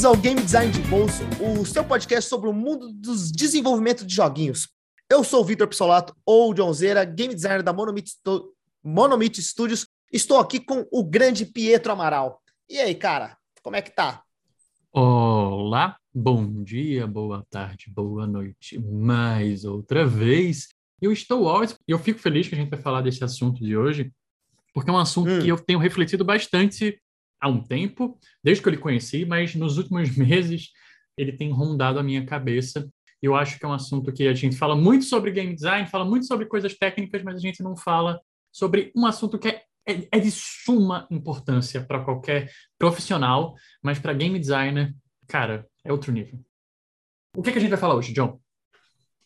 Bem-vindos 0.00 0.04
ao 0.04 0.16
Game 0.16 0.40
Design 0.40 0.72
de 0.72 0.80
Bolso, 0.88 1.22
o 1.44 1.66
seu 1.66 1.84
podcast 1.84 2.26
sobre 2.26 2.48
o 2.48 2.54
mundo 2.54 2.90
dos 2.90 3.30
desenvolvimento 3.30 4.06
de 4.06 4.14
joguinhos. 4.14 4.66
Eu 5.10 5.22
sou 5.22 5.42
o 5.42 5.44
Vitor 5.44 5.68
Pissolato, 5.68 6.16
ou 6.24 6.54
John 6.54 6.72
Zera, 6.72 7.04
game 7.04 7.34
designer 7.34 7.62
da 7.62 7.70
Monomit, 7.70 8.10
Monomit 8.82 9.42
Studios. 9.42 9.86
Estou 10.10 10.38
aqui 10.38 10.58
com 10.58 10.86
o 10.90 11.04
grande 11.04 11.44
Pietro 11.44 11.92
Amaral. 11.92 12.40
E 12.66 12.78
aí, 12.78 12.94
cara, 12.94 13.36
como 13.62 13.76
é 13.76 13.82
que 13.82 13.90
tá? 13.90 14.22
Olá, 14.90 15.98
bom 16.14 16.62
dia, 16.62 17.06
boa 17.06 17.44
tarde, 17.50 17.90
boa 17.90 18.26
noite, 18.26 18.78
mais 18.78 19.66
outra 19.66 20.06
vez. 20.06 20.68
Eu 20.98 21.12
estou 21.12 21.44
ótimo 21.44 21.78
e 21.86 21.92
eu 21.92 21.98
fico 21.98 22.20
feliz 22.20 22.48
que 22.48 22.54
a 22.54 22.58
gente 22.58 22.70
vai 22.70 22.80
falar 22.80 23.02
desse 23.02 23.22
assunto 23.22 23.62
de 23.62 23.76
hoje, 23.76 24.10
porque 24.72 24.88
é 24.88 24.94
um 24.94 24.98
assunto 24.98 25.30
hum. 25.30 25.42
que 25.42 25.48
eu 25.48 25.58
tenho 25.58 25.78
refletido 25.78 26.24
bastante 26.24 26.98
há 27.40 27.48
um 27.48 27.62
tempo, 27.62 28.18
desde 28.42 28.62
que 28.62 28.68
eu 28.68 28.72
lhe 28.72 28.78
conheci, 28.78 29.24
mas 29.24 29.54
nos 29.54 29.78
últimos 29.78 30.14
meses 30.16 30.70
ele 31.16 31.32
tem 31.32 31.50
rondado 31.50 31.98
a 31.98 32.02
minha 32.02 32.24
cabeça. 32.24 32.88
Eu 33.22 33.34
acho 33.34 33.58
que 33.58 33.64
é 33.64 33.68
um 33.68 33.72
assunto 33.72 34.12
que 34.12 34.26
a 34.26 34.34
gente 34.34 34.56
fala 34.56 34.74
muito 34.74 35.04
sobre 35.04 35.30
game 35.30 35.54
design, 35.54 35.86
fala 35.86 36.04
muito 36.04 36.26
sobre 36.26 36.46
coisas 36.46 36.76
técnicas, 36.76 37.22
mas 37.22 37.36
a 37.36 37.40
gente 37.40 37.62
não 37.62 37.76
fala 37.76 38.20
sobre 38.50 38.90
um 38.96 39.06
assunto 39.06 39.38
que 39.38 39.48
é 39.48 39.62
é, 39.86 40.08
é 40.12 40.20
de 40.20 40.30
suma 40.30 41.06
importância 41.10 41.82
para 41.82 42.04
qualquer 42.04 42.50
profissional, 42.78 43.54
mas 43.82 43.98
para 43.98 44.12
game 44.12 44.38
designer, 44.38 44.94
cara, 45.26 45.66
é 45.84 45.92
outro 45.92 46.12
nível. 46.12 46.38
O 47.36 47.42
que, 47.42 47.52
que, 47.52 47.58
a 47.58 47.60
gente 47.60 47.70
vai 47.70 47.78
falar 47.78 47.94
hoje, 47.94 48.12
John? 48.12 48.40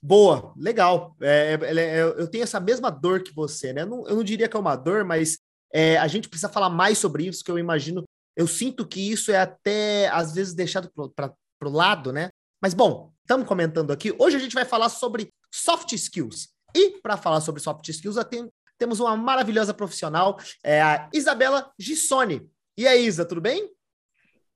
Boa, 0.01 0.53
legal. 0.57 1.17
É, 1.21 1.59
é, 1.61 1.79
é 1.79 2.03
eu 2.03 2.29
tenho 2.29 2.45
essa 2.45 2.61
mesma 2.61 2.91
dor 2.91 3.23
que 3.23 3.35
você, 3.35 3.73
né? 3.73 3.83
Eu 3.83 3.87
não, 3.87 4.07
eu 4.07 4.17
não 4.17 4.25
diria 4.25 4.49
que 4.49 4.57
é 4.57 4.61
uma 4.61 4.77
dor, 4.77 5.05
mas 5.05 5.39
é, 5.73 5.97
a 5.97 6.07
gente 6.07 6.29
precisa 6.29 6.49
falar 6.49 6.69
mais 6.69 6.99
sobre 6.99 7.27
isso, 7.27 7.43
que 7.43 7.51
eu 7.51 7.59
imagino. 7.59 8.05
Eu 8.37 8.47
sinto 8.47 8.87
que 8.87 9.01
isso 9.01 9.31
é 9.31 9.37
até, 9.37 10.09
às 10.09 10.35
vezes, 10.35 10.55
deixado 10.55 10.91
para 11.15 11.33
o 11.63 11.71
lado, 11.71 12.13
né? 12.13 12.31
Mas, 12.61 12.75
bom, 12.75 13.13
estamos 13.21 13.47
comentando 13.47 13.93
aqui. 13.93 14.15
Hoje 14.19 14.37
a 14.37 14.41
gente 14.41 14.55
vai 14.55 14.65
falar 14.65 14.89
sobre 14.89 15.33
soft 15.53 15.93
skills. 15.93 16.49
E, 16.75 17.01
para 17.01 17.17
falar 17.17 17.41
sobre 17.41 17.61
soft 17.61 17.89
skills, 17.89 18.17
tenho, 18.29 18.53
temos 18.77 18.99
uma 18.99 19.17
maravilhosa 19.17 19.73
profissional, 19.73 20.39
é 20.63 20.83
a 20.83 21.09
Isabela 21.13 21.73
Gissoni. 21.79 22.51
E 22.77 22.89
aí, 22.89 23.07
Isa, 23.07 23.25
tudo 23.25 23.41
bem? 23.41 23.71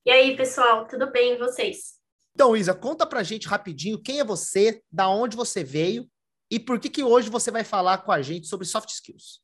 E 0.04 0.10
aí, 0.10 0.36
pessoal, 0.36 0.86
tudo 0.88 1.10
bem 1.10 1.34
e 1.34 1.38
vocês? 1.38 1.98
Então, 2.34 2.56
Isa, 2.56 2.74
conta 2.74 3.06
pra 3.06 3.22
gente 3.22 3.46
rapidinho 3.46 4.02
quem 4.02 4.20
é 4.20 4.24
você, 4.24 4.82
da 4.90 5.08
onde 5.08 5.36
você 5.36 5.62
veio 5.62 6.08
e 6.50 6.58
por 6.58 6.80
que, 6.80 6.88
que 6.88 7.04
hoje 7.04 7.28
você 7.28 7.50
vai 7.50 7.62
falar 7.62 7.98
com 7.98 8.10
a 8.10 8.22
gente 8.22 8.46
sobre 8.46 8.66
soft 8.66 8.90
skills. 8.90 9.40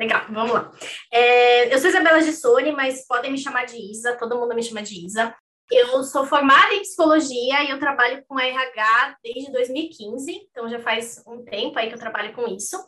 Legal, 0.00 0.22
vamos 0.30 0.52
lá. 0.52 0.72
É, 1.12 1.74
eu 1.74 1.78
sou 1.78 1.90
Isabela 1.90 2.22
Gissoni, 2.22 2.72
mas 2.72 3.06
podem 3.06 3.30
me 3.30 3.36
chamar 3.36 3.66
de 3.66 3.76
Isa, 3.76 4.16
todo 4.16 4.38
mundo 4.38 4.54
me 4.54 4.62
chama 4.62 4.82
de 4.82 5.04
Isa. 5.04 5.34
Eu 5.70 6.02
sou 6.02 6.24
formada 6.24 6.72
em 6.72 6.80
psicologia 6.80 7.62
e 7.62 7.70
eu 7.70 7.78
trabalho 7.78 8.24
com 8.26 8.40
RH 8.40 9.18
desde 9.22 9.52
2015, 9.52 10.48
então 10.50 10.70
já 10.70 10.80
faz 10.80 11.22
um 11.26 11.44
tempo 11.44 11.78
aí 11.78 11.88
que 11.88 11.94
eu 11.94 11.98
trabalho 11.98 12.32
com 12.32 12.48
isso. 12.48 12.82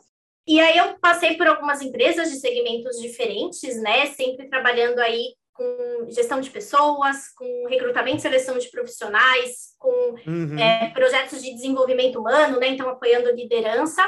E 0.46 0.58
aí 0.58 0.78
eu 0.78 0.98
passei 1.00 1.36
por 1.36 1.46
algumas 1.46 1.82
empresas 1.82 2.30
de 2.30 2.40
segmentos 2.40 2.96
diferentes, 2.98 3.80
né? 3.82 4.06
Sempre 4.06 4.48
trabalhando 4.48 4.98
aí 4.98 5.34
com 5.52 6.06
gestão 6.08 6.40
de 6.40 6.48
pessoas, 6.48 7.28
com 7.36 7.66
recrutamento 7.68 8.16
e 8.16 8.20
seleção 8.22 8.56
de 8.56 8.70
profissionais, 8.70 9.76
com 9.78 10.14
uhum. 10.26 10.58
é, 10.58 10.88
projetos 10.94 11.42
de 11.42 11.52
desenvolvimento 11.52 12.18
humano, 12.18 12.58
né? 12.58 12.68
Então, 12.68 12.88
apoiando 12.88 13.30
liderança. 13.32 14.02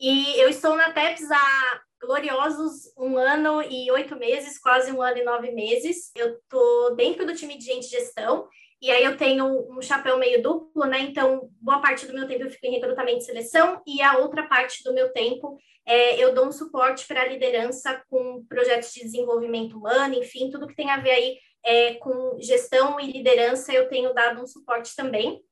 E 0.00 0.40
eu 0.40 0.48
estou 0.48 0.74
na 0.74 0.90
TEPS 0.90 1.30
há 1.30 1.80
gloriosos 2.00 2.92
um 2.96 3.16
ano 3.16 3.62
e 3.62 3.90
oito 3.90 4.16
meses, 4.16 4.58
quase 4.58 4.92
um 4.92 5.02
ano 5.02 5.18
e 5.18 5.24
nove 5.24 5.50
meses. 5.50 6.10
Eu 6.14 6.34
estou 6.36 6.94
dentro 6.94 7.26
do 7.26 7.34
time 7.34 7.56
de 7.56 7.64
gente 7.64 7.88
gestão 7.88 8.48
e 8.80 8.90
aí 8.90 9.04
eu 9.04 9.16
tenho 9.16 9.46
um 9.70 9.80
chapéu 9.80 10.18
meio 10.18 10.42
duplo, 10.42 10.84
né? 10.84 11.00
Então, 11.00 11.48
boa 11.60 11.80
parte 11.80 12.06
do 12.06 12.12
meu 12.12 12.28
tempo 12.28 12.44
eu 12.44 12.50
fico 12.50 12.66
em 12.66 12.72
recrutamento 12.72 13.18
e 13.18 13.22
seleção, 13.22 13.82
e 13.86 14.02
a 14.02 14.18
outra 14.18 14.46
parte 14.46 14.84
do 14.84 14.92
meu 14.92 15.12
tempo 15.12 15.58
é, 15.86 16.22
eu 16.22 16.34
dou 16.34 16.46
um 16.46 16.52
suporte 16.52 17.06
para 17.06 17.22
a 17.22 17.26
liderança 17.26 18.04
com 18.10 18.44
projetos 18.46 18.92
de 18.92 19.00
desenvolvimento 19.00 19.78
humano, 19.78 20.14
enfim, 20.14 20.50
tudo 20.50 20.66
que 20.66 20.74
tem 20.74 20.90
a 20.90 20.98
ver 20.98 21.10
aí 21.10 21.38
é, 21.64 21.94
com 21.94 22.38
gestão 22.40 23.00
e 23.00 23.10
liderança, 23.10 23.72
eu 23.72 23.88
tenho 23.88 24.12
dado 24.12 24.42
um 24.42 24.46
suporte 24.46 24.94
também. 24.94 25.42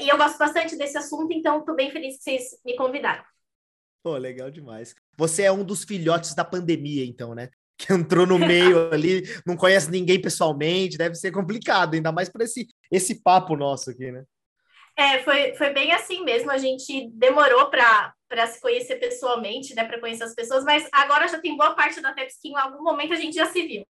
E 0.00 0.08
eu 0.08 0.16
gosto 0.16 0.38
bastante 0.38 0.76
desse 0.76 0.96
assunto, 0.96 1.32
então 1.32 1.58
estou 1.58 1.74
bem 1.74 1.90
feliz 1.90 2.18
que 2.18 2.22
vocês 2.22 2.60
me 2.64 2.76
convidaram. 2.76 3.24
Pô, 4.02 4.16
legal 4.16 4.48
demais. 4.48 4.94
Você 5.18 5.42
é 5.42 5.52
um 5.52 5.64
dos 5.64 5.82
filhotes 5.84 6.32
da 6.34 6.44
pandemia, 6.44 7.04
então, 7.04 7.34
né? 7.34 7.50
que 7.76 7.92
entrou 7.92 8.26
no 8.26 8.38
meio 8.38 8.92
ali, 8.92 9.22
não 9.46 9.56
conhece 9.56 9.90
ninguém 9.90 10.20
pessoalmente, 10.20 10.98
deve 10.98 11.14
ser 11.14 11.30
complicado, 11.30 11.94
ainda 11.94 12.10
mais 12.10 12.28
para 12.28 12.44
esse, 12.44 12.66
esse 12.90 13.22
papo 13.22 13.56
nosso 13.56 13.90
aqui, 13.90 14.10
né? 14.10 14.24
É, 14.96 15.20
foi, 15.22 15.54
foi 15.54 15.72
bem 15.72 15.92
assim 15.92 16.24
mesmo. 16.24 16.50
A 16.50 16.58
gente 16.58 17.08
demorou 17.12 17.70
para 17.70 18.12
se 18.48 18.60
conhecer 18.60 18.96
pessoalmente, 18.96 19.72
né? 19.72 19.84
Para 19.84 20.00
conhecer 20.00 20.24
as 20.24 20.34
pessoas, 20.34 20.64
mas 20.64 20.88
agora 20.92 21.28
já 21.28 21.38
tem 21.38 21.56
boa 21.56 21.72
parte 21.72 22.00
da 22.00 22.12
Tepsi 22.12 22.38
que 22.42 22.48
em 22.48 22.56
algum 22.56 22.82
momento 22.82 23.12
a 23.12 23.16
gente 23.16 23.36
já 23.36 23.46
se 23.46 23.64
viu. 23.64 23.86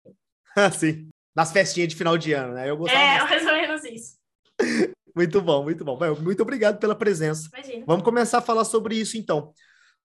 Ah, 0.56 0.68
sim. 0.72 1.08
Nas 1.34 1.52
festinhas 1.52 1.90
de 1.90 1.94
final 1.94 2.18
de 2.18 2.32
ano, 2.32 2.54
né? 2.54 2.68
Eu 2.68 2.76
gostava. 2.76 3.00
É, 3.00 3.22
mais 3.22 3.46
ou 3.46 3.52
menos 3.52 3.84
isso. 3.84 4.16
muito 5.14 5.40
bom, 5.40 5.62
muito 5.62 5.84
bom. 5.84 5.96
Muito 6.20 6.42
obrigado 6.42 6.80
pela 6.80 6.94
presença. 6.96 7.48
Imagina. 7.54 7.84
Vamos 7.86 8.02
começar 8.02 8.38
a 8.38 8.42
falar 8.42 8.64
sobre 8.64 8.96
isso 8.96 9.16
então. 9.16 9.52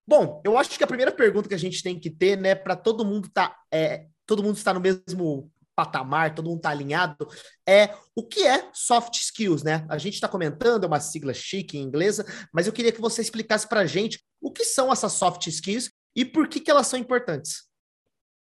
Bom, 0.08 0.42
eu 0.44 0.58
acho 0.58 0.78
que 0.78 0.84
a 0.84 0.88
primeira 0.88 1.12
pergunta 1.12 1.48
que 1.48 1.56
a 1.56 1.60
gente 1.60 1.84
tem 1.84 2.00
que 2.00 2.10
ter, 2.10 2.38
né, 2.38 2.56
para 2.56 2.76
todo 2.76 3.06
mundo 3.06 3.30
tá, 3.30 3.58
é, 3.72 4.08
todo 4.26 4.44
mundo 4.44 4.58
estar 4.58 4.74
no 4.74 4.80
mesmo 4.80 5.52
patamar, 5.76 6.36
todo 6.36 6.48
mundo 6.48 6.58
está 6.58 6.70
alinhado, 6.70 7.28
é 7.68 7.96
o 8.16 8.28
que 8.28 8.46
é 8.46 8.70
soft 8.74 9.16
skills, 9.16 9.64
né? 9.64 9.86
A 9.90 9.98
gente 9.98 10.16
está 10.16 10.28
comentando, 10.28 10.84
é 10.84 10.88
uma 10.88 11.00
sigla 11.00 11.34
chique 11.34 11.78
em 11.78 11.82
inglesa, 11.82 12.26
mas 12.54 12.68
eu 12.68 12.74
queria 12.74 12.92
que 12.92 13.02
você 13.02 13.22
explicasse 13.22 13.68
para 13.68 13.82
a 13.82 13.86
gente 13.86 14.24
o 14.40 14.52
que 14.52 14.66
são 14.66 14.92
essas 14.92 15.14
soft 15.14 15.48
skills 15.48 15.92
e 16.16 16.26
por 16.26 16.48
que, 16.48 16.60
que 16.60 16.70
elas 16.70 16.88
são 16.88 17.00
importantes. 17.00 17.68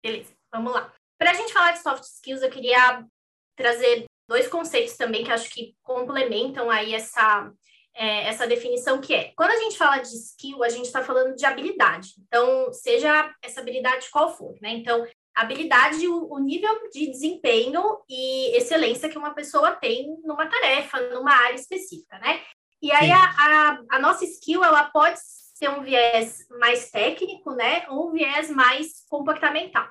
Beleza, 0.03 0.33
vamos 0.51 0.73
lá. 0.73 0.91
Para 1.17 1.31
a 1.31 1.33
gente 1.33 1.53
falar 1.53 1.73
de 1.73 1.81
soft 1.81 2.03
skills, 2.03 2.41
eu 2.41 2.49
queria 2.49 3.05
trazer 3.55 4.05
dois 4.27 4.47
conceitos 4.47 4.95
também 4.95 5.23
que 5.23 5.31
acho 5.31 5.49
que 5.49 5.75
complementam 5.83 6.69
aí 6.69 6.93
essa 6.93 7.51
é, 7.95 8.27
essa 8.27 8.47
definição 8.47 9.01
que 9.01 9.13
é, 9.13 9.31
quando 9.35 9.51
a 9.51 9.57
gente 9.57 9.77
fala 9.77 9.97
de 9.97 10.15
skill, 10.15 10.63
a 10.63 10.69
gente 10.69 10.85
está 10.85 11.03
falando 11.03 11.35
de 11.35 11.45
habilidade. 11.45 12.13
Então, 12.27 12.71
seja 12.71 13.33
essa 13.41 13.61
habilidade 13.61 14.09
qual 14.11 14.35
for, 14.35 14.55
né? 14.61 14.71
Então, 14.71 15.05
habilidade, 15.35 16.07
o, 16.07 16.31
o, 16.31 16.39
nível 16.39 16.89
de 16.91 17.07
desempenho 17.11 17.81
e 18.09 18.55
excelência 18.57 19.09
que 19.09 19.17
uma 19.17 19.33
pessoa 19.33 19.71
tem 19.71 20.17
numa 20.23 20.47
tarefa, 20.47 20.99
numa 21.09 21.31
área 21.31 21.55
específica, 21.55 22.17
né? 22.19 22.41
E 22.81 22.91
aí, 22.91 23.11
a, 23.11 23.17
a, 23.17 23.79
a, 23.91 23.99
nossa 23.99 24.23
skill, 24.23 24.63
ela 24.63 24.85
pode 24.85 25.19
ser 25.19 25.69
um 25.69 25.81
viés 25.81 26.45
mais 26.59 26.89
técnico, 26.89 27.51
né? 27.51 27.85
Ou 27.89 28.09
um 28.09 28.13
viés 28.13 28.49
mais 28.49 29.05
comportamental. 29.09 29.87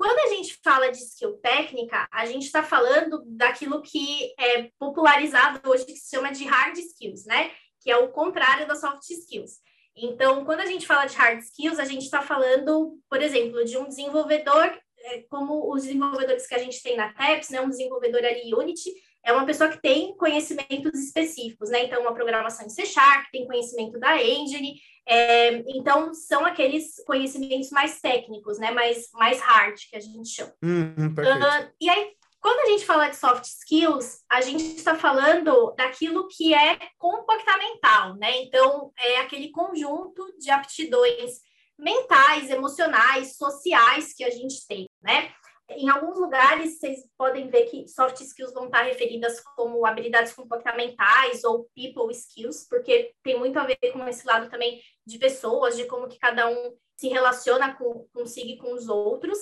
Quando 0.00 0.18
a 0.18 0.34
gente 0.34 0.58
fala 0.64 0.90
de 0.90 0.96
skill 0.96 1.34
técnica, 1.42 2.08
a 2.10 2.24
gente 2.24 2.46
está 2.46 2.62
falando 2.62 3.22
daquilo 3.26 3.82
que 3.82 4.32
é 4.38 4.70
popularizado 4.78 5.60
hoje, 5.68 5.84
que 5.84 5.94
se 5.94 6.08
chama 6.08 6.32
de 6.32 6.46
hard 6.46 6.74
skills, 6.78 7.26
né? 7.26 7.50
Que 7.82 7.90
é 7.90 7.98
o 7.98 8.08
contrário 8.08 8.66
das 8.66 8.80
soft 8.80 9.02
skills. 9.10 9.58
Então, 9.94 10.42
quando 10.46 10.60
a 10.60 10.64
gente 10.64 10.86
fala 10.86 11.04
de 11.04 11.14
hard 11.14 11.40
skills, 11.40 11.78
a 11.78 11.84
gente 11.84 12.04
está 12.04 12.22
falando, 12.22 12.98
por 13.10 13.20
exemplo, 13.20 13.62
de 13.62 13.76
um 13.76 13.88
desenvolvedor, 13.88 14.74
é, 15.04 15.18
como 15.28 15.70
os 15.70 15.82
desenvolvedores 15.82 16.46
que 16.46 16.54
a 16.54 16.58
gente 16.60 16.82
tem 16.82 16.96
na 16.96 17.12
TEPS, 17.12 17.50
né? 17.50 17.60
Um 17.60 17.68
desenvolvedor 17.68 18.24
ali 18.24 18.54
Unity, 18.54 18.90
é 19.22 19.34
uma 19.34 19.44
pessoa 19.44 19.68
que 19.68 19.82
tem 19.82 20.16
conhecimentos 20.16 20.98
específicos, 20.98 21.68
né? 21.68 21.84
Então, 21.84 22.00
uma 22.00 22.14
programação 22.14 22.64
em 22.64 22.70
C 22.70 22.86
Sharp, 22.86 23.26
tem 23.30 23.46
conhecimento 23.46 24.00
da 24.00 24.16
Engine, 24.16 24.80
é, 25.10 25.64
então 25.66 26.14
são 26.14 26.46
aqueles 26.46 27.02
conhecimentos 27.04 27.70
mais 27.70 28.00
técnicos, 28.00 28.60
né? 28.60 28.70
Mais, 28.70 29.10
mais 29.12 29.40
hard, 29.40 29.76
que 29.90 29.96
a 29.96 30.00
gente 30.00 30.28
chama. 30.28 30.54
Uhum, 30.62 31.08
uh, 31.08 31.72
e 31.80 31.90
aí, 31.90 32.12
quando 32.40 32.60
a 32.60 32.66
gente 32.66 32.86
fala 32.86 33.08
de 33.08 33.16
soft 33.16 33.44
skills, 33.44 34.22
a 34.30 34.40
gente 34.40 34.76
está 34.76 34.94
falando 34.94 35.74
daquilo 35.76 36.28
que 36.28 36.54
é 36.54 36.78
comportamental, 36.96 38.14
né? 38.14 38.40
Então, 38.42 38.92
é 38.96 39.18
aquele 39.18 39.50
conjunto 39.50 40.32
de 40.38 40.48
aptidões 40.48 41.40
mentais, 41.76 42.48
emocionais, 42.48 43.36
sociais 43.36 44.12
que 44.14 44.22
a 44.22 44.30
gente 44.30 44.64
tem, 44.68 44.88
né? 45.02 45.32
Em 45.76 45.88
alguns 45.88 46.18
lugares, 46.18 46.78
vocês 46.78 47.04
podem 47.16 47.48
ver 47.48 47.64
que 47.66 47.86
soft 47.86 48.20
skills 48.20 48.52
vão 48.52 48.66
estar 48.66 48.82
referidas 48.82 49.40
como 49.56 49.86
habilidades 49.86 50.32
comportamentais 50.32 51.44
ou 51.44 51.68
people 51.74 52.12
skills, 52.12 52.66
porque 52.68 53.12
tem 53.22 53.38
muito 53.38 53.58
a 53.58 53.64
ver 53.64 53.76
com 53.92 54.06
esse 54.08 54.26
lado 54.26 54.50
também 54.50 54.80
de 55.06 55.18
pessoas, 55.18 55.76
de 55.76 55.84
como 55.84 56.08
que 56.08 56.18
cada 56.18 56.48
um 56.48 56.76
se 56.96 57.08
relaciona 57.08 57.74
com, 57.74 58.06
consigo 58.12 58.48
e 58.48 58.58
com 58.58 58.74
os 58.74 58.88
outros. 58.88 59.38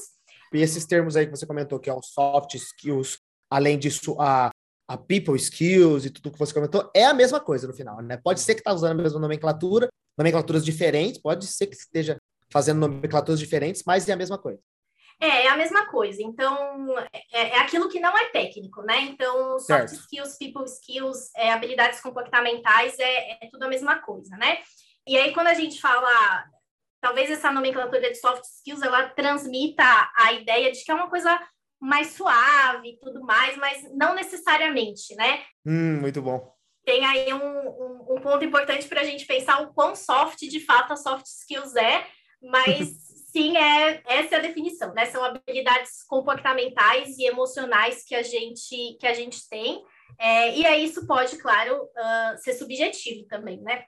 E 0.53 0.61
esses 0.61 0.87
termos 0.87 1.17
aí 1.17 1.27
que 1.27 1.37
você 1.37 1.47
comentou, 1.47 1.81
que 1.81 1.91
é 1.91 1.95
o 1.95 2.03
soft 2.03 2.55
skills, 2.55 3.19
além 3.51 3.79
disso, 3.79 4.15
a, 4.21 4.51
a 4.87 4.97
people 4.97 5.37
skills 5.37 6.05
e 6.05 6.11
tudo 6.11 6.31
que 6.31 6.39
você 6.39 6.53
comentou, 6.53 6.91
é 6.95 7.05
a 7.05 7.15
mesma 7.15 7.41
coisa 7.41 7.67
no 7.67 7.75
final, 7.75 8.01
né? 8.03 8.17
Pode 8.17 8.41
ser 8.41 8.55
que 8.55 8.61
está 8.61 8.73
usando 8.73 9.01
a 9.01 9.03
mesma 9.03 9.19
nomenclatura, 9.19 9.89
nomenclaturas 10.17 10.65
diferentes, 10.65 11.21
pode 11.21 11.47
ser 11.47 11.67
que 11.67 11.77
esteja 11.77 12.17
fazendo 12.51 12.81
nomenclaturas 12.81 13.41
diferentes, 13.41 13.83
mas 13.87 14.09
é 14.09 14.13
a 14.13 14.17
mesma 14.17 14.39
coisa. 14.39 14.61
É, 15.21 15.47
é 15.47 15.49
a 15.49 15.57
mesma 15.57 15.87
coisa. 15.87 16.23
Então, 16.23 16.97
é, 17.33 17.51
é 17.51 17.59
aquilo 17.59 17.89
que 17.89 17.99
não 17.99 18.17
é 18.17 18.27
técnico, 18.27 18.83
né? 18.83 19.01
Então, 19.01 19.59
soft 19.59 19.67
certo. 19.67 19.95
skills, 19.95 20.39
people 20.39 20.65
skills, 20.65 21.31
é, 21.37 21.53
habilidades 21.53 22.01
comportamentais, 22.01 22.99
é, 22.99 23.45
é 23.45 23.49
tudo 23.51 23.65
a 23.65 23.69
mesma 23.69 23.99
coisa, 23.99 24.37
né? 24.37 24.59
E 25.07 25.17
aí, 25.17 25.33
quando 25.33 25.49
a 25.49 25.55
gente 25.55 25.81
fala, 25.81 26.45
talvez 27.01 27.31
essa 27.31 27.51
nomenclatura 27.51 28.11
de 28.11 28.15
soft 28.17 28.45
skills, 28.45 28.83
ela 28.83 29.09
transmita 29.09 29.85
a 30.17 30.33
ideia 30.33 30.71
de 30.71 30.85
que 30.85 30.91
é 30.91 30.95
uma 30.95 31.11
coisa 31.11 31.41
mais 31.81 32.09
suave 32.09 32.91
e 32.91 32.99
tudo 32.99 33.23
mais, 33.23 33.57
mas 33.57 33.89
não 33.95 34.15
necessariamente, 34.15 35.15
né? 35.17 35.43
Hum, 35.65 36.01
muito 36.01 36.21
bom. 36.21 36.53
Tem 36.85 37.05
aí 37.05 37.33
um, 37.33 37.39
um, 37.39 38.15
um 38.17 38.21
ponto 38.21 38.45
importante 38.45 38.89
para 38.89 39.03
a 39.03 39.05
gente 39.05 39.27
pensar 39.27 39.63
o 39.63 39.73
quão 39.73 39.95
soft 39.95 40.39
de 40.41 40.61
fato 40.61 40.93
a 40.93 40.97
soft 40.97 41.27
skills 41.27 41.77
é, 41.77 42.07
mas 42.43 43.08
sim, 43.39 43.57
é, 43.57 44.03
essa 44.05 44.35
é 44.35 44.39
a 44.39 44.43
definição, 44.43 44.93
né? 44.93 45.07
São 45.07 45.25
habilidades 45.25 46.03
comportamentais 46.09 47.17
e 47.19 47.27
emocionais 47.27 48.05
que 48.05 48.15
a 48.15 48.23
gente, 48.23 48.97
que 48.99 49.07
a 49.07 49.15
gente 49.15 49.49
tem. 49.49 49.85
É, 50.19 50.57
e 50.59 50.67
aí 50.67 50.85
isso 50.85 51.07
pode, 51.07 51.37
claro, 51.37 51.85
uh, 51.85 52.39
ser 52.39 52.55
subjetivo 52.55 53.27
também, 53.29 53.61
né? 53.61 53.85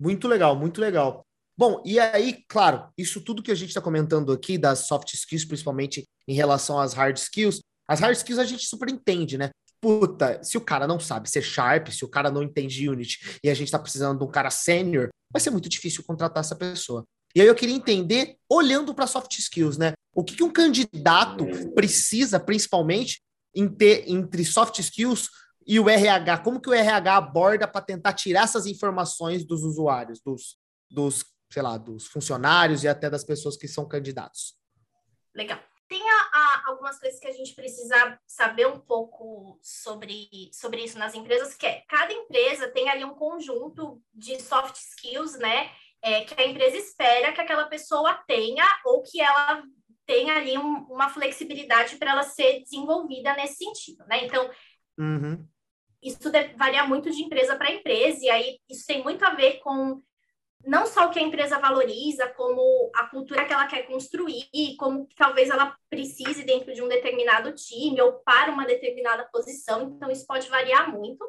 Muito 0.00 0.26
legal, 0.26 0.56
muito 0.56 0.80
legal. 0.80 1.26
Bom, 1.56 1.82
e 1.84 2.00
aí, 2.00 2.42
claro, 2.48 2.88
isso 2.96 3.22
tudo 3.22 3.42
que 3.42 3.50
a 3.50 3.54
gente 3.54 3.68
está 3.68 3.82
comentando 3.82 4.32
aqui 4.32 4.56
das 4.56 4.86
soft 4.86 5.12
skills, 5.12 5.44
principalmente 5.44 6.04
em 6.26 6.32
relação 6.32 6.80
às 6.80 6.94
hard 6.94 7.18
skills, 7.18 7.60
as 7.86 8.00
hard 8.00 8.16
skills 8.16 8.38
a 8.38 8.46
gente 8.46 8.64
super 8.64 8.88
entende, 8.88 9.36
né? 9.36 9.50
Puta, 9.78 10.42
se 10.42 10.56
o 10.56 10.60
cara 10.60 10.86
não 10.86 10.98
sabe 10.98 11.28
ser 11.28 11.42
sharp, 11.42 11.88
se 11.88 12.04
o 12.04 12.08
cara 12.08 12.30
não 12.30 12.42
entende 12.42 12.88
Unity 12.88 13.38
e 13.44 13.50
a 13.50 13.54
gente 13.54 13.66
está 13.66 13.78
precisando 13.78 14.18
de 14.18 14.24
um 14.24 14.30
cara 14.30 14.50
sênior, 14.50 15.08
vai 15.30 15.40
ser 15.40 15.50
muito 15.50 15.68
difícil 15.68 16.04
contratar 16.04 16.40
essa 16.40 16.56
pessoa. 16.56 17.04
E 17.34 17.40
aí 17.40 17.46
eu 17.46 17.54
queria 17.54 17.74
entender, 17.74 18.36
olhando 18.48 18.94
para 18.94 19.06
soft 19.06 19.38
skills, 19.38 19.78
né? 19.78 19.92
O 20.12 20.24
que, 20.24 20.36
que 20.36 20.42
um 20.42 20.52
candidato 20.52 21.44
precisa, 21.74 22.40
principalmente, 22.40 23.22
em 23.54 23.68
ter 23.68 24.04
entre 24.08 24.44
soft 24.44 24.78
skills 24.80 25.28
e 25.66 25.78
o 25.78 25.88
RH? 25.88 26.38
Como 26.38 26.60
que 26.60 26.68
o 26.68 26.74
RH 26.74 27.16
aborda 27.16 27.68
para 27.68 27.80
tentar 27.84 28.12
tirar 28.14 28.44
essas 28.44 28.66
informações 28.66 29.44
dos 29.44 29.62
usuários, 29.62 30.20
dos, 30.20 30.58
dos, 30.90 31.24
sei 31.50 31.62
lá, 31.62 31.78
dos 31.78 32.06
funcionários 32.06 32.82
e 32.82 32.88
até 32.88 33.08
das 33.08 33.24
pessoas 33.24 33.56
que 33.56 33.68
são 33.68 33.86
candidatos? 33.86 34.56
Legal. 35.34 35.60
Tem 35.88 36.02
a, 36.08 36.14
a, 36.14 36.62
algumas 36.68 37.00
coisas 37.00 37.18
que 37.18 37.26
a 37.26 37.32
gente 37.32 37.52
precisa 37.52 38.18
saber 38.24 38.66
um 38.66 38.78
pouco 38.78 39.58
sobre, 39.60 40.28
sobre 40.52 40.84
isso 40.84 40.96
nas 40.96 41.14
empresas, 41.14 41.54
que 41.54 41.66
é 41.66 41.82
cada 41.88 42.12
empresa 42.12 42.68
tem 42.68 42.88
ali 42.88 43.04
um 43.04 43.14
conjunto 43.14 44.00
de 44.14 44.40
soft 44.40 44.76
skills, 44.76 45.36
né? 45.38 45.70
É, 46.02 46.24
que 46.24 46.40
a 46.40 46.46
empresa 46.46 46.76
espera 46.76 47.32
que 47.32 47.40
aquela 47.40 47.66
pessoa 47.66 48.14
tenha 48.26 48.64
ou 48.84 49.02
que 49.02 49.20
ela 49.20 49.62
tenha 50.06 50.34
ali 50.34 50.58
um, 50.58 50.86
uma 50.90 51.08
flexibilidade 51.08 51.96
para 51.96 52.10
ela 52.10 52.22
ser 52.22 52.60
desenvolvida 52.60 53.34
nesse 53.34 53.64
sentido, 53.64 54.04
né? 54.08 54.24
Então, 54.24 54.50
uhum. 54.98 55.46
isso 56.02 56.18
varia 56.56 56.84
muito 56.84 57.10
de 57.10 57.22
empresa 57.22 57.54
para 57.56 57.70
empresa, 57.70 58.18
e 58.24 58.28
aí 58.28 58.58
isso 58.68 58.84
tem 58.86 59.02
muito 59.02 59.24
a 59.24 59.34
ver 59.34 59.58
com 59.60 60.02
não 60.66 60.84
só 60.84 61.06
o 61.06 61.10
que 61.10 61.18
a 61.18 61.22
empresa 61.22 61.58
valoriza, 61.58 62.28
como 62.30 62.90
a 62.94 63.06
cultura 63.06 63.44
que 63.44 63.52
ela 63.52 63.66
quer 63.66 63.86
construir, 63.86 64.48
como 64.78 65.08
talvez 65.16 65.48
ela 65.48 65.76
precise 65.88 66.44
dentro 66.44 66.74
de 66.74 66.82
um 66.82 66.88
determinado 66.88 67.54
time 67.54 68.00
ou 68.00 68.14
para 68.20 68.50
uma 68.52 68.66
determinada 68.66 69.28
posição, 69.32 69.94
então 69.94 70.10
isso 70.10 70.26
pode 70.26 70.48
variar 70.48 70.90
muito. 70.92 71.24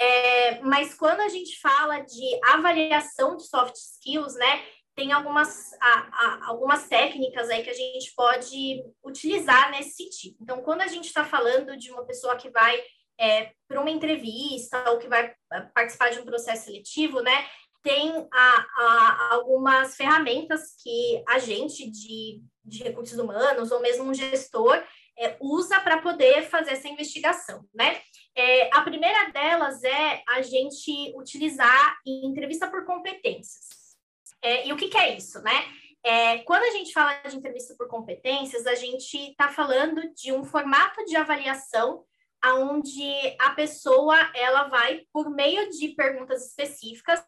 É, 0.00 0.60
mas 0.60 0.94
quando 0.94 1.20
a 1.20 1.28
gente 1.28 1.60
fala 1.60 2.00
de 2.00 2.40
avaliação 2.44 3.36
de 3.36 3.46
soft 3.46 3.74
skills, 3.74 4.34
né, 4.34 4.64
tem 4.96 5.12
algumas, 5.12 5.74
a, 5.74 5.88
a, 5.88 6.46
algumas 6.48 6.88
técnicas 6.88 7.50
aí 7.50 7.62
que 7.62 7.70
a 7.70 7.74
gente 7.74 8.12
pode 8.14 8.82
utilizar 9.04 9.70
nesse 9.70 9.96
sentido. 9.96 10.36
Então, 10.40 10.62
quando 10.62 10.80
a 10.80 10.86
gente 10.86 11.06
está 11.06 11.24
falando 11.24 11.76
de 11.76 11.90
uma 11.90 12.04
pessoa 12.06 12.36
que 12.36 12.48
vai 12.48 12.82
é, 13.18 13.52
para 13.68 13.80
uma 13.80 13.90
entrevista 13.90 14.90
ou 14.90 14.98
que 14.98 15.06
vai 15.06 15.34
é, 15.52 15.60
participar 15.74 16.10
de 16.10 16.20
um 16.20 16.24
processo 16.24 16.64
seletivo, 16.64 17.20
né, 17.20 17.46
tem 17.82 18.26
a, 18.32 19.28
algumas 19.32 19.96
ferramentas 19.96 20.74
que 20.82 21.22
a 21.28 21.38
gente 21.38 21.90
de, 21.90 22.42
de 22.64 22.82
recursos 22.82 23.18
humanos 23.18 23.70
ou 23.70 23.80
mesmo 23.80 24.04
um 24.04 24.14
gestor 24.14 24.82
é, 25.18 25.36
usa 25.40 25.78
para 25.80 26.00
poder 26.00 26.42
fazer 26.48 26.72
essa 26.72 26.88
investigação, 26.88 27.66
né? 27.74 28.00
É, 28.36 28.74
a 28.74 28.82
primeira 28.82 29.30
delas 29.30 29.82
é 29.82 30.22
a 30.28 30.42
gente 30.42 31.12
utilizar 31.16 31.98
entrevista 32.06 32.68
por 32.68 32.84
competências. 32.84 33.96
É, 34.42 34.66
e 34.66 34.72
o 34.72 34.76
que, 34.76 34.88
que, 34.88 34.96
é 34.96 35.16
isso, 35.16 35.40
né? 35.42 35.64
É, 36.02 36.38
quando 36.38 36.62
a 36.62 36.70
gente 36.70 36.92
fala 36.92 37.14
de 37.28 37.36
entrevista 37.36 37.74
por 37.76 37.88
competências, 37.88 38.66
a 38.66 38.74
gente 38.74 39.16
está 39.16 39.48
falando 39.48 40.00
de 40.14 40.32
um 40.32 40.44
formato 40.44 41.04
de 41.04 41.16
avaliação 41.16 42.04
onde 42.42 43.36
a 43.38 43.50
pessoa 43.50 44.16
ela 44.34 44.64
vai, 44.68 45.02
por 45.12 45.28
meio 45.28 45.68
de 45.70 45.88
perguntas 45.88 46.46
específicas, 46.46 47.22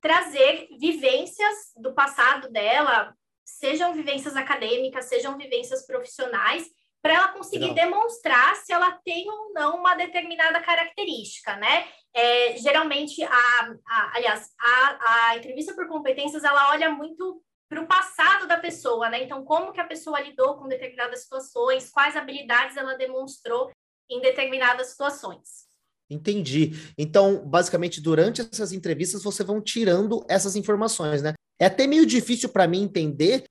trazer 0.00 0.68
vivências 0.78 1.72
do 1.76 1.92
passado 1.92 2.50
dela, 2.50 3.14
sejam 3.44 3.92
vivências 3.92 4.34
acadêmicas, 4.34 5.06
sejam 5.06 5.36
vivências 5.36 5.86
profissionais, 5.86 6.70
para 7.06 7.14
ela 7.14 7.28
conseguir 7.28 7.68
Legal. 7.68 7.86
demonstrar 7.86 8.56
se 8.56 8.72
ela 8.72 8.90
tem 9.04 9.30
ou 9.30 9.52
não 9.52 9.76
uma 9.76 9.94
determinada 9.94 10.60
característica, 10.60 11.54
né? 11.54 11.86
É, 12.12 12.56
geralmente, 12.56 13.22
a, 13.22 13.76
a 13.86 14.16
aliás, 14.16 14.50
a, 14.58 15.28
a 15.28 15.36
entrevista 15.36 15.72
por 15.72 15.86
competências, 15.86 16.42
ela 16.42 16.70
olha 16.70 16.90
muito 16.90 17.40
para 17.68 17.80
o 17.80 17.86
passado 17.86 18.48
da 18.48 18.58
pessoa, 18.58 19.08
né? 19.08 19.22
Então, 19.22 19.44
como 19.44 19.72
que 19.72 19.80
a 19.80 19.86
pessoa 19.86 20.20
lidou 20.20 20.56
com 20.56 20.66
determinadas 20.66 21.22
situações, 21.22 21.90
quais 21.90 22.16
habilidades 22.16 22.76
ela 22.76 22.96
demonstrou 22.96 23.70
em 24.10 24.20
determinadas 24.20 24.88
situações. 24.88 25.66
Entendi. 26.10 26.72
Então, 26.98 27.46
basicamente, 27.46 28.00
durante 28.00 28.40
essas 28.40 28.72
entrevistas, 28.72 29.22
você 29.22 29.44
vão 29.44 29.60
tirando 29.60 30.26
essas 30.28 30.56
informações, 30.56 31.22
né? 31.22 31.34
É 31.60 31.66
até 31.66 31.86
meio 31.86 32.04
difícil 32.04 32.48
para 32.48 32.66
mim 32.66 32.82
entender 32.82 33.44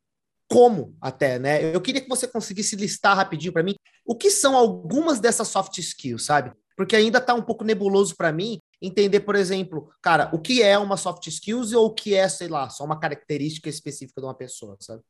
como 0.47 0.95
até, 1.01 1.39
né? 1.39 1.75
Eu 1.75 1.81
queria 1.81 2.01
que 2.01 2.09
você 2.09 2.27
conseguisse 2.27 2.75
listar 2.75 3.15
rapidinho 3.15 3.53
para 3.53 3.63
mim 3.63 3.75
o 4.05 4.15
que 4.15 4.29
são 4.29 4.55
algumas 4.55 5.19
dessas 5.19 5.47
soft 5.47 5.77
skills, 5.79 6.25
sabe? 6.25 6.51
Porque 6.75 6.95
ainda 6.95 7.17
está 7.17 7.33
um 7.33 7.41
pouco 7.41 7.63
nebuloso 7.63 8.15
para 8.15 8.31
mim 8.31 8.59
entender, 8.81 9.21
por 9.21 9.35
exemplo, 9.35 9.91
cara, 10.01 10.29
o 10.33 10.39
que 10.39 10.61
é 10.61 10.77
uma 10.77 10.97
soft 10.97 11.25
skills 11.27 11.73
ou 11.73 11.87
o 11.87 11.93
que 11.93 12.13
é, 12.13 12.27
sei 12.29 12.47
lá, 12.47 12.69
só 12.69 12.83
uma 12.83 12.99
característica 12.99 13.69
específica 13.69 14.21
de 14.21 14.27
uma 14.27 14.35
pessoa, 14.35 14.77
sabe? 14.79 15.01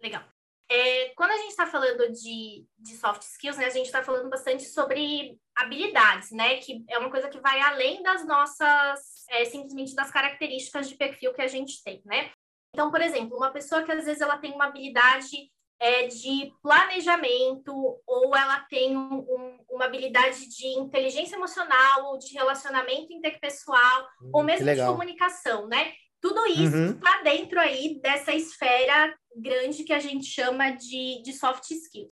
Legal. 0.00 0.22
É, 0.70 1.08
quando 1.16 1.30
a 1.30 1.36
gente 1.38 1.50
está 1.50 1.66
falando 1.66 2.12
de, 2.12 2.66
de 2.78 2.94
soft 2.96 3.22
skills, 3.22 3.56
né, 3.56 3.64
a 3.64 3.70
gente 3.70 3.86
está 3.86 4.02
falando 4.02 4.28
bastante 4.28 4.64
sobre 4.64 5.38
habilidades, 5.56 6.30
né, 6.30 6.58
que 6.58 6.84
é 6.88 6.98
uma 6.98 7.10
coisa 7.10 7.28
que 7.28 7.40
vai 7.40 7.58
além 7.60 8.02
das 8.02 8.26
nossas, 8.26 9.24
é, 9.30 9.46
simplesmente 9.46 9.94
das 9.94 10.10
características 10.10 10.88
de 10.88 10.94
perfil 10.94 11.32
que 11.32 11.40
a 11.40 11.48
gente 11.48 11.82
tem, 11.82 12.02
né? 12.04 12.30
Então, 12.78 12.92
por 12.92 13.00
exemplo, 13.00 13.36
uma 13.36 13.50
pessoa 13.50 13.82
que 13.82 13.90
às 13.90 14.04
vezes 14.04 14.20
ela 14.20 14.38
tem 14.38 14.52
uma 14.52 14.66
habilidade 14.66 15.50
é, 15.80 16.06
de 16.06 16.52
planejamento 16.62 17.74
ou 18.06 18.36
ela 18.36 18.60
tem 18.70 18.96
um, 18.96 19.18
um, 19.18 19.58
uma 19.68 19.86
habilidade 19.86 20.48
de 20.48 20.68
inteligência 20.78 21.34
emocional 21.34 22.04
ou 22.04 22.18
de 22.18 22.32
relacionamento 22.34 23.12
interpessoal 23.12 24.06
hum, 24.22 24.30
ou 24.32 24.44
mesmo 24.44 24.72
de 24.72 24.86
comunicação, 24.86 25.66
né? 25.66 25.92
Tudo 26.22 26.46
isso 26.46 26.76
está 26.94 27.18
uhum. 27.18 27.24
dentro 27.24 27.58
aí 27.58 27.98
dessa 28.00 28.32
esfera 28.32 29.12
grande 29.34 29.82
que 29.82 29.92
a 29.92 29.98
gente 29.98 30.26
chama 30.26 30.70
de, 30.70 31.20
de 31.20 31.32
soft 31.32 31.68
skills. 31.72 32.12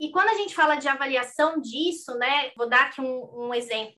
E 0.00 0.10
quando 0.10 0.30
a 0.30 0.34
gente 0.34 0.52
fala 0.52 0.74
de 0.74 0.88
avaliação 0.88 1.60
disso, 1.60 2.12
né? 2.16 2.50
Vou 2.56 2.68
dar 2.68 2.86
aqui 2.86 3.00
um, 3.00 3.46
um 3.46 3.54
exemplo 3.54 3.94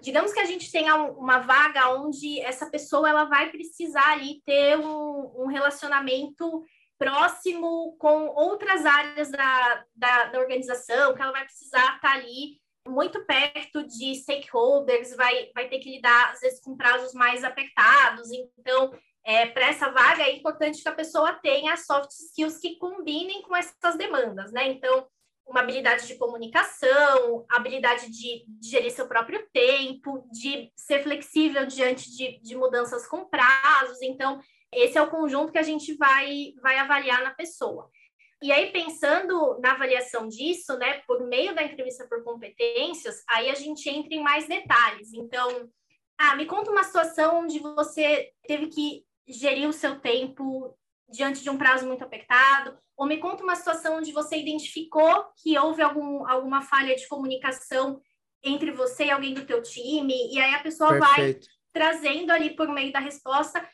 digamos 0.00 0.32
que 0.32 0.40
a 0.40 0.44
gente 0.44 0.70
tenha 0.70 0.96
uma 0.96 1.38
vaga 1.38 1.94
onde 1.94 2.40
essa 2.40 2.68
pessoa 2.70 3.08
ela 3.08 3.24
vai 3.24 3.50
precisar 3.50 4.12
ali 4.12 4.42
ter 4.44 4.78
um, 4.78 5.44
um 5.44 5.46
relacionamento 5.46 6.64
próximo 6.98 7.96
com 7.98 8.26
outras 8.26 8.84
áreas 8.84 9.30
da, 9.30 9.84
da, 9.94 10.24
da, 10.26 10.38
organização, 10.38 11.14
que 11.14 11.22
ela 11.22 11.32
vai 11.32 11.44
precisar 11.44 11.96
estar 11.96 12.12
ali 12.12 12.60
muito 12.86 13.24
perto 13.24 13.86
de 13.86 14.14
stakeholders, 14.16 15.14
vai, 15.16 15.50
vai 15.54 15.68
ter 15.68 15.78
que 15.78 15.90
lidar, 15.90 16.32
às 16.32 16.40
vezes, 16.40 16.60
com 16.60 16.76
prazos 16.76 17.14
mais 17.14 17.42
apertados. 17.44 18.28
Então, 18.30 18.92
é, 19.24 19.46
para 19.46 19.66
essa 19.66 19.90
vaga, 19.90 20.24
é 20.24 20.36
importante 20.36 20.82
que 20.82 20.88
a 20.88 20.94
pessoa 20.94 21.32
tenha 21.34 21.76
soft 21.76 22.10
skills 22.10 22.58
que 22.58 22.76
combinem 22.76 23.42
com 23.42 23.56
essas 23.56 23.96
demandas, 23.96 24.52
né? 24.52 24.68
Então, 24.68 25.06
uma 25.50 25.60
habilidade 25.60 26.06
de 26.06 26.14
comunicação, 26.14 27.44
habilidade 27.50 28.08
de, 28.08 28.44
de, 28.46 28.70
gerir 28.70 28.92
seu 28.92 29.08
próprio 29.08 29.44
tempo, 29.52 30.24
de 30.30 30.70
ser 30.76 31.02
flexível 31.02 31.66
diante 31.66 32.08
de, 32.16 32.38
de, 32.40 32.56
mudanças 32.56 33.06
com 33.06 33.28
prazos. 33.28 34.00
Então, 34.00 34.40
esse 34.72 34.96
é 34.96 35.02
o 35.02 35.10
conjunto 35.10 35.50
que 35.50 35.58
a 35.58 35.64
gente 35.64 35.96
vai, 35.96 36.52
vai 36.62 36.78
avaliar 36.78 37.24
na 37.24 37.32
pessoa. 37.32 37.90
E 38.40 38.52
aí, 38.52 38.70
pensando 38.70 39.58
na 39.60 39.72
avaliação 39.72 40.28
disso, 40.28 40.78
né, 40.78 41.02
por 41.06 41.26
meio 41.26 41.52
da 41.52 41.64
entrevista 41.64 42.06
por 42.08 42.22
competências, 42.22 43.22
aí 43.28 43.50
a 43.50 43.54
gente 43.54 43.90
entra 43.90 44.14
em 44.14 44.22
mais 44.22 44.46
detalhes. 44.46 45.12
Então, 45.12 45.68
ah, 46.16 46.36
me 46.36 46.46
conta 46.46 46.70
uma 46.70 46.84
situação 46.84 47.40
onde 47.40 47.58
você 47.58 48.30
teve 48.46 48.68
que 48.68 49.04
gerir 49.26 49.68
o 49.68 49.72
seu 49.72 49.98
tempo 49.98 50.76
diante 51.08 51.42
de 51.42 51.50
um 51.50 51.58
prazo 51.58 51.86
muito 51.86 52.04
apertado, 52.04 52.78
ou 53.00 53.06
me 53.06 53.16
conta 53.16 53.42
uma 53.42 53.56
situação 53.56 53.96
onde 53.96 54.12
você 54.12 54.36
identificou 54.36 55.24
que 55.42 55.58
houve 55.58 55.80
algum, 55.80 56.28
alguma 56.28 56.60
falha 56.60 56.94
de 56.94 57.08
comunicação 57.08 57.98
entre 58.44 58.70
você 58.72 59.06
e 59.06 59.10
alguém 59.10 59.32
do 59.32 59.46
teu 59.46 59.62
time, 59.62 60.14
e 60.30 60.38
aí 60.38 60.52
a 60.52 60.62
pessoa 60.62 60.98
Perfeito. 60.98 61.46
vai 61.46 61.56
trazendo 61.72 62.30
ali 62.30 62.54
por 62.54 62.68
meio 62.68 62.92
da 62.92 62.98
resposta 62.98 63.66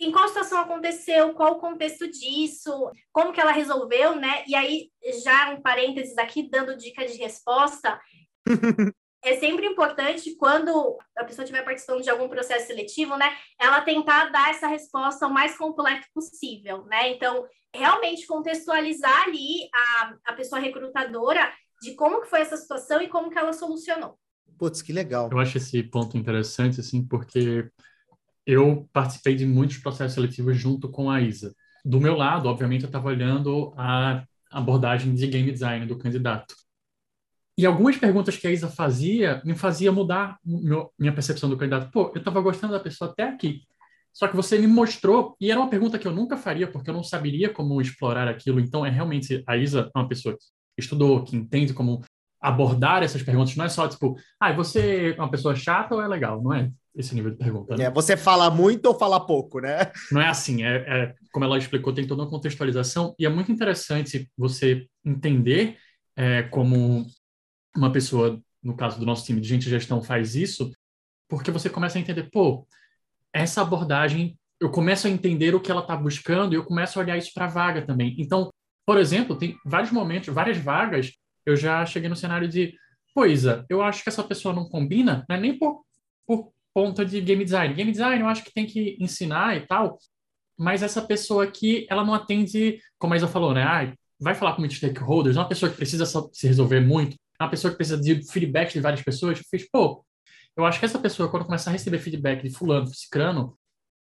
em 0.00 0.10
qual 0.10 0.26
situação 0.28 0.60
aconteceu, 0.60 1.34
qual 1.34 1.52
o 1.52 1.60
contexto 1.60 2.10
disso, 2.10 2.90
como 3.12 3.34
que 3.34 3.40
ela 3.40 3.52
resolveu, 3.52 4.16
né? 4.16 4.44
E 4.46 4.54
aí, 4.54 4.90
já 5.22 5.50
um 5.50 5.60
parênteses 5.60 6.16
aqui, 6.16 6.48
dando 6.48 6.74
dica 6.74 7.04
de 7.04 7.18
resposta, 7.18 8.00
é 9.22 9.36
sempre 9.36 9.66
importante 9.66 10.34
quando 10.36 10.98
a 11.16 11.24
pessoa 11.24 11.44
estiver 11.44 11.62
participando 11.62 12.02
de 12.02 12.10
algum 12.10 12.28
processo 12.28 12.66
seletivo, 12.66 13.16
né, 13.16 13.36
ela 13.58 13.82
tentar 13.82 14.30
dar 14.30 14.50
essa 14.50 14.66
resposta 14.66 15.26
o 15.26 15.32
mais 15.32 15.56
completa 15.56 16.06
possível, 16.14 16.84
né? 16.86 17.10
Então, 17.10 17.46
realmente 17.74 18.26
contextualizar 18.26 19.24
ali 19.24 19.68
a, 19.74 20.14
a 20.28 20.32
pessoa 20.32 20.60
recrutadora 20.60 21.52
de 21.82 21.94
como 21.94 22.20
que 22.20 22.28
foi 22.28 22.40
essa 22.40 22.56
situação 22.56 23.00
e 23.00 23.08
como 23.08 23.30
que 23.30 23.38
ela 23.38 23.52
solucionou. 23.52 24.18
Putz, 24.58 24.82
que 24.82 24.92
legal. 24.92 25.28
Eu 25.30 25.38
acho 25.38 25.56
esse 25.56 25.82
ponto 25.82 26.18
interessante, 26.18 26.80
assim, 26.80 27.06
porque 27.06 27.70
eu 28.44 28.88
participei 28.92 29.34
de 29.34 29.46
muitos 29.46 29.78
processos 29.78 30.14
seletivos 30.14 30.56
junto 30.56 30.90
com 30.90 31.10
a 31.10 31.20
Isa. 31.20 31.54
Do 31.84 32.00
meu 32.00 32.14
lado, 32.14 32.48
obviamente, 32.48 32.82
eu 32.82 32.88
estava 32.88 33.08
olhando 33.08 33.72
a 33.76 34.24
abordagem 34.50 35.14
de 35.14 35.26
game 35.26 35.50
design 35.50 35.86
do 35.86 35.96
candidato. 35.96 36.54
E 37.58 37.66
algumas 37.66 37.96
perguntas 37.96 38.36
que 38.36 38.46
a 38.46 38.50
Isa 38.50 38.68
fazia 38.68 39.42
me 39.44 39.54
fazia 39.54 39.92
mudar 39.92 40.38
meu, 40.44 40.90
minha 40.98 41.12
percepção 41.12 41.48
do 41.48 41.56
candidato. 41.56 41.90
Pô, 41.90 42.10
eu 42.14 42.18
estava 42.18 42.40
gostando 42.40 42.72
da 42.72 42.80
pessoa 42.80 43.10
até 43.10 43.24
aqui. 43.24 43.62
Só 44.12 44.26
que 44.26 44.36
você 44.36 44.58
me 44.58 44.66
mostrou, 44.66 45.36
e 45.40 45.50
era 45.50 45.60
uma 45.60 45.70
pergunta 45.70 45.98
que 45.98 46.06
eu 46.06 46.12
nunca 46.12 46.36
faria, 46.36 46.66
porque 46.66 46.90
eu 46.90 46.94
não 46.94 47.02
saberia 47.02 47.48
como 47.48 47.80
explorar 47.80 48.28
aquilo. 48.28 48.58
Então, 48.58 48.84
é 48.84 48.90
realmente, 48.90 49.42
a 49.46 49.56
Isa 49.56 49.90
é 49.94 49.98
uma 49.98 50.08
pessoa 50.08 50.34
que 50.34 50.42
estudou, 50.78 51.22
que 51.22 51.36
entende 51.36 51.72
como 51.72 52.02
abordar 52.40 53.02
essas 53.02 53.22
perguntas. 53.22 53.54
Não 53.54 53.64
é 53.64 53.68
só, 53.68 53.86
tipo, 53.86 54.16
ah, 54.40 54.52
você 54.52 55.14
é 55.16 55.20
uma 55.20 55.30
pessoa 55.30 55.54
chata 55.54 55.94
ou 55.94 56.02
é 56.02 56.08
legal? 56.08 56.42
Não 56.42 56.52
é 56.52 56.70
esse 56.94 57.14
nível 57.14 57.30
de 57.30 57.36
pergunta. 57.36 57.76
Né? 57.76 57.84
É, 57.84 57.90
você 57.90 58.16
fala 58.16 58.50
muito 58.50 58.86
ou 58.86 58.98
fala 58.98 59.24
pouco, 59.24 59.60
né? 59.60 59.92
Não 60.10 60.20
é 60.20 60.28
assim, 60.28 60.64
é, 60.64 60.76
é, 60.76 61.14
como 61.32 61.44
ela 61.44 61.58
explicou, 61.58 61.92
tem 61.92 62.06
toda 62.06 62.22
uma 62.22 62.30
contextualização, 62.30 63.14
e 63.18 63.26
é 63.26 63.28
muito 63.28 63.52
interessante 63.52 64.28
você 64.36 64.86
entender 65.04 65.76
é, 66.16 66.42
como 66.44 67.06
uma 67.76 67.92
pessoa, 67.92 68.40
no 68.62 68.76
caso 68.76 68.98
do 68.98 69.06
nosso 69.06 69.24
time 69.24 69.40
de 69.40 69.48
gente 69.48 69.64
de 69.64 69.70
gestão, 69.70 70.02
faz 70.02 70.34
isso, 70.34 70.70
porque 71.28 71.50
você 71.50 71.70
começa 71.70 71.98
a 71.98 72.00
entender, 72.00 72.30
pô, 72.30 72.66
essa 73.32 73.62
abordagem, 73.62 74.38
eu 74.60 74.70
começo 74.70 75.06
a 75.06 75.10
entender 75.10 75.54
o 75.54 75.60
que 75.60 75.70
ela 75.70 75.80
está 75.80 75.96
buscando 75.96 76.52
e 76.52 76.56
eu 76.56 76.64
começo 76.64 76.98
a 76.98 77.02
olhar 77.02 77.16
isso 77.16 77.32
para 77.32 77.46
a 77.46 77.48
vaga 77.48 77.86
também. 77.86 78.14
Então, 78.18 78.50
por 78.84 78.98
exemplo, 78.98 79.36
tem 79.36 79.56
vários 79.64 79.92
momentos, 79.92 80.34
várias 80.34 80.58
vagas, 80.58 81.12
eu 81.46 81.56
já 81.56 81.86
cheguei 81.86 82.08
no 82.08 82.16
cenário 82.16 82.48
de, 82.48 82.74
poisa, 83.14 83.64
eu 83.68 83.82
acho 83.82 84.02
que 84.02 84.08
essa 84.08 84.22
pessoa 84.22 84.54
não 84.54 84.68
combina, 84.68 85.24
não 85.28 85.36
é 85.36 85.40
nem 85.40 85.58
por, 85.58 85.84
por 86.26 86.52
conta 86.72 87.04
de 87.04 87.20
game 87.20 87.44
design. 87.44 87.74
Game 87.74 87.90
design 87.90 88.20
eu 88.20 88.28
acho 88.28 88.44
que 88.44 88.52
tem 88.52 88.66
que 88.66 88.96
ensinar 89.00 89.56
e 89.56 89.66
tal, 89.66 89.98
mas 90.56 90.82
essa 90.82 91.02
pessoa 91.02 91.44
aqui, 91.44 91.86
ela 91.90 92.04
não 92.04 92.14
atende, 92.14 92.80
como 92.98 93.14
a 93.14 93.16
Isa 93.16 93.28
falou, 93.28 93.54
né? 93.54 93.62
Ah, 93.62 93.92
vai 94.18 94.34
falar 94.34 94.52
com 94.52 94.60
muitos 94.60 94.76
stakeholders, 94.76 95.36
é 95.36 95.40
uma 95.40 95.48
pessoa 95.48 95.70
que 95.70 95.76
precisa 95.76 96.04
se 96.06 96.46
resolver 96.46 96.80
muito, 96.80 97.16
uma 97.44 97.50
pessoa 97.50 97.70
que 97.70 97.76
precisa 97.76 98.00
de 98.00 98.22
feedback 98.30 98.72
de 98.72 98.80
várias 98.80 99.02
pessoas, 99.02 99.38
eu 99.38 99.44
fiz, 99.50 99.68
pô, 99.70 100.04
eu 100.56 100.64
acho 100.64 100.78
que 100.78 100.84
essa 100.84 100.98
pessoa, 100.98 101.28
quando 101.28 101.44
começar 101.44 101.70
a 101.70 101.72
receber 101.72 101.98
feedback 101.98 102.42
de 102.42 102.50
fulano, 102.50 102.86
cicrano, 102.86 103.56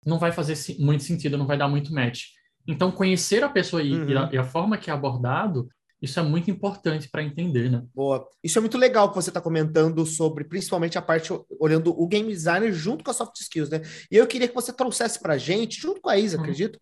não 0.05 0.19
vai 0.19 0.31
fazer 0.31 0.55
muito 0.79 1.03
sentido, 1.03 1.37
não 1.37 1.47
vai 1.47 1.57
dar 1.57 1.67
muito 1.67 1.93
match. 1.93 2.23
Então, 2.67 2.91
conhecer 2.91 3.43
a 3.43 3.49
pessoa 3.49 3.81
e, 3.81 3.93
uhum. 3.93 4.09
e, 4.09 4.17
a, 4.17 4.29
e 4.33 4.37
a, 4.37 4.43
forma 4.43 4.77
que 4.77 4.89
é 4.89 4.93
abordado, 4.93 5.69
isso 6.01 6.19
é 6.19 6.23
muito 6.23 6.49
importante 6.49 7.09
para 7.09 7.23
entender, 7.23 7.69
né? 7.69 7.83
Boa. 7.93 8.27
Isso 8.43 8.57
é 8.57 8.61
muito 8.61 8.77
legal 8.77 9.09
que 9.09 9.15
você 9.15 9.29
está 9.29 9.41
comentando 9.41 10.05
sobre, 10.05 10.43
principalmente 10.43 10.97
a 10.97 11.01
parte 11.01 11.31
olhando 11.59 11.91
o 11.99 12.07
game 12.07 12.31
designer 12.31 12.71
junto 12.71 13.03
com 13.03 13.11
a 13.11 13.13
soft 13.13 13.37
skills, 13.39 13.69
né? 13.69 13.81
E 14.09 14.15
eu 14.15 14.27
queria 14.27 14.47
que 14.47 14.55
você 14.55 14.71
trouxesse 14.71 15.19
para 15.19 15.33
a 15.33 15.37
gente, 15.37 15.79
junto 15.79 16.01
com 16.01 16.09
a 16.09 16.17
Isa, 16.17 16.37
uhum. 16.37 16.43
acredito, 16.43 16.79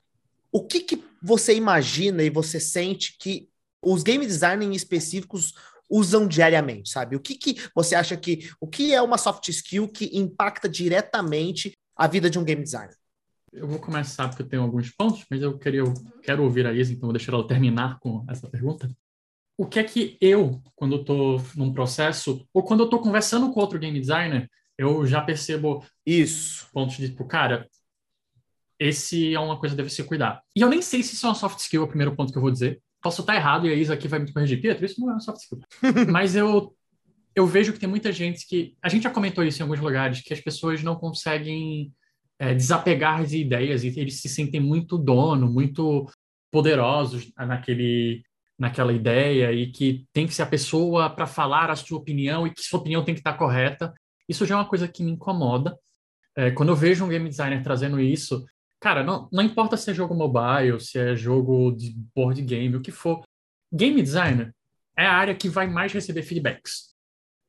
o 0.51 0.65
que, 0.65 0.81
que 0.81 1.03
você 1.21 1.55
imagina 1.55 2.23
e 2.23 2.29
você 2.29 2.59
sente 2.59 3.15
que 3.19 3.49
os 3.81 4.03
game 4.03 4.25
designers 4.25 4.75
específicos 4.75 5.53
usam 5.89 6.27
diariamente, 6.27 6.89
sabe? 6.89 7.15
O 7.15 7.19
que, 7.19 7.35
que 7.35 7.55
você 7.73 7.95
acha 7.95 8.17
que 8.17 8.49
o 8.59 8.67
que 8.67 8.93
é 8.93 9.01
uma 9.01 9.17
soft 9.17 9.47
skill 9.49 9.87
que 9.87 10.09
impacta 10.17 10.67
diretamente 10.67 11.73
a 11.95 12.07
vida 12.07 12.29
de 12.29 12.37
um 12.37 12.43
game 12.43 12.61
designer? 12.61 12.95
Eu 13.51 13.67
vou 13.67 13.79
começar 13.79 14.27
porque 14.27 14.43
eu 14.43 14.47
tenho 14.47 14.61
alguns 14.61 14.91
pontos, 14.91 15.25
mas 15.29 15.41
eu 15.41 15.57
queria 15.57 15.79
eu 15.79 15.93
quero 16.21 16.43
ouvir 16.43 16.67
a 16.67 16.73
Isa, 16.73 16.91
então 16.91 17.07
vou 17.07 17.13
deixar 17.13 17.33
ela 17.33 17.47
terminar 17.47 17.99
com 17.99 18.25
essa 18.29 18.47
pergunta. 18.49 18.89
O 19.57 19.65
que 19.65 19.79
é 19.79 19.83
que 19.83 20.17
eu, 20.21 20.61
quando 20.75 20.95
eu 20.97 21.01
estou 21.01 21.43
num 21.55 21.73
processo, 21.73 22.45
ou 22.53 22.61
quando 22.61 22.81
eu 22.81 22.85
estou 22.85 23.01
conversando 23.01 23.51
com 23.51 23.59
outro 23.59 23.79
game 23.79 23.99
designer, 23.99 24.47
eu 24.77 25.05
já 25.07 25.21
percebo 25.21 25.83
isso, 26.05 26.67
pontos 26.71 26.97
de 26.97 27.09
tipo, 27.09 27.25
cara, 27.25 27.67
esse 28.79 29.33
é 29.33 29.39
uma 29.39 29.59
coisa 29.59 29.73
que 29.73 29.77
deve 29.81 29.89
se 29.89 30.03
cuidar. 30.03 30.43
E 30.55 30.61
eu 30.61 30.69
nem 30.69 30.81
sei 30.81 31.01
se 31.01 31.15
isso 31.15 31.25
é 31.25 31.29
uma 31.29 31.35
soft 31.35 31.57
skill, 31.59 31.81
é 31.81 31.85
o 31.85 31.87
primeiro 31.87 32.15
ponto 32.15 32.31
que 32.31 32.37
eu 32.37 32.41
vou 32.41 32.51
dizer 32.51 32.79
posso 33.01 33.21
estar 33.21 33.35
errado 33.35 33.67
e 33.67 33.71
a 33.71 33.75
Isa 33.75 33.93
aqui 33.93 34.07
vai 34.07 34.19
me 34.19 34.31
corrigir. 34.31 34.61
Pietro, 34.61 34.85
isso 34.85 34.99
não 34.99 35.09
é 35.09 35.13
uma 35.13 35.19
soft 35.19 35.39
skill. 35.41 35.59
Mas 36.11 36.35
eu, 36.35 36.75
eu 37.35 37.45
vejo 37.45 37.73
que 37.73 37.79
tem 37.79 37.89
muita 37.89 38.11
gente 38.11 38.47
que. 38.47 38.75
A 38.81 38.89
gente 38.89 39.03
já 39.03 39.09
comentou 39.09 39.43
isso 39.43 39.59
em 39.59 39.63
alguns 39.63 39.79
lugares, 39.79 40.21
que 40.21 40.33
as 40.33 40.41
pessoas 40.41 40.83
não 40.83 40.95
conseguem 40.95 41.93
é, 42.39 42.53
desapegar 42.53 43.25
de 43.25 43.37
ideias 43.37 43.83
e 43.83 43.87
eles 43.99 44.21
se 44.21 44.29
sentem 44.29 44.59
muito 44.59 44.97
dono, 44.97 45.47
muito 45.47 46.09
poderosos 46.51 47.31
naquele, 47.37 48.23
naquela 48.57 48.93
ideia 48.93 49.51
e 49.51 49.71
que 49.71 50.05
tem 50.13 50.25
que 50.25 50.33
ser 50.33 50.43
a 50.43 50.47
pessoa 50.47 51.09
para 51.09 51.27
falar 51.27 51.69
a 51.69 51.75
sua 51.75 51.97
opinião 51.97 52.47
e 52.47 52.51
que 52.51 52.61
sua 52.61 52.79
opinião 52.79 53.03
tem 53.03 53.13
que 53.13 53.19
estar 53.19 53.33
correta. 53.33 53.93
Isso 54.27 54.45
já 54.45 54.55
é 54.55 54.57
uma 54.57 54.67
coisa 54.67 54.87
que 54.87 55.03
me 55.03 55.11
incomoda. 55.11 55.77
É, 56.35 56.51
quando 56.51 56.69
eu 56.69 56.75
vejo 56.75 57.03
um 57.03 57.09
game 57.09 57.27
designer 57.29 57.63
trazendo 57.63 57.99
isso, 57.99 58.45
Cara, 58.79 59.03
não, 59.03 59.27
não 59.31 59.43
importa 59.43 59.75
se 59.75 59.89
é 59.89 59.93
jogo 59.93 60.13
mobile, 60.13 60.79
se 60.79 60.99
é 60.99 61.15
jogo 61.15 61.71
de 61.71 61.95
board 62.15 62.41
game, 62.41 62.75
o 62.75 62.81
que 62.81 62.91
for. 62.91 63.23
Game 63.73 64.01
designer 64.01 64.53
é 64.97 65.05
a 65.05 65.13
área 65.13 65.35
que 65.35 65.49
vai 65.49 65.67
mais 65.67 65.91
receber 65.91 66.23
feedbacks. 66.23 66.95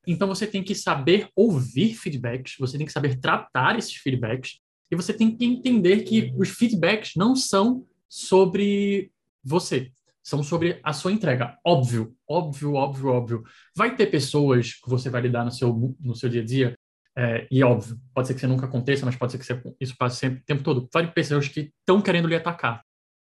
Então 0.06 0.26
você 0.26 0.46
tem 0.46 0.62
que 0.62 0.74
saber 0.74 1.28
ouvir 1.36 1.94
feedbacks, 1.94 2.56
você 2.58 2.78
tem 2.78 2.86
que 2.86 2.92
saber 2.92 3.20
tratar 3.20 3.78
esses 3.78 3.94
feedbacks, 3.94 4.58
e 4.90 4.96
você 4.96 5.12
tem 5.12 5.36
que 5.36 5.44
entender 5.44 6.02
que 6.02 6.32
os 6.36 6.48
feedbacks 6.48 7.12
não 7.14 7.36
são 7.36 7.86
sobre 8.08 9.12
você, 9.44 9.92
são 10.22 10.42
sobre 10.42 10.80
a 10.82 10.94
sua 10.94 11.12
entrega. 11.12 11.58
Óbvio, 11.62 12.16
óbvio, 12.26 12.72
óbvio, 12.72 13.08
óbvio. 13.08 13.44
Vai 13.76 13.94
ter 13.94 14.06
pessoas 14.06 14.72
que 14.72 14.88
você 14.88 15.10
vai 15.10 15.20
lidar 15.20 15.44
no 15.44 15.50
seu, 15.50 15.94
no 16.00 16.14
seu 16.14 16.30
dia 16.30 16.40
a 16.40 16.44
dia 16.44 16.78
é, 17.18 17.48
e 17.50 17.64
óbvio, 17.64 18.00
pode 18.14 18.28
ser 18.28 18.34
que 18.34 18.38
isso 18.38 18.46
nunca 18.46 18.66
aconteça, 18.66 19.04
mas 19.04 19.16
pode 19.16 19.32
ser 19.32 19.38
que 19.38 19.44
você, 19.44 19.60
isso 19.80 19.96
passe 19.98 20.18
sempre, 20.18 20.40
o 20.40 20.44
tempo 20.44 20.62
todo. 20.62 20.88
Várias 20.94 21.12
pessoas 21.12 21.48
que 21.48 21.72
estão 21.80 22.00
querendo 22.00 22.28
lhe 22.28 22.36
atacar. 22.36 22.80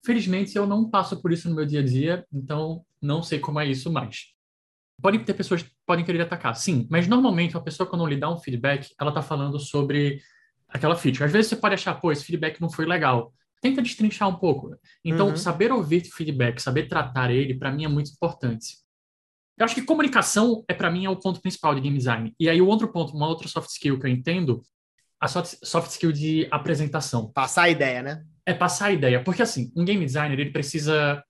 Felizmente, 0.05 0.57
eu 0.57 0.67
não 0.67 0.89
passo 0.89 1.21
por 1.21 1.31
isso 1.31 1.47
no 1.47 1.55
meu 1.55 1.65
dia 1.65 1.79
a 1.79 1.83
dia, 1.83 2.25
então 2.33 2.83
não 3.01 3.23
sei 3.23 3.39
como 3.39 3.61
é 3.61 3.65
isso 3.65 3.89
mais. 3.89 4.33
Podem 5.01 5.23
ter 5.23 5.33
pessoas 5.33 5.63
que 5.63 5.71
podem 5.85 6.03
querer 6.03 6.21
atacar, 6.21 6.53
sim, 6.53 6.85
mas 6.91 7.07
normalmente 7.07 7.55
uma 7.55 7.63
pessoa, 7.63 7.87
quando 7.87 8.05
lhe 8.05 8.17
dá 8.17 8.29
um 8.29 8.37
feedback, 8.37 8.89
ela 8.99 9.09
está 9.11 9.21
falando 9.21 9.57
sobre 9.57 10.19
aquela 10.67 10.97
feature. 10.97 11.23
Às 11.23 11.31
vezes 11.31 11.47
você 11.47 11.55
pode 11.55 11.75
achar, 11.75 11.95
pô, 11.95 12.11
esse 12.11 12.25
feedback 12.25 12.59
não 12.59 12.69
foi 12.69 12.85
legal. 12.85 13.33
Tenta 13.61 13.81
destrinchar 13.81 14.27
um 14.27 14.35
pouco. 14.35 14.75
Então, 15.03 15.29
uhum. 15.29 15.37
saber 15.37 15.71
ouvir 15.71 16.01
feedback, 16.01 16.59
saber 16.59 16.89
tratar 16.89 17.31
ele, 17.31 17.57
para 17.57 17.71
mim 17.71 17.85
é 17.85 17.87
muito 17.87 18.11
importante. 18.11 18.85
Eu 19.57 19.65
acho 19.65 19.75
que 19.75 19.81
comunicação 19.81 20.63
é 20.67 20.73
para 20.73 20.91
mim 20.91 21.05
é 21.05 21.09
o 21.09 21.15
ponto 21.15 21.41
principal 21.41 21.73
de 21.73 21.81
game 21.81 21.97
design. 21.97 22.33
E 22.39 22.49
aí 22.49 22.61
o 22.61 22.67
outro 22.67 22.91
ponto, 22.91 23.15
uma 23.15 23.27
outra 23.27 23.47
soft 23.47 23.69
skill 23.69 23.99
que 23.99 24.05
eu 24.05 24.11
entendo, 24.11 24.61
a 25.19 25.27
soft 25.27 25.89
skill 25.91 26.11
de 26.11 26.47
apresentação. 26.51 27.31
Passar 27.31 27.63
a 27.63 27.69
ideia, 27.69 28.03
né? 28.03 28.23
É 28.45 28.53
passar 28.53 28.87
a 28.87 28.91
ideia, 28.91 29.23
porque 29.23 29.41
assim, 29.41 29.71
um 29.75 29.83
game 29.83 30.05
designer 30.05 30.39
ele 30.39 30.51
precisa 30.51 31.23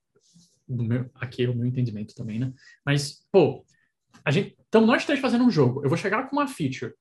meu, 0.68 1.10
aqui 1.14 1.44
é 1.44 1.48
o 1.48 1.54
meu 1.54 1.66
entendimento 1.66 2.14
também, 2.14 2.38
né? 2.38 2.52
Mas 2.84 3.26
pô, 3.32 3.64
a 4.24 4.30
gente, 4.30 4.56
então 4.68 4.84
nós 4.84 5.04
três 5.04 5.20
fazendo 5.20 5.44
um 5.44 5.50
jogo. 5.50 5.82
Eu 5.82 5.88
vou 5.88 5.96
chegar 5.96 6.28
com 6.28 6.36
uma 6.36 6.46
feature. 6.46 6.92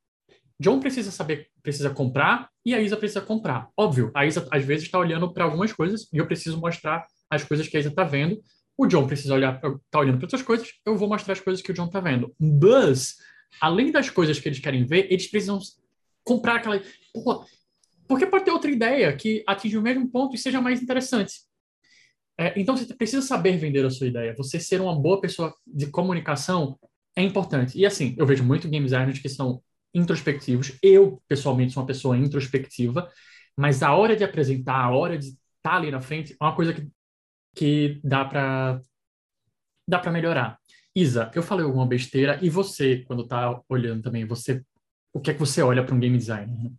John 0.60 0.80
precisa 0.80 1.12
saber, 1.12 1.50
precisa 1.62 1.90
comprar 1.90 2.50
e 2.66 2.74
a 2.74 2.82
Isa 2.82 2.98
precisa 2.98 3.22
comprar. 3.22 3.70
Óbvio, 3.78 4.12
a 4.16 4.26
Isa 4.26 4.48
às 4.52 4.64
vezes 4.64 4.86
está 4.86 4.98
olhando 4.98 5.32
para 5.32 5.44
algumas 5.44 5.72
coisas 5.72 6.08
e 6.12 6.18
eu 6.18 6.26
preciso 6.26 6.60
mostrar 6.60 7.06
as 7.30 7.44
coisas 7.44 7.68
que 7.68 7.78
a 7.78 7.80
Isa 7.80 7.90
está 7.90 8.04
vendo 8.04 8.42
o 8.78 8.86
John 8.86 9.08
precisa 9.08 9.34
olhar, 9.34 9.60
tá 9.90 10.00
olhando 10.00 10.18
para 10.18 10.26
outras 10.26 10.44
coisas, 10.44 10.70
eu 10.86 10.96
vou 10.96 11.10
mostrar 11.10 11.34
as 11.34 11.40
coisas 11.40 11.64
que 11.64 11.72
o 11.72 11.74
John 11.74 11.88
tá 11.88 12.00
vendo. 12.00 12.34
Mas, 12.40 13.18
além 13.60 13.92
das 13.92 14.10
coisas 14.10 14.40
que 14.40 14.48
eles 14.48 14.60
querem 14.60 14.86
ver, 14.86 15.12
eles 15.12 15.28
precisam 15.28 15.60
comprar 16.24 16.58
aquela. 16.58 16.82
porque 18.08 18.28
pode 18.28 18.46
ter 18.46 18.52
outra 18.52 18.70
ideia 18.70 19.16
que 19.16 19.44
atinja 19.48 19.80
o 19.80 19.82
mesmo 19.82 20.08
ponto 20.10 20.36
e 20.36 20.38
seja 20.38 20.62
mais 20.62 20.82
interessante. 20.82 21.42
É, 22.40 22.54
então, 22.60 22.78
você 22.78 22.94
precisa 22.94 23.22
saber 23.26 23.58
vender 23.58 23.84
a 23.84 23.90
sua 23.90 24.08
ideia. 24.08 24.36
Você 24.38 24.60
ser 24.60 24.80
uma 24.80 24.96
boa 24.96 25.20
pessoa 25.20 25.56
de 25.66 25.88
comunicação 25.88 26.78
é 27.16 27.24
importante. 27.24 27.78
E 27.80 27.84
assim, 27.84 28.16
eu 28.16 28.28
vejo 28.28 28.44
muito 28.44 28.70
game 28.70 28.86
designers 28.86 29.18
que 29.18 29.28
são 29.28 29.60
introspectivos. 29.92 30.78
Eu, 30.84 31.20
pessoalmente, 31.28 31.74
sou 31.74 31.82
uma 31.82 31.88
pessoa 31.88 32.16
introspectiva, 32.16 33.12
mas 33.58 33.82
a 33.82 33.92
hora 33.96 34.16
de 34.16 34.24
apresentar, 34.24 34.80
a 34.80 34.92
hora 34.92 35.18
de 35.18 35.30
estar 35.30 35.40
tá 35.64 35.76
ali 35.76 35.90
na 35.90 36.00
frente, 36.00 36.36
é 36.40 36.44
uma 36.44 36.56
coisa 36.56 36.74
que, 36.74 36.88
que 37.58 38.00
dá 38.04 38.24
para 38.24 38.80
dá 39.88 40.00
para 40.00 40.12
melhorar. 40.12 40.60
Isa, 40.96 41.32
eu 41.34 41.42
falei 41.42 41.66
alguma 41.66 41.86
besteira 41.86 42.40
e 42.42 42.50
você, 42.50 43.04
quando 43.08 43.28
tá 43.28 43.62
olhando 43.70 44.04
também, 44.04 44.26
você 44.26 44.64
o 45.14 45.20
que 45.20 45.32
é 45.32 45.34
que 45.34 45.40
você 45.40 45.62
olha 45.62 45.84
para 45.84 45.96
um 45.96 46.00
game 46.00 46.18
designer? 46.18 46.72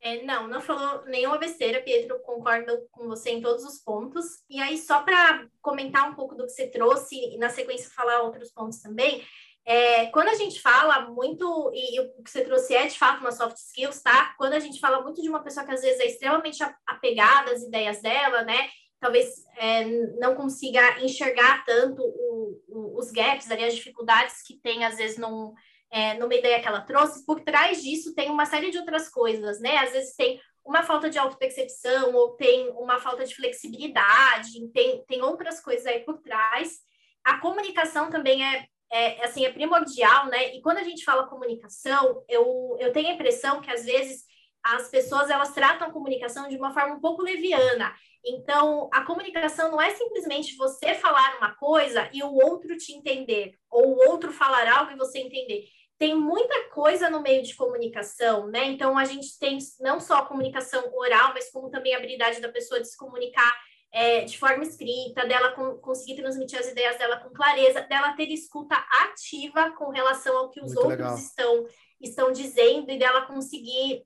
É, 0.00 0.22
não, 0.22 0.46
não 0.48 0.60
falou 0.60 1.04
nenhuma 1.06 1.38
besteira, 1.38 1.80
Pietro, 1.80 2.18
concordo 2.20 2.86
com 2.90 3.08
você 3.08 3.30
em 3.30 3.40
todos 3.40 3.64
os 3.64 3.78
pontos. 3.78 4.42
E 4.50 4.60
aí, 4.60 4.76
só 4.76 5.02
para 5.02 5.46
comentar 5.62 6.10
um 6.10 6.14
pouco 6.14 6.34
do 6.34 6.44
que 6.44 6.52
você 6.52 6.66
trouxe 6.66 7.16
e 7.16 7.38
na 7.38 7.48
sequência 7.48 7.90
falar 7.90 8.22
outros 8.22 8.50
pontos 8.50 8.80
também, 8.80 9.22
é, 9.66 10.06
quando 10.06 10.28
a 10.28 10.34
gente 10.34 10.60
fala 10.60 11.10
muito, 11.10 11.70
e, 11.74 11.96
e, 11.96 12.00
o 12.00 12.22
que 12.22 12.30
você 12.30 12.44
trouxe 12.44 12.74
é 12.74 12.86
de 12.86 12.98
fato 12.98 13.20
uma 13.20 13.32
soft 13.32 13.56
skills, 13.56 14.02
tá? 14.02 14.34
Quando 14.36 14.52
a 14.52 14.60
gente 14.60 14.78
fala 14.78 15.00
muito 15.00 15.22
de 15.22 15.28
uma 15.28 15.42
pessoa 15.42 15.64
que 15.64 15.72
às 15.72 15.80
vezes 15.80 16.00
é 16.00 16.06
extremamente 16.06 16.62
apegada 16.86 17.52
às 17.52 17.62
ideias 17.62 18.02
dela, 18.02 18.42
né? 18.42 18.68
Talvez 19.04 19.44
é, 19.58 19.84
não 20.18 20.34
consiga 20.34 20.98
enxergar 21.04 21.62
tanto 21.66 22.02
o, 22.02 22.58
o, 22.66 22.98
os 22.98 23.10
gaps 23.10 23.50
ali, 23.50 23.62
as 23.62 23.74
dificuldades 23.74 24.40
que 24.40 24.58
tem, 24.58 24.82
às 24.82 24.96
vezes, 24.96 25.18
num, 25.18 25.52
é, 25.90 26.14
numa 26.14 26.34
ideia 26.34 26.58
que 26.58 26.66
ela 26.66 26.80
trouxe, 26.80 27.26
por 27.26 27.38
trás 27.40 27.82
disso 27.82 28.14
tem 28.14 28.30
uma 28.30 28.46
série 28.46 28.70
de 28.70 28.78
outras 28.78 29.10
coisas, 29.10 29.60
né? 29.60 29.76
Às 29.76 29.92
vezes 29.92 30.16
tem 30.16 30.40
uma 30.64 30.82
falta 30.82 31.10
de 31.10 31.18
autopercepção, 31.18 32.14
ou 32.14 32.30
tem 32.30 32.70
uma 32.70 32.98
falta 32.98 33.26
de 33.26 33.34
flexibilidade, 33.34 34.72
tem, 34.72 35.04
tem 35.04 35.20
outras 35.20 35.60
coisas 35.60 35.84
aí 35.84 36.00
por 36.00 36.22
trás. 36.22 36.78
A 37.22 37.38
comunicação 37.40 38.08
também 38.08 38.42
é 38.42 38.66
é, 38.90 39.24
assim, 39.24 39.44
é 39.44 39.52
primordial, 39.52 40.26
né? 40.26 40.54
E 40.54 40.62
quando 40.62 40.78
a 40.78 40.84
gente 40.84 41.04
fala 41.04 41.26
comunicação, 41.26 42.22
eu, 42.28 42.76
eu 42.78 42.92
tenho 42.92 43.08
a 43.08 43.12
impressão 43.12 43.60
que 43.60 43.70
às 43.70 43.84
vezes 43.84 44.24
as 44.64 44.88
pessoas 44.88 45.28
elas 45.28 45.52
tratam 45.52 45.88
a 45.88 45.92
comunicação 45.92 46.48
de 46.48 46.56
uma 46.56 46.72
forma 46.72 46.94
um 46.94 47.00
pouco 47.00 47.22
leviana. 47.22 47.94
Então, 48.24 48.88
a 48.90 49.04
comunicação 49.04 49.70
não 49.70 49.80
é 49.80 49.90
simplesmente 49.90 50.56
você 50.56 50.94
falar 50.94 51.36
uma 51.36 51.54
coisa 51.54 52.08
e 52.12 52.22
o 52.22 52.32
outro 52.32 52.74
te 52.76 52.92
entender, 52.94 53.54
ou 53.70 53.88
o 53.88 54.10
outro 54.10 54.32
falar 54.32 54.66
algo 54.66 54.92
e 54.92 54.96
você 54.96 55.18
entender. 55.18 55.64
Tem 55.98 56.14
muita 56.14 56.70
coisa 56.70 57.10
no 57.10 57.20
meio 57.20 57.42
de 57.42 57.54
comunicação, 57.54 58.46
né? 58.48 58.64
Então, 58.64 58.96
a 58.96 59.04
gente 59.04 59.38
tem 59.38 59.58
não 59.78 60.00
só 60.00 60.18
a 60.18 60.26
comunicação 60.26 60.90
oral, 60.94 61.32
mas 61.34 61.50
como 61.50 61.70
também 61.70 61.94
a 61.94 61.98
habilidade 61.98 62.40
da 62.40 62.48
pessoa 62.48 62.80
de 62.80 62.88
se 62.88 62.96
comunicar 62.96 63.54
é, 63.92 64.24
de 64.24 64.36
forma 64.36 64.64
escrita, 64.64 65.24
dela 65.24 65.52
com, 65.52 65.76
conseguir 65.76 66.16
transmitir 66.16 66.58
as 66.58 66.66
ideias 66.66 66.98
dela 66.98 67.18
com 67.18 67.30
clareza, 67.30 67.82
dela 67.82 68.14
ter 68.14 68.28
escuta 68.28 68.74
ativa 69.02 69.70
com 69.72 69.90
relação 69.90 70.36
ao 70.36 70.50
que 70.50 70.60
os 70.60 70.74
Muito 70.74 70.88
outros 70.88 71.20
estão, 71.20 71.66
estão 72.00 72.32
dizendo 72.32 72.90
e 72.90 72.98
dela 72.98 73.26
conseguir 73.26 74.02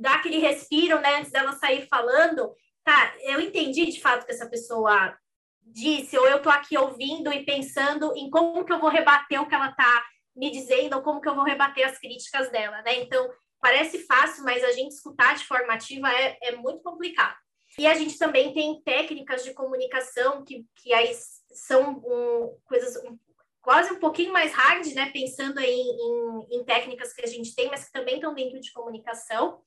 dar 0.00 0.16
aquele 0.16 0.38
respiro, 0.38 0.98
né, 1.00 1.16
antes 1.16 1.30
dela 1.30 1.52
sair 1.52 1.86
falando. 1.86 2.52
Tá, 2.82 3.14
eu 3.20 3.40
entendi 3.40 3.86
de 3.86 4.00
fato 4.00 4.24
que 4.24 4.32
essa 4.32 4.48
pessoa 4.48 5.14
disse, 5.62 6.18
ou 6.18 6.26
eu 6.26 6.40
tô 6.40 6.48
aqui 6.48 6.76
ouvindo 6.76 7.32
e 7.32 7.44
pensando 7.44 8.12
em 8.16 8.30
como 8.30 8.64
que 8.64 8.72
eu 8.72 8.80
vou 8.80 8.88
rebater 8.88 9.40
o 9.40 9.46
que 9.46 9.54
ela 9.54 9.70
tá 9.72 10.04
me 10.34 10.50
dizendo, 10.50 10.96
ou 10.96 11.02
como 11.02 11.20
que 11.20 11.28
eu 11.28 11.34
vou 11.34 11.44
rebater 11.44 11.86
as 11.86 11.98
críticas 11.98 12.50
dela, 12.50 12.80
né? 12.82 13.00
Então, 13.00 13.30
parece 13.60 13.98
fácil, 14.06 14.42
mas 14.42 14.64
a 14.64 14.72
gente 14.72 14.92
escutar 14.92 15.36
de 15.36 15.44
forma 15.44 15.74
ativa 15.74 16.10
é, 16.10 16.38
é 16.42 16.56
muito 16.56 16.82
complicado. 16.82 17.36
E 17.78 17.86
a 17.86 17.94
gente 17.94 18.18
também 18.18 18.52
tem 18.52 18.82
técnicas 18.82 19.44
de 19.44 19.52
comunicação 19.52 20.42
que, 20.44 20.64
que 20.76 20.92
aí 20.92 21.12
são 21.52 21.98
um, 22.04 22.56
coisas 22.64 22.96
um, 23.04 23.18
quase 23.60 23.92
um 23.92 24.00
pouquinho 24.00 24.32
mais 24.32 24.52
hard, 24.52 24.86
né? 24.94 25.10
Pensando 25.12 25.60
em, 25.60 25.80
em, 25.80 26.56
em 26.56 26.64
técnicas 26.64 27.12
que 27.12 27.22
a 27.22 27.28
gente 27.28 27.54
tem, 27.54 27.68
mas 27.68 27.84
que 27.84 27.92
também 27.92 28.16
estão 28.16 28.34
dentro 28.34 28.58
de 28.60 28.72
comunicação. 28.72 29.62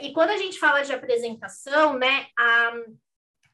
E 0.00 0.12
quando 0.12 0.30
a 0.30 0.36
gente 0.36 0.58
fala 0.58 0.82
de 0.82 0.92
apresentação, 0.92 1.98
né? 1.98 2.26
A, 2.38 2.72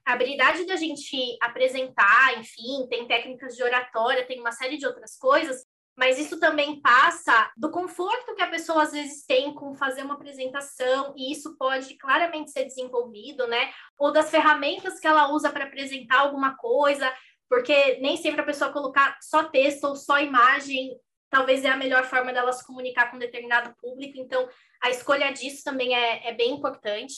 a 0.07 0.12
habilidade 0.12 0.64
da 0.66 0.76
gente 0.76 1.37
apresentar, 1.40 2.38
enfim, 2.38 2.87
tem 2.88 3.07
técnicas 3.07 3.55
de 3.55 3.62
oratória, 3.62 4.26
tem 4.26 4.40
uma 4.40 4.53
série 4.53 4.76
de 4.76 4.87
outras 4.87 5.16
coisas, 5.16 5.64
mas 5.96 6.18
isso 6.18 6.40
também 6.40 6.81
passa 6.81 7.53
do 7.57 7.70
conforto 7.70 8.35
que 8.35 8.40
a 8.42 8.50
pessoa 8.50 8.85
às 8.85 8.92
vezes 8.92 9.26
tem 9.26 9.53
com 9.53 9.74
fazer 9.74 10.03
uma 10.03 10.14
apresentação, 10.14 11.12
e 11.16 11.31
isso 11.31 11.57
pode 11.59 11.94
claramente 11.98 12.50
ser 12.50 12.64
desenvolvido, 12.64 13.46
né? 13.46 13.70
Ou 13.98 14.11
das 14.11 14.31
ferramentas 14.31 14.98
que 14.98 15.07
ela 15.07 15.31
usa 15.31 15.50
para 15.50 15.64
apresentar 15.64 16.20
alguma 16.20 16.57
coisa, 16.57 17.12
porque 17.50 17.98
nem 18.00 18.16
sempre 18.16 18.40
a 18.40 18.46
pessoa 18.46 18.72
colocar 18.72 19.18
só 19.20 19.44
texto 19.44 19.85
ou 19.85 19.96
só 19.96 20.18
imagem 20.20 20.98
talvez 21.31 21.64
é 21.64 21.69
a 21.69 21.77
melhor 21.77 22.05
forma 22.05 22.33
dela 22.33 22.53
se 22.53 22.66
comunicar 22.66 23.11
com 23.11 23.19
determinado 23.19 23.75
público, 23.81 24.19
então 24.19 24.49
a 24.83 24.90
escolha 24.90 25.33
disso 25.33 25.62
também 25.64 25.95
é, 25.95 26.29
é 26.29 26.35
bem 26.35 26.53
importante. 26.53 27.16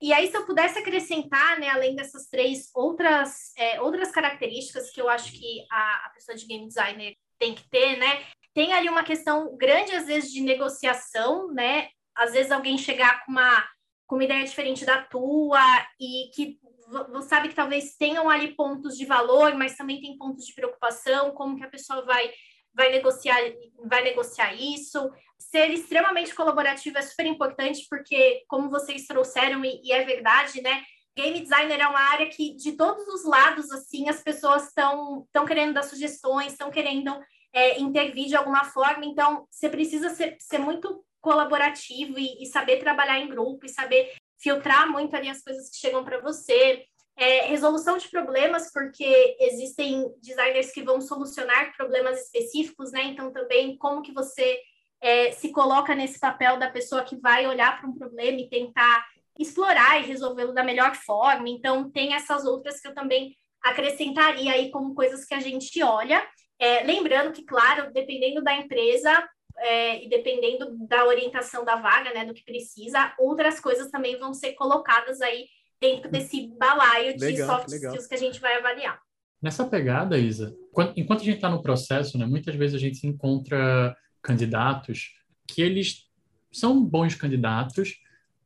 E 0.00 0.12
aí, 0.12 0.26
se 0.26 0.36
eu 0.36 0.44
pudesse 0.44 0.78
acrescentar, 0.78 1.58
né, 1.60 1.68
além 1.68 1.94
dessas 1.94 2.26
três 2.28 2.70
outras, 2.74 3.52
é, 3.56 3.80
outras 3.80 4.10
características 4.10 4.90
que 4.90 5.00
eu 5.00 5.08
acho 5.08 5.32
que 5.32 5.64
a, 5.70 6.06
a 6.06 6.10
pessoa 6.10 6.36
de 6.36 6.46
game 6.46 6.66
designer 6.66 7.16
tem 7.38 7.54
que 7.54 7.68
ter, 7.68 7.96
né? 7.96 8.24
Tem 8.52 8.72
ali 8.72 8.88
uma 8.88 9.04
questão 9.04 9.56
grande, 9.56 9.92
às 9.92 10.06
vezes, 10.06 10.32
de 10.32 10.40
negociação, 10.40 11.52
né? 11.52 11.88
Às 12.14 12.32
vezes 12.32 12.52
alguém 12.52 12.76
chegar 12.76 13.24
com 13.24 13.32
uma, 13.32 13.66
com 14.06 14.16
uma 14.16 14.24
ideia 14.24 14.44
diferente 14.44 14.84
da 14.84 15.02
tua 15.02 15.60
e 16.00 16.30
que 16.34 16.58
você 16.88 17.28
sabe 17.28 17.48
que 17.48 17.54
talvez 17.54 17.96
tenham 17.96 18.28
ali 18.28 18.54
pontos 18.54 18.96
de 18.96 19.06
valor, 19.06 19.54
mas 19.54 19.76
também 19.76 20.00
tem 20.00 20.18
pontos 20.18 20.46
de 20.46 20.54
preocupação, 20.54 21.32
como 21.32 21.56
que 21.56 21.64
a 21.64 21.70
pessoa 21.70 22.04
vai 22.04 22.30
vai 22.74 22.90
negociar 22.90 23.38
vai 23.84 24.02
negociar 24.02 24.54
isso. 24.54 25.10
Ser 25.38 25.70
extremamente 25.70 26.34
colaborativo 26.34 26.98
é 26.98 27.02
super 27.02 27.26
importante 27.26 27.86
porque 27.88 28.42
como 28.48 28.70
vocês 28.70 29.06
trouxeram 29.06 29.64
e, 29.64 29.80
e 29.84 29.92
é 29.92 30.04
verdade, 30.04 30.60
né? 30.60 30.82
Game 31.16 31.40
designer 31.40 31.80
é 31.80 31.86
uma 31.86 32.00
área 32.00 32.28
que 32.28 32.54
de 32.56 32.72
todos 32.72 33.06
os 33.06 33.24
lados 33.24 33.70
assim 33.70 34.08
as 34.08 34.20
pessoas 34.20 34.64
estão 34.66 35.46
querendo 35.46 35.74
dar 35.74 35.84
sugestões, 35.84 36.52
estão 36.52 36.70
querendo 36.70 37.14
é, 37.54 37.80
intervir 37.80 38.26
de 38.26 38.36
alguma 38.36 38.64
forma. 38.64 39.06
Então, 39.06 39.46
você 39.48 39.68
precisa 39.68 40.10
ser, 40.10 40.36
ser 40.40 40.58
muito 40.58 41.04
colaborativo 41.20 42.18
e, 42.18 42.42
e, 42.42 42.46
saber 42.46 42.78
trabalhar 42.78 43.18
em 43.18 43.28
grupo 43.28 43.64
e 43.64 43.68
saber 43.68 44.12
filtrar 44.36 44.90
muito 44.90 45.14
ali 45.16 45.30
as 45.30 45.40
coisas 45.40 45.70
que 45.70 45.76
chegam 45.76 46.04
para 46.04 46.20
você. 46.20 46.84
É, 47.16 47.46
resolução 47.46 47.96
de 47.96 48.08
problemas, 48.08 48.72
porque 48.72 49.36
existem 49.38 50.04
designers 50.20 50.72
que 50.72 50.82
vão 50.82 51.00
solucionar 51.00 51.76
problemas 51.76 52.20
específicos, 52.22 52.90
né? 52.90 53.04
Então, 53.04 53.32
também 53.32 53.76
como 53.78 54.02
que 54.02 54.12
você 54.12 54.58
é, 55.00 55.30
se 55.32 55.52
coloca 55.52 55.94
nesse 55.94 56.18
papel 56.18 56.58
da 56.58 56.70
pessoa 56.70 57.04
que 57.04 57.16
vai 57.16 57.46
olhar 57.46 57.78
para 57.78 57.88
um 57.88 57.94
problema 57.94 58.40
e 58.40 58.48
tentar 58.48 59.06
explorar 59.38 60.00
e 60.00 60.06
resolvê-lo 60.06 60.52
da 60.52 60.64
melhor 60.64 60.94
forma. 60.94 61.48
Então, 61.48 61.90
tem 61.90 62.14
essas 62.14 62.44
outras 62.44 62.80
que 62.80 62.88
eu 62.88 62.94
também 62.94 63.36
acrescentaria 63.62 64.52
aí 64.52 64.70
como 64.70 64.94
coisas 64.94 65.24
que 65.24 65.34
a 65.34 65.40
gente 65.40 65.82
olha. 65.82 66.26
É, 66.58 66.82
lembrando 66.82 67.32
que, 67.32 67.44
claro, 67.44 67.92
dependendo 67.92 68.42
da 68.42 68.54
empresa 68.54 69.28
é, 69.58 70.04
e 70.04 70.08
dependendo 70.08 70.76
da 70.86 71.04
orientação 71.04 71.64
da 71.64 71.76
vaga, 71.76 72.12
né, 72.12 72.24
do 72.24 72.34
que 72.34 72.44
precisa, 72.44 73.14
outras 73.18 73.60
coisas 73.60 73.90
também 73.90 74.18
vão 74.18 74.32
ser 74.32 74.52
colocadas 74.52 75.20
aí 75.20 75.46
dentro 75.80 76.10
desse 76.10 76.48
balaio 76.58 77.16
de 77.16 77.24
legal, 77.24 77.46
soft 77.46 77.70
legal. 77.70 77.92
skills 77.92 78.06
que 78.06 78.14
a 78.14 78.18
gente 78.18 78.40
vai 78.40 78.56
avaliar. 78.56 79.00
Nessa 79.42 79.66
pegada, 79.66 80.18
Isa, 80.18 80.54
enquanto 80.96 81.20
a 81.20 81.24
gente 81.24 81.36
está 81.36 81.50
no 81.50 81.62
processo, 81.62 82.16
né, 82.16 82.24
muitas 82.24 82.54
vezes 82.54 82.74
a 82.74 82.78
gente 82.78 83.06
encontra 83.06 83.94
candidatos 84.22 85.12
que 85.46 85.60
eles 85.60 86.08
são 86.50 86.82
bons 86.82 87.14
candidatos, 87.14 87.96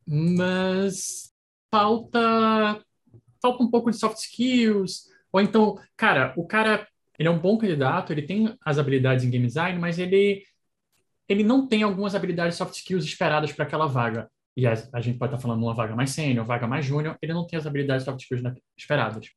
mas 0.05 1.33
falta 1.71 2.83
falta 3.41 3.63
um 3.63 3.71
pouco 3.71 3.89
de 3.89 3.97
soft 3.97 4.17
skills, 4.17 5.05
ou 5.31 5.39
então, 5.39 5.79
cara, 5.95 6.33
o 6.35 6.45
cara 6.45 6.85
ele 7.19 7.27
é 7.27 7.31
um 7.31 7.39
bom 7.39 7.57
candidato, 7.57 8.13
ele 8.13 8.21
tem 8.21 8.57
as 8.65 8.77
habilidades 8.77 9.25
em 9.25 9.29
game 9.29 9.45
design, 9.45 9.77
mas 9.77 9.99
ele, 9.99 10.41
ele 11.27 11.43
não 11.43 11.67
tem 11.67 11.83
algumas 11.83 12.15
habilidades 12.15 12.55
soft 12.55 12.75
skills 12.75 13.03
esperadas 13.03 13.51
para 13.51 13.65
aquela 13.65 13.87
vaga. 13.87 14.31
E 14.57 14.65
a, 14.67 14.73
a, 14.93 15.01
gente 15.01 15.17
pode 15.17 15.31
estar 15.31 15.37
tá 15.37 15.41
falando 15.41 15.63
uma 15.63 15.73
vaga 15.73 15.95
mais 15.95 16.11
sênior, 16.11 16.45
vaga 16.45 16.67
mais 16.67 16.85
júnior, 16.85 17.17
ele 17.21 17.33
não 17.33 17.45
tem 17.45 17.57
as 17.57 17.65
habilidades 17.65 18.03
soft 18.03 18.21
skills 18.21 18.43
esperadas. 18.77 19.29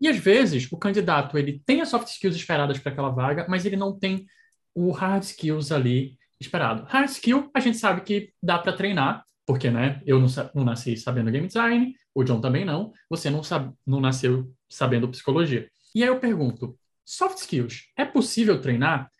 E 0.00 0.08
às 0.08 0.16
vezes 0.16 0.70
o 0.72 0.78
candidato 0.78 1.36
ele 1.36 1.62
tem 1.64 1.80
as 1.80 1.88
soft 1.88 2.08
skills 2.08 2.36
esperadas 2.36 2.78
para 2.78 2.92
aquela 2.92 3.10
vaga, 3.10 3.46
mas 3.48 3.64
ele 3.64 3.76
não 3.76 3.98
tem 3.98 4.26
o 4.74 4.90
hard 4.90 5.22
skills 5.22 5.70
ali 5.72 6.18
esperado. 6.40 6.84
Hard 6.88 7.08
skill 7.08 7.50
a 7.54 7.60
gente 7.60 7.76
sabe 7.76 8.00
que 8.00 8.32
dá 8.42 8.58
para 8.58 8.72
treinar, 8.72 9.24
porque 9.46 9.70
né, 9.70 10.00
eu 10.06 10.18
não, 10.18 10.28
não, 10.54 10.64
nasci 10.64 10.96
sabendo 10.96 11.30
game 11.30 11.46
design, 11.46 11.94
o 12.14 12.24
John 12.24 12.40
também 12.40 12.64
não, 12.64 12.92
você 13.08 13.28
não, 13.28 13.42
sabe, 13.42 13.74
não 13.86 14.00
nasceu 14.00 14.50
sabendo 14.68 15.08
psicologia. 15.08 15.68
E 15.94 16.02
aí 16.02 16.08
eu 16.08 16.18
pergunto, 16.18 16.76
soft 17.04 17.38
skills, 17.38 17.90
é 17.96 18.04
possível 18.04 18.60
treinar? 18.60 19.10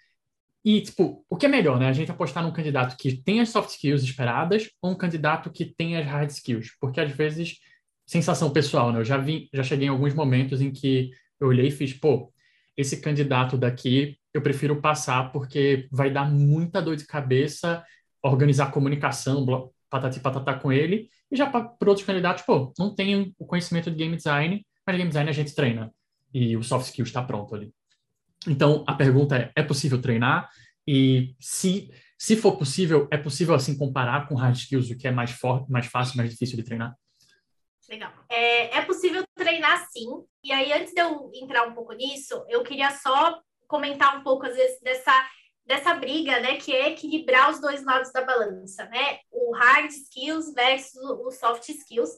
E, 0.64 0.82
tipo, 0.82 1.24
o 1.28 1.36
que 1.36 1.46
é 1.46 1.48
melhor, 1.48 1.78
né? 1.78 1.88
A 1.88 1.92
gente 1.92 2.10
apostar 2.10 2.42
num 2.42 2.52
candidato 2.52 2.96
que 2.96 3.16
tem 3.16 3.40
as 3.40 3.48
soft 3.48 3.70
skills 3.70 4.02
esperadas 4.02 4.68
ou 4.82 4.90
um 4.90 4.94
candidato 4.94 5.50
que 5.50 5.64
tem 5.64 5.96
as 5.96 6.06
hard 6.06 6.30
skills? 6.30 6.76
Porque, 6.80 7.00
às 7.00 7.10
vezes, 7.10 7.58
sensação 8.06 8.50
pessoal, 8.52 8.92
né? 8.92 9.00
Eu 9.00 9.04
já 9.04 9.16
vi, 9.16 9.48
já 9.52 9.62
cheguei 9.62 9.86
em 9.86 9.90
alguns 9.90 10.14
momentos 10.14 10.60
em 10.60 10.70
que 10.70 11.10
eu 11.40 11.48
olhei 11.48 11.68
e 11.68 11.70
fiz, 11.70 11.94
pô, 11.94 12.32
esse 12.76 13.00
candidato 13.00 13.56
daqui 13.56 14.18
eu 14.32 14.42
prefiro 14.42 14.80
passar 14.80 15.32
porque 15.32 15.88
vai 15.90 16.10
dar 16.10 16.30
muita 16.30 16.80
dor 16.80 16.96
de 16.96 17.06
cabeça 17.06 17.84
organizar 18.22 18.70
comunicação, 18.70 19.46
patati 19.88 20.20
patatá 20.20 20.54
com 20.54 20.72
ele, 20.72 21.08
E 21.30 21.36
já 21.36 21.48
para 21.48 21.74
outros 21.86 22.06
candidatos, 22.06 22.44
pô, 22.44 22.72
não 22.78 22.94
tenho 22.94 23.32
o 23.38 23.46
conhecimento 23.46 23.90
de 23.90 23.96
game 23.96 24.16
design, 24.16 24.64
mas 24.86 24.96
game 24.96 25.08
design 25.08 25.30
a 25.30 25.32
gente 25.32 25.54
treina. 25.54 25.92
E 26.32 26.56
o 26.56 26.62
soft 26.62 26.86
skill 26.86 27.04
está 27.04 27.22
pronto 27.22 27.54
ali. 27.54 27.72
Então, 28.46 28.84
a 28.86 28.94
pergunta 28.94 29.36
é, 29.36 29.52
é 29.54 29.62
possível 29.62 30.00
treinar? 30.00 30.48
E 30.86 31.34
se, 31.40 31.90
se 32.18 32.36
for 32.36 32.56
possível, 32.56 33.06
é 33.10 33.18
possível, 33.18 33.54
assim, 33.54 33.76
comparar 33.76 34.26
com 34.28 34.34
hard 34.34 34.56
skills, 34.56 34.90
o 34.90 34.96
que 34.96 35.06
é 35.06 35.10
mais, 35.10 35.30
forte, 35.30 35.70
mais 35.70 35.86
fácil, 35.86 36.16
mais 36.16 36.30
difícil 36.30 36.56
de 36.56 36.64
treinar? 36.64 36.96
Legal. 37.88 38.12
É, 38.28 38.78
é 38.78 38.82
possível 38.82 39.24
treinar, 39.34 39.86
sim. 39.90 40.06
E 40.44 40.52
aí, 40.52 40.72
antes 40.72 40.94
de 40.94 41.00
eu 41.00 41.30
entrar 41.34 41.66
um 41.66 41.74
pouco 41.74 41.92
nisso, 41.92 42.44
eu 42.48 42.62
queria 42.62 42.90
só 42.92 43.40
comentar 43.66 44.16
um 44.16 44.22
pouco, 44.22 44.46
às 44.46 44.54
vezes, 44.54 44.80
dessa 44.80 45.12
dessa 45.70 45.94
briga, 45.94 46.40
né, 46.40 46.56
que 46.56 46.74
é 46.74 46.90
equilibrar 46.90 47.48
os 47.48 47.60
dois 47.60 47.84
lados 47.84 48.10
da 48.10 48.24
balança, 48.24 48.86
né? 48.86 49.20
O 49.30 49.54
hard 49.54 49.88
skills 49.88 50.52
versus 50.52 51.00
o 51.00 51.30
soft 51.30 51.68
skills. 51.68 52.10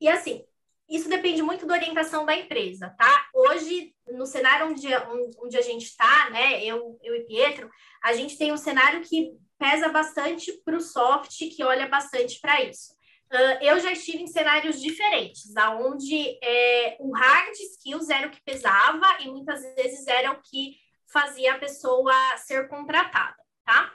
E 0.00 0.08
assim, 0.08 0.44
isso 0.90 1.08
depende 1.08 1.40
muito 1.40 1.64
da 1.64 1.74
orientação 1.74 2.26
da 2.26 2.36
empresa, 2.36 2.90
tá? 2.98 3.28
Hoje, 3.32 3.94
no 4.08 4.26
cenário 4.26 4.66
onde, 4.66 4.88
onde 5.38 5.56
a 5.56 5.62
gente 5.62 5.84
está, 5.84 6.28
né, 6.30 6.64
eu, 6.64 6.98
eu 7.02 7.14
e 7.14 7.26
Pietro, 7.26 7.70
a 8.02 8.12
gente 8.12 8.36
tem 8.36 8.52
um 8.52 8.56
cenário 8.56 9.00
que 9.02 9.30
pesa 9.56 9.88
bastante 9.88 10.52
para 10.64 10.76
o 10.76 10.80
soft, 10.80 11.38
que 11.54 11.62
olha 11.62 11.86
bastante 11.86 12.40
para 12.40 12.62
isso. 12.62 12.92
Uh, 13.32 13.62
eu 13.62 13.78
já 13.78 13.92
estive 13.92 14.24
em 14.24 14.26
cenários 14.26 14.80
diferentes, 14.80 15.54
onde 15.80 16.36
é, 16.42 16.96
o 16.98 17.12
hard 17.12 17.54
skills 17.54 18.10
era 18.10 18.26
o 18.26 18.30
que 18.30 18.42
pesava 18.42 19.06
e 19.20 19.28
muitas 19.28 19.62
vezes 19.76 20.04
era 20.08 20.32
o 20.32 20.42
que 20.42 20.74
fazia 21.12 21.54
a 21.54 21.58
pessoa 21.58 22.12
ser 22.38 22.68
contratada, 22.68 23.36
tá? 23.64 23.92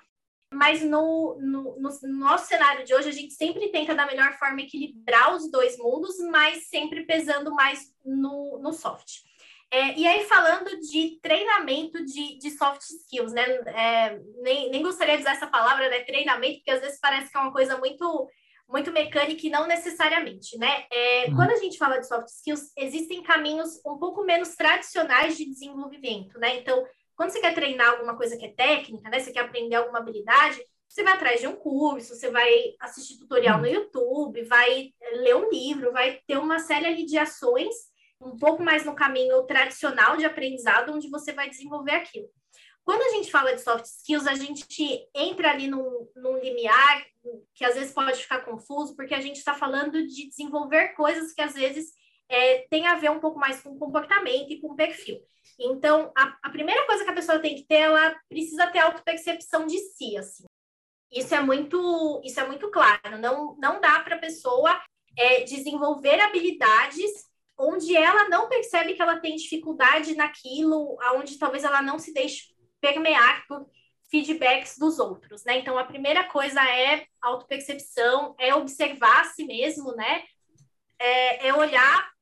Mas 0.54 0.82
no, 0.82 1.38
no, 1.42 1.80
no, 1.80 1.90
nosso 2.18 2.48
cenário 2.48 2.86
de 2.86 2.94
hoje, 2.94 3.10
a 3.10 3.14
gente 3.14 3.34
sempre 3.34 3.70
tenta, 3.70 3.96
da 3.96 4.06
melhor 4.06 4.34
forma, 4.38 4.62
equilibrar 4.62 5.36
os 5.36 5.50
dois 5.52 5.78
mundos, 5.78 6.18
mas 6.32 6.68
sempre 6.68 7.06
pesando 7.06 7.54
mais 7.54 7.94
no, 8.04 8.60
no 8.60 8.72
soft. 8.72 9.24
É, 9.72 9.98
e 9.98 10.08
aí, 10.08 10.24
falando 10.26 10.80
de 10.80 11.20
treinamento 11.22 12.06
de, 12.06 12.38
de 12.38 12.52
soft 12.52 12.82
skills, 12.82 13.34
né? 13.34 13.44
É, 13.44 14.20
nem, 14.42 14.70
nem 14.70 14.84
gostaria 14.84 15.16
de 15.16 15.24
usar 15.24 15.34
essa 15.34 15.48
palavra, 15.48 15.90
né? 15.90 16.02
Treinamento, 16.02 16.58
porque 16.58 16.72
às 16.72 16.82
vezes 16.82 17.00
parece 17.00 17.32
que 17.32 17.38
é 17.38 17.42
uma 17.42 17.52
coisa 17.52 17.78
muito 17.78 18.30
muito 18.68 18.92
mecânica 18.92 19.46
e 19.46 19.50
não 19.50 19.68
necessariamente, 19.68 20.58
né? 20.58 20.86
É, 20.92 21.26
uhum. 21.28 21.36
Quando 21.36 21.52
a 21.52 21.58
gente 21.58 21.78
fala 21.78 22.00
de 22.00 22.08
soft 22.08 22.28
skills, 22.30 22.72
existem 22.76 23.22
caminhos 23.22 23.80
um 23.86 23.98
pouco 23.98 24.24
menos 24.24 24.56
tradicionais 24.56 25.38
de 25.38 25.46
desenvolvimento, 25.46 26.40
né? 26.40 26.58
Então, 26.58 26.84
quando 27.15 27.32
você 27.32 27.39
quer 27.39 27.54
treinar 27.54 27.91
alguma 27.91 28.15
coisa 28.15 28.38
que 28.38 28.45
é 28.45 28.54
técnica, 28.54 29.10
né? 29.10 29.19
Você 29.19 29.32
quer 29.32 29.41
aprender 29.41 29.75
alguma 29.75 29.99
habilidade, 29.99 30.62
você 30.88 31.04
vai 31.04 31.13
atrás 31.13 31.41
de 31.41 31.47
um 31.47 31.56
curso, 31.56 32.15
você 32.15 32.30
vai 32.30 32.75
assistir 32.80 33.17
tutorial 33.17 33.60
no 33.60 33.67
YouTube, 33.67 34.43
vai 34.43 34.93
ler 35.13 35.36
um 35.36 35.49
livro, 35.49 35.91
vai 35.91 36.21
ter 36.28 36.38
uma 36.38 36.60
série 36.60 37.06
de 37.06 37.17
ações 37.17 37.73
um 38.21 38.38
pouco 38.38 38.63
mais 38.63 38.86
no 38.86 38.95
caminho 38.95 39.43
tradicional 39.43 40.17
de 40.17 40.25
aprendizado, 40.25 40.93
onde 40.93 41.10
você 41.10 41.34
vai 41.34 41.49
desenvolver 41.49 41.91
aquilo. 41.91 42.30
Quando 42.84 43.01
a 43.01 43.10
gente 43.10 43.32
fala 43.32 43.54
de 43.56 43.62
soft 43.62 43.86
skills, 43.86 44.28
a 44.28 44.36
gente 44.36 45.10
entra 45.13 45.51
ali 45.51 45.67
num, 45.67 46.08
num 46.15 46.38
limiar 46.38 47.04
que 47.56 47.65
às 47.65 47.75
vezes 47.75 47.91
pode 47.91 48.21
ficar 48.21 48.45
confuso, 48.45 48.95
porque 48.95 49.15
a 49.15 49.21
gente 49.21 49.38
está 49.38 49.56
falando 49.56 50.06
de 50.06 50.30
desenvolver 50.30 50.89
coisas 50.89 51.34
que 51.34 51.41
às 51.41 51.54
vezes 51.54 51.93
é, 52.30 52.60
tem 52.69 52.86
a 52.88 52.95
ver 52.95 53.10
um 53.10 53.19
pouco 53.19 53.39
mais 53.39 53.62
com 53.62 53.78
comportamento 53.78 54.51
e 54.51 54.62
com 54.62 54.75
perfil. 54.75 55.19
Então, 55.58 56.12
a, 56.18 56.38
a 56.44 56.50
primeira 56.50 56.86
coisa 56.86 57.04
que 57.04 57.10
a 57.10 57.15
pessoa 57.15 57.39
tem 57.39 57.56
que 57.56 57.63
ter, 57.63 57.76
ela 57.76 58.15
precisa 58.28 58.68
ter 58.68 58.80
autopercepção 58.80 59.65
de 59.65 59.78
si, 59.80 60.18
assim. 60.18 60.46
Isso 61.12 61.34
é 61.34 61.41
muito, 61.41 62.22
isso 62.24 62.39
é 62.39 62.46
muito 62.46 62.70
claro. 62.70 63.18
Não, 63.20 63.56
não 63.58 63.80
dá 63.80 64.02
para 64.02 64.15
a 64.15 64.20
pessoa 64.20 64.82
é, 65.18 65.44
desenvolver 65.44 66.20
habilidades 66.20 67.26
onde 67.58 67.96
ela 67.96 68.28
não 68.28 68.50
percebe 68.50 68.96
que 68.96 69.02
ela 69.02 69.20
tem 69.20 69.36
dificuldade 69.36 70.13
naquilo, 70.13 70.98
aonde 71.02 71.39
talvez 71.39 71.63
ela 71.63 71.82
não 71.82 71.98
se 71.98 72.13
deixe 72.13 72.54
permear 72.82 73.46
por 73.48 73.65
feedbacks 74.12 74.78
dos 74.78 75.00
outros, 75.00 75.44
né? 75.46 75.58
Então, 75.58 75.78
a 75.78 75.86
primeira 75.86 76.26
coisa 76.26 76.62
é 76.70 77.06
autopercepção, 77.22 78.36
é 78.38 78.54
observar 78.54 79.22
a 79.22 79.24
si 79.26 79.46
mesmo, 79.46 79.96
né? 79.96 80.24
É, 81.00 81.48
é 81.48 81.54
olhar 81.54 82.14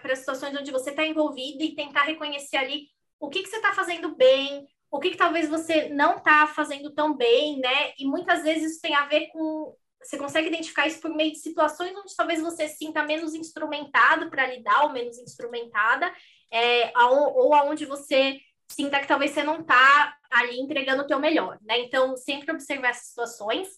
para 0.00 0.16
situações 0.16 0.56
onde 0.56 0.70
você 0.70 0.90
está 0.90 1.04
envolvido 1.04 1.62
e 1.62 1.74
tentar 1.74 2.02
reconhecer 2.02 2.56
ali 2.56 2.88
o 3.18 3.28
que, 3.28 3.42
que 3.42 3.48
você 3.48 3.56
está 3.56 3.72
fazendo 3.72 4.14
bem, 4.14 4.66
o 4.90 4.98
que, 4.98 5.10
que 5.10 5.16
talvez 5.16 5.48
você 5.48 5.88
não 5.88 6.16
está 6.16 6.46
fazendo 6.46 6.92
tão 6.92 7.16
bem, 7.16 7.58
né? 7.58 7.92
E 7.98 8.04
muitas 8.04 8.42
vezes 8.42 8.72
isso 8.72 8.80
tem 8.80 8.94
a 8.94 9.06
ver 9.06 9.28
com. 9.28 9.74
Você 10.02 10.18
consegue 10.18 10.48
identificar 10.48 10.86
isso 10.86 11.00
por 11.00 11.10
meio 11.10 11.32
de 11.32 11.38
situações 11.38 11.96
onde 11.96 12.14
talvez 12.14 12.40
você 12.40 12.68
se 12.68 12.76
sinta 12.76 13.02
menos 13.02 13.34
instrumentado 13.34 14.30
para 14.30 14.46
lidar, 14.46 14.84
ou 14.84 14.90
menos 14.90 15.18
instrumentada, 15.18 16.12
é, 16.52 16.92
ou 16.96 17.52
aonde 17.54 17.84
você 17.84 18.38
sinta 18.70 19.00
que 19.00 19.08
talvez 19.08 19.32
você 19.32 19.42
não 19.42 19.60
está 19.60 20.16
ali 20.30 20.60
entregando 20.60 21.02
o 21.02 21.06
teu 21.06 21.18
melhor, 21.18 21.58
né? 21.62 21.80
Então, 21.80 22.16
sempre 22.16 22.52
observar 22.52 22.90
essas 22.90 23.08
situações 23.08 23.68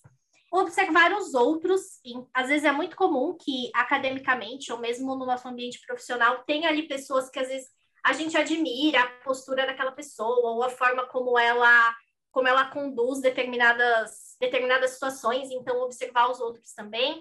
observar 0.50 1.12
os 1.12 1.34
outros. 1.34 2.00
Às 2.32 2.48
vezes 2.48 2.64
é 2.64 2.72
muito 2.72 2.96
comum 2.96 3.36
que 3.36 3.70
academicamente 3.74 4.72
ou 4.72 4.78
mesmo 4.78 5.14
no 5.14 5.26
nosso 5.26 5.46
ambiente 5.46 5.80
profissional 5.86 6.42
tenha 6.44 6.68
ali 6.68 6.88
pessoas 6.88 7.28
que 7.28 7.38
às 7.38 7.48
vezes 7.48 7.68
a 8.04 8.12
gente 8.12 8.36
admira 8.36 9.02
a 9.02 9.06
postura 9.24 9.66
daquela 9.66 9.92
pessoa 9.92 10.50
ou 10.50 10.62
a 10.62 10.70
forma 10.70 11.06
como 11.06 11.38
ela 11.38 11.94
como 12.30 12.46
ela 12.46 12.66
conduz 12.66 13.20
determinadas 13.20 14.36
determinadas 14.40 14.92
situações. 14.92 15.50
Então 15.50 15.80
observar 15.82 16.30
os 16.30 16.40
outros 16.40 16.72
também. 16.72 17.20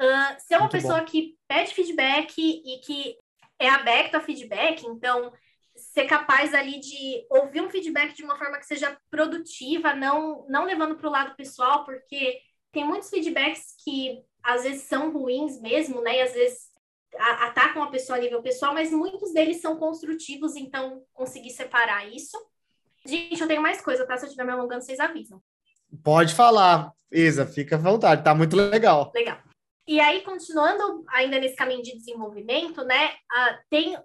Uh, 0.00 0.40
ser 0.40 0.56
uma 0.56 0.60
muito 0.60 0.72
pessoa 0.72 1.00
bom. 1.00 1.04
que 1.04 1.36
pede 1.46 1.72
feedback 1.72 2.34
e 2.38 2.80
que 2.80 3.16
é 3.58 3.68
aberto 3.68 4.16
a 4.16 4.20
feedback, 4.20 4.84
então 4.84 5.32
ser 5.76 6.06
capaz 6.06 6.52
ali 6.52 6.80
de 6.80 7.26
ouvir 7.30 7.60
um 7.60 7.70
feedback 7.70 8.14
de 8.14 8.24
uma 8.24 8.36
forma 8.36 8.58
que 8.58 8.66
seja 8.66 8.96
produtiva, 9.10 9.94
não 9.94 10.44
não 10.48 10.64
levando 10.64 10.96
para 10.96 11.08
o 11.08 11.12
lado 11.12 11.36
pessoal, 11.36 11.84
porque 11.84 12.40
tem 12.74 12.84
muitos 12.84 13.08
feedbacks 13.08 13.74
que 13.82 14.22
às 14.42 14.64
vezes 14.64 14.82
são 14.82 15.10
ruins 15.10 15.58
mesmo, 15.60 16.02
né? 16.02 16.18
E 16.18 16.22
às 16.22 16.32
vezes 16.34 16.74
atacam 17.16 17.82
a 17.82 17.90
pessoa 17.90 18.18
a 18.18 18.20
nível 18.20 18.42
pessoal, 18.42 18.74
mas 18.74 18.90
muitos 18.90 19.32
deles 19.32 19.60
são 19.60 19.76
construtivos, 19.76 20.56
então 20.56 21.02
conseguir 21.12 21.50
separar 21.50 22.12
isso. 22.12 22.36
Gente, 23.06 23.40
eu 23.40 23.48
tenho 23.48 23.62
mais 23.62 23.80
coisa, 23.80 24.04
tá? 24.04 24.16
Se 24.16 24.24
eu 24.24 24.26
estiver 24.26 24.44
me 24.44 24.52
alongando, 24.52 24.82
vocês 24.82 24.98
avisam. 24.98 25.40
Pode 26.02 26.34
falar, 26.34 26.92
Isa, 27.12 27.46
fica 27.46 27.76
à 27.76 27.78
vontade, 27.78 28.24
tá 28.24 28.34
muito 28.34 28.56
legal. 28.56 29.12
Legal. 29.14 29.38
E 29.86 30.00
aí, 30.00 30.22
continuando 30.22 31.04
ainda 31.08 31.38
nesse 31.38 31.54
caminho 31.54 31.82
de 31.82 31.94
desenvolvimento, 31.94 32.82
né? 32.84 33.10
Uh, 33.12 33.58
tem 33.70 33.96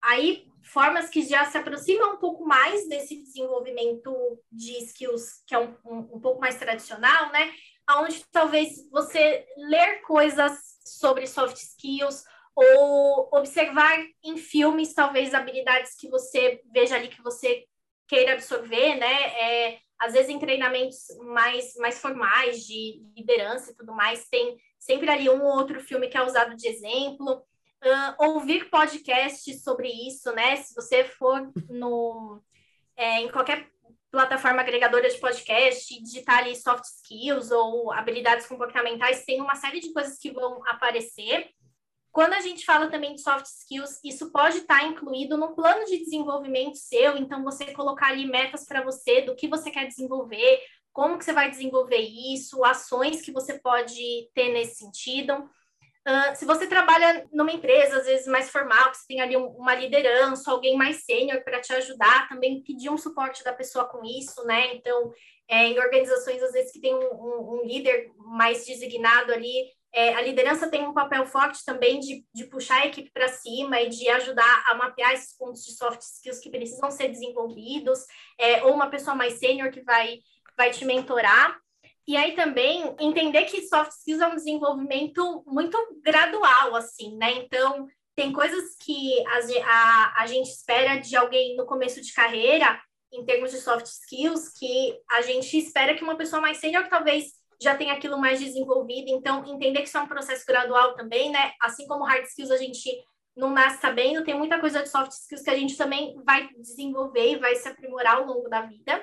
aí 0.00 0.46
formas 0.62 1.08
que 1.08 1.22
já 1.22 1.44
se 1.46 1.58
aproximam 1.58 2.14
um 2.14 2.18
pouco 2.18 2.44
mais 2.44 2.88
desse 2.88 3.20
desenvolvimento 3.22 4.14
de 4.50 4.72
skills 4.84 5.42
que 5.46 5.54
é 5.54 5.58
um, 5.58 5.74
um, 5.84 5.98
um 6.14 6.20
pouco 6.20 6.40
mais 6.40 6.56
tradicional, 6.56 7.32
né? 7.32 7.50
Onde 8.00 8.24
talvez 8.30 8.88
você 8.90 9.46
ler 9.56 10.00
coisas 10.02 10.52
sobre 10.84 11.26
soft 11.26 11.56
skills 11.56 12.24
ou 12.54 13.28
observar 13.32 13.98
em 14.22 14.36
filmes 14.36 14.94
talvez 14.94 15.32
habilidades 15.32 15.94
que 15.96 16.08
você 16.08 16.60
veja 16.72 16.96
ali 16.96 17.08
que 17.08 17.22
você 17.22 17.64
queira 18.06 18.34
absorver, 18.34 18.96
né? 18.96 19.22
É, 19.40 19.78
às 19.98 20.12
vezes 20.12 20.28
em 20.28 20.38
treinamentos 20.38 21.06
mais, 21.20 21.74
mais 21.76 22.00
formais 22.00 22.64
de 22.66 23.02
liderança 23.16 23.70
e 23.70 23.74
tudo 23.74 23.94
mais, 23.94 24.28
tem 24.28 24.58
sempre 24.78 25.10
ali 25.10 25.30
um 25.30 25.42
ou 25.42 25.56
outro 25.56 25.80
filme 25.80 26.08
que 26.08 26.16
é 26.16 26.22
usado 26.22 26.56
de 26.56 26.68
exemplo. 26.68 27.42
Uh, 27.84 28.24
ouvir 28.26 28.68
podcasts 28.68 29.62
sobre 29.62 29.88
isso, 29.88 30.30
né? 30.32 30.56
Se 30.56 30.74
você 30.74 31.04
for 31.04 31.50
no, 31.68 32.40
é, 32.96 33.20
em 33.20 33.30
qualquer 33.30 33.71
plataforma 34.12 34.60
agregadora 34.60 35.08
de 35.08 35.18
podcast, 35.18 36.00
digitar 36.02 36.40
ali 36.40 36.54
soft 36.54 36.84
skills 36.84 37.50
ou 37.50 37.90
habilidades 37.90 38.46
comportamentais, 38.46 39.24
tem 39.24 39.40
uma 39.40 39.56
série 39.56 39.80
de 39.80 39.90
coisas 39.90 40.18
que 40.18 40.30
vão 40.30 40.60
aparecer. 40.68 41.48
Quando 42.12 42.34
a 42.34 42.40
gente 42.40 42.62
fala 42.66 42.90
também 42.90 43.14
de 43.14 43.22
soft 43.22 43.46
skills, 43.46 43.98
isso 44.04 44.30
pode 44.30 44.58
estar 44.58 44.84
incluído 44.84 45.38
no 45.38 45.54
plano 45.54 45.86
de 45.86 45.96
desenvolvimento 45.98 46.76
seu, 46.76 47.16
então 47.16 47.42
você 47.42 47.72
colocar 47.72 48.08
ali 48.08 48.26
metas 48.26 48.66
para 48.66 48.84
você 48.84 49.22
do 49.22 49.34
que 49.34 49.48
você 49.48 49.70
quer 49.70 49.86
desenvolver, 49.86 50.60
como 50.92 51.16
que 51.16 51.24
você 51.24 51.32
vai 51.32 51.50
desenvolver 51.50 51.96
isso, 51.96 52.62
ações 52.64 53.22
que 53.22 53.32
você 53.32 53.58
pode 53.60 54.28
ter 54.34 54.52
nesse 54.52 54.74
sentido. 54.74 55.48
Uh, 56.06 56.34
se 56.34 56.44
você 56.44 56.66
trabalha 56.66 57.28
numa 57.32 57.52
empresa, 57.52 57.98
às 57.98 58.06
vezes 58.06 58.26
mais 58.26 58.50
formal, 58.50 58.90
que 58.90 58.96
você 58.96 59.06
tem 59.06 59.20
ali 59.20 59.36
um, 59.36 59.46
uma 59.50 59.74
liderança, 59.74 60.50
alguém 60.50 60.76
mais 60.76 61.04
sênior 61.04 61.44
para 61.44 61.60
te 61.60 61.72
ajudar, 61.74 62.28
também 62.28 62.62
pedir 62.62 62.90
um 62.90 62.98
suporte 62.98 63.44
da 63.44 63.52
pessoa 63.52 63.84
com 63.84 64.04
isso, 64.04 64.44
né? 64.44 64.74
Então, 64.74 65.12
é, 65.48 65.68
em 65.68 65.78
organizações, 65.78 66.42
às 66.42 66.52
vezes, 66.52 66.72
que 66.72 66.80
tem 66.80 66.92
um, 66.92 66.98
um, 66.98 67.60
um 67.60 67.66
líder 67.66 68.10
mais 68.16 68.66
designado 68.66 69.32
ali, 69.32 69.70
é, 69.94 70.14
a 70.14 70.22
liderança 70.22 70.70
tem 70.70 70.86
um 70.86 70.94
papel 70.94 71.26
forte 71.26 71.62
também 71.64 72.00
de, 72.00 72.24
de 72.34 72.46
puxar 72.46 72.80
a 72.80 72.86
equipe 72.86 73.10
para 73.12 73.28
cima 73.28 73.80
e 73.80 73.90
de 73.90 74.08
ajudar 74.08 74.64
a 74.68 74.74
mapear 74.74 75.12
esses 75.12 75.36
pontos 75.36 75.62
de 75.64 75.72
soft 75.72 76.00
skills 76.00 76.40
que 76.40 76.50
precisam 76.50 76.90
ser 76.90 77.08
desenvolvidos, 77.08 78.00
é, 78.38 78.64
ou 78.64 78.72
uma 78.72 78.88
pessoa 78.88 79.14
mais 79.14 79.34
sênior 79.34 79.70
que 79.70 79.82
vai, 79.82 80.20
vai 80.56 80.70
te 80.70 80.84
mentorar. 80.86 81.61
E 82.06 82.16
aí 82.16 82.34
também 82.34 82.94
entender 82.98 83.44
que 83.44 83.62
soft 83.62 83.92
skills 83.92 84.20
é 84.20 84.26
um 84.26 84.34
desenvolvimento 84.34 85.44
muito 85.46 85.78
gradual, 86.02 86.74
assim, 86.74 87.16
né? 87.16 87.32
Então, 87.34 87.86
tem 88.14 88.32
coisas 88.32 88.76
que 88.80 89.14
a, 89.26 89.38
a, 89.64 90.22
a 90.22 90.26
gente 90.26 90.48
espera 90.48 90.96
de 90.96 91.16
alguém 91.16 91.56
no 91.56 91.64
começo 91.64 92.00
de 92.00 92.12
carreira, 92.12 92.80
em 93.12 93.24
termos 93.24 93.52
de 93.52 93.58
soft 93.58 93.86
skills, 93.86 94.48
que 94.58 94.98
a 95.10 95.22
gente 95.22 95.56
espera 95.56 95.94
que 95.94 96.02
uma 96.02 96.16
pessoa 96.16 96.42
mais 96.42 96.58
sênior 96.58 96.88
talvez 96.88 97.32
já 97.62 97.76
tenha 97.76 97.92
aquilo 97.92 98.18
mais 98.18 98.40
desenvolvido. 98.40 99.08
Então, 99.08 99.44
entender 99.46 99.82
que 99.82 99.88
isso 99.88 99.98
é 99.98 100.02
um 100.02 100.08
processo 100.08 100.44
gradual 100.44 100.94
também, 100.94 101.30
né? 101.30 101.52
Assim 101.60 101.86
como 101.86 102.04
hard 102.04 102.24
skills 102.24 102.50
a 102.50 102.56
gente 102.56 102.90
não 103.36 103.50
nasce 103.50 103.80
sabendo, 103.80 104.24
tem 104.24 104.36
muita 104.36 104.60
coisa 104.60 104.82
de 104.82 104.88
soft 104.88 105.12
skills 105.12 105.42
que 105.42 105.50
a 105.50 105.56
gente 105.56 105.76
também 105.76 106.14
vai 106.24 106.50
desenvolver 106.58 107.32
e 107.32 107.38
vai 107.38 107.54
se 107.54 107.66
aprimorar 107.66 108.16
ao 108.16 108.26
longo 108.26 108.48
da 108.48 108.62
vida 108.62 109.02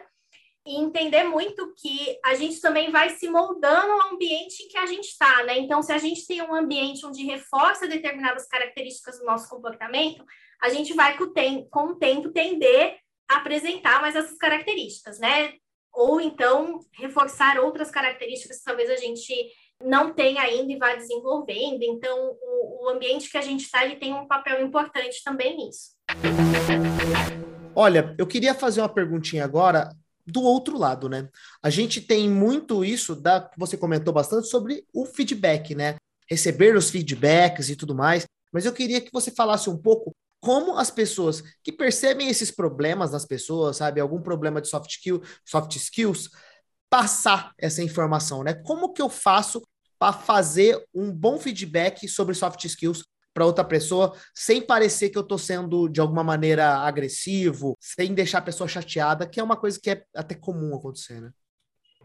e 0.65 0.75
entender 0.75 1.23
muito 1.23 1.73
que 1.75 2.19
a 2.23 2.35
gente 2.35 2.59
também 2.59 2.91
vai 2.91 3.11
se 3.11 3.29
moldando 3.29 3.91
ao 3.93 4.13
ambiente 4.13 4.63
em 4.63 4.67
que 4.67 4.77
a 4.77 4.85
gente 4.85 5.07
está, 5.07 5.43
né? 5.43 5.57
Então, 5.57 5.81
se 5.81 5.91
a 5.91 5.97
gente 5.97 6.27
tem 6.27 6.41
um 6.41 6.53
ambiente 6.53 7.05
onde 7.05 7.23
reforça 7.23 7.87
determinadas 7.87 8.47
características 8.47 9.19
do 9.19 9.25
nosso 9.25 9.49
comportamento, 9.49 10.23
a 10.61 10.69
gente 10.69 10.93
vai 10.93 11.17
com 11.17 11.23
o, 11.23 11.95
tempo 11.95 12.29
tender 12.29 12.97
a 13.29 13.37
apresentar 13.37 14.01
mais 14.01 14.15
essas 14.15 14.37
características, 14.37 15.19
né? 15.19 15.53
Ou 15.93 16.19
então 16.21 16.79
reforçar 16.93 17.59
outras 17.59 17.89
características 17.89 18.59
que 18.59 18.65
talvez 18.65 18.89
a 18.89 18.97
gente 18.97 19.33
não 19.81 20.13
tenha 20.13 20.41
ainda 20.41 20.71
e 20.71 20.77
vá 20.77 20.93
desenvolvendo. 20.93 21.81
Então, 21.83 22.37
o, 22.41 22.85
o 22.85 22.89
ambiente 22.89 23.29
que 23.29 23.37
a 23.37 23.41
gente 23.41 23.63
está, 23.63 23.85
ele 23.85 23.95
tem 23.95 24.13
um 24.13 24.27
papel 24.27 24.63
importante 24.63 25.23
também 25.23 25.55
nisso. 25.55 25.95
Olha, 27.75 28.13
eu 28.17 28.27
queria 28.27 28.53
fazer 28.53 28.81
uma 28.81 28.93
perguntinha 28.93 29.45
agora 29.45 29.89
do 30.31 30.41
outro 30.41 30.77
lado, 30.77 31.09
né? 31.09 31.27
A 31.61 31.69
gente 31.69 32.01
tem 32.01 32.29
muito 32.29 32.83
isso 32.83 33.15
da 33.15 33.49
você 33.57 33.77
comentou 33.77 34.13
bastante 34.13 34.47
sobre 34.47 34.85
o 34.93 35.05
feedback, 35.05 35.75
né? 35.75 35.95
Receber 36.29 36.75
os 36.75 36.89
feedbacks 36.89 37.69
e 37.69 37.75
tudo 37.75 37.95
mais. 37.95 38.25
Mas 38.51 38.65
eu 38.65 38.73
queria 38.73 39.01
que 39.01 39.11
você 39.11 39.31
falasse 39.31 39.69
um 39.69 39.77
pouco 39.77 40.15
como 40.41 40.77
as 40.77 40.89
pessoas 40.89 41.43
que 41.63 41.71
percebem 41.71 42.29
esses 42.29 42.49
problemas 42.49 43.11
nas 43.11 43.25
pessoas, 43.25 43.77
sabe, 43.77 43.99
algum 43.99 44.21
problema 44.21 44.61
de 44.61 44.69
soft, 44.69 44.89
skill, 44.89 45.21
soft 45.45 45.75
skills, 45.75 46.29
passar 46.89 47.51
essa 47.57 47.83
informação, 47.83 48.43
né? 48.43 48.53
Como 48.53 48.93
que 48.93 49.01
eu 49.01 49.09
faço 49.09 49.61
para 49.97 50.13
fazer 50.13 50.81
um 50.93 51.11
bom 51.11 51.37
feedback 51.37 52.07
sobre 52.07 52.33
soft 52.33 52.63
skills 52.63 53.03
para 53.33 53.45
outra 53.45 53.63
pessoa, 53.63 54.15
sem 54.33 54.61
parecer 54.61 55.09
que 55.09 55.17
eu 55.17 55.21
estou 55.21 55.37
sendo 55.37 55.87
de 55.87 56.01
alguma 56.01 56.23
maneira 56.23 56.77
agressivo, 56.79 57.77
sem 57.79 58.13
deixar 58.13 58.39
a 58.39 58.43
pessoa 58.43 58.67
chateada, 58.67 59.27
que 59.27 59.39
é 59.39 59.43
uma 59.43 59.57
coisa 59.57 59.79
que 59.81 59.89
é 59.89 60.03
até 60.15 60.35
comum 60.35 60.75
acontecer, 60.75 61.21
né? 61.21 61.31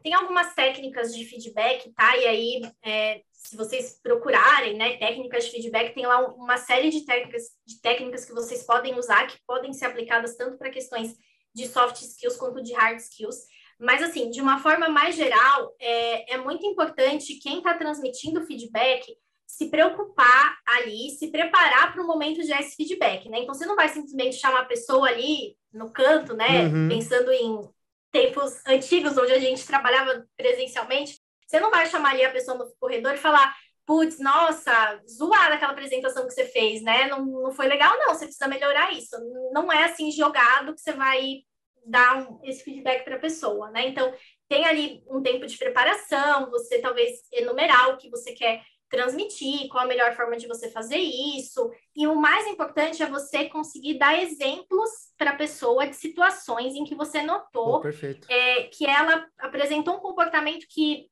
Tem 0.02 0.12
algumas 0.12 0.54
técnicas 0.54 1.14
de 1.14 1.24
feedback, 1.24 1.90
tá? 1.94 2.14
E 2.18 2.26
aí, 2.26 2.72
é, 2.84 3.22
se 3.32 3.56
vocês 3.56 3.98
procurarem, 4.02 4.76
né, 4.76 4.98
técnicas 4.98 5.46
de 5.46 5.50
feedback, 5.50 5.94
tem 5.94 6.06
lá 6.06 6.26
uma 6.34 6.58
série 6.58 6.90
de 6.90 7.06
técnicas, 7.06 7.44
de 7.66 7.80
técnicas 7.80 8.26
que 8.26 8.34
vocês 8.34 8.62
podem 8.64 8.98
usar, 8.98 9.26
que 9.26 9.38
podem 9.46 9.72
ser 9.72 9.86
aplicadas 9.86 10.36
tanto 10.36 10.58
para 10.58 10.70
questões 10.70 11.14
de 11.54 11.66
soft 11.68 12.02
skills 12.02 12.36
quanto 12.36 12.62
de 12.62 12.74
hard 12.74 12.98
skills. 12.98 13.46
Mas, 13.80 14.02
assim, 14.02 14.30
de 14.30 14.42
uma 14.42 14.58
forma 14.58 14.90
mais 14.90 15.16
geral, 15.16 15.74
é, 15.80 16.34
é 16.34 16.36
muito 16.36 16.66
importante 16.66 17.38
quem 17.38 17.58
está 17.58 17.74
transmitindo 17.74 18.44
feedback 18.44 19.06
se 19.46 19.68
preocupar 19.68 20.58
ali, 20.66 21.10
se 21.10 21.28
preparar 21.28 21.92
para 21.92 22.02
o 22.02 22.06
momento 22.06 22.40
de 22.40 22.48
dar 22.48 22.60
esse 22.60 22.76
feedback, 22.76 23.28
né? 23.28 23.40
Então, 23.40 23.54
você 23.54 23.66
não 23.66 23.76
vai 23.76 23.88
simplesmente 23.88 24.36
chamar 24.36 24.60
a 24.60 24.66
pessoa 24.66 25.08
ali 25.08 25.56
no 25.72 25.90
canto, 25.90 26.34
né? 26.34 26.66
Uhum. 26.66 26.88
Pensando 26.88 27.30
em 27.30 27.68
tempos 28.10 28.64
antigos, 28.66 29.16
onde 29.16 29.32
a 29.32 29.38
gente 29.38 29.66
trabalhava 29.66 30.26
presencialmente, 30.36 31.18
você 31.46 31.60
não 31.60 31.70
vai 31.70 31.86
chamar 31.86 32.10
ali 32.10 32.24
a 32.24 32.32
pessoa 32.32 32.56
no 32.56 32.72
corredor 32.80 33.14
e 33.14 33.18
falar, 33.18 33.54
putz, 33.86 34.18
nossa, 34.18 35.00
zoada 35.08 35.54
aquela 35.54 35.72
apresentação 35.72 36.26
que 36.26 36.32
você 36.32 36.46
fez, 36.46 36.82
né? 36.82 37.06
Não, 37.08 37.24
não 37.24 37.52
foi 37.52 37.66
legal, 37.66 37.96
não, 37.98 38.14
você 38.14 38.24
precisa 38.24 38.48
melhorar 38.48 38.92
isso. 38.92 39.16
Não 39.52 39.70
é 39.72 39.84
assim 39.84 40.10
jogado 40.10 40.74
que 40.74 40.80
você 40.80 40.92
vai 40.92 41.42
dar 41.86 42.16
um, 42.16 42.40
esse 42.44 42.64
feedback 42.64 43.04
para 43.04 43.16
a 43.16 43.20
pessoa, 43.20 43.70
né? 43.70 43.88
Então, 43.88 44.12
tem 44.48 44.64
ali 44.64 45.02
um 45.08 45.22
tempo 45.22 45.46
de 45.46 45.56
preparação, 45.56 46.50
você 46.50 46.80
talvez 46.80 47.20
enumerar 47.32 47.90
o 47.90 47.98
que 47.98 48.10
você 48.10 48.32
quer 48.32 48.62
transmitir, 48.94 49.68
qual 49.68 49.84
a 49.84 49.88
melhor 49.88 50.14
forma 50.14 50.36
de 50.36 50.46
você 50.46 50.70
fazer 50.70 50.98
isso. 50.98 51.70
E 51.96 52.06
o 52.06 52.14
mais 52.14 52.46
importante 52.46 53.02
é 53.02 53.06
você 53.06 53.46
conseguir 53.48 53.98
dar 53.98 54.20
exemplos 54.22 54.90
para 55.18 55.30
a 55.30 55.36
pessoa 55.36 55.86
de 55.86 55.96
situações 55.96 56.74
em 56.74 56.84
que 56.84 56.94
você 56.94 57.22
notou 57.22 57.82
oh, 57.84 58.32
é, 58.32 58.64
que 58.64 58.86
ela 58.86 59.26
apresentou 59.38 59.96
um 59.96 60.00
comportamento 60.00 60.66
que 60.68 61.08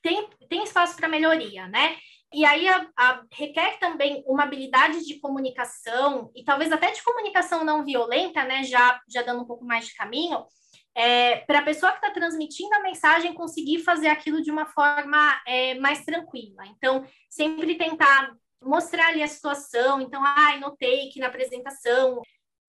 tem, 0.00 0.28
tem 0.48 0.62
espaço 0.62 0.96
para 0.96 1.08
melhoria, 1.08 1.66
né? 1.68 1.96
E 2.32 2.44
aí 2.44 2.66
a, 2.66 2.88
a, 2.96 3.22
requer 3.32 3.78
também 3.78 4.24
uma 4.26 4.44
habilidade 4.44 5.04
de 5.04 5.20
comunicação, 5.20 6.30
e 6.34 6.42
talvez 6.42 6.72
até 6.72 6.90
de 6.90 7.02
comunicação 7.02 7.62
não 7.62 7.84
violenta, 7.84 8.42
né? 8.44 8.64
Já, 8.64 9.00
já 9.08 9.22
dando 9.22 9.42
um 9.42 9.46
pouco 9.46 9.64
mais 9.64 9.86
de 9.86 9.94
caminho, 9.94 10.44
é, 10.94 11.36
para 11.38 11.60
a 11.60 11.64
pessoa 11.64 11.92
que 11.92 11.98
está 11.98 12.10
transmitindo 12.10 12.74
a 12.74 12.82
mensagem 12.82 13.32
conseguir 13.32 13.78
fazer 13.80 14.08
aquilo 14.08 14.42
de 14.42 14.50
uma 14.50 14.66
forma 14.66 15.40
é, 15.46 15.74
mais 15.74 16.04
tranquila. 16.04 16.66
Então, 16.66 17.06
sempre 17.28 17.76
tentar 17.76 18.34
mostrar 18.60 19.08
ali 19.08 19.22
a 19.22 19.28
situação. 19.28 20.00
Então, 20.00 20.22
ai, 20.24 20.56
ah, 20.56 20.60
notei 20.60 21.08
que 21.08 21.20
na 21.20 21.28
apresentação 21.28 22.20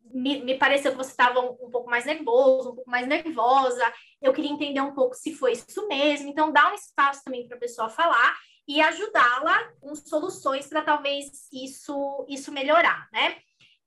me, 0.01 0.43
me 0.43 0.57
pareceu 0.57 0.91
que 0.91 0.97
você 0.97 1.12
estava 1.12 1.39
um, 1.39 1.51
um, 1.62 1.69
pouco 1.69 1.89
mais 1.89 2.05
nervoso, 2.05 2.71
um 2.71 2.75
pouco 2.75 2.89
mais 2.89 3.07
nervosa. 3.07 3.83
Eu 4.21 4.33
queria 4.33 4.51
entender 4.51 4.81
um 4.81 4.93
pouco 4.93 5.15
se 5.15 5.33
foi 5.33 5.53
isso 5.53 5.88
mesmo. 5.88 6.29
Então, 6.29 6.51
dá 6.51 6.71
um 6.71 6.75
espaço 6.75 7.23
também 7.23 7.47
para 7.47 7.57
a 7.57 7.59
pessoa 7.59 7.89
falar 7.89 8.36
e 8.67 8.81
ajudá-la 8.81 9.71
com 9.81 9.93
soluções 9.95 10.67
para 10.67 10.81
talvez 10.81 11.49
isso, 11.51 12.25
isso 12.29 12.51
melhorar, 12.51 13.09
né? 13.12 13.38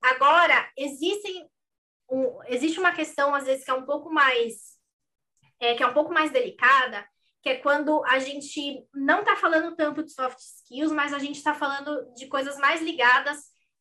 Agora, 0.03 0.70
existem 0.77 1.49
um, 2.11 2.38
existe 2.47 2.79
uma 2.79 2.92
questão, 2.92 3.35
às 3.35 3.45
vezes, 3.45 3.64
que 3.64 3.71
é 3.71 3.75
um 3.75 3.85
pouco 3.85 4.12
mais 4.12 4.77
é, 5.61 5.75
que 5.75 5.83
é 5.83 5.87
um 5.87 5.95
pouco 5.95 6.12
mais 6.12 6.31
delicada, 6.31 7.07
que 7.42 7.49
é 7.49 7.57
quando 7.57 8.05
a 8.07 8.19
gente 8.19 8.85
não 8.95 9.21
está 9.21 9.37
falando 9.37 9.75
tanto 9.77 10.03
de 10.03 10.12
soft 10.12 10.38
skills, 10.38 10.92
mas 10.92 11.12
a 11.12 11.19
gente 11.19 11.37
está 11.37 11.55
falando 11.55 12.12
de 12.14 12.27
coisas 12.27 12.59
mais 12.59 12.83
ligadas 12.83 13.38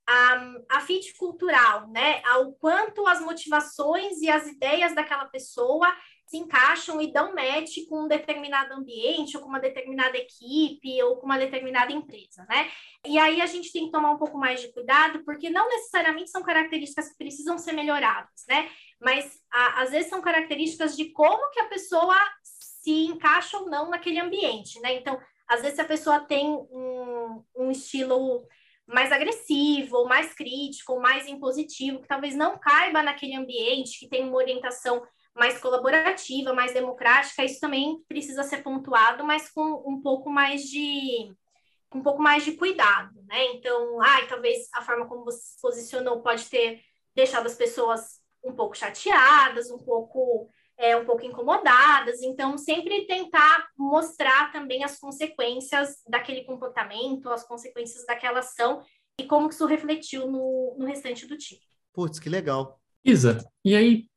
a, 0.07 0.53
a 0.69 0.81
fit 0.81 1.15
cultural, 1.17 1.87
né? 1.89 2.21
Ao 2.25 2.53
quanto 2.53 3.07
as 3.07 3.19
motivações 3.19 4.21
e 4.21 4.29
as 4.29 4.47
ideias 4.47 4.93
daquela 4.93 5.25
pessoa 5.25 5.91
se 6.25 6.37
encaixam 6.37 6.99
e 6.99 7.11
dão 7.11 7.35
match 7.35 7.77
com 7.87 8.03
um 8.03 8.07
determinado 8.07 8.73
ambiente, 8.73 9.37
ou 9.37 9.43
com 9.43 9.49
uma 9.49 9.59
determinada 9.59 10.17
equipe, 10.17 11.01
ou 11.03 11.17
com 11.17 11.25
uma 11.25 11.37
determinada 11.37 11.91
empresa, 11.91 12.45
né? 12.49 12.69
E 13.05 13.19
aí 13.19 13.41
a 13.41 13.45
gente 13.45 13.71
tem 13.71 13.85
que 13.85 13.91
tomar 13.91 14.11
um 14.11 14.17
pouco 14.17 14.37
mais 14.37 14.59
de 14.59 14.71
cuidado, 14.73 15.23
porque 15.23 15.49
não 15.49 15.69
necessariamente 15.69 16.31
são 16.31 16.41
características 16.41 17.09
que 17.09 17.17
precisam 17.17 17.57
ser 17.57 17.73
melhoradas, 17.73 18.43
né? 18.49 18.69
Mas 18.99 19.39
a, 19.51 19.83
às 19.83 19.91
vezes 19.91 20.09
são 20.09 20.21
características 20.21 20.97
de 20.97 21.11
como 21.11 21.51
que 21.51 21.59
a 21.59 21.69
pessoa 21.69 22.15
se 22.41 23.05
encaixa 23.05 23.57
ou 23.57 23.69
não 23.69 23.89
naquele 23.89 24.19
ambiente, 24.19 24.79
né? 24.79 24.95
Então, 24.95 25.19
às 25.47 25.61
vezes 25.61 25.77
a 25.77 25.85
pessoa 25.85 26.19
tem 26.19 26.47
um, 26.47 27.43
um 27.55 27.71
estilo 27.71 28.47
mais 28.87 29.11
agressivo, 29.11 29.97
ou 29.97 30.07
mais 30.07 30.33
crítico, 30.33 30.93
ou 30.93 30.99
mais 30.99 31.27
impositivo, 31.27 32.01
que 32.01 32.07
talvez 32.07 32.35
não 32.35 32.57
caiba 32.59 33.01
naquele 33.01 33.35
ambiente, 33.35 33.99
que 33.99 34.07
tem 34.07 34.23
uma 34.23 34.37
orientação 34.37 35.03
mais 35.35 35.59
colaborativa, 35.59 36.53
mais 36.53 36.73
democrática, 36.73 37.43
isso 37.43 37.59
também 37.59 38.01
precisa 38.07 38.43
ser 38.43 38.63
pontuado, 38.63 39.23
mas 39.23 39.51
com 39.51 39.83
um 39.85 40.01
pouco 40.01 40.29
mais 40.29 40.63
de 40.63 41.33
um 41.93 42.01
pouco 42.01 42.21
mais 42.21 42.43
de 42.43 42.53
cuidado, 42.53 43.21
né? 43.25 43.45
Então, 43.53 44.01
ai, 44.01 44.27
talvez 44.27 44.67
a 44.73 44.81
forma 44.81 45.07
como 45.07 45.23
você 45.23 45.39
se 45.39 45.61
posicionou 45.61 46.21
pode 46.21 46.45
ter 46.49 46.81
deixado 47.15 47.45
as 47.45 47.55
pessoas 47.55 48.19
um 48.43 48.53
pouco 48.53 48.75
chateadas, 48.75 49.71
um 49.71 49.77
pouco 49.77 50.49
é, 50.77 50.95
um 50.97 51.05
pouco 51.05 51.25
incomodadas. 51.25 52.21
Então, 52.21 52.57
sempre 52.57 53.05
tentar 53.07 53.67
mostrar 53.77 54.51
também 54.51 54.83
as 54.83 54.99
consequências 54.99 56.01
daquele 56.07 56.43
comportamento, 56.43 57.29
as 57.29 57.47
consequências 57.47 58.05
daquela 58.05 58.39
ação 58.39 58.83
e 59.17 59.25
como 59.25 59.49
isso 59.49 59.65
refletiu 59.65 60.29
no, 60.29 60.75
no 60.77 60.85
restante 60.85 61.25
do 61.25 61.37
time. 61.37 61.61
Putz, 61.93 62.19
que 62.19 62.29
legal. 62.29 62.79
Isa, 63.03 63.37
e 63.63 63.75
aí 63.75 64.09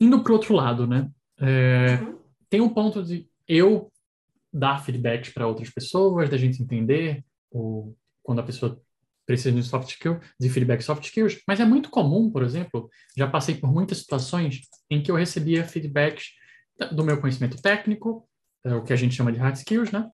indo 0.00 0.22
para 0.22 0.32
o 0.32 0.34
outro 0.34 0.54
lado, 0.54 0.86
né? 0.86 1.08
É, 1.38 1.98
uhum. 2.00 2.18
Tem 2.48 2.60
um 2.60 2.68
ponto 2.68 3.02
de 3.02 3.28
eu 3.46 3.90
dar 4.52 4.82
feedback 4.82 5.32
para 5.32 5.46
outras 5.46 5.70
pessoas, 5.70 6.28
da 6.28 6.36
gente 6.36 6.62
entender 6.62 7.24
o, 7.50 7.94
quando 8.22 8.40
a 8.40 8.44
pessoa 8.44 8.80
precisa 9.26 9.52
de 9.52 9.62
soft 9.62 9.90
skill, 9.90 10.18
de 10.40 10.48
feedback 10.48 10.82
soft 10.82 11.04
skills, 11.04 11.40
mas 11.46 11.60
é 11.60 11.64
muito 11.64 11.88
comum, 11.90 12.30
por 12.30 12.42
exemplo, 12.42 12.90
já 13.16 13.28
passei 13.28 13.54
por 13.54 13.72
muitas 13.72 13.98
situações 13.98 14.62
em 14.90 15.00
que 15.00 15.10
eu 15.10 15.14
recebia 15.14 15.64
feedbacks 15.64 16.30
do 16.90 17.04
meu 17.04 17.20
conhecimento 17.20 17.60
técnico, 17.60 18.28
é 18.64 18.74
o 18.74 18.82
que 18.82 18.92
a 18.92 18.96
gente 18.96 19.14
chama 19.14 19.32
de 19.32 19.38
hard 19.38 19.54
skills, 19.54 19.92
né? 19.92 20.08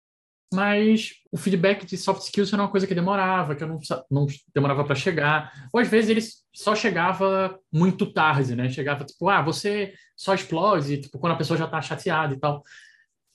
Mas 0.53 1.15
o 1.33 1.37
feedback 1.37 1.85
de 1.85 1.97
soft 1.97 2.23
skills 2.23 2.53
era 2.53 2.63
uma 2.63 2.71
coisa 2.71 2.87
que 2.87 2.95
demorava, 2.95 3.55
que 3.55 3.65
eu 3.65 3.69
não, 3.69 3.79
não 4.11 4.27
demorava 4.55 4.85
para 4.85 4.95
chegar. 4.95 5.69
Ou 5.73 5.81
às 5.81 5.89
vezes 5.89 6.11
ele 6.11 6.21
só 6.55 6.75
chegava 6.75 7.59
muito 7.73 8.13
tarde, 8.13 8.55
né? 8.55 8.69
Chegava 8.69 9.05
tipo, 9.05 9.29
ah, 9.29 9.43
você 9.43 9.93
só 10.17 10.35
explode, 10.35 10.99
tipo, 10.99 11.19
quando 11.19 11.33
a 11.33 11.37
pessoa 11.37 11.59
já 11.59 11.65
está 11.65 11.83
chateada 11.83 12.35
e 12.35 12.39
tal. 12.39 12.63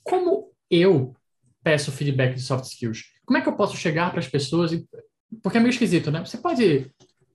como 0.04 0.52
eu 0.70 1.14
peço 1.64 1.92
feedback 1.92 2.36
de 2.36 2.42
soft 2.42 2.66
skills? 2.66 3.04
Como 3.26 3.38
é 3.38 3.42
que 3.42 3.50
eu 3.50 3.56
posso 3.56 3.76
chegar 3.76 4.10
para 4.10 4.20
as 4.20 4.28
pessoas? 4.28 4.72
E... 4.72 4.88
Porque 5.44 5.58
é 5.58 5.62
meio 5.62 5.72
esquisito, 5.72 6.10
né? 6.12 6.24
Você 6.26 6.38
pode 6.38 6.90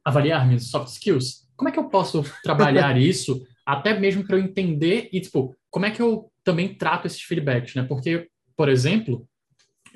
avaliar 0.05 0.47
minhas 0.47 0.69
soft 0.69 0.89
skills? 0.89 1.47
Como 1.55 1.69
é 1.69 1.73
que 1.73 1.79
eu 1.79 1.89
posso 1.89 2.25
trabalhar 2.43 2.97
isso, 3.01 3.47
até 3.65 3.99
mesmo 3.99 4.27
para 4.27 4.37
eu 4.37 4.43
entender 4.43 5.09
e, 5.13 5.21
tipo, 5.21 5.55
como 5.71 5.85
é 5.87 5.91
que 5.91 6.01
eu 6.01 6.31
também 6.43 6.75
trato 6.75 7.07
esses 7.07 7.21
feedbacks, 7.21 7.75
né? 7.75 7.83
Porque, 7.83 8.29
por 8.57 8.69
exemplo, 8.69 9.29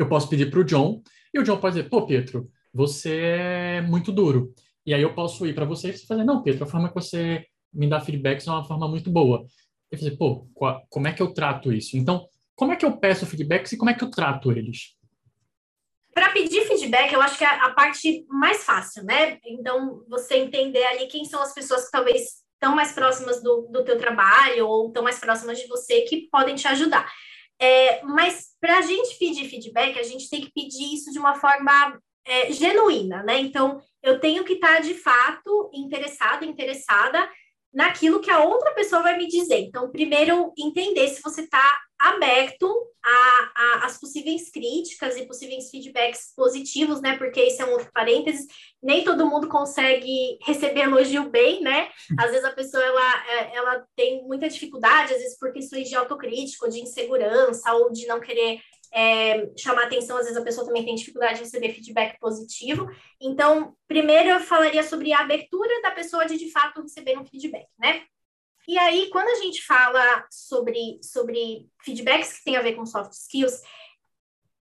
eu 0.03 0.09
posso 0.09 0.29
pedir 0.29 0.51
para 0.51 0.61
o 0.61 0.65
John 0.65 1.03
e 1.33 1.39
o 1.39 1.43
John 1.43 1.59
pode 1.59 1.77
dizer, 1.77 1.89
pô, 1.89 2.07
Pietro, 2.07 2.51
você 2.73 3.17
é 3.17 3.81
muito 3.83 4.11
duro. 4.13 4.55
E 4.85 4.95
aí 4.95 5.03
eu 5.03 5.15
posso 5.15 5.47
ir 5.47 5.55
para 5.55 5.65
você 5.65 5.91
e 5.91 6.07
fazer, 6.07 6.25
não, 6.25 6.43
Pietro, 6.43 6.65
a 6.65 6.67
forma 6.67 6.89
que 6.89 6.95
você 6.95 7.45
me 7.73 7.89
dá 7.89 8.01
feedbacks 8.01 8.47
é 8.47 8.51
uma 8.51 8.65
forma 8.65 8.89
muito 8.89 9.11
boa. 9.11 9.45
E 9.93 9.97
fazer, 9.97 10.17
pô, 10.17 10.47
como 10.89 11.09
é 11.09 11.13
que 11.13 11.23
eu 11.23 11.33
trato 11.33 11.73
isso? 11.73 11.97
Então, 11.97 12.27
como 12.55 12.73
é 12.73 12.77
que 12.77 12.85
eu 12.85 12.97
peço 12.97 13.27
feedbacks 13.27 13.73
e 13.73 13.77
como 13.77 13.91
é 13.91 13.95
que 13.95 14.05
eu 14.05 14.11
trato 14.11 14.53
eles? 14.53 14.97
Para 16.13 16.31
pedir 16.31 16.67
feedback, 16.67 17.13
eu 17.13 17.21
acho 17.23 17.39
que 17.39 17.45
é 17.45 17.49
a 17.49 17.71
parte 17.71 18.25
mais 18.29 18.65
fácil, 18.65 19.05
né? 19.05 19.39
Então, 19.45 20.05
você 20.09 20.37
entender 20.37 20.85
ali 20.85 21.07
quem 21.07 21.25
são 21.25 21.41
as 21.41 21.55
pessoas 21.55 21.85
que 21.85 21.91
talvez 21.91 22.41
estão 22.55 22.75
mais 22.75 22.93
próximas 22.93 23.43
do, 23.43 23.69
do 23.71 23.85
teu 23.85 23.97
trabalho 23.97 24.67
ou 24.67 24.89
estão 24.89 25.03
mais 25.03 25.19
próximas 25.19 25.59
de 25.59 25.67
você 25.67 26.03
que 26.03 26.29
podem 26.31 26.55
te 26.55 26.69
ajudar. 26.69 27.11
É, 27.61 28.03
mas 28.05 28.49
para 28.61 28.79
a 28.79 28.83
gente 28.83 29.19
pedir 29.19 29.49
feedback, 29.49 29.99
a 29.99 30.03
gente 30.03 30.31
tem 30.31 30.41
que 30.41 30.53
pedir 30.53 30.95
isso 30.95 31.13
de 31.13 31.19
uma 31.19 31.35
forma 31.35 32.01
é, 32.25 32.53
genuína, 32.53 33.23
né? 33.23 33.39
Então, 33.39 33.81
eu 34.03 34.19
tenho 34.19 34.45
que 34.45 34.55
estar 34.55 34.81
de 34.81 34.95
fato 34.95 35.71
interessado, 35.75 36.45
interessada 36.45 37.29
naquilo 37.73 38.21
que 38.21 38.31
a 38.31 38.43
outra 38.43 38.73
pessoa 38.73 39.03
vai 39.03 39.17
me 39.17 39.27
dizer. 39.27 39.61
Então, 39.61 39.91
primeiro, 39.91 40.53
entender 40.59 41.09
se 41.09 41.23
você 41.23 41.43
está 41.43 41.81
aberto 41.99 42.69
às 43.83 43.99
possíveis 43.99 44.51
críticas 44.51 45.17
e 45.17 45.27
possíveis 45.27 45.71
feedbacks 45.71 46.33
positivos, 46.35 47.01
né? 47.01 47.17
Porque 47.17 47.43
isso 47.43 47.63
é 47.63 47.67
um 47.67 47.73
outro 47.73 47.91
parênteses. 47.93 48.47
Nem 48.83 49.05
todo 49.05 49.27
mundo 49.27 49.49
consegue 49.49 50.39
receber 50.47 50.81
elogio 50.81 51.31
bem, 51.31 51.63
né? 51.63 51.91
Às 52.19 52.31
vezes 52.31 52.45
a 52.45 52.53
pessoa 52.53 52.83
ela, 52.83 53.27
é, 53.29 53.57
ela 53.57 53.87
tem 53.95 54.23
muita 54.25 54.49
dificuldade, 54.49 55.15
às 55.15 55.21
vezes 55.21 55.39
por 55.39 55.53
questões 55.53 55.89
de 55.89 55.95
autocrítica, 55.95 56.65
ou 56.65 56.71
de 56.71 56.81
insegurança, 56.81 57.73
ou 57.75 57.93
de 57.93 58.07
não 58.07 58.21
querer 58.21 58.61
é, 58.93 59.51
chamar 59.57 59.85
atenção, 59.85 60.17
às 60.17 60.25
vezes 60.25 60.41
a 60.41 60.45
pessoa 60.45 60.67
também 60.67 60.85
tem 60.85 60.95
dificuldade 60.95 61.35
de 61.35 61.45
receber 61.45 61.73
feedback 61.73 62.19
positivo. 62.19 62.89
Então, 63.21 63.75
primeiro 63.87 64.31
eu 64.31 64.41
falaria 64.41 64.83
sobre 64.83 65.13
a 65.13 65.21
abertura 65.21 65.81
da 65.83 65.91
pessoa 65.91 66.27
de 66.27 66.37
de 66.37 66.51
fato 66.51 66.83
receber 66.83 67.19
um 67.19 67.25
feedback, 67.25 67.67
né? 67.79 68.03
E 68.69 68.79
aí, 68.79 69.09
quando 69.11 69.29
a 69.29 69.43
gente 69.43 69.65
fala 69.65 70.27
sobre, 70.31 71.01
sobre 71.03 71.69
feedbacks 71.83 72.39
que 72.39 72.45
tem 72.45 72.57
a 72.57 72.63
ver 72.63 72.75
com 72.75 72.87
soft 72.87 73.13
skills, 73.13 73.63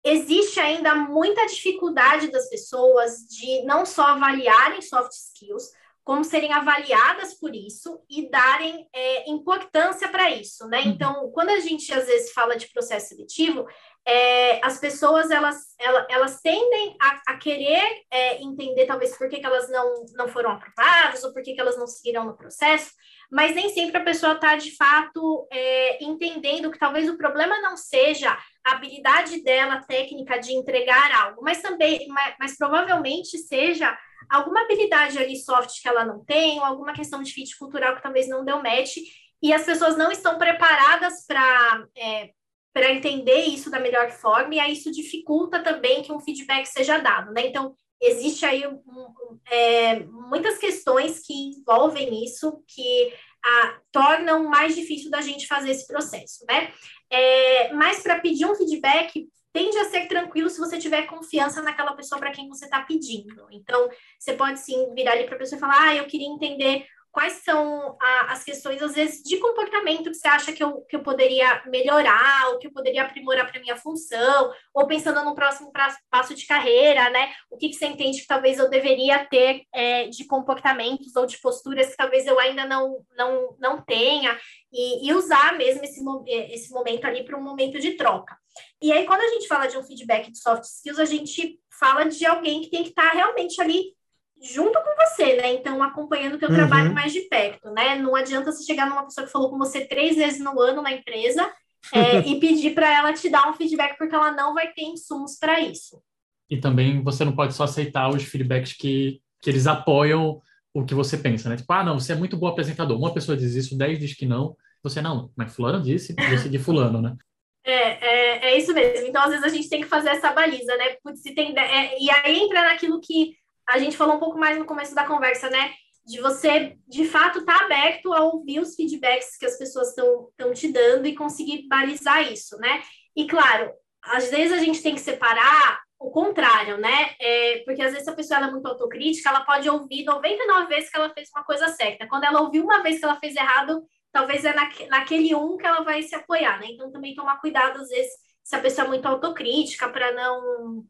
existe 0.04 0.58
ainda 0.58 0.94
muita 0.94 1.46
dificuldade 1.46 2.30
das 2.30 2.48
pessoas 2.48 3.18
de 3.28 3.62
não 3.64 3.86
só 3.86 4.08
avaliarem 4.08 4.82
soft 4.82 5.12
skills, 5.12 5.70
como 6.04 6.24
serem 6.24 6.52
avaliadas 6.52 7.34
por 7.34 7.54
isso 7.54 8.02
e 8.10 8.28
darem 8.28 8.88
é, 8.92 9.30
importância 9.30 10.08
para 10.08 10.30
isso, 10.30 10.66
né? 10.66 10.80
Uhum. 10.80 10.88
Então, 10.88 11.30
quando 11.32 11.50
a 11.50 11.60
gente 11.60 11.92
às 11.94 12.06
vezes 12.06 12.32
fala 12.32 12.56
de 12.56 12.68
processo 12.72 13.10
seletivo, 13.10 13.66
é, 14.06 14.64
as 14.64 14.78
pessoas 14.78 15.30
elas, 15.30 15.74
elas, 15.78 16.06
elas 16.10 16.40
tendem 16.40 16.96
a, 17.00 17.32
a 17.32 17.36
querer 17.36 18.02
é, 18.10 18.42
entender 18.42 18.86
talvez 18.86 19.16
por 19.16 19.28
que, 19.28 19.38
que, 19.38 19.46
elas 19.46 19.70
não, 19.70 20.04
não 20.14 20.28
foram 20.28 20.50
aprovadas 20.50 21.22
ou 21.22 21.32
por 21.32 21.42
que, 21.42 21.54
que 21.54 21.60
elas 21.60 21.78
não 21.78 21.86
seguiram 21.86 22.24
no 22.24 22.36
processo, 22.36 22.90
mas 23.30 23.54
nem 23.54 23.68
sempre 23.68 23.96
a 23.96 24.04
pessoa 24.04 24.32
está 24.34 24.56
de 24.56 24.74
fato 24.76 25.46
é, 25.52 26.02
entendendo 26.04 26.70
que 26.70 26.78
talvez 26.78 27.08
o 27.08 27.16
problema 27.16 27.60
não 27.60 27.76
seja 27.76 28.36
a 28.64 28.72
habilidade 28.72 29.42
dela 29.42 29.82
técnica 29.82 30.38
de 30.38 30.52
entregar 30.52 31.12
algo, 31.24 31.42
mas 31.42 31.62
também, 31.62 32.06
mas, 32.08 32.34
mas 32.38 32.58
provavelmente 32.58 33.38
seja 33.38 33.96
alguma 34.28 34.62
habilidade 34.62 35.18
ali 35.18 35.36
soft 35.36 35.80
que 35.80 35.88
ela 35.88 36.04
não 36.04 36.24
tem, 36.24 36.58
ou 36.58 36.64
alguma 36.64 36.92
questão 36.92 37.22
de 37.22 37.32
fit 37.32 37.56
cultural 37.56 37.94
que 37.94 38.02
talvez 38.02 38.28
não 38.28 38.44
deu 38.44 38.62
match, 38.62 38.96
e 39.42 39.52
as 39.52 39.64
pessoas 39.64 39.96
não 39.96 40.10
estão 40.10 40.38
preparadas 40.38 41.26
para 41.26 41.86
é, 41.96 42.30
para 42.72 42.90
entender 42.90 43.42
isso 43.42 43.70
da 43.70 43.78
melhor 43.78 44.10
forma, 44.10 44.54
e 44.54 44.60
aí 44.60 44.72
isso 44.72 44.90
dificulta 44.90 45.62
também 45.62 46.02
que 46.02 46.12
um 46.12 46.20
feedback 46.20 46.66
seja 46.66 46.98
dado, 46.98 47.32
né? 47.32 47.46
Então, 47.46 47.74
existe 48.00 48.44
aí 48.44 48.66
um, 48.66 48.76
um, 48.76 49.38
é, 49.50 50.00
muitas 50.00 50.58
questões 50.58 51.20
que 51.24 51.32
envolvem 51.32 52.24
isso, 52.24 52.62
que 52.66 53.12
a, 53.44 53.78
tornam 53.92 54.44
mais 54.44 54.74
difícil 54.74 55.10
da 55.10 55.20
gente 55.20 55.46
fazer 55.46 55.70
esse 55.70 55.86
processo, 55.86 56.44
né? 56.48 56.72
É, 57.10 57.72
mas 57.74 58.02
para 58.02 58.20
pedir 58.20 58.46
um 58.46 58.54
feedback, 58.54 59.28
tende 59.52 59.76
a 59.76 59.84
ser 59.84 60.08
tranquilo 60.08 60.48
se 60.48 60.58
você 60.58 60.78
tiver 60.78 61.02
confiança 61.02 61.62
naquela 61.62 61.94
pessoa 61.94 62.18
para 62.18 62.32
quem 62.32 62.48
você 62.48 62.64
está 62.64 62.80
pedindo. 62.80 63.46
Então, 63.52 63.88
você 64.18 64.32
pode 64.32 64.60
sim 64.60 64.94
virar 64.94 65.12
ali 65.12 65.24
para 65.24 65.36
a 65.36 65.38
pessoa 65.38 65.58
e 65.58 65.60
falar: 65.60 65.88
ah, 65.88 65.96
eu 65.96 66.06
queria 66.06 66.26
entender 66.26 66.86
quais 67.12 67.34
são 67.44 67.96
a, 68.00 68.32
as 68.32 68.42
questões, 68.42 68.82
às 68.82 68.94
vezes, 68.94 69.22
de 69.22 69.36
comportamento 69.36 70.10
que 70.10 70.14
você 70.14 70.26
acha 70.26 70.52
que 70.52 70.64
eu, 70.64 70.80
que 70.88 70.96
eu 70.96 71.02
poderia 71.02 71.62
melhorar, 71.66 72.48
ou 72.48 72.58
que 72.58 72.66
eu 72.66 72.72
poderia 72.72 73.02
aprimorar 73.02 73.50
para 73.50 73.60
minha 73.60 73.76
função, 73.76 74.50
ou 74.72 74.86
pensando 74.86 75.22
no 75.22 75.34
próximo 75.34 75.70
passo 76.10 76.34
de 76.34 76.46
carreira, 76.46 77.10
né? 77.10 77.30
O 77.50 77.58
que, 77.58 77.68
que 77.68 77.76
você 77.76 77.86
entende 77.86 78.22
que 78.22 78.26
talvez 78.26 78.58
eu 78.58 78.70
deveria 78.70 79.24
ter 79.26 79.62
é, 79.72 80.08
de 80.08 80.24
comportamentos 80.24 81.14
ou 81.14 81.26
de 81.26 81.38
posturas 81.38 81.90
que 81.90 81.96
talvez 81.96 82.26
eu 82.26 82.38
ainda 82.38 82.64
não, 82.64 83.04
não, 83.16 83.56
não 83.60 83.82
tenha, 83.82 84.36
e, 84.72 85.06
e 85.06 85.12
usar 85.12 85.56
mesmo 85.58 85.84
esse, 85.84 86.02
esse 86.50 86.72
momento 86.72 87.04
ali 87.04 87.24
para 87.24 87.38
um 87.38 87.42
momento 87.42 87.78
de 87.78 87.92
troca. 87.92 88.36
E 88.80 88.90
aí, 88.90 89.04
quando 89.04 89.20
a 89.20 89.28
gente 89.28 89.46
fala 89.46 89.66
de 89.66 89.76
um 89.76 89.84
feedback 89.84 90.30
de 90.30 90.38
soft 90.38 90.64
skills, 90.64 90.98
a 90.98 91.04
gente 91.04 91.60
fala 91.78 92.04
de 92.04 92.24
alguém 92.24 92.62
que 92.62 92.70
tem 92.70 92.82
que 92.82 92.90
estar 92.90 93.10
tá 93.10 93.16
realmente 93.16 93.60
ali 93.60 93.94
junto 94.42 94.78
com 94.80 95.06
você, 95.06 95.36
né? 95.36 95.54
Então, 95.54 95.82
acompanhando 95.82 96.34
o 96.34 96.38
teu 96.38 96.48
uhum. 96.48 96.54
trabalho 96.54 96.92
mais 96.92 97.12
de 97.12 97.20
perto, 97.22 97.70
né? 97.70 97.96
Não 97.96 98.16
adianta 98.16 98.50
você 98.50 98.64
chegar 98.64 98.88
numa 98.88 99.04
pessoa 99.04 99.26
que 99.26 99.32
falou 99.32 99.50
com 99.50 99.58
você 99.58 99.86
três 99.86 100.16
vezes 100.16 100.40
no 100.40 100.60
ano 100.60 100.82
na 100.82 100.92
empresa 100.92 101.48
é, 101.92 102.20
e 102.28 102.40
pedir 102.40 102.74
para 102.74 102.92
ela 102.92 103.12
te 103.12 103.28
dar 103.28 103.48
um 103.48 103.54
feedback, 103.54 103.96
porque 103.96 104.14
ela 104.14 104.32
não 104.32 104.52
vai 104.52 104.72
ter 104.72 104.82
insumos 104.82 105.38
para 105.38 105.60
isso. 105.60 106.02
E 106.50 106.58
também 106.58 107.02
você 107.02 107.24
não 107.24 107.34
pode 107.34 107.54
só 107.54 107.64
aceitar 107.64 108.08
os 108.08 108.24
feedbacks 108.24 108.72
que, 108.72 109.20
que 109.40 109.48
eles 109.48 109.66
apoiam 109.66 110.42
o 110.74 110.84
que 110.84 110.94
você 110.94 111.16
pensa, 111.16 111.48
né? 111.48 111.56
Tipo, 111.56 111.72
ah, 111.72 111.84
não, 111.84 111.98
você 111.98 112.12
é 112.12 112.16
muito 112.16 112.36
bom 112.36 112.46
apresentador. 112.46 112.98
Uma 112.98 113.14
pessoa 113.14 113.36
diz 113.36 113.54
isso, 113.54 113.76
dez 113.76 113.98
diz 113.98 114.14
que 114.14 114.26
não. 114.26 114.56
Você, 114.82 115.00
não, 115.00 115.30
mas 115.36 115.54
fulano 115.54 115.82
disse, 115.82 116.14
vou 116.14 116.38
seguir 116.38 116.58
fulano, 116.60 117.00
né? 117.00 117.16
É, 117.64 117.72
é, 117.72 118.46
é, 118.50 118.58
isso 118.58 118.74
mesmo. 118.74 119.06
Então, 119.06 119.22
às 119.22 119.30
vezes, 119.30 119.44
a 119.44 119.48
gente 119.48 119.68
tem 119.68 119.82
que 119.82 119.88
fazer 119.88 120.08
essa 120.08 120.32
baliza, 120.32 120.76
né? 120.76 120.96
Putz, 121.02 121.22
se 121.22 121.32
tem, 121.34 121.56
é, 121.56 122.02
e 122.02 122.10
aí 122.10 122.40
entra 122.40 122.62
naquilo 122.62 123.00
que 123.00 123.36
a 123.68 123.78
gente 123.78 123.96
falou 123.96 124.16
um 124.16 124.20
pouco 124.20 124.38
mais 124.38 124.58
no 124.58 124.64
começo 124.64 124.94
da 124.94 125.06
conversa, 125.06 125.48
né? 125.50 125.72
De 126.04 126.20
você, 126.20 126.76
de 126.88 127.04
fato, 127.04 127.40
estar 127.40 127.58
tá 127.58 127.64
aberto 127.64 128.12
a 128.12 128.22
ouvir 128.24 128.58
os 128.58 128.74
feedbacks 128.74 129.36
que 129.36 129.46
as 129.46 129.56
pessoas 129.56 129.88
estão 129.88 130.52
te 130.52 130.72
dando 130.72 131.06
e 131.06 131.14
conseguir 131.14 131.68
balizar 131.68 132.30
isso, 132.32 132.56
né? 132.58 132.82
E, 133.16 133.26
claro, 133.26 133.72
às 134.04 134.30
vezes 134.30 134.52
a 134.52 134.58
gente 134.58 134.82
tem 134.82 134.94
que 134.94 135.00
separar 135.00 135.80
o 135.98 136.10
contrário, 136.10 136.78
né? 136.78 137.14
É, 137.20 137.62
porque 137.64 137.80
às 137.80 137.92
vezes 137.92 138.08
a 138.08 138.14
pessoa 138.14 138.40
é 138.40 138.50
muito 138.50 138.66
autocrítica, 138.66 139.28
ela 139.28 139.42
pode 139.42 139.68
ouvir 139.70 140.04
99 140.04 140.66
vezes 140.66 140.90
que 140.90 140.96
ela 140.96 141.10
fez 141.10 141.30
uma 141.34 141.44
coisa 141.44 141.68
certa. 141.68 142.08
Quando 142.08 142.24
ela 142.24 142.40
ouviu 142.40 142.64
uma 142.64 142.82
vez 142.82 142.98
que 142.98 143.04
ela 143.04 143.20
fez 143.20 143.36
errado, 143.36 143.84
talvez 144.10 144.44
é 144.44 144.52
naque, 144.52 144.86
naquele 144.86 145.34
um 145.34 145.56
que 145.56 145.64
ela 145.64 145.82
vai 145.84 146.02
se 146.02 146.14
apoiar, 146.14 146.58
né? 146.60 146.66
Então 146.70 146.90
também 146.90 147.14
tomar 147.14 147.40
cuidado, 147.40 147.80
às 147.80 147.88
vezes, 147.88 148.12
se 148.42 148.56
a 148.56 148.60
pessoa 148.60 148.86
é 148.86 148.88
muito 148.88 149.06
autocrítica, 149.06 149.88
para 149.88 150.12
não 150.12 150.84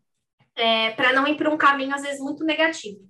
é, 0.56 0.90
para 0.92 1.12
não 1.12 1.26
ir 1.26 1.36
para 1.36 1.50
um 1.50 1.56
caminho, 1.56 1.94
às 1.94 2.02
vezes, 2.02 2.20
muito 2.20 2.44
negativo. 2.44 3.08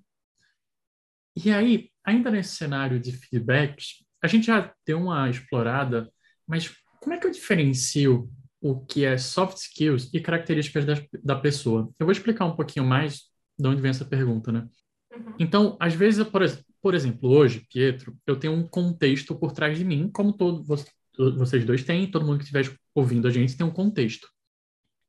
E 1.37 1.51
aí, 1.51 1.91
ainda 2.05 2.31
nesse 2.31 2.57
cenário 2.57 3.01
de 3.01 3.13
feedbacks, 3.13 4.05
a 4.23 4.27
gente 4.27 4.47
já 4.47 4.73
deu 4.87 4.99
uma 4.99 5.29
explorada, 5.29 6.11
mas 6.47 6.71
como 7.01 7.15
é 7.15 7.19
que 7.19 7.27
eu 7.27 7.31
diferencio 7.31 8.31
o 8.61 8.79
que 8.85 9.05
é 9.05 9.19
soft 9.19 9.57
skills 9.57 10.11
e 10.13 10.21
características 10.21 10.85
da, 10.85 10.95
da 11.23 11.37
pessoa? 11.37 11.91
Eu 11.99 12.07
vou 12.07 12.13
explicar 12.13 12.45
um 12.45 12.55
pouquinho 12.55 12.87
mais 12.87 13.23
de 13.59 13.67
onde 13.67 13.81
vem 13.81 13.91
essa 13.91 14.05
pergunta, 14.05 14.53
né? 14.53 14.69
Uhum. 15.13 15.35
Então, 15.39 15.77
às 15.81 15.95
vezes, 15.95 16.25
por, 16.29 16.43
por 16.81 16.95
exemplo, 16.95 17.31
hoje, 17.31 17.67
Pietro, 17.71 18.17
eu 18.27 18.37
tenho 18.37 18.53
um 18.53 18.67
contexto 18.67 19.35
por 19.35 19.53
trás 19.53 19.77
de 19.77 19.85
mim, 19.85 20.11
como 20.13 20.33
todo, 20.33 20.65
vocês 20.65 21.65
dois 21.65 21.83
têm, 21.83 22.11
todo 22.11 22.25
mundo 22.25 22.39
que 22.39 22.45
estiver 22.45 22.73
ouvindo 22.95 23.27
a 23.27 23.31
gente 23.31 23.57
tem 23.57 23.67
um 23.67 23.73
contexto. 23.73 24.29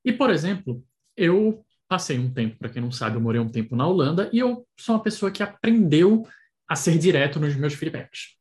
E, 0.04 0.12
por 0.12 0.30
exemplo, 0.30 0.84
eu 1.16 1.64
Passei 1.88 2.18
um 2.18 2.32
tempo, 2.32 2.58
para 2.58 2.70
quem 2.70 2.82
não 2.82 2.92
sabe, 2.92 3.18
eu 3.18 3.22
morei 3.22 3.40
um 3.40 3.50
tempo 3.50 3.76
na 3.76 3.86
Holanda 3.88 4.30
e 4.34 4.40
eu 4.40 4.66
sou 4.78 4.96
uma 4.96 5.04
pessoa 5.04 5.32
que 5.32 5.44
aprendeu 5.44 6.28
a 6.68 6.76
ser 6.76 6.98
direto 6.98 7.40
nos 7.40 7.56
meus 7.56 7.74
feedbacks. 7.74 8.36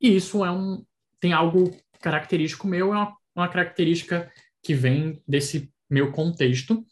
E 0.00 0.16
isso 0.16 0.44
é 0.44 0.50
um 0.50 0.84
tem 1.20 1.32
algo 1.32 1.76
característico 2.00 2.66
meu, 2.66 2.92
é 2.92 2.96
uma, 2.96 3.16
uma 3.36 3.48
característica 3.48 4.30
que 4.60 4.74
vem 4.74 5.22
desse 5.26 5.72
meu 5.88 6.10
contexto. 6.10 6.84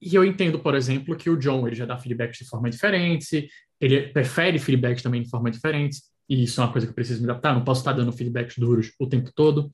E 0.00 0.14
eu 0.14 0.24
entendo, 0.24 0.58
por 0.58 0.74
exemplo, 0.74 1.14
que 1.14 1.28
o 1.28 1.36
John 1.36 1.66
ele 1.66 1.76
já 1.76 1.84
dá 1.84 1.98
feedbacks 1.98 2.38
de 2.38 2.46
forma 2.46 2.70
diferente, 2.70 3.48
ele 3.78 4.08
prefere 4.08 4.58
feedbacks 4.58 5.02
também 5.02 5.22
de 5.22 5.28
forma 5.28 5.50
diferente, 5.50 6.00
e 6.28 6.44
isso 6.44 6.60
é 6.60 6.64
uma 6.64 6.72
coisa 6.72 6.86
que 6.86 6.90
eu 6.90 6.94
preciso 6.94 7.20
me 7.20 7.30
adaptar. 7.30 7.54
Não 7.54 7.64
posso 7.64 7.80
estar 7.80 7.92
dando 7.92 8.12
feedbacks 8.12 8.56
duros 8.56 8.92
o 8.98 9.06
tempo 9.06 9.30
todo. 9.34 9.70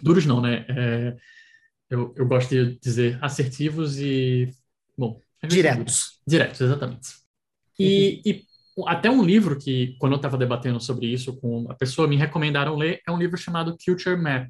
Duros 0.00 0.26
não, 0.26 0.40
né? 0.40 0.66
É, 0.68 1.16
eu, 1.88 2.14
eu 2.16 2.26
gosto 2.26 2.50
de 2.50 2.78
dizer 2.78 3.18
assertivos 3.22 3.98
e, 3.98 4.48
bom... 4.96 5.20
Diretos. 5.44 6.20
Diretos, 6.26 6.60
exatamente. 6.60 7.08
E, 7.78 8.20
e 8.24 8.44
até 8.86 9.10
um 9.10 9.22
livro 9.22 9.58
que, 9.58 9.96
quando 9.98 10.12
eu 10.12 10.16
estava 10.16 10.38
debatendo 10.38 10.80
sobre 10.80 11.06
isso 11.06 11.36
com 11.40 11.66
a 11.68 11.74
pessoa, 11.74 12.06
me 12.06 12.16
recomendaram 12.16 12.76
ler, 12.76 13.00
é 13.06 13.10
um 13.10 13.18
livro 13.18 13.36
chamado 13.36 13.76
Culture 13.84 14.16
Map, 14.16 14.48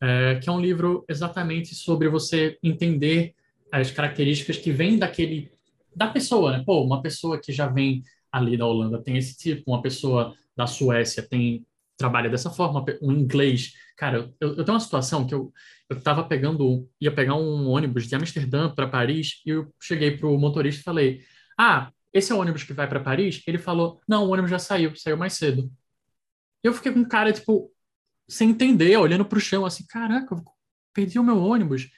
é, 0.00 0.36
que 0.36 0.48
é 0.48 0.52
um 0.52 0.60
livro 0.60 1.04
exatamente 1.08 1.74
sobre 1.74 2.08
você 2.08 2.58
entender 2.62 3.34
as 3.70 3.90
características 3.90 4.56
que 4.56 4.72
vêm 4.72 4.98
daquele 4.98 5.50
da 5.94 6.06
pessoa, 6.06 6.56
né? 6.56 6.62
Pô, 6.64 6.82
uma 6.84 7.02
pessoa 7.02 7.40
que 7.40 7.52
já 7.52 7.66
vem 7.66 8.02
ali 8.30 8.56
da 8.56 8.66
Holanda 8.66 9.02
tem 9.02 9.16
esse 9.16 9.36
tipo, 9.36 9.70
uma 9.70 9.82
pessoa 9.82 10.34
da 10.56 10.66
Suécia 10.66 11.22
tem 11.22 11.66
trabalha 11.98 12.30
dessa 12.30 12.48
forma, 12.48 12.84
um 13.02 13.12
inglês. 13.12 13.74
Cara, 13.96 14.32
eu, 14.40 14.56
eu 14.56 14.64
tenho 14.64 14.74
uma 14.74 14.80
situação 14.80 15.26
que 15.26 15.34
eu 15.34 15.52
eu 15.90 15.98
tava 16.02 16.22
pegando, 16.22 16.86
ia 17.00 17.10
pegar 17.10 17.34
um 17.34 17.66
ônibus 17.66 18.06
de 18.06 18.14
Amsterdã 18.14 18.68
para 18.68 18.86
Paris 18.86 19.40
e 19.46 19.50
eu 19.50 19.74
cheguei 19.80 20.16
pro 20.18 20.38
motorista 20.38 20.80
e 20.82 20.84
falei: 20.84 21.20
"Ah, 21.58 21.90
esse 22.12 22.30
é 22.30 22.34
o 22.34 22.38
ônibus 22.38 22.62
que 22.62 22.74
vai 22.74 22.86
para 22.86 23.00
Paris?" 23.00 23.42
Ele 23.46 23.58
falou: 23.58 24.00
"Não, 24.06 24.26
o 24.26 24.30
ônibus 24.30 24.50
já 24.50 24.58
saiu, 24.58 24.94
saiu 24.94 25.16
mais 25.16 25.32
cedo." 25.32 25.70
Eu 26.62 26.74
fiquei 26.74 26.92
com 26.92 27.04
cara 27.04 27.32
tipo 27.32 27.72
sem 28.28 28.50
entender, 28.50 28.96
olhando 28.98 29.24
pro 29.24 29.40
chão 29.40 29.64
assim, 29.64 29.86
caraca, 29.86 30.34
eu 30.34 30.44
perdi 30.92 31.18
o 31.18 31.24
meu 31.24 31.38
ônibus. 31.38 31.88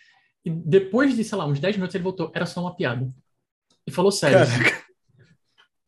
E 0.44 0.50
depois 0.50 1.14
de, 1.16 1.24
sei 1.24 1.36
lá, 1.36 1.44
uns 1.44 1.58
10 1.58 1.76
minutos 1.76 1.94
ele 1.94 2.04
voltou, 2.04 2.30
era 2.34 2.46
só 2.46 2.60
uma 2.60 2.74
piada. 2.74 3.08
E 3.86 3.90
falou 3.90 4.12
sério. 4.12 4.38
Caraca. 4.38 4.80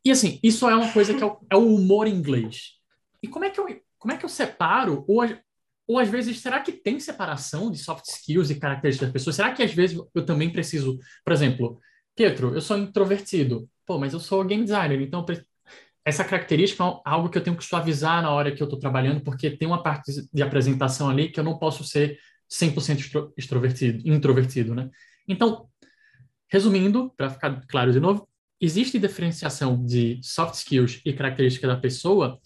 E 0.05 0.11
assim, 0.11 0.37
isso 0.43 0.69
é 0.69 0.75
uma 0.75 0.91
coisa 0.91 1.13
que 1.13 1.23
é 1.23 1.25
o, 1.25 1.39
é 1.49 1.55
o, 1.55 1.75
humor 1.75 2.07
inglês. 2.07 2.73
E 3.21 3.27
como 3.27 3.45
é 3.45 3.49
que 3.49 3.59
eu, 3.59 3.67
como 4.03 4.13
é 4.13 4.17
que 4.17 4.25
eu 4.25 4.29
separo? 4.29 5.05
Ou, 5.07 5.23
ou 5.87 5.97
às 5.97 6.09
vezes, 6.09 6.41
será 6.41 6.59
que 6.59 6.73
tem 6.73 6.99
separação 6.99 7.71
de 7.71 7.77
soft 7.77 8.03
skills 8.05 8.49
e 8.49 8.59
características 8.59 9.07
das 9.07 9.13
pessoas? 9.13 9.37
Será 9.37 9.53
que 9.53 9.63
às 9.63 9.73
vezes 9.73 9.97
eu 10.13 10.25
também 10.25 10.51
preciso, 10.51 10.99
por 11.23 11.31
exemplo, 11.31 11.79
Pietro, 12.13 12.53
eu 12.53 12.59
sou 12.59 12.77
introvertido. 12.77 13.67
Pô, 13.85 13.97
mas 13.97 14.11
eu 14.11 14.19
sou 14.19 14.43
game 14.43 14.65
designer, 14.65 15.01
então 15.01 15.25
essa 16.03 16.25
característica 16.25 16.83
é 16.83 17.01
algo 17.05 17.29
que 17.29 17.37
eu 17.37 17.43
tenho 17.43 17.55
que 17.55 17.63
suavizar 17.63 18.21
na 18.21 18.29
hora 18.29 18.53
que 18.53 18.61
eu 18.61 18.65
estou 18.65 18.77
trabalhando, 18.77 19.21
porque 19.23 19.49
tem 19.49 19.65
uma 19.67 19.81
parte 19.81 20.11
de 20.33 20.43
apresentação 20.43 21.09
ali 21.09 21.29
que 21.29 21.39
eu 21.39 21.45
não 21.45 21.57
posso 21.57 21.85
ser 21.85 22.19
100% 22.51 23.31
extrovertido, 23.37 24.01
introvertido, 24.05 24.75
né? 24.75 24.89
Então, 25.25 25.69
resumindo, 26.49 27.09
para 27.15 27.29
ficar 27.29 27.65
claro 27.67 27.93
de 27.93 28.01
novo, 28.01 28.27
existe 28.59 28.99
diferenciação 28.99 29.81
de 29.85 30.19
soft 30.21 30.55
skills 30.55 31.01
e 31.05 31.13
característica 31.13 31.67
da 31.67 31.77
pessoa 31.77 32.37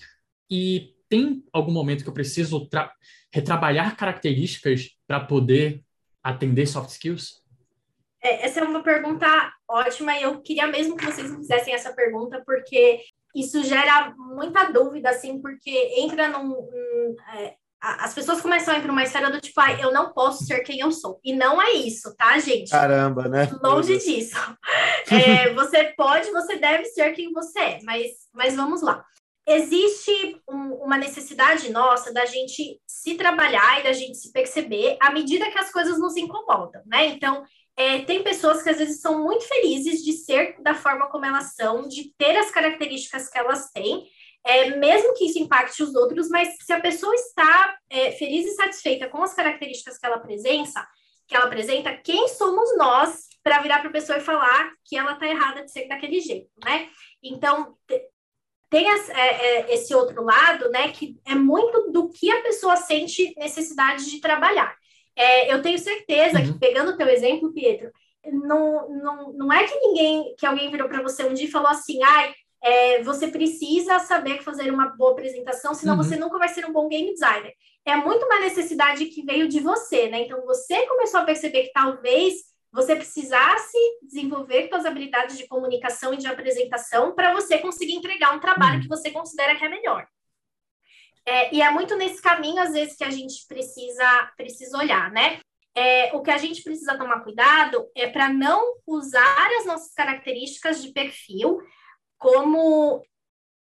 e 0.50 0.97
tem 1.10 1.44
algum 1.52 1.72
momento 1.72 2.04
que 2.04 2.10
eu 2.10 2.14
preciso 2.14 2.68
retrabalhar 3.32 3.96
características 3.96 4.98
para 5.08 5.20
poder 5.20 5.84
atender 6.24 6.68
soft 6.68 6.90
skills? 6.90 7.42
É, 8.22 8.46
essa 8.46 8.60
é 8.60 8.64
uma 8.64 8.84
pergunta 8.84 9.28
ótima 9.68 10.18
e 10.18 10.24
eu 10.24 10.42
queria 10.42 10.68
mesmo 10.68 10.98
que 10.98 11.06
vocês 11.06 11.30
me 11.30 11.38
fizessem 11.38 11.74
essa 11.74 11.94
pergunta, 11.94 12.42
porque 12.46 13.02
isso 13.36 13.64
gera 13.64 14.14
muita 14.18 14.72
dúvida, 14.72 15.10
assim, 15.10 15.40
porque 15.42 15.94
entra 15.98 16.28
num. 16.28 16.48
num 16.48 17.16
é, 17.36 17.56
as 17.80 18.12
pessoas 18.14 18.42
começam 18.42 18.74
a 18.74 18.80
ir 18.80 18.82
para 18.82 18.92
uma 18.92 19.04
esfera 19.04 19.30
do 19.30 19.40
tipo, 19.40 19.62
ah, 19.62 19.72
eu 19.80 19.94
não 19.94 20.12
posso 20.12 20.44
ser 20.46 20.62
quem 20.62 20.80
eu 20.80 20.92
sou. 20.92 21.20
E 21.24 21.32
não 21.32 21.62
é 21.62 21.74
isso, 21.74 22.16
tá, 22.18 22.38
gente? 22.40 22.72
Caramba, 22.72 23.30
né? 23.30 23.48
Longe 23.62 23.98
disso. 23.98 24.36
É, 25.12 25.54
você 25.54 25.94
pode, 25.96 26.32
você 26.32 26.58
deve 26.58 26.86
ser 26.86 27.14
quem 27.14 27.32
você 27.32 27.60
é, 27.60 27.80
mas, 27.84 28.08
mas 28.34 28.56
vamos 28.56 28.82
lá. 28.82 29.06
Existe 29.48 30.42
um, 30.48 30.74
uma 30.84 30.98
necessidade 30.98 31.72
nossa 31.72 32.12
da 32.14 32.26
gente 32.26 32.82
se 32.86 33.16
trabalhar 33.16 33.80
e 33.80 33.84
da 33.84 33.94
gente 33.94 34.18
se 34.18 34.32
perceber 34.34 34.98
à 35.00 35.12
medida 35.12 35.50
que 35.50 35.58
as 35.58 35.72
coisas 35.72 35.98
nos 35.98 36.18
incomodam, 36.18 36.82
né? 36.86 37.06
Então, 37.08 37.46
é, 37.78 38.00
tem 38.00 38.24
pessoas 38.24 38.62
que 38.62 38.70
às 38.70 38.78
vezes 38.78 39.00
são 39.00 39.24
muito 39.24 39.48
felizes 39.48 40.04
de 40.04 40.12
ser 40.12 40.62
da 40.62 40.74
forma 40.74 41.08
como 41.10 41.26
elas 41.26 41.56
são, 41.56 41.88
de 41.88 42.14
ter 42.18 42.36
as 42.36 42.52
características 42.52 43.30
que 43.30 43.38
elas 43.38 43.72
têm, 43.72 44.06
é, 44.44 44.76
mesmo 44.78 45.14
que 45.14 45.26
isso 45.26 45.40
impacte 45.40 45.84
os 45.84 45.94
outros, 45.96 46.30
mas 46.30 46.56
se 46.62 46.74
a 46.74 46.82
pessoa 46.82 47.14
está 47.16 47.78
é, 47.90 48.12
feliz 48.12 48.46
e 48.48 48.56
satisfeita 48.56 49.08
com 49.08 49.22
as 49.22 49.34
características 49.34 49.98
que 49.98 50.06
ela 50.06 50.16
apresenta, 50.16 50.86
que 51.28 51.36
ela 51.36 51.46
apresenta, 51.46 51.96
quem 51.98 52.28
somos 52.30 52.76
nós 52.78 53.28
para 53.44 53.62
virar 53.62 53.80
para 53.80 53.90
a 53.90 53.94
pessoa 53.94 54.18
e 54.18 54.22
falar 54.22 54.72
que 54.84 54.98
ela 54.98 55.14
está 55.14 55.28
errada 55.28 55.64
de 55.64 55.72
ser 55.72 55.88
daquele 55.88 56.20
jeito, 56.20 56.50
né? 56.64 56.90
Então 57.22 57.78
tem 58.70 58.88
é, 58.90 59.12
é, 59.14 59.74
esse 59.74 59.94
outro 59.94 60.24
lado, 60.24 60.70
né, 60.70 60.90
que 60.90 61.18
é 61.26 61.36
muito 61.36 61.92
do 61.92 62.10
que 62.10 62.30
a 62.30 62.42
pessoa 62.42 62.76
sente 62.76 63.34
necessidade 63.38 64.10
de 64.10 64.20
trabalhar. 64.20 64.76
É, 65.16 65.52
eu 65.52 65.62
tenho 65.62 65.80
certeza 65.80 66.40
uhum. 66.40 66.54
que, 66.54 66.60
pegando 66.60 66.92
o 66.92 66.98
teu 66.98 67.08
exemplo, 67.08 67.54
Pietro, 67.54 67.92
não, 68.32 68.90
não, 68.90 69.34
não 69.34 69.54
é 69.54 69.66
que 69.66 69.80
ninguém, 69.80 70.36
que 70.38 70.46
alguém 70.46 70.70
virou 70.70 70.88
para 70.88 71.02
você 71.02 71.24
um 71.24 71.34
dia 71.34 71.48
e 71.48 71.52
falou 71.52 71.70
assim, 71.70 72.04
ai, 72.04 72.34
é, 72.62 73.02
você 73.04 73.28
precisa 73.28 74.00
saber 74.00 74.44
fazer 74.44 74.72
uma 74.72 74.88
boa 74.88 75.12
apresentação, 75.12 75.74
senão 75.74 75.96
uhum. 75.96 76.04
você 76.04 76.16
nunca 76.18 76.38
vai 76.38 76.50
ser 76.50 76.66
um 76.66 76.74
bom 76.74 76.88
game 76.88 77.14
designer. 77.14 77.54
É 77.86 77.96
muito 77.96 78.26
uma 78.26 78.40
necessidade 78.40 79.06
que 79.06 79.24
veio 79.24 79.48
de 79.48 79.62
você, 79.62 80.10
né? 80.10 80.22
Então, 80.22 80.46
você 80.46 80.86
começou 80.88 81.22
a 81.22 81.24
perceber 81.24 81.64
que 81.64 81.72
talvez 81.72 82.34
você 82.78 82.96
precisasse 82.96 83.76
desenvolver 84.04 84.70
suas 84.70 84.86
habilidades 84.86 85.36
de 85.36 85.48
comunicação 85.48 86.14
e 86.14 86.18
de 86.18 86.28
apresentação 86.28 87.16
para 87.16 87.34
você 87.34 87.58
conseguir 87.58 87.94
entregar 87.94 88.36
um 88.36 88.40
trabalho 88.40 88.76
uhum. 88.76 88.82
que 88.82 88.88
você 88.88 89.10
considera 89.10 89.56
que 89.56 89.66
é 89.66 89.70
melhor. 89.70 90.08
É, 91.26 91.56
e 91.56 91.60
é 91.60 91.72
muito 91.72 91.96
nesse 91.96 92.22
caminho, 92.22 92.62
às 92.62 92.74
vezes, 92.74 92.96
que 92.96 93.04
a 93.04 93.10
gente 93.10 93.48
precisa, 93.48 94.32
precisa 94.38 94.78
olhar, 94.78 95.12
né? 95.12 95.40
É, 95.74 96.16
o 96.16 96.22
que 96.22 96.30
a 96.30 96.38
gente 96.38 96.62
precisa 96.62 96.96
tomar 96.96 97.22
cuidado 97.22 97.90
é 97.96 98.08
para 98.08 98.30
não 98.30 98.76
usar 98.86 99.50
as 99.60 99.66
nossas 99.66 99.94
características 99.96 100.80
de 100.80 100.92
perfil 100.92 101.60
como 102.20 103.04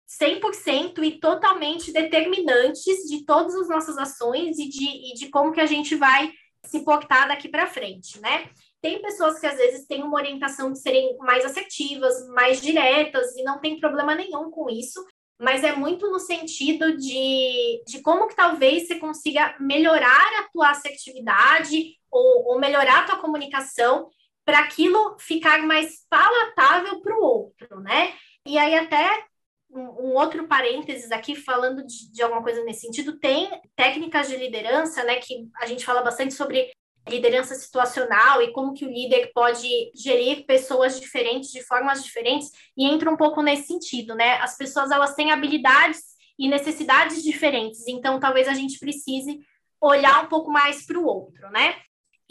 100% 0.09 1.05
e 1.05 1.21
totalmente 1.21 1.93
determinantes 1.93 3.07
de 3.11 3.27
todas 3.27 3.55
as 3.55 3.69
nossas 3.69 3.99
ações 3.99 4.59
e 4.59 4.71
de, 4.71 5.13
e 5.13 5.15
de 5.15 5.29
como 5.29 5.53
que 5.53 5.61
a 5.61 5.67
gente 5.67 5.95
vai 5.97 6.33
se 6.65 6.83
portar 6.83 7.29
daqui 7.29 7.49
para 7.49 7.67
frente, 7.67 8.19
né? 8.21 8.51
Tem 8.83 9.01
pessoas 9.01 9.39
que 9.39 9.47
às 9.47 9.57
vezes 9.57 9.87
têm 9.87 10.03
uma 10.03 10.17
orientação 10.17 10.73
de 10.73 10.81
serem 10.81 11.17
mais 11.19 11.45
assertivas, 11.45 12.29
mais 12.31 12.61
diretas, 12.61 13.37
e 13.37 13.45
não 13.45 13.61
tem 13.61 13.79
problema 13.79 14.15
nenhum 14.15 14.51
com 14.51 14.69
isso, 14.69 15.03
mas 15.41 15.63
é 15.63 15.73
muito 15.73 16.11
no 16.11 16.19
sentido 16.19 16.97
de, 16.97 17.83
de 17.87 18.03
como 18.03 18.27
que 18.27 18.35
talvez 18.35 18.87
você 18.87 18.97
consiga 18.97 19.57
melhorar 19.61 20.41
a 20.41 20.49
tua 20.53 20.71
assertividade 20.71 21.97
ou, 22.11 22.49
ou 22.49 22.61
melhorar 22.61 23.01
a 23.01 23.05
tua 23.05 23.17
comunicação 23.19 24.11
para 24.45 24.59
aquilo 24.59 25.17
ficar 25.19 25.63
mais 25.63 26.05
palatável 26.11 27.01
para 27.01 27.17
o 27.17 27.23
outro, 27.23 27.81
né? 27.81 28.13
E 28.45 28.59
aí 28.59 28.75
até 28.75 29.25
um, 29.71 30.15
outro 30.15 30.47
parênteses 30.47 31.11
aqui 31.11 31.35
falando 31.35 31.87
de, 31.87 32.13
de 32.13 32.23
alguma 32.23 32.43
coisa 32.43 32.63
nesse 32.65 32.81
sentido, 32.81 33.19
tem 33.19 33.49
técnicas 33.75 34.29
de 34.29 34.37
liderança, 34.37 35.03
né, 35.05 35.17
que 35.17 35.49
a 35.57 35.67
gente 35.67 35.85
fala 35.85 36.03
bastante 36.03 36.35
sobre 36.35 36.71
liderança 37.09 37.55
situacional 37.55 38.41
e 38.43 38.53
como 38.53 38.75
que 38.75 38.85
o 38.85 38.91
líder 38.91 39.33
pode 39.35 39.69
gerir 39.95 40.47
pessoas 40.47 41.01
diferentes 41.01 41.51
de 41.51 41.63
formas 41.63 42.03
diferentes 42.03 42.51
e 42.77 42.85
entra 42.87 43.11
um 43.11 43.17
pouco 43.17 43.43
nesse 43.43 43.67
sentido, 43.67 44.15
né? 44.15 44.37
As 44.37 44.57
pessoas 44.57 44.91
elas 44.91 45.15
têm 45.15 45.33
habilidades 45.33 46.13
e 46.39 46.49
necessidades 46.49 47.23
diferentes, 47.23 47.87
então 47.87 48.21
talvez 48.21 48.49
a 48.49 48.55
gente 48.55 48.79
precise 48.79 49.41
olhar 49.81 50.25
um 50.25 50.29
pouco 50.29 50.51
mais 50.51 50.87
para 50.87 50.99
o 50.99 51.05
outro, 51.05 51.51
né? 51.51 51.77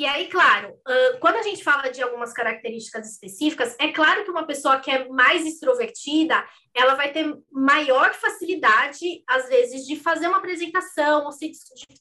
E 0.01 0.05
aí, 0.05 0.27
claro, 0.29 0.75
quando 1.19 1.35
a 1.35 1.43
gente 1.43 1.63
fala 1.63 1.91
de 1.91 2.01
algumas 2.01 2.33
características 2.33 3.11
específicas, 3.11 3.75
é 3.79 3.91
claro 3.91 4.23
que 4.23 4.31
uma 4.31 4.47
pessoa 4.47 4.79
que 4.79 4.89
é 4.89 5.07
mais 5.09 5.45
extrovertida, 5.45 6.43
ela 6.73 6.95
vai 6.95 7.11
ter 7.11 7.31
maior 7.51 8.11
facilidade, 8.15 9.23
às 9.27 9.47
vezes, 9.47 9.85
de 9.85 9.95
fazer 9.95 10.27
uma 10.27 10.37
apresentação, 10.37 11.25
ou 11.25 11.31
se, 11.31 11.51
de, 11.51 11.59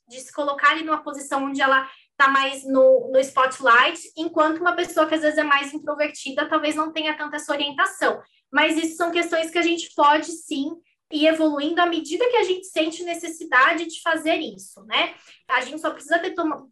de 0.08 0.20
se 0.20 0.32
colocar 0.32 0.70
ali 0.70 0.82
numa 0.82 1.02
posição 1.02 1.44
onde 1.44 1.60
ela 1.60 1.86
está 2.20 2.28
mais 2.28 2.64
no, 2.66 3.10
no 3.10 3.18
spotlight, 3.18 4.12
enquanto 4.14 4.60
uma 4.60 4.76
pessoa 4.76 5.06
que 5.06 5.14
às 5.14 5.22
vezes 5.22 5.38
é 5.38 5.42
mais 5.42 5.72
introvertida 5.72 6.48
talvez 6.48 6.74
não 6.74 6.92
tenha 6.92 7.16
tanta 7.16 7.36
essa 7.36 7.52
orientação. 7.52 8.20
Mas 8.52 8.76
isso 8.76 8.96
são 8.96 9.10
questões 9.10 9.50
que 9.50 9.58
a 9.58 9.62
gente 9.62 9.94
pode 9.94 10.26
sim 10.26 10.70
ir 11.10 11.26
evoluindo 11.26 11.80
à 11.80 11.86
medida 11.86 12.28
que 12.28 12.36
a 12.36 12.44
gente 12.44 12.66
sente 12.66 13.02
necessidade 13.02 13.86
de 13.86 14.02
fazer 14.02 14.36
isso, 14.36 14.84
né? 14.84 15.14
A 15.48 15.62
gente 15.62 15.80
só 15.80 15.90
precisa 15.90 16.18
ter 16.18 16.34
toma, 16.34 16.68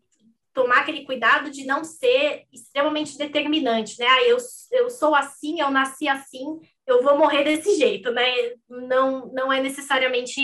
tomar 0.53 0.80
aquele 0.80 1.05
cuidado 1.05 1.51
de 1.51 1.64
não 1.64 1.82
ser 1.82 2.44
extremamente 2.53 3.16
determinante, 3.16 3.99
né? 3.99 4.07
Ah, 4.07 4.22
eu, 4.24 4.36
eu 4.72 4.90
sou 4.90 5.14
assim, 5.14 5.61
eu 5.61 5.70
nasci 5.70 6.09
assim, 6.09 6.61
eu 6.86 7.03
vou 7.03 7.16
morrer 7.16 7.42
desse 7.44 7.74
jeito, 7.76 8.12
né? 8.12 8.26
Não, 8.68 9.32
não 9.32 9.53
é 9.53 9.61
necessariamente 9.61 10.40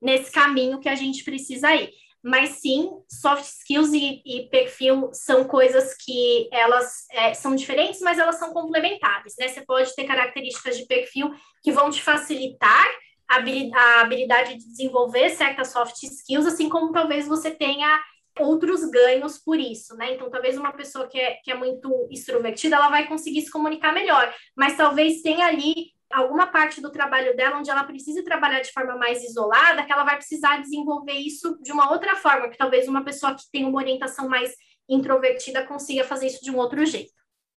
nesse 0.00 0.32
caminho 0.32 0.80
que 0.80 0.88
a 0.88 0.94
gente 0.94 1.22
precisa 1.22 1.74
ir 1.74 1.92
mas 2.22 2.50
sim, 2.60 2.90
soft 3.08 3.44
skills 3.44 3.92
e, 3.92 4.22
e 4.24 4.48
perfil 4.50 5.10
são 5.12 5.44
coisas 5.44 5.94
que 5.94 6.48
elas 6.52 7.06
é, 7.12 7.32
são 7.34 7.54
diferentes, 7.54 8.00
mas 8.00 8.18
elas 8.18 8.38
são 8.38 8.52
complementares, 8.52 9.34
né? 9.38 9.48
Você 9.48 9.62
pode 9.62 9.94
ter 9.94 10.04
características 10.04 10.76
de 10.76 10.86
perfil 10.86 11.30
que 11.62 11.72
vão 11.72 11.90
te 11.90 12.02
facilitar 12.02 12.86
a 13.28 14.00
habilidade 14.00 14.54
de 14.54 14.66
desenvolver 14.68 15.28
certas 15.30 15.68
soft 15.68 16.02
skills, 16.02 16.46
assim 16.46 16.68
como 16.68 16.92
talvez 16.92 17.28
você 17.28 17.50
tenha 17.50 18.00
outros 18.40 18.88
ganhos 18.90 19.38
por 19.38 19.58
isso, 19.58 19.94
né? 19.96 20.14
Então, 20.14 20.30
talvez 20.30 20.56
uma 20.56 20.72
pessoa 20.72 21.06
que 21.08 21.18
é, 21.18 21.34
que 21.42 21.50
é 21.50 21.54
muito 21.54 22.08
extrovertida, 22.10 22.76
ela 22.76 22.88
vai 22.88 23.06
conseguir 23.06 23.42
se 23.42 23.50
comunicar 23.50 23.92
melhor, 23.92 24.32
mas 24.56 24.76
talvez 24.76 25.22
tenha 25.22 25.46
ali 25.46 25.92
alguma 26.10 26.46
parte 26.46 26.80
do 26.80 26.90
trabalho 26.90 27.36
dela 27.36 27.58
onde 27.58 27.70
ela 27.70 27.84
precisa 27.84 28.24
trabalhar 28.24 28.60
de 28.60 28.72
forma 28.72 28.96
mais 28.96 29.22
isolada, 29.22 29.84
que 29.84 29.92
ela 29.92 30.04
vai 30.04 30.16
precisar 30.16 30.60
desenvolver 30.60 31.12
isso 31.12 31.58
de 31.62 31.72
uma 31.72 31.90
outra 31.90 32.16
forma, 32.16 32.48
que 32.48 32.56
talvez 32.56 32.88
uma 32.88 33.04
pessoa 33.04 33.34
que 33.34 33.44
tem 33.52 33.64
uma 33.64 33.78
orientação 33.78 34.28
mais 34.28 34.52
introvertida 34.88 35.66
consiga 35.66 36.04
fazer 36.04 36.28
isso 36.28 36.42
de 36.42 36.50
um 36.50 36.56
outro 36.56 36.84
jeito. 36.86 37.12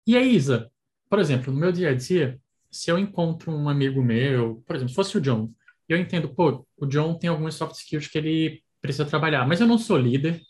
E 0.06 0.16
aí, 0.16 0.34
Isa, 0.34 0.70
por 1.10 1.18
exemplo, 1.18 1.52
no 1.52 1.60
meu 1.60 1.70
dia 1.70 1.90
a 1.90 1.94
dia, 1.94 2.40
se 2.70 2.90
eu 2.90 2.98
encontro 2.98 3.52
um 3.52 3.68
amigo 3.68 4.02
meu, 4.02 4.62
por 4.66 4.76
exemplo, 4.76 4.90
se 4.90 4.94
fosse 4.94 5.18
o 5.18 5.20
John, 5.20 5.50
eu 5.88 5.98
entendo, 5.98 6.28
pô, 6.28 6.66
o 6.76 6.86
John 6.86 7.14
tem 7.18 7.28
alguns 7.28 7.54
soft 7.54 7.74
skills 7.76 8.08
que 8.08 8.18
ele 8.18 8.62
precisa 8.80 9.04
trabalhar, 9.04 9.46
mas 9.46 9.60
eu 9.60 9.66
não 9.66 9.78
sou 9.78 9.98
líder, 9.98 10.40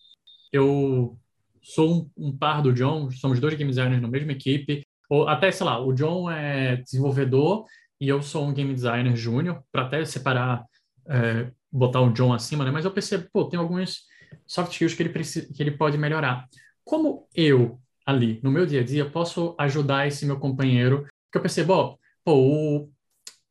eu 0.53 1.19
sou 1.63 2.11
um, 2.17 2.29
um 2.29 2.37
par 2.37 2.63
do 2.63 2.73
John, 2.73 3.11
somos 3.11 3.41
dois 3.41 3.55
game 3.55 3.71
designers 3.71 4.03
na 4.03 4.09
mesma 4.09 4.33
equipe, 4.33 4.87
ou 5.09 5.27
até, 5.27 5.51
sei 5.51 5.65
lá, 5.65 5.81
o 5.81 5.93
John 5.93 6.31
é 6.31 6.77
desenvolvedor 6.77 7.65
e 8.01 8.09
eu 8.09 8.23
sou 8.23 8.47
um 8.47 8.53
game 8.53 8.73
designer 8.75 9.17
júnior, 9.17 9.63
para 9.73 9.83
até 9.83 10.05
separar, 10.05 10.65
é, 11.09 11.51
botar 11.71 12.01
o 12.01 12.13
John 12.13 12.33
acima, 12.33 12.65
né? 12.65 12.71
Mas 12.71 12.85
eu 12.85 12.91
percebo, 12.91 13.29
pô, 13.33 13.45
tem 13.45 13.59
alguns 13.59 14.03
soft 14.47 14.73
skills 14.73 14.95
que 14.95 15.03
ele, 15.03 15.11
precisa, 15.11 15.53
que 15.53 15.63
ele 15.63 15.73
pode 15.73 15.99
melhorar. 15.99 16.47
Como 16.85 17.29
eu, 17.35 17.81
ali, 18.07 18.41
no 18.43 18.51
meu 18.51 18.65
dia 18.65 18.81
a 18.81 18.85
dia, 18.85 19.09
posso 19.09 19.55
ajudar 19.59 20.07
esse 20.07 20.25
meu 20.25 20.39
companheiro? 20.39 21.07
Porque 21.27 21.39
eu 21.39 21.43
percebo, 21.43 21.73
ó, 21.73 21.97
pô, 22.25 22.35
o... 22.35 22.91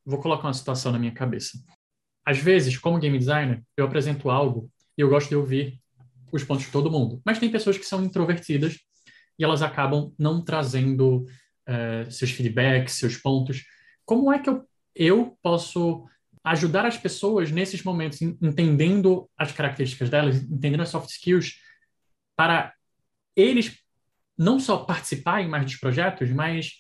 vou 0.06 0.20
colocar 0.20 0.48
uma 0.48 0.54
situação 0.54 0.92
na 0.92 1.00
minha 1.00 1.12
cabeça. 1.12 1.58
Às 2.26 2.40
vezes, 2.40 2.78
como 2.78 3.00
game 3.00 3.18
designer, 3.18 3.64
eu 3.76 3.86
apresento 3.86 4.30
algo 4.30 4.70
e 4.98 5.02
eu 5.02 5.10
gosto 5.10 5.30
de 5.30 5.36
ouvir 5.36 5.80
os 6.32 6.44
pontos 6.44 6.66
de 6.66 6.72
todo 6.72 6.92
mundo. 6.92 7.22
Mas 7.26 7.40
tem 7.40 7.52
pessoas 7.52 7.78
que 7.78 7.86
são 7.86 8.04
introvertidas 8.04 8.78
e 9.40 9.44
elas 9.44 9.62
acabam 9.62 10.14
não 10.18 10.44
trazendo 10.44 11.26
uh, 11.70 12.12
seus 12.12 12.32
feedbacks, 12.32 12.96
seus 12.96 13.18
pontos. 13.18 13.64
Como 14.08 14.32
é 14.32 14.40
que 14.40 14.50
eu, 14.50 14.66
eu 14.96 15.38
posso 15.44 16.06
ajudar 16.42 16.86
as 16.86 16.98
pessoas 16.98 17.52
nesses 17.52 17.84
momentos, 17.84 18.22
entendendo 18.22 19.30
as 19.38 19.52
características 19.52 20.10
delas, 20.10 20.38
entendendo 20.38 20.82
as 20.82 20.90
soft 20.90 21.10
skills, 21.10 21.62
para 22.38 22.74
eles 23.36 23.78
não 24.38 24.62
só 24.62 24.78
participarem 24.78 25.50
mais 25.50 25.66
dos 25.66 25.76
projetos, 25.76 26.32
mas 26.32 26.78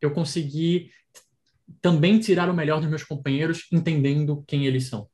eu 0.00 0.12
conseguir 0.12 0.92
também 1.82 2.20
tirar 2.20 2.48
o 2.48 2.54
melhor 2.54 2.80
dos 2.80 2.88
meus 2.88 3.02
companheiros, 3.02 3.66
entendendo 3.72 4.44
quem 4.46 4.64
eles 4.64 4.88
são 4.88 5.10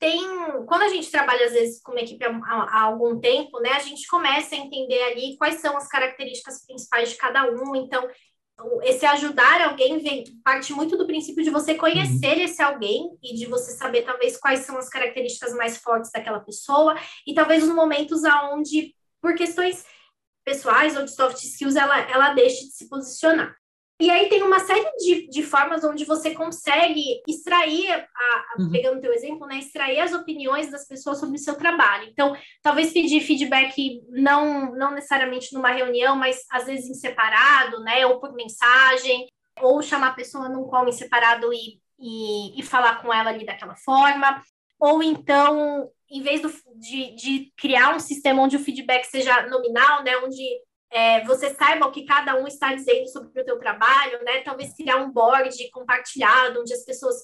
tem, 0.00 0.18
quando 0.66 0.82
a 0.82 0.88
gente 0.88 1.10
trabalha 1.10 1.44
às 1.44 1.52
vezes 1.52 1.82
com 1.82 1.92
uma 1.92 2.00
equipe 2.00 2.24
há, 2.24 2.30
há, 2.30 2.80
algum 2.84 3.20
tempo, 3.20 3.60
né, 3.60 3.72
a 3.72 3.80
gente 3.80 4.06
começa 4.08 4.54
a 4.54 4.58
entender 4.58 5.00
ali 5.02 5.36
quais 5.36 5.56
são 5.56 5.76
as 5.76 5.86
características 5.86 6.64
principais 6.66 7.10
de 7.10 7.16
cada 7.16 7.44
um. 7.44 7.76
Então, 7.76 8.08
esse 8.82 9.04
ajudar 9.06 9.60
alguém 9.62 9.98
vem, 9.98 10.24
parte 10.44 10.72
muito 10.72 10.96
do 10.96 11.06
princípio 11.06 11.42
de 11.42 11.50
você 11.50 11.74
conhecer 11.74 12.36
uhum. 12.36 12.44
esse 12.44 12.62
alguém 12.62 13.18
e 13.22 13.34
de 13.34 13.46
você 13.46 13.72
saber 13.72 14.02
talvez 14.02 14.36
quais 14.36 14.60
são 14.60 14.78
as 14.78 14.88
características 14.88 15.54
mais 15.54 15.78
fortes 15.78 16.10
daquela 16.10 16.40
pessoa 16.40 16.96
e 17.26 17.34
talvez 17.34 17.62
os 17.62 17.74
momentos 17.74 18.24
aonde 18.24 18.94
por 19.20 19.34
questões 19.34 19.84
pessoais 20.44 20.96
ou 20.96 21.04
de 21.04 21.14
soft 21.14 21.42
skills 21.42 21.76
ela 21.76 21.98
ela 22.10 22.34
deixe 22.34 22.66
de 22.66 22.72
se 22.72 22.88
posicionar. 22.88 23.59
E 24.00 24.08
aí 24.08 24.30
tem 24.30 24.42
uma 24.42 24.60
série 24.60 24.90
de, 24.96 25.28
de 25.28 25.42
formas 25.42 25.84
onde 25.84 26.06
você 26.06 26.30
consegue 26.30 27.20
extrair, 27.28 27.92
a, 27.92 27.98
a, 27.98 28.54
uhum. 28.58 28.70
pegando 28.70 28.96
o 28.96 29.00
teu 29.00 29.12
exemplo, 29.12 29.46
né, 29.46 29.58
extrair 29.58 30.00
as 30.00 30.14
opiniões 30.14 30.70
das 30.70 30.88
pessoas 30.88 31.20
sobre 31.20 31.36
o 31.36 31.38
seu 31.38 31.54
trabalho. 31.54 32.08
Então, 32.10 32.34
talvez 32.62 32.94
pedir 32.94 33.20
feedback 33.20 34.02
não, 34.08 34.74
não 34.74 34.92
necessariamente 34.92 35.52
numa 35.52 35.70
reunião, 35.70 36.16
mas 36.16 36.46
às 36.50 36.64
vezes 36.64 36.88
em 36.88 36.94
separado, 36.94 37.80
né, 37.80 38.06
ou 38.06 38.18
por 38.18 38.32
mensagem, 38.32 39.28
ou 39.60 39.82
chamar 39.82 40.08
a 40.08 40.14
pessoa 40.14 40.48
num 40.48 40.64
call 40.64 40.88
em 40.88 40.92
separado 40.92 41.52
e, 41.52 41.78
e, 41.98 42.58
e 42.58 42.62
falar 42.62 43.02
com 43.02 43.12
ela 43.12 43.28
ali 43.28 43.44
daquela 43.44 43.76
forma. 43.76 44.42
Ou 44.78 45.02
então, 45.02 45.90
em 46.10 46.22
vez 46.22 46.40
do, 46.40 46.50
de, 46.76 47.14
de 47.16 47.52
criar 47.54 47.94
um 47.94 48.00
sistema 48.00 48.40
onde 48.40 48.56
o 48.56 48.64
feedback 48.64 49.04
seja 49.04 49.46
nominal, 49.46 50.02
né, 50.02 50.16
onde 50.16 50.42
é, 50.90 51.24
você 51.24 51.54
saiba 51.54 51.86
o 51.86 51.92
que 51.92 52.04
cada 52.04 52.34
um 52.36 52.46
está 52.46 52.74
dizendo 52.74 53.06
sobre 53.08 53.40
o 53.40 53.44
teu 53.44 53.58
trabalho, 53.58 54.22
né? 54.24 54.40
Talvez 54.40 54.74
criar 54.74 54.96
um 54.96 55.10
board 55.10 55.70
compartilhado, 55.70 56.60
onde 56.60 56.74
as 56.74 56.84
pessoas 56.84 57.16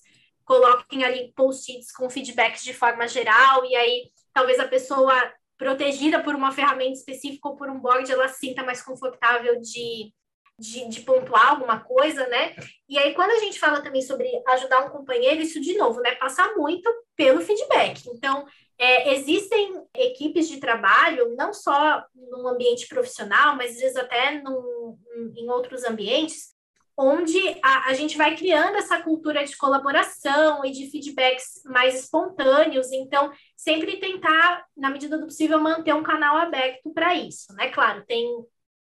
coloquem 0.45 1.05
ali 1.05 1.33
post-its 1.35 1.91
com 1.93 2.09
feedbacks 2.09 2.62
de 2.62 2.73
forma 2.73 3.09
geral, 3.09 3.64
e 3.64 3.75
aí 3.75 4.11
talvez 4.33 4.61
a 4.61 4.69
pessoa 4.69 5.12
protegida 5.59 6.23
por 6.23 6.35
uma 6.35 6.53
ferramenta 6.53 6.93
específica 6.93 7.49
ou 7.49 7.57
por 7.57 7.69
um 7.69 7.81
board, 7.81 8.11
ela 8.11 8.29
se 8.29 8.47
sinta 8.47 8.62
mais 8.62 8.83
confortável 8.83 9.59
de, 9.61 10.12
de, 10.59 10.89
de, 10.89 11.01
pontuar 11.01 11.51
alguma 11.51 11.81
coisa, 11.81 12.27
né? 12.29 12.55
E 12.89 12.99
aí, 12.99 13.14
quando 13.14 13.31
a 13.31 13.39
gente 13.39 13.59
fala 13.59 13.81
também 13.81 14.03
sobre 14.03 14.31
ajudar 14.49 14.85
um 14.85 14.91
companheiro, 14.91 15.41
isso 15.41 15.61
de 15.61 15.77
novo, 15.77 16.01
né? 16.01 16.14
Passar 16.14 16.55
muito 16.55 16.89
pelo 17.17 17.41
feedback. 17.41 18.07
Então, 18.11 18.47
é, 18.79 19.14
existem 19.14 19.83
equipes 19.95 20.49
de 20.49 20.59
trabalho, 20.59 21.35
não 21.37 21.53
só 21.53 22.05
no 22.14 22.47
ambiente 22.49 22.87
profissional, 22.87 23.57
mas 23.57 23.72
às 23.72 23.81
vezes 23.81 23.97
até 23.97 24.43
num, 24.43 24.99
em 25.37 25.51
outros 25.51 25.85
ambientes, 25.85 26.55
onde 26.97 27.39
a, 27.62 27.89
a, 27.89 27.95
gente 27.95 28.16
vai 28.16 28.35
criando 28.37 28.77
essa 28.77 29.03
cultura 29.03 29.45
de 29.45 29.57
colaboração 29.57 30.64
e 30.64 30.70
de 30.70 30.91
feedbacks 30.91 31.62
mais 31.66 31.95
espontâneos. 32.05 32.91
Então, 32.91 33.31
sempre 33.55 33.99
tentar, 33.99 34.64
na 34.74 34.91
medida 34.91 35.18
do 35.18 35.27
possível, 35.27 35.61
manter 35.61 35.95
um 35.95 36.03
canal 36.03 36.37
aberto 36.37 36.91
para 36.95 37.14
isso, 37.14 37.53
né? 37.55 37.70
Claro, 37.70 38.05
tem 38.07 38.27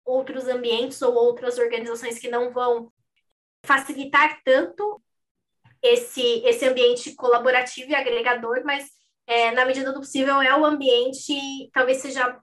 outros 0.06 0.48
ambientes 0.48 1.02
ou 1.02 1.16
outras 1.16 1.58
organizações 1.58 2.20
que 2.20 2.30
não 2.30 2.54
vão 2.54 2.92
facilitar 3.66 4.40
tanto 4.44 5.02
esse, 5.82 6.44
esse 6.46 6.64
ambiente 6.66 7.16
colaborativo 7.16 7.90
e 7.90 7.96
agregador, 7.96 8.62
mas 8.64 8.88
é, 9.28 9.52
na 9.52 9.66
medida 9.66 9.92
do 9.92 10.00
possível, 10.00 10.42
é 10.42 10.56
o 10.56 10.66
ambiente 10.66 11.34
talvez 11.74 11.98
seja 11.98 12.40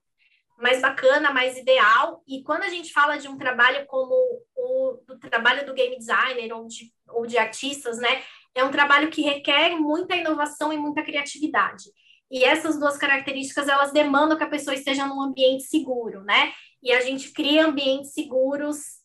mais 0.58 0.80
bacana, 0.80 1.32
mais 1.32 1.56
ideal. 1.56 2.22
E 2.26 2.42
quando 2.42 2.62
a 2.62 2.68
gente 2.68 2.92
fala 2.92 3.16
de 3.16 3.28
um 3.28 3.36
trabalho 3.36 3.84
como 3.86 4.14
o 4.56 4.98
do 5.06 5.18
trabalho 5.18 5.66
do 5.66 5.74
game 5.74 5.98
designer 5.98 6.52
ou 6.52 6.66
de, 6.66 6.92
ou 7.08 7.26
de 7.26 7.36
artistas, 7.36 7.98
né, 7.98 8.22
é 8.54 8.64
um 8.64 8.70
trabalho 8.70 9.10
que 9.10 9.22
requer 9.22 9.70
muita 9.76 10.16
inovação 10.16 10.72
e 10.72 10.78
muita 10.78 11.02
criatividade. 11.02 11.84
E 12.30 12.44
essas 12.44 12.78
duas 12.78 12.96
características, 12.96 13.68
elas 13.68 13.92
demandam 13.92 14.38
que 14.38 14.44
a 14.44 14.48
pessoa 14.48 14.74
esteja 14.74 15.06
num 15.06 15.20
ambiente 15.20 15.64
seguro, 15.64 16.22
né? 16.22 16.52
E 16.82 16.90
a 16.90 17.00
gente 17.00 17.30
cria 17.30 17.66
ambientes 17.66 18.14
seguros 18.14 19.02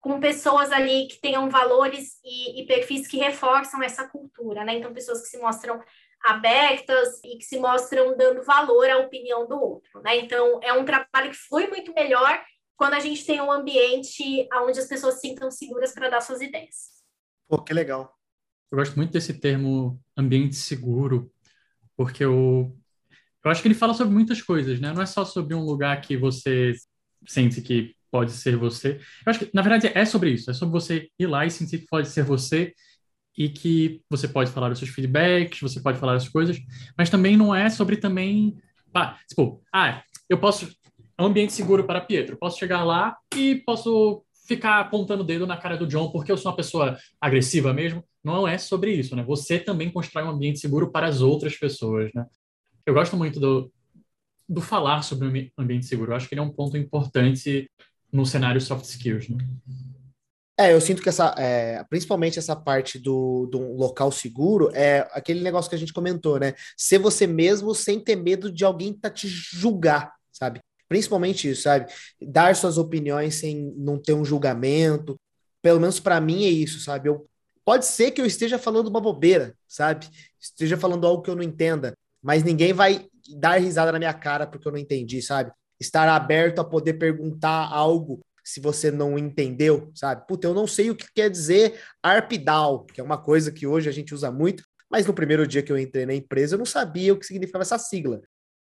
com 0.00 0.20
pessoas 0.20 0.70
ali 0.70 1.08
que 1.08 1.20
tenham 1.20 1.50
valores 1.50 2.20
e, 2.24 2.62
e 2.62 2.66
perfis 2.66 3.08
que 3.08 3.18
reforçam 3.18 3.82
essa 3.82 4.06
cultura, 4.06 4.64
né? 4.64 4.76
Então, 4.76 4.94
pessoas 4.94 5.22
que 5.22 5.28
se 5.28 5.38
mostram 5.38 5.82
abertas 6.24 7.20
e 7.24 7.38
que 7.38 7.44
se 7.44 7.58
mostram 7.58 8.16
dando 8.16 8.42
valor 8.42 8.88
à 8.90 8.98
opinião 8.98 9.46
do 9.46 9.60
outro, 9.60 10.02
né? 10.02 10.16
Então, 10.16 10.60
é 10.62 10.72
um 10.72 10.84
trabalho 10.84 11.30
que 11.30 11.36
foi 11.36 11.68
muito 11.68 11.92
melhor 11.94 12.42
quando 12.76 12.94
a 12.94 13.00
gente 13.00 13.24
tem 13.24 13.40
um 13.40 13.50
ambiente 13.50 14.48
onde 14.62 14.78
as 14.78 14.86
pessoas 14.86 15.14
se 15.14 15.28
sintam 15.28 15.50
seguras 15.50 15.92
para 15.92 16.08
dar 16.08 16.20
suas 16.20 16.40
ideias. 16.40 17.02
Pô, 17.48 17.58
que 17.58 17.72
legal. 17.72 18.14
Eu 18.70 18.78
gosto 18.78 18.96
muito 18.96 19.12
desse 19.12 19.34
termo 19.34 20.00
ambiente 20.16 20.56
seguro, 20.56 21.32
porque 21.96 22.24
eu, 22.24 22.76
eu 23.44 23.50
acho 23.50 23.62
que 23.62 23.68
ele 23.68 23.74
fala 23.74 23.94
sobre 23.94 24.12
muitas 24.12 24.42
coisas, 24.42 24.78
né? 24.78 24.92
Não 24.92 25.02
é 25.02 25.06
só 25.06 25.24
sobre 25.24 25.54
um 25.54 25.64
lugar 25.64 26.00
que 26.00 26.16
você 26.16 26.74
sente 27.26 27.62
que 27.62 27.96
pode 28.10 28.32
ser 28.32 28.56
você. 28.56 29.00
Eu 29.26 29.30
acho 29.30 29.38
que, 29.40 29.50
na 29.54 29.62
verdade, 29.62 29.90
é 29.94 30.04
sobre 30.04 30.30
isso. 30.30 30.50
É 30.50 30.54
sobre 30.54 30.72
você 30.72 31.08
ir 31.18 31.26
lá 31.26 31.46
e 31.46 31.50
sentir 31.50 31.78
que 31.78 31.86
pode 31.86 32.08
ser 32.08 32.22
você 32.22 32.74
e 33.38 33.48
que 33.48 34.02
você 34.10 34.26
pode 34.26 34.50
falar 34.50 34.72
os 34.72 34.80
seus 34.80 34.90
feedbacks, 34.90 35.60
você 35.60 35.80
pode 35.80 35.96
falar 35.98 36.16
as 36.16 36.28
coisas, 36.28 36.58
mas 36.96 37.08
também 37.08 37.36
não 37.36 37.54
é 37.54 37.70
sobre 37.70 37.96
também, 37.96 38.58
tipo, 39.28 39.62
ah, 39.72 40.02
eu 40.28 40.38
posso, 40.38 40.68
é 41.16 41.22
um 41.22 41.26
ambiente 41.26 41.52
seguro 41.52 41.84
para 41.84 42.00
Pietro, 42.00 42.36
posso 42.36 42.58
chegar 42.58 42.82
lá 42.82 43.16
e 43.36 43.62
posso 43.64 44.24
ficar 44.48 44.80
apontando 44.80 45.22
o 45.22 45.26
dedo 45.26 45.46
na 45.46 45.56
cara 45.56 45.76
do 45.76 45.86
John 45.86 46.10
porque 46.10 46.32
eu 46.32 46.36
sou 46.36 46.50
uma 46.50 46.56
pessoa 46.56 46.98
agressiva 47.20 47.72
mesmo. 47.72 48.02
Não 48.24 48.48
é 48.48 48.58
sobre 48.58 48.92
isso, 48.92 49.14
né? 49.14 49.22
Você 49.22 49.58
também 49.58 49.90
constrói 49.90 50.24
um 50.24 50.30
ambiente 50.30 50.58
seguro 50.58 50.90
para 50.90 51.06
as 51.06 51.20
outras 51.20 51.54
pessoas, 51.56 52.10
né? 52.14 52.26
Eu 52.84 52.94
gosto 52.94 53.16
muito 53.16 53.38
do, 53.38 53.70
do 54.48 54.60
falar 54.60 55.02
sobre 55.02 55.28
o 55.28 55.62
ambiente 55.62 55.86
seguro. 55.86 56.12
Eu 56.12 56.16
acho 56.16 56.26
que 56.26 56.34
ele 56.34 56.40
é 56.40 56.44
um 56.44 56.50
ponto 56.50 56.76
importante 56.76 57.70
no 58.10 58.24
cenário 58.24 58.60
soft 58.60 58.86
skills, 58.86 59.28
né? 59.28 59.36
É, 60.60 60.74
eu 60.74 60.80
sinto 60.80 61.00
que 61.00 61.08
essa, 61.08 61.32
é, 61.38 61.84
principalmente 61.84 62.36
essa 62.36 62.56
parte 62.56 62.98
do, 62.98 63.46
do 63.46 63.74
local 63.74 64.10
seguro, 64.10 64.70
é 64.74 65.08
aquele 65.12 65.40
negócio 65.40 65.68
que 65.68 65.76
a 65.76 65.78
gente 65.78 65.92
comentou, 65.92 66.40
né? 66.40 66.54
Ser 66.76 66.98
você 66.98 67.28
mesmo 67.28 67.72
sem 67.76 68.00
ter 68.00 68.16
medo 68.16 68.50
de 68.50 68.64
alguém 68.64 68.92
tá 68.92 69.08
te 69.08 69.28
julgar, 69.28 70.12
sabe? 70.32 70.58
Principalmente 70.88 71.48
isso, 71.48 71.62
sabe? 71.62 71.86
Dar 72.20 72.56
suas 72.56 72.76
opiniões 72.76 73.36
sem 73.36 73.72
não 73.76 74.02
ter 74.02 74.14
um 74.14 74.24
julgamento. 74.24 75.14
Pelo 75.62 75.78
menos 75.78 76.00
para 76.00 76.20
mim 76.20 76.44
é 76.44 76.48
isso, 76.48 76.80
sabe? 76.80 77.08
Eu, 77.08 77.24
pode 77.64 77.86
ser 77.86 78.10
que 78.10 78.20
eu 78.20 78.26
esteja 78.26 78.58
falando 78.58 78.88
uma 78.88 79.00
bobeira, 79.00 79.54
sabe? 79.68 80.08
Esteja 80.40 80.76
falando 80.76 81.06
algo 81.06 81.22
que 81.22 81.30
eu 81.30 81.36
não 81.36 81.42
entenda, 81.42 81.92
mas 82.20 82.42
ninguém 82.42 82.72
vai 82.72 83.06
dar 83.36 83.60
risada 83.60 83.92
na 83.92 83.98
minha 83.98 84.14
cara 84.14 84.44
porque 84.44 84.66
eu 84.66 84.72
não 84.72 84.78
entendi, 84.78 85.22
sabe? 85.22 85.52
Estar 85.78 86.08
aberto 86.08 86.58
a 86.58 86.64
poder 86.64 86.94
perguntar 86.94 87.68
algo 87.70 88.18
se 88.48 88.60
você 88.60 88.90
não 88.90 89.18
entendeu, 89.18 89.92
sabe? 89.94 90.26
Puta, 90.26 90.46
eu 90.46 90.54
não 90.54 90.66
sei 90.66 90.88
o 90.88 90.96
que 90.96 91.06
quer 91.14 91.28
dizer 91.28 91.78
ARPDAO, 92.02 92.86
que 92.86 92.98
é 92.98 93.04
uma 93.04 93.22
coisa 93.22 93.52
que 93.52 93.66
hoje 93.66 93.90
a 93.90 93.92
gente 93.92 94.14
usa 94.14 94.32
muito, 94.32 94.64
mas 94.90 95.06
no 95.06 95.12
primeiro 95.12 95.46
dia 95.46 95.62
que 95.62 95.70
eu 95.70 95.76
entrei 95.76 96.06
na 96.06 96.14
empresa 96.14 96.54
eu 96.54 96.58
não 96.58 96.64
sabia 96.64 97.12
o 97.12 97.18
que 97.18 97.26
significava 97.26 97.60
essa 97.60 97.78
sigla. 97.78 98.22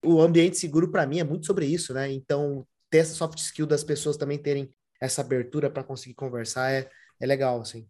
O 0.03 0.19
ambiente 0.19 0.57
seguro 0.57 0.91
para 0.91 1.07
mim 1.07 1.21
é 1.21 1.23
muito 1.23 1.45
sobre 1.45 1.65
isso, 1.65 1.93
né? 1.93 2.11
Então, 2.11 2.67
ter 2.89 2.97
essa 2.97 3.13
soft 3.13 3.39
skill 3.39 3.65
das 3.65 3.81
pessoas 3.81 4.17
também 4.17 4.37
terem 4.37 4.69
essa 4.99 5.21
abertura 5.21 5.69
para 5.69 5.83
conseguir 5.83 6.15
conversar 6.15 6.69
é, 6.71 6.89
é 7.17 7.25
legal, 7.25 7.61
assim. 7.61 7.87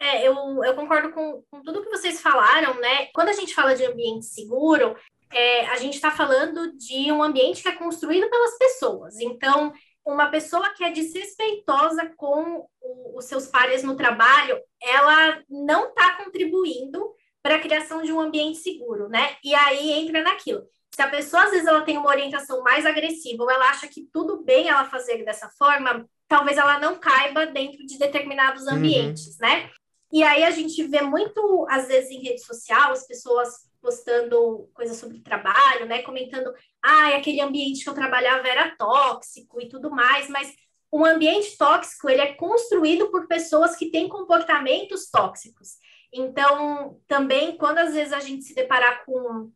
É, 0.00 0.26
eu, 0.26 0.34
eu 0.64 0.74
concordo 0.74 1.12
com, 1.12 1.44
com 1.50 1.62
tudo 1.62 1.82
que 1.82 1.90
vocês 1.90 2.18
falaram, 2.22 2.80
né? 2.80 3.08
Quando 3.14 3.28
a 3.28 3.34
gente 3.34 3.54
fala 3.54 3.74
de 3.74 3.84
ambiente 3.84 4.24
seguro, 4.24 4.96
é, 5.30 5.66
a 5.66 5.76
gente 5.76 5.94
está 5.94 6.10
falando 6.10 6.74
de 6.78 7.12
um 7.12 7.22
ambiente 7.22 7.62
que 7.62 7.68
é 7.68 7.76
construído 7.76 8.30
pelas 8.30 8.56
pessoas. 8.56 9.20
Então, 9.20 9.70
uma 10.04 10.30
pessoa 10.30 10.70
que 10.70 10.84
é 10.84 10.90
desrespeitosa 10.90 12.12
com 12.16 12.66
o, 12.80 13.18
os 13.18 13.24
seus 13.24 13.46
pares 13.46 13.82
no 13.82 13.96
trabalho, 13.96 14.60
ela 14.82 15.42
não 15.48 15.88
está 15.88 16.16
contribuindo 16.22 17.12
para 17.42 17.56
a 17.56 17.60
criação 17.60 18.02
de 18.02 18.12
um 18.12 18.20
ambiente 18.20 18.58
seguro, 18.58 19.08
né? 19.08 19.36
E 19.42 19.54
aí 19.54 19.92
entra 19.92 20.22
naquilo. 20.22 20.64
Se 20.94 21.02
a 21.02 21.08
pessoa, 21.08 21.44
às 21.44 21.50
vezes, 21.50 21.66
ela 21.66 21.82
tem 21.82 21.98
uma 21.98 22.08
orientação 22.08 22.62
mais 22.62 22.86
agressiva, 22.86 23.42
ou 23.42 23.50
ela 23.50 23.68
acha 23.68 23.88
que 23.88 24.08
tudo 24.12 24.42
bem 24.42 24.68
ela 24.68 24.84
fazer 24.84 25.24
dessa 25.24 25.50
forma, 25.58 26.08
talvez 26.28 26.56
ela 26.56 26.78
não 26.78 26.96
caiba 26.98 27.46
dentro 27.46 27.84
de 27.84 27.98
determinados 27.98 28.66
uhum. 28.66 28.74
ambientes, 28.74 29.38
uhum. 29.40 29.48
né? 29.48 29.70
E 30.12 30.22
aí 30.22 30.44
a 30.44 30.50
gente 30.50 30.82
vê 30.84 31.02
muito, 31.02 31.66
às 31.68 31.88
vezes, 31.88 32.10
em 32.10 32.22
rede 32.22 32.40
social, 32.44 32.92
as 32.92 33.06
pessoas 33.06 33.48
postando 33.84 34.70
coisas 34.72 34.96
sobre 34.96 35.20
trabalho, 35.20 35.84
né? 35.84 36.00
Comentando, 36.00 36.54
ah, 36.82 37.08
aquele 37.08 37.42
ambiente 37.42 37.84
que 37.84 37.90
eu 37.90 37.94
trabalhava 37.94 38.48
era 38.48 38.74
tóxico 38.74 39.60
e 39.60 39.68
tudo 39.68 39.90
mais, 39.90 40.26
mas 40.30 40.50
um 40.90 41.04
ambiente 41.04 41.58
tóxico, 41.58 42.08
ele 42.08 42.22
é 42.22 42.32
construído 42.32 43.10
por 43.10 43.28
pessoas 43.28 43.76
que 43.76 43.90
têm 43.90 44.08
comportamentos 44.08 45.10
tóxicos. 45.10 45.74
Então, 46.10 46.98
também, 47.06 47.58
quando 47.58 47.78
às 47.78 47.92
vezes 47.92 48.14
a 48.14 48.20
gente 48.20 48.44
se 48.44 48.54
deparar 48.54 49.04
com, 49.04 49.52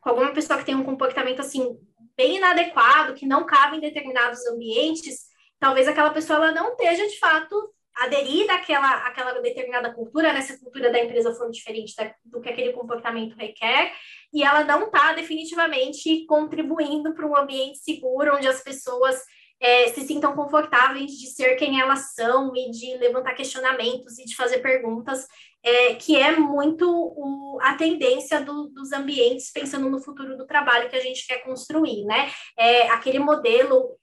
com 0.00 0.10
alguma 0.10 0.34
pessoa 0.34 0.58
que 0.58 0.66
tem 0.66 0.74
um 0.74 0.84
comportamento, 0.84 1.40
assim, 1.40 1.78
bem 2.14 2.36
inadequado, 2.36 3.14
que 3.14 3.24
não 3.24 3.46
cabe 3.46 3.78
em 3.78 3.80
determinados 3.80 4.44
ambientes, 4.48 5.28
talvez 5.58 5.88
aquela 5.88 6.10
pessoa 6.10 6.36
ela 6.36 6.52
não 6.52 6.72
esteja, 6.72 7.08
de 7.08 7.18
fato, 7.18 7.72
aderir 7.96 8.50
àquela, 8.50 9.06
àquela 9.06 9.40
determinada 9.40 9.92
cultura, 9.92 10.32
né? 10.32 10.40
Se 10.40 10.52
a 10.52 10.58
cultura 10.58 10.90
da 10.90 11.02
empresa 11.02 11.34
for 11.34 11.50
diferente 11.50 11.94
da, 11.96 12.14
do 12.24 12.40
que 12.40 12.48
aquele 12.48 12.72
comportamento 12.72 13.36
requer, 13.36 13.92
e 14.32 14.42
ela 14.42 14.64
não 14.64 14.86
está 14.86 15.12
definitivamente 15.12 16.24
contribuindo 16.26 17.14
para 17.14 17.26
um 17.26 17.36
ambiente 17.36 17.78
seguro 17.78 18.36
onde 18.36 18.48
as 18.48 18.62
pessoas 18.62 19.20
é, 19.62 19.88
se 19.88 20.00
sintam 20.00 20.34
confortáveis 20.34 21.12
de 21.12 21.28
ser 21.28 21.54
quem 21.54 21.80
elas 21.80 22.14
são 22.14 22.52
e 22.56 22.70
de 22.70 22.96
levantar 22.96 23.34
questionamentos 23.34 24.18
e 24.18 24.24
de 24.24 24.34
fazer 24.34 24.58
perguntas, 24.58 25.24
é, 25.62 25.94
que 25.94 26.16
é 26.16 26.36
muito 26.36 26.84
o, 26.90 27.58
a 27.62 27.74
tendência 27.74 28.40
do, 28.40 28.68
dos 28.70 28.92
ambientes 28.92 29.52
pensando 29.52 29.88
no 29.88 30.02
futuro 30.02 30.36
do 30.36 30.46
trabalho 30.46 30.90
que 30.90 30.96
a 30.96 31.00
gente 31.00 31.24
quer 31.24 31.44
construir, 31.44 32.04
né? 32.04 32.28
É, 32.58 32.88
aquele 32.88 33.20
modelo 33.20 33.96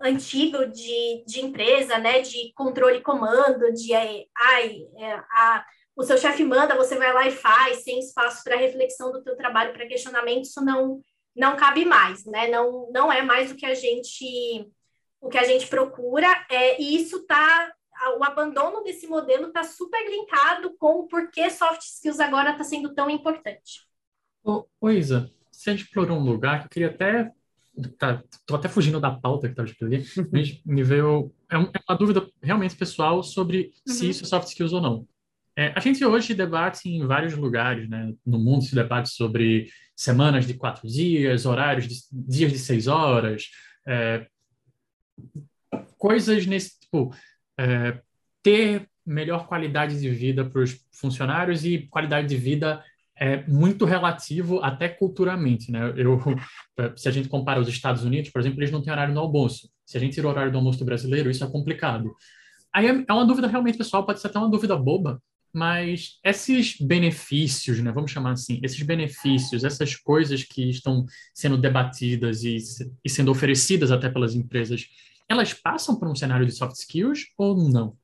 antigo 0.00 0.66
de, 0.66 1.24
de 1.26 1.40
empresa, 1.40 1.98
né, 1.98 2.20
de 2.20 2.52
controle 2.54 2.98
e 2.98 3.02
comando, 3.02 3.72
de 3.72 3.94
ai, 3.94 4.86
é, 4.98 5.14
a, 5.30 5.64
o 5.94 6.02
seu 6.02 6.18
chefe 6.18 6.44
manda, 6.44 6.76
você 6.76 6.96
vai 6.96 7.12
lá 7.12 7.26
e 7.26 7.30
faz, 7.30 7.82
sem 7.82 7.98
espaço 7.98 8.44
para 8.44 8.56
reflexão 8.56 9.10
do 9.10 9.22
teu 9.22 9.36
trabalho, 9.36 9.72
para 9.72 9.88
questionamento, 9.88 10.44
isso 10.44 10.64
não 10.64 11.00
não 11.34 11.54
cabe 11.54 11.84
mais, 11.84 12.24
né? 12.24 12.48
Não 12.48 12.90
não 12.90 13.12
é 13.12 13.22
mais 13.22 13.50
o 13.50 13.56
que 13.56 13.66
a 13.66 13.74
gente 13.74 14.70
o 15.20 15.28
que 15.28 15.38
a 15.38 15.44
gente 15.44 15.66
procura, 15.66 16.28
é, 16.50 16.80
e 16.80 16.96
isso 16.96 17.26
tá 17.26 17.72
o 18.18 18.24
abandono 18.24 18.82
desse 18.82 19.06
modelo 19.06 19.48
está 19.48 19.64
super 19.64 20.06
linkado 20.08 20.76
com 20.76 21.00
o 21.00 21.08
porquê 21.08 21.48
soft 21.48 21.80
skills 21.80 22.20
agora 22.20 22.50
está 22.50 22.62
sendo 22.62 22.94
tão 22.94 23.08
importante. 23.08 23.86
Ô, 24.44 24.90
Isa, 24.90 25.32
você 25.50 25.72
explorou 25.72 26.18
um 26.18 26.24
lugar 26.24 26.60
que 26.60 26.66
eu 26.66 26.70
queria 26.70 26.90
até 26.90 27.32
tá, 27.98 28.22
tô 28.46 28.56
até 28.56 28.68
fugindo 28.68 29.00
da 29.00 29.10
pauta 29.10 29.46
que 29.46 29.52
estava 29.52 29.68
escrevendo, 29.68 30.04
mas 30.32 30.60
me 30.64 30.82
veio 30.82 31.32
é, 31.50 31.56
é, 31.56 31.80
uma 31.88 31.98
dúvida 31.98 32.26
realmente 32.42 32.76
pessoal 32.76 33.22
sobre 33.22 33.72
uhum. 33.86 33.94
se 33.94 34.08
isso 34.08 34.24
é 34.24 34.26
soft 34.26 34.48
skills 34.48 34.72
ou 34.72 34.80
não. 34.80 35.06
É, 35.58 35.72
a 35.74 35.80
gente 35.80 36.04
hoje 36.04 36.34
debate 36.34 36.88
em 36.88 37.06
vários 37.06 37.34
lugares, 37.34 37.88
né? 37.88 38.12
No 38.24 38.38
mundo 38.38 38.62
se 38.62 38.74
debate 38.74 39.08
sobre 39.08 39.70
semanas 39.94 40.46
de 40.46 40.52
quatro 40.52 40.86
dias, 40.86 41.46
horários 41.46 41.88
de 41.88 41.96
dias 42.12 42.52
de 42.52 42.58
seis 42.58 42.86
horas, 42.86 43.48
é, 43.86 44.26
coisas 45.96 46.44
nesse 46.46 46.78
tipo, 46.80 47.14
é, 47.58 47.98
ter 48.42 48.86
melhor 49.04 49.46
qualidade 49.46 49.98
de 49.98 50.10
vida 50.10 50.44
para 50.44 50.60
os 50.60 50.78
funcionários 50.92 51.64
e 51.64 51.86
qualidade 51.88 52.28
de 52.28 52.36
vida 52.36 52.84
é 53.18 53.46
muito 53.46 53.84
relativo 53.84 54.60
até 54.62 54.88
culturalmente, 54.88 55.72
né? 55.72 55.92
Eu, 55.96 56.20
se 56.96 57.08
a 57.08 57.10
gente 57.10 57.28
compara 57.28 57.60
os 57.60 57.68
Estados 57.68 58.04
Unidos, 58.04 58.30
por 58.30 58.40
exemplo, 58.40 58.60
eles 58.60 58.70
não 58.70 58.82
têm 58.82 58.92
horário 58.92 59.14
no 59.14 59.20
almoço. 59.20 59.70
Se 59.84 59.96
a 59.96 60.00
gente 60.00 60.14
tira 60.14 60.26
o 60.26 60.30
horário 60.30 60.52
do 60.52 60.58
almoço 60.58 60.78
do 60.78 60.84
brasileiro, 60.84 61.30
isso 61.30 61.44
é 61.44 61.50
complicado. 61.50 62.14
Aí 62.72 62.86
é, 62.86 63.04
é 63.08 63.12
uma 63.12 63.24
dúvida 63.24 63.46
realmente 63.46 63.78
pessoal, 63.78 64.04
pode 64.04 64.20
ser 64.20 64.26
até 64.26 64.38
uma 64.38 64.50
dúvida 64.50 64.76
boba, 64.76 65.22
mas 65.52 66.18
esses 66.22 66.76
benefícios, 66.78 67.80
né, 67.80 67.90
vamos 67.90 68.10
chamar 68.10 68.32
assim, 68.32 68.60
esses 68.62 68.82
benefícios, 68.82 69.64
essas 69.64 69.96
coisas 69.96 70.44
que 70.44 70.68
estão 70.68 71.06
sendo 71.32 71.56
debatidas 71.56 72.44
e, 72.44 72.58
e 73.02 73.08
sendo 73.08 73.30
oferecidas 73.30 73.90
até 73.90 74.10
pelas 74.10 74.34
empresas, 74.34 74.86
elas 75.26 75.54
passam 75.54 75.98
por 75.98 76.08
um 76.08 76.14
cenário 76.14 76.44
de 76.44 76.52
soft 76.52 76.76
skills 76.76 77.28
ou 77.38 77.56
não? 77.70 77.96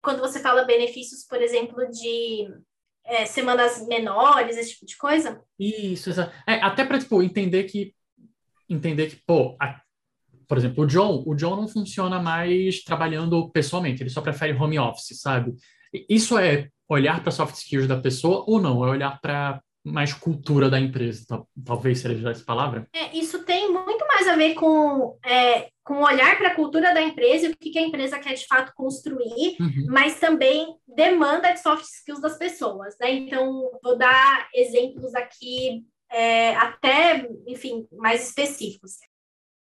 Quando 0.00 0.20
você 0.20 0.38
fala 0.38 0.64
benefícios, 0.64 1.24
por 1.24 1.42
exemplo, 1.42 1.90
de 1.90 2.48
é, 3.04 3.26
semanas 3.26 3.86
menores, 3.86 4.56
esse 4.56 4.72
tipo 4.74 4.86
de 4.86 4.96
coisa? 4.96 5.40
Isso, 5.58 6.10
é, 6.46 6.54
até 6.62 6.84
para 6.84 6.98
tipo, 6.98 7.22
entender 7.22 7.64
que 7.64 7.94
entender 8.68 9.08
que, 9.08 9.16
pô, 9.26 9.56
a, 9.60 9.80
por 10.48 10.58
exemplo, 10.58 10.84
o 10.84 10.86
John, 10.86 11.22
o 11.26 11.34
John 11.34 11.56
não 11.56 11.68
funciona 11.68 12.20
mais 12.20 12.82
trabalhando 12.82 13.50
pessoalmente, 13.50 14.02
ele 14.02 14.10
só 14.10 14.20
prefere 14.20 14.56
home 14.56 14.78
office, 14.78 15.20
sabe? 15.20 15.54
Isso 16.08 16.38
é 16.38 16.68
olhar 16.88 17.22
para 17.22 17.30
soft 17.30 17.54
skills 17.56 17.86
da 17.86 18.00
pessoa 18.00 18.44
ou 18.46 18.60
não? 18.60 18.84
É 18.84 18.90
olhar 18.90 19.20
para 19.20 19.60
mais 19.84 20.14
cultura 20.14 20.70
da 20.70 20.80
empresa, 20.80 21.44
talvez 21.62 21.98
seja 21.98 22.30
essa 22.30 22.44
palavra? 22.44 22.88
É, 22.94 23.16
isso 23.16 23.44
tem 23.44 23.70
muito 23.70 24.03
mais 24.24 24.28
a 24.28 24.36
ver 24.36 24.54
com 24.54 25.18
é, 25.24 25.68
com 25.82 26.02
olhar 26.02 26.38
para 26.38 26.48
a 26.48 26.54
cultura 26.54 26.94
da 26.94 27.02
empresa 27.02 27.46
e 27.46 27.50
o 27.50 27.56
que, 27.56 27.70
que 27.70 27.78
a 27.78 27.82
empresa 27.82 28.18
quer 28.18 28.34
de 28.34 28.46
fato 28.46 28.72
construir, 28.74 29.56
uhum. 29.60 29.86
mas 29.88 30.18
também 30.18 30.74
demanda 30.88 31.52
de 31.52 31.60
soft 31.60 31.84
skills 31.84 32.22
das 32.22 32.38
pessoas, 32.38 32.96
né? 32.98 33.10
Então, 33.10 33.70
vou 33.82 33.96
dar 33.96 34.48
exemplos 34.54 35.14
aqui 35.14 35.84
é, 36.10 36.56
até, 36.56 37.28
enfim, 37.46 37.86
mais 37.92 38.28
específicos. 38.28 38.92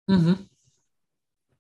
Uhum. 0.08 0.46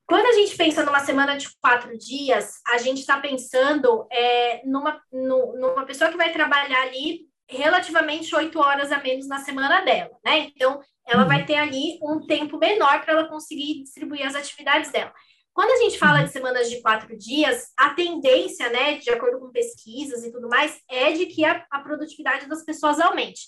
Quando 0.06 0.26
a 0.26 0.32
gente 0.32 0.54
pensa 0.54 0.84
numa 0.84 1.00
semana 1.00 1.38
de 1.38 1.48
quatro 1.58 1.96
dias, 1.96 2.60
a 2.68 2.76
gente 2.76 3.00
está 3.00 3.18
pensando 3.18 4.06
é, 4.12 4.60
numa, 4.66 5.00
no, 5.10 5.58
numa 5.58 5.86
pessoa 5.86 6.10
que 6.10 6.18
vai 6.18 6.30
trabalhar 6.30 6.82
ali 6.82 7.26
relativamente 7.48 8.34
oito 8.34 8.58
horas 8.58 8.92
a 8.92 8.98
menos 8.98 9.26
na 9.26 9.38
semana 9.38 9.80
dela, 9.82 10.14
né? 10.22 10.50
Então, 10.54 10.80
ela 11.06 11.22
uhum. 11.22 11.28
vai 11.28 11.44
ter 11.44 11.56
ali 11.56 11.98
um 12.02 12.26
tempo 12.26 12.58
menor 12.58 13.02
para 13.02 13.14
ela 13.14 13.28
conseguir 13.28 13.82
distribuir 13.82 14.26
as 14.26 14.34
atividades 14.34 14.90
dela. 14.90 15.12
Quando 15.52 15.70
a 15.70 15.84
gente 15.84 15.98
fala 15.98 16.20
uhum. 16.20 16.24
de 16.24 16.32
semanas 16.32 16.70
de 16.70 16.80
quatro 16.80 17.16
dias, 17.16 17.68
a 17.76 17.90
tendência, 17.90 18.70
né, 18.70 18.96
de 18.98 19.10
acordo 19.10 19.38
com 19.38 19.50
pesquisas 19.50 20.24
e 20.24 20.32
tudo 20.32 20.48
mais, 20.48 20.80
é 20.88 21.12
de 21.12 21.26
que 21.26 21.44
a, 21.44 21.64
a 21.70 21.80
produtividade 21.80 22.46
das 22.46 22.64
pessoas 22.64 22.98
aumente. 22.98 23.42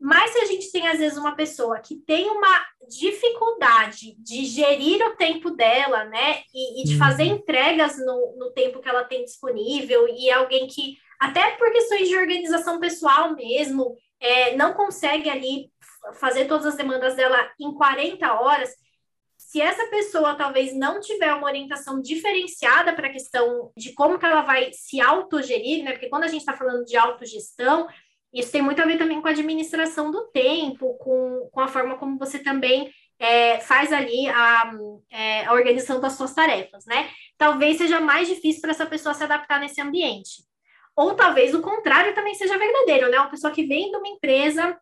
Mas 0.00 0.32
se 0.32 0.38
a 0.40 0.46
gente 0.46 0.72
tem, 0.72 0.88
às 0.88 0.98
vezes, 0.98 1.16
uma 1.16 1.36
pessoa 1.36 1.78
que 1.78 1.96
tem 1.96 2.28
uma 2.28 2.66
dificuldade 2.88 4.16
de 4.18 4.44
gerir 4.46 5.00
o 5.06 5.14
tempo 5.14 5.50
dela, 5.50 6.04
né, 6.06 6.40
e, 6.52 6.82
e 6.82 6.84
de 6.84 6.98
fazer 6.98 7.24
uhum. 7.24 7.36
entregas 7.36 7.98
no, 7.98 8.34
no 8.36 8.50
tempo 8.52 8.80
que 8.80 8.88
ela 8.88 9.04
tem 9.04 9.24
disponível, 9.24 10.08
e 10.08 10.30
alguém 10.30 10.66
que, 10.66 10.96
até 11.20 11.52
por 11.52 11.70
questões 11.70 12.08
de 12.08 12.16
organização 12.16 12.80
pessoal 12.80 13.36
mesmo, 13.36 13.96
é, 14.18 14.56
não 14.56 14.72
consegue 14.72 15.28
ali 15.28 15.70
fazer 16.14 16.46
todas 16.46 16.66
as 16.66 16.76
demandas 16.76 17.14
dela 17.14 17.50
em 17.60 17.72
40 17.72 18.40
horas, 18.40 18.70
se 19.36 19.60
essa 19.60 19.86
pessoa 19.88 20.34
talvez 20.34 20.74
não 20.74 21.00
tiver 21.00 21.32
uma 21.34 21.46
orientação 21.46 22.00
diferenciada 22.00 22.92
para 22.92 23.08
a 23.08 23.12
questão 23.12 23.70
de 23.76 23.92
como 23.92 24.18
que 24.18 24.24
ela 24.24 24.42
vai 24.42 24.72
se 24.72 25.00
autogerir, 25.00 25.84
né? 25.84 25.92
Porque 25.92 26.08
quando 26.08 26.24
a 26.24 26.28
gente 26.28 26.40
está 26.40 26.52
falando 26.54 26.84
de 26.84 26.96
autogestão, 26.96 27.88
isso 28.32 28.50
tem 28.50 28.62
muito 28.62 28.80
a 28.80 28.86
ver 28.86 28.96
também 28.96 29.20
com 29.20 29.28
a 29.28 29.30
administração 29.30 30.10
do 30.10 30.28
tempo, 30.28 30.94
com, 30.94 31.50
com 31.52 31.60
a 31.60 31.68
forma 31.68 31.98
como 31.98 32.18
você 32.18 32.38
também 32.38 32.90
é, 33.18 33.60
faz 33.60 33.92
ali 33.92 34.26
a, 34.28 34.72
é, 35.10 35.44
a 35.44 35.52
organização 35.52 36.00
das 36.00 36.14
suas 36.14 36.32
tarefas, 36.32 36.86
né? 36.86 37.10
Talvez 37.36 37.76
seja 37.76 38.00
mais 38.00 38.28
difícil 38.28 38.62
para 38.62 38.70
essa 38.70 38.86
pessoa 38.86 39.14
se 39.14 39.22
adaptar 39.22 39.60
nesse 39.60 39.80
ambiente. 39.80 40.44
Ou 40.96 41.14
talvez 41.14 41.54
o 41.54 41.62
contrário 41.62 42.14
também 42.14 42.34
seja 42.34 42.58
verdadeiro, 42.58 43.10
né? 43.10 43.18
Uma 43.18 43.30
pessoa 43.30 43.52
que 43.52 43.66
vem 43.66 43.90
de 43.90 43.96
uma 43.96 44.08
empresa 44.08 44.78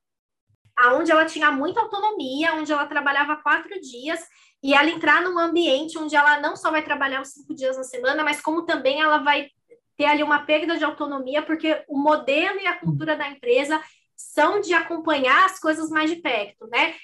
onde 0.89 1.11
ela 1.11 1.24
tinha 1.24 1.51
muita 1.51 1.81
autonomia, 1.81 2.55
onde 2.55 2.72
ela 2.72 2.87
trabalhava 2.87 3.37
quatro 3.37 3.81
dias, 3.81 4.20
e 4.62 4.74
ela 4.74 4.91
entrar 4.91 5.22
num 5.22 5.39
ambiente 5.39 5.99
onde 5.99 6.14
ela 6.14 6.41
não 6.41 6.57
só 6.57 6.70
vai 6.70 6.83
trabalhar 6.83 7.22
os 7.22 7.28
cinco 7.28 7.55
dias 7.55 7.76
na 7.76 7.85
semana, 7.85 8.22
mas 8.22 8.41
como 8.41 8.64
também 8.64 9.01
ela 9.01 9.18
vai 9.18 9.49
ter 9.97 10.07
ali 10.07 10.22
uma 10.22 10.41
perda 10.47 10.76
de 10.76 10.85
autonomia, 10.85 11.43
porque 11.43 11.85
o 11.89 11.99
modelo 11.99 12.59
e 12.61 12.66
a 12.66 12.78
cultura 12.78 13.16
da 13.16 13.28
empresa 13.28 13.81
são 14.16 14.61
de 14.61 14.74
acompanhar 14.74 15.47
as 15.47 15.59
coisas 15.59 15.91
mais 15.91 16.11
de 16.11 16.16
perto, 16.16 16.66
né? 16.68 16.95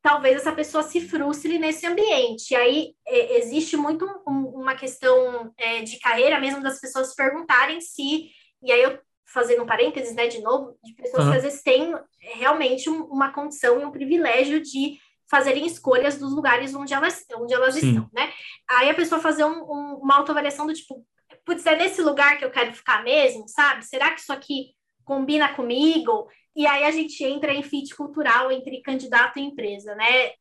Talvez 0.00 0.36
essa 0.36 0.52
pessoa 0.52 0.82
se 0.82 1.00
frustre 1.00 1.58
nesse 1.58 1.86
ambiente. 1.86 2.52
E 2.52 2.56
aí 2.56 2.94
é, 3.06 3.38
existe 3.38 3.76
muito 3.76 4.06
um, 4.26 4.60
uma 4.60 4.74
questão 4.74 5.52
é, 5.56 5.82
de 5.82 5.98
carreira 5.98 6.40
mesmo 6.40 6.62
das 6.62 6.80
pessoas 6.80 7.14
perguntarem 7.14 7.80
se, 7.80 8.30
e 8.62 8.72
aí 8.72 8.82
eu 8.82 8.98
fazendo 9.32 9.62
um 9.62 9.66
parênteses, 9.66 10.14
né, 10.14 10.26
de 10.26 10.40
novo, 10.40 10.76
de 10.82 10.94
pessoas 10.94 11.24
uhum. 11.24 11.30
que 11.30 11.36
às 11.36 11.42
vezes 11.42 11.62
têm 11.62 11.94
realmente 12.18 12.88
um, 12.88 13.04
uma 13.04 13.32
condição 13.32 13.80
e 13.80 13.84
um 13.84 13.90
privilégio 13.90 14.60
de 14.60 14.98
fazerem 15.30 15.66
escolhas 15.66 16.18
dos 16.18 16.32
lugares 16.32 16.74
onde 16.74 16.94
elas, 16.94 17.24
onde 17.36 17.52
elas 17.52 17.76
estão, 17.76 18.08
né? 18.12 18.32
Aí 18.68 18.88
a 18.88 18.94
pessoa 18.94 19.20
fazer 19.20 19.44
um, 19.44 19.62
um, 19.62 20.00
uma 20.02 20.16
autoavaliação 20.16 20.66
do 20.66 20.72
tipo, 20.72 21.04
putz, 21.44 21.66
é 21.66 21.76
nesse 21.76 22.00
lugar 22.00 22.38
que 22.38 22.44
eu 22.44 22.50
quero 22.50 22.72
ficar 22.72 23.04
mesmo, 23.04 23.46
sabe? 23.46 23.84
Será 23.84 24.10
que 24.10 24.20
isso 24.20 24.32
aqui 24.32 24.74
combina 25.04 25.54
comigo? 25.54 26.28
E 26.56 26.66
aí 26.66 26.84
a 26.84 26.90
gente 26.90 27.22
entra 27.22 27.52
em 27.52 27.62
fit 27.62 27.94
cultural 27.94 28.50
entre 28.50 28.80
candidato 28.80 29.38
e 29.38 29.42
empresa, 29.42 29.94
né? 29.94 30.32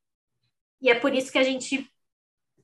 E 0.82 0.90
é 0.90 0.96
por 0.96 1.14
isso 1.14 1.32
que 1.32 1.38
a 1.38 1.44
gente 1.44 1.86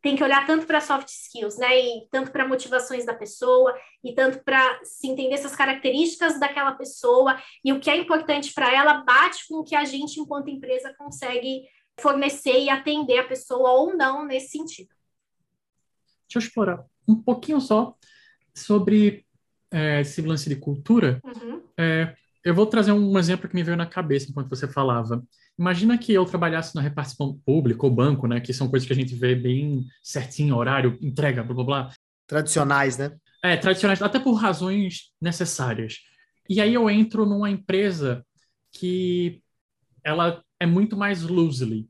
tem 0.04 0.18
que 0.18 0.24
olhar 0.24 0.46
tanto 0.46 0.68
para 0.68 0.82
soft 0.82 1.08
skills, 1.08 1.58
né? 1.58 1.80
E 1.80 2.08
tanto 2.12 2.30
para 2.30 2.46
motivações 2.46 3.06
da 3.06 3.14
pessoa, 3.14 3.74
e 4.04 4.14
tanto 4.14 4.44
para 4.44 4.84
se 4.84 5.08
entender 5.08 5.34
essas 5.34 5.56
características 5.56 6.38
daquela 6.38 6.74
pessoa 6.74 7.42
e 7.64 7.72
o 7.72 7.80
que 7.80 7.90
é 7.90 7.96
importante 7.96 8.54
para 8.54 8.70
ela 8.72 8.96
bate 8.96 9.48
com 9.48 9.60
o 9.60 9.64
que 9.64 9.74
a 9.74 9.86
gente, 9.86 10.20
enquanto 10.20 10.50
empresa, 10.50 10.94
consegue 10.98 11.64
fornecer 11.98 12.60
e 12.60 12.70
atender 12.70 13.20
a 13.20 13.28
pessoa 13.28 13.72
ou 13.72 13.96
não 13.96 14.26
nesse 14.26 14.50
sentido. 14.50 14.90
Deixa 16.28 16.38
eu 16.38 16.42
explorar 16.42 16.86
um 17.08 17.16
pouquinho 17.16 17.62
só 17.62 17.96
sobre 18.54 19.26
é, 19.72 20.02
esse 20.02 20.22
lance 20.22 20.50
de 20.50 20.58
cultura. 20.58 21.22
Uhum. 21.24 21.64
É, 21.78 22.14
eu 22.44 22.54
vou 22.54 22.66
trazer 22.66 22.92
um 22.92 23.18
exemplo 23.18 23.48
que 23.48 23.56
me 23.56 23.64
veio 23.64 23.78
na 23.78 23.86
cabeça 23.86 24.30
enquanto 24.30 24.50
você 24.50 24.68
falava. 24.68 25.24
Imagina 25.58 25.98
que 25.98 26.14
eu 26.14 26.26
trabalhasse 26.26 26.76
na 26.76 26.82
repartição 26.82 27.40
pública 27.46 27.86
ou 27.86 27.92
banco, 27.92 28.28
né? 28.28 28.42
Que 28.42 28.54
são 28.54 28.70
coisas 28.70 28.86
que 28.86 28.94
a 28.94 28.96
gente 28.96 29.16
vê 29.16 29.36
bem 29.36 29.86
certinho, 30.02 30.56
horário, 30.56 30.98
entrega, 31.02 31.44
blá 31.44 31.56
blá 31.56 31.64
blá. 31.64 31.94
Tradicionais, 32.28 32.98
né? 32.98 33.12
É, 33.44 33.56
tradicionais, 33.58 34.02
até 34.02 34.20
por 34.20 34.34
razões 34.34 35.12
necessárias. 35.22 36.00
E 36.50 36.60
aí 36.60 36.74
eu 36.74 36.90
entro 36.90 37.26
numa 37.26 37.50
empresa 37.50 38.26
que 38.72 39.42
ela 40.04 40.44
é 40.60 40.66
muito 40.66 40.98
mais 40.98 41.22
loosely. 41.24 41.88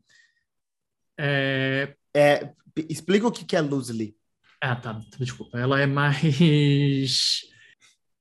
É... 1.17 1.95
É, 2.15 2.51
explica 2.89 3.27
o 3.27 3.31
que 3.31 3.55
é 3.55 3.61
loosely. 3.61 4.15
Ah, 4.61 4.75
tá. 4.75 5.01
Desculpa. 5.17 5.57
Ela 5.57 5.81
é 5.81 5.85
mais. 5.85 7.41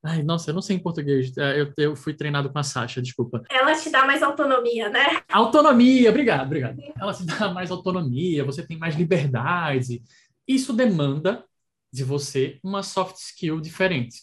Ai, 0.05 0.22
nossa, 0.22 0.50
eu 0.50 0.55
não 0.55 0.62
sei 0.62 0.76
em 0.76 0.80
português. 0.80 1.36
É, 1.36 1.61
eu, 1.61 1.72
eu 1.76 1.96
fui 1.96 2.12
treinado 2.12 2.50
com 2.50 2.59
a 2.59 2.62
Sasha, 2.62 3.00
desculpa. 3.00 3.42
Ela 3.48 3.74
te 3.74 3.88
dá 3.90 4.05
mais 4.05 4.22
autonomia, 4.22 4.88
né? 4.88 5.22
Autonomia, 5.30 6.11
obrigado, 6.11 6.46
obrigado. 6.46 6.82
Ela 7.00 7.14
te 7.14 7.24
dá 7.24 7.53
mais 7.53 7.70
autonomia, 7.70 8.44
você 8.44 8.66
tem 8.66 8.76
mais 8.76 8.96
liberdade. 8.96 10.03
Isso 10.46 10.72
demanda 10.72 11.44
de 11.92 12.03
você 12.03 12.59
uma 12.64 12.82
soft 12.82 13.16
skill 13.16 13.61
diferente. 13.61 14.22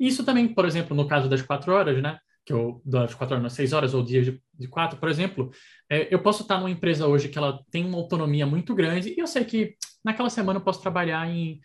Isso 0.00 0.24
também, 0.24 0.48
por 0.48 0.64
exemplo, 0.64 0.96
no 0.96 1.06
caso 1.06 1.28
das 1.28 1.42
quatro 1.42 1.72
horas, 1.72 2.00
né? 2.02 2.18
que 2.48 2.52
eu 2.54 2.80
das 2.82 3.14
quatro 3.14 3.36
horas, 3.36 3.52
seis 3.52 3.74
horas 3.74 3.92
ou 3.92 4.02
dias 4.02 4.24
de, 4.24 4.42
de 4.58 4.66
quatro, 4.68 4.98
por 4.98 5.10
exemplo, 5.10 5.50
é, 5.86 6.08
eu 6.12 6.22
posso 6.22 6.40
estar 6.40 6.56
numa 6.56 6.70
empresa 6.70 7.06
hoje 7.06 7.28
que 7.28 7.36
ela 7.36 7.62
tem 7.70 7.84
uma 7.84 7.98
autonomia 7.98 8.46
muito 8.46 8.74
grande 8.74 9.12
e 9.14 9.18
eu 9.18 9.26
sei 9.26 9.44
que 9.44 9.76
naquela 10.02 10.30
semana 10.30 10.58
eu 10.58 10.64
posso 10.64 10.80
trabalhar 10.80 11.28
em 11.28 11.60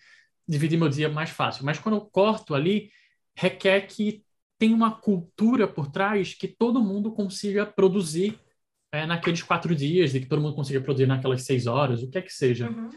dividir 0.46 0.78
meu 0.78 0.90
dia 0.90 1.08
mais 1.08 1.30
fácil, 1.30 1.64
mas 1.64 1.80
quando 1.80 1.96
eu 1.96 2.02
corto 2.02 2.54
ali, 2.54 2.90
requer 3.36 3.88
que 3.88 4.24
tenha 4.58 4.76
uma 4.76 4.92
cultura 4.92 5.68
por 5.68 5.92
trás 5.92 6.34
que 6.34 6.48
todo 6.48 6.82
mundo 6.82 7.12
consiga 7.12 7.66
produzir 7.66 8.40
é, 8.92 9.06
naqueles 9.06 9.42
quatro 9.42 9.76
dias, 9.76 10.12
de 10.12 10.20
que 10.20 10.28
todo 10.28 10.42
mundo 10.42 10.56
consiga 10.56 10.80
produzir 10.80 11.08
naquelas 11.08 11.44
seis 11.44 11.66
horas, 11.66 12.04
o 12.04 12.10
que 12.10 12.18
é 12.18 12.22
que 12.22 12.32
seja. 12.32 12.70
Uhum. 12.70 12.90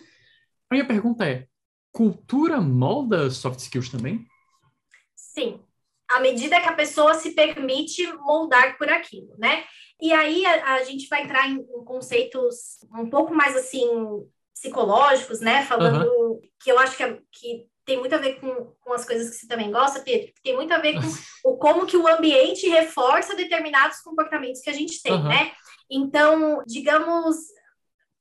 A 0.70 0.84
pergunta 0.84 1.24
é, 1.26 1.46
cultura 1.90 2.60
molda 2.60 3.30
soft 3.30 3.60
skills 3.60 3.88
também? 3.88 4.26
Sim, 5.14 5.60
à 6.08 6.20
medida 6.20 6.60
que 6.60 6.68
a 6.68 6.74
pessoa 6.74 7.14
se 7.14 7.32
permite 7.32 8.06
moldar 8.18 8.76
por 8.76 8.88
aquilo, 8.88 9.34
né? 9.38 9.64
E 10.00 10.12
aí 10.12 10.44
a, 10.44 10.74
a 10.74 10.84
gente 10.84 11.08
vai 11.08 11.22
entrar 11.22 11.48
em, 11.48 11.54
em, 11.54 11.84
conceitos 11.84 12.78
um 12.94 13.08
pouco 13.08 13.34
mais 13.34 13.56
assim 13.56 13.88
psicológicos, 14.52 15.40
né? 15.40 15.64
Falando 15.64 16.06
uhum. 16.06 16.40
que 16.62 16.70
eu 16.70 16.78
acho 16.78 16.96
que, 16.96 17.02
é, 17.02 17.18
que 17.32 17.66
tem 17.86 17.98
muito 17.98 18.14
a 18.14 18.18
ver 18.18 18.40
com, 18.40 18.72
com 18.80 18.92
as 18.92 19.04
coisas 19.04 19.30
que 19.30 19.36
você 19.36 19.46
também 19.46 19.70
gosta, 19.70 20.00
Pedro, 20.00 20.32
tem 20.42 20.56
muito 20.56 20.74
a 20.74 20.78
ver 20.78 20.94
com 20.94 21.48
o 21.48 21.56
como 21.56 21.86
que 21.86 21.96
o 21.96 22.08
ambiente 22.08 22.68
reforça 22.68 23.36
determinados 23.36 24.00
comportamentos 24.00 24.60
que 24.60 24.68
a 24.68 24.72
gente 24.72 25.00
tem, 25.00 25.12
uhum. 25.12 25.28
né? 25.28 25.52
Então, 25.88 26.64
digamos, 26.66 27.36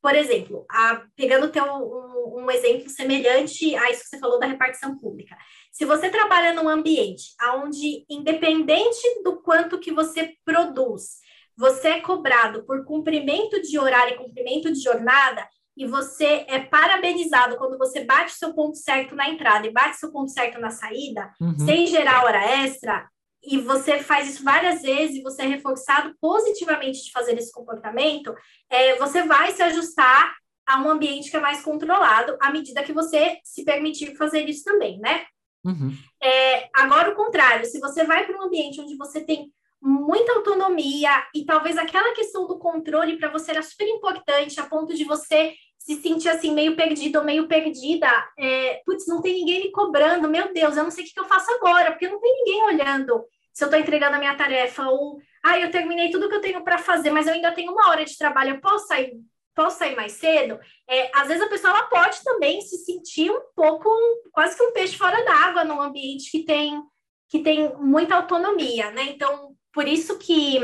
por 0.02 0.14
exemplo, 0.14 0.66
a, 0.70 1.02
pegando 1.16 1.50
teu, 1.50 1.66
um, 1.66 2.44
um 2.44 2.52
exemplo 2.52 2.88
semelhante 2.90 3.76
a 3.76 3.90
isso 3.90 4.04
que 4.04 4.10
você 4.10 4.20
falou 4.20 4.40
da 4.40 4.46
repartição 4.46 4.96
pública. 5.00 5.36
Se 5.72 5.84
você 5.84 6.10
trabalha 6.10 6.54
num 6.54 6.70
ambiente 6.70 7.34
onde, 7.56 8.06
independente 8.08 9.24
do 9.24 9.42
quanto 9.42 9.80
que 9.80 9.92
você 9.92 10.36
produz, 10.46 11.18
você 11.58 11.88
é 11.88 12.02
cobrado 12.02 12.64
por 12.66 12.86
cumprimento 12.86 13.60
de 13.64 13.80
horário 13.80 14.14
e 14.14 14.18
cumprimento 14.18 14.72
de 14.72 14.80
jornada, 14.80 15.48
e 15.78 15.86
você 15.86 16.46
é 16.48 16.60
parabenizado 16.60 17.58
quando 17.58 17.78
você 17.78 18.04
bate 18.06 18.34
o 18.34 18.38
seu 18.38 18.54
ponto 18.54 18.78
certo 18.78 19.16
na 19.16 19.30
entrada 19.30 19.68
e 19.68 19.72
bate 19.72 19.98
o 19.98 20.00
seu 20.00 20.12
ponto 20.12 20.32
certo 20.32 20.60
na 20.60 20.70
saída, 20.70 21.34
uhum. 21.40 21.58
sem 21.60 21.88
gerar 21.88 22.24
hora 22.24 22.44
extra, 22.64 23.08
e 23.44 23.60
você 23.60 24.00
faz 24.00 24.30
isso 24.30 24.44
várias 24.44 24.82
vezes 24.82 25.18
e 25.18 25.22
você 25.22 25.44
é 25.44 25.48
reforçado 25.48 26.16
positivamente 26.20 27.04
de 27.04 27.12
fazer 27.12 27.38
esse 27.38 27.52
comportamento, 27.52 28.34
é, 28.70 28.96
você 28.96 29.24
vai 29.24 29.52
se 29.52 29.62
ajustar 29.62 30.36
a 30.66 30.82
um 30.82 30.90
ambiente 30.90 31.30
que 31.30 31.38
é 31.38 31.40
mais 31.40 31.62
controlado 31.62 32.36
à 32.42 32.52
medida 32.52 32.84
que 32.84 32.94
você 32.94 33.40
se 33.44 33.64
permitir 33.64 34.16
fazer 34.16 34.50
isso 34.50 34.64
também, 34.64 35.00
né? 35.00 35.26
Uhum. 35.64 35.96
É, 36.22 36.70
agora, 36.74 37.12
o 37.12 37.16
contrário, 37.16 37.66
se 37.66 37.80
você 37.80 38.04
vai 38.04 38.26
para 38.26 38.38
um 38.38 38.44
ambiente 38.44 38.82
onde 38.82 38.96
você 38.96 39.22
tem 39.22 39.52
muita 39.82 40.34
autonomia 40.34 41.12
e 41.36 41.46
talvez 41.46 41.78
aquela 41.78 42.14
questão 42.14 42.48
do 42.48 42.58
controle 42.58 43.18
para 43.18 43.30
você 43.30 43.52
era 43.52 43.62
super 43.62 43.88
importante, 43.88 44.60
a 44.60 44.66
ponto 44.66 44.96
de 44.96 45.04
você 45.04 45.54
se 45.86 46.02
sentir 46.02 46.30
assim, 46.30 46.52
meio 46.52 46.76
perdido 46.76 47.20
ou 47.20 47.24
meio 47.24 47.48
perdida, 47.48 48.08
é, 48.40 48.82
putz, 48.84 49.06
não 49.08 49.22
tem 49.22 49.36
ninguém 49.36 49.66
me 49.66 49.72
cobrando, 49.72 50.28
meu 50.28 50.52
Deus, 50.52 50.76
eu 50.76 50.84
não 50.84 50.90
sei 50.90 51.04
o 51.04 51.08
que, 51.08 51.20
eu 51.20 51.26
faço 51.26 51.52
agora, 51.52 51.92
porque 51.92 52.10
não 52.10 52.20
tem 52.20 52.34
ninguém 52.38 52.64
olhando 52.64 53.24
se 53.54 53.64
eu 53.64 53.68
estou 53.68 53.80
entregando 53.80 54.16
a 54.16 54.20
minha 54.20 54.36
tarefa, 54.36 54.88
ou, 54.88 55.22
ah, 55.44 55.60
eu 55.60 55.70
terminei 55.70 56.10
tudo 56.10 56.28
que 56.28 56.34
eu 56.34 56.42
tenho 56.42 56.64
para 56.64 56.80
fazer, 56.80 57.12
mas 57.12 57.28
eu 57.28 57.34
ainda 57.34 57.52
tenho 57.52 57.72
uma 57.72 57.90
hora 57.90 58.04
de 58.04 58.18
trabalho, 58.18 58.56
eu 58.56 58.60
posso 58.60 58.88
sair 58.88 59.14
posso 59.56 59.78
sair 59.78 59.96
mais 59.96 60.12
cedo, 60.12 60.60
é, 60.86 61.10
às 61.16 61.30
vezes 61.30 61.42
a 61.42 61.48
pessoa 61.48 61.72
ela 61.72 61.84
pode 61.84 62.22
também 62.26 62.60
se 62.60 62.78
sentir 62.80 63.32
um 63.32 63.40
pouco, 63.56 63.90
quase 64.34 64.58
que 64.58 64.62
um 64.62 64.74
peixe 64.74 64.98
fora 64.98 65.24
d'água 65.24 65.64
num 65.64 65.82
ambiente 65.82 66.30
que 66.30 66.44
tem, 66.44 66.84
que 67.30 67.40
tem 67.40 67.74
muita 67.78 68.16
autonomia, 68.16 68.92
né? 68.92 69.04
Então, 69.04 69.56
por 69.72 69.88
isso 69.88 70.20
que, 70.20 70.60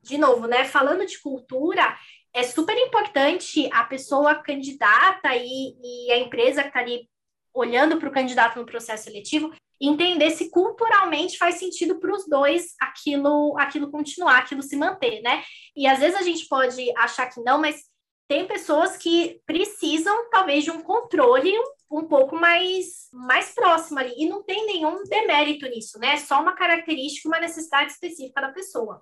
de 0.00 0.16
novo, 0.16 0.46
né, 0.46 0.64
falando 0.64 1.04
de 1.04 1.20
cultura, 1.20 1.94
é 2.36 2.42
super 2.42 2.76
importante 2.76 3.66
a 3.72 3.82
pessoa 3.84 4.34
candidata 4.34 5.34
e, 5.34 5.74
e 5.82 6.12
a 6.12 6.18
empresa 6.18 6.60
que 6.60 6.68
está 6.68 6.80
ali 6.80 7.08
olhando 7.54 7.96
para 7.96 8.10
o 8.10 8.12
candidato 8.12 8.58
no 8.58 8.66
processo 8.66 9.04
seletivo, 9.04 9.50
entender 9.80 10.30
se 10.30 10.50
culturalmente 10.50 11.38
faz 11.38 11.54
sentido 11.54 11.98
para 11.98 12.14
os 12.14 12.28
dois 12.28 12.74
aquilo, 12.78 13.58
aquilo 13.58 13.90
continuar, 13.90 14.38
aquilo 14.38 14.62
se 14.62 14.76
manter, 14.76 15.22
né? 15.22 15.42
E 15.74 15.86
às 15.86 15.98
vezes 15.98 16.14
a 16.14 16.22
gente 16.22 16.46
pode 16.46 16.92
achar 16.98 17.26
que 17.26 17.40
não, 17.40 17.58
mas 17.58 17.84
tem 18.28 18.46
pessoas 18.46 18.98
que 18.98 19.40
precisam, 19.46 20.28
talvez, 20.30 20.62
de 20.62 20.70
um 20.70 20.82
controle 20.82 21.50
um, 21.90 22.04
pouco 22.04 22.36
mais, 22.36 23.08
mais 23.12 23.54
próximo 23.54 23.98
ali. 23.98 24.12
E 24.18 24.28
não 24.28 24.42
tem 24.42 24.66
nenhum 24.66 25.04
demérito 25.04 25.66
nisso, 25.66 25.98
né? 25.98 26.14
É 26.14 26.16
só 26.18 26.42
uma 26.42 26.52
característica, 26.52 27.28
uma 27.28 27.40
necessidade 27.40 27.92
específica 27.92 28.42
da 28.42 28.48
pessoa. 28.48 29.00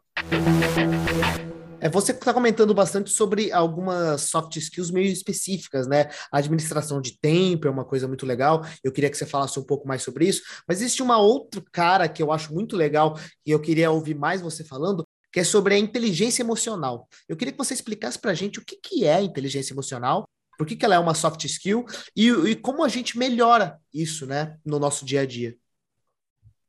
É, 1.85 1.89
você 1.91 2.13
está 2.13 2.33
comentando 2.33 2.73
bastante 2.73 3.11
sobre 3.11 3.53
algumas 3.53 4.23
soft 4.23 4.57
skills 4.57 4.91
meio 4.91 5.13
específicas, 5.13 5.87
né? 5.87 6.09
A 6.33 6.39
administração 6.39 6.99
de 6.99 7.19
tempo 7.19 7.69
é 7.69 7.71
uma 7.71 7.85
coisa 7.85 8.09
muito 8.09 8.25
legal. 8.25 8.63
Eu 8.83 8.91
queria 8.91 9.11
que 9.11 9.19
você 9.19 9.27
falasse 9.27 9.61
um 9.61 9.63
pouco 9.63 9.87
mais 9.87 10.03
sobre 10.03 10.27
isso. 10.27 10.43
Mas 10.67 10.81
existe 10.81 11.03
uma 11.03 11.19
outra 11.19 11.63
cara 11.71 12.09
que 12.09 12.23
eu 12.23 12.33
acho 12.33 12.55
muito 12.55 12.75
legal 12.75 13.19
e 13.45 13.51
eu 13.51 13.61
queria 13.61 13.91
ouvir 13.91 14.15
mais 14.15 14.41
você 14.41 14.65
falando, 14.65 15.07
que 15.31 15.41
é 15.41 15.45
sobre 15.45 15.75
a 15.75 15.79
inteligência 15.79 16.43
emocional. 16.43 17.07
Eu 17.29 17.37
queria 17.37 17.53
que 17.53 17.59
você 17.59 17.75
explicasse 17.75 18.19
para 18.19 18.31
a 18.31 18.35
gente 18.35 18.59
o 18.59 18.65
que, 18.65 18.77
que 18.77 19.07
é 19.07 19.21
inteligência 19.21 19.75
emocional, 19.75 20.27
por 20.57 20.67
que, 20.67 20.77
que 20.77 20.87
ela 20.87 20.95
é 20.95 20.99
uma 20.99 21.13
soft 21.13 21.45
skill 21.45 21.85
e, 22.17 22.31
e 22.31 22.57
como 22.57 22.83
a 22.83 22.89
gente 22.89 23.19
melhora 23.19 23.79
isso 23.93 24.25
né, 24.25 24.57
no 24.65 24.79
nosso 24.79 25.05
dia 25.05 25.21
a 25.21 25.27
dia. 25.27 25.55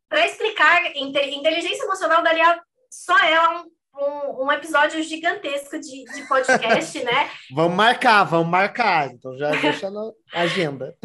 Para 0.09 0.27
explicar, 0.27 0.93
inteligência 0.93 1.85
emocional 1.85 2.21
daria 2.21 2.61
só 2.91 3.17
ela 3.19 3.61
um 3.61 3.74
um, 3.97 4.45
um 4.45 4.51
episódio 4.51 5.01
gigantesco 5.01 5.79
de, 5.79 6.03
de 6.05 6.27
podcast, 6.27 7.03
né? 7.03 7.29
vamos 7.51 7.75
marcar, 7.75 8.23
vamos 8.23 8.49
marcar. 8.49 9.07
Então 9.11 9.37
já 9.37 9.51
deixa 9.51 9.89
na 9.89 10.11
agenda. 10.33 10.95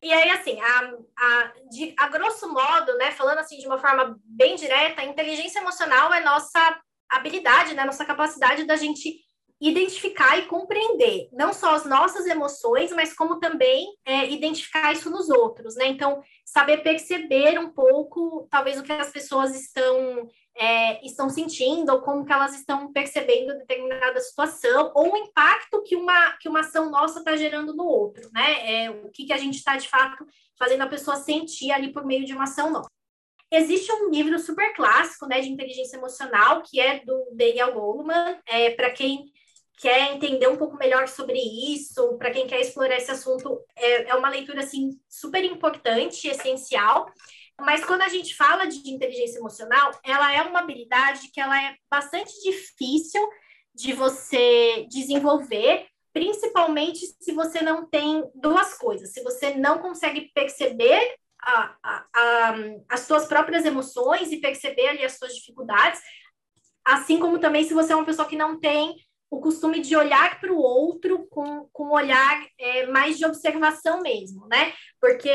E 0.00 0.12
aí, 0.12 0.30
assim, 0.30 0.60
a, 0.60 0.92
a, 1.18 1.52
de, 1.70 1.94
a 1.98 2.08
grosso 2.08 2.52
modo, 2.52 2.96
né, 2.98 3.10
falando 3.10 3.38
assim 3.38 3.58
de 3.58 3.66
uma 3.66 3.78
forma 3.78 4.16
bem 4.24 4.54
direta, 4.54 5.00
a 5.00 5.04
inteligência 5.04 5.58
emocional 5.58 6.14
é 6.14 6.20
nossa 6.22 6.80
habilidade, 7.08 7.74
né, 7.74 7.84
nossa 7.84 8.04
capacidade 8.04 8.64
da 8.64 8.76
gente 8.76 9.26
identificar 9.60 10.38
e 10.38 10.46
compreender 10.46 11.28
não 11.32 11.52
só 11.52 11.74
as 11.74 11.84
nossas 11.84 12.26
emoções, 12.26 12.92
mas 12.92 13.12
como 13.12 13.40
também 13.40 13.88
é, 14.04 14.30
identificar 14.30 14.92
isso 14.92 15.10
nos 15.10 15.28
outros, 15.28 15.74
né? 15.74 15.88
Então, 15.88 16.22
saber 16.44 16.78
perceber 16.78 17.58
um 17.58 17.70
pouco, 17.70 18.46
talvez, 18.50 18.78
o 18.78 18.84
que 18.84 18.92
as 18.92 19.10
pessoas 19.10 19.54
estão, 19.60 20.28
é, 20.58 21.04
estão 21.06 21.30
sentindo, 21.30 21.92
ou 21.92 22.02
como 22.02 22.24
que 22.24 22.32
elas 22.32 22.54
estão 22.54 22.92
percebendo 22.92 23.56
determinada 23.58 24.20
situação, 24.20 24.90
ou 24.94 25.12
o 25.12 25.16
impacto 25.16 25.82
que 25.84 25.94
uma, 25.94 26.32
que 26.38 26.48
uma 26.48 26.60
ação 26.60 26.90
nossa 26.90 27.20
está 27.20 27.36
gerando 27.36 27.74
no 27.74 27.84
outro, 27.84 28.28
né? 28.32 28.84
É, 28.84 28.90
o 28.90 29.08
que, 29.10 29.24
que 29.26 29.32
a 29.32 29.38
gente 29.38 29.56
está, 29.56 29.76
de 29.76 29.88
fato, 29.88 30.26
fazendo 30.58 30.82
a 30.82 30.88
pessoa 30.88 31.16
sentir 31.16 31.70
ali 31.70 31.92
por 31.92 32.04
meio 32.04 32.24
de 32.24 32.34
uma 32.34 32.44
ação 32.44 32.70
nossa. 32.70 32.88
Existe 33.50 33.90
um 33.92 34.10
livro 34.10 34.38
super 34.38 34.74
clássico, 34.74 35.26
né, 35.26 35.40
de 35.40 35.48
inteligência 35.48 35.96
emocional, 35.96 36.62
que 36.62 36.78
é 36.78 37.02
do 37.04 37.30
Daniel 37.32 37.72
Goleman, 37.72 38.38
é, 38.46 38.70
para 38.70 38.90
quem 38.90 39.32
quer 39.78 40.12
entender 40.12 40.48
um 40.48 40.56
pouco 40.56 40.76
melhor 40.76 41.06
sobre 41.06 41.38
isso, 41.38 42.18
para 42.18 42.32
quem 42.32 42.46
quer 42.46 42.60
explorar 42.60 42.96
esse 42.96 43.10
assunto, 43.10 43.60
é, 43.76 44.10
é 44.10 44.14
uma 44.16 44.28
leitura 44.28 44.60
assim 44.60 44.90
super 45.08 45.42
importante, 45.44 46.26
essencial. 46.26 47.06
Mas 47.60 47.84
quando 47.84 48.02
a 48.02 48.08
gente 48.08 48.34
fala 48.34 48.66
de 48.66 48.88
inteligência 48.90 49.38
emocional, 49.38 49.90
ela 50.04 50.32
é 50.32 50.42
uma 50.42 50.60
habilidade 50.60 51.28
que 51.32 51.40
ela 51.40 51.60
é 51.60 51.74
bastante 51.90 52.32
difícil 52.42 53.26
de 53.74 53.92
você 53.92 54.86
desenvolver, 54.88 55.86
principalmente 56.12 57.00
se 57.20 57.32
você 57.32 57.60
não 57.60 57.86
tem 57.86 58.24
duas 58.34 58.74
coisas. 58.74 59.12
Se 59.12 59.22
você 59.22 59.54
não 59.54 59.78
consegue 59.78 60.30
perceber 60.34 61.16
a, 61.40 61.76
a, 61.82 62.06
a, 62.14 62.54
as 62.88 63.00
suas 63.00 63.26
próprias 63.26 63.64
emoções 63.64 64.30
e 64.30 64.40
perceber 64.40 64.88
ali 64.88 65.04
as 65.04 65.18
suas 65.18 65.34
dificuldades, 65.34 66.00
assim 66.84 67.18
como 67.18 67.38
também 67.38 67.64
se 67.64 67.74
você 67.74 67.92
é 67.92 67.96
uma 67.96 68.06
pessoa 68.06 68.28
que 68.28 68.36
não 68.36 68.58
tem 68.58 68.96
o 69.30 69.40
costume 69.40 69.80
de 69.80 69.94
olhar 69.94 70.40
para 70.40 70.52
o 70.52 70.58
outro 70.58 71.26
com, 71.28 71.68
com 71.72 71.84
um 71.88 71.92
olhar 71.92 72.46
é, 72.58 72.86
mais 72.86 73.18
de 73.18 73.26
observação 73.26 74.00
mesmo, 74.00 74.46
né? 74.46 74.72
Porque 75.00 75.30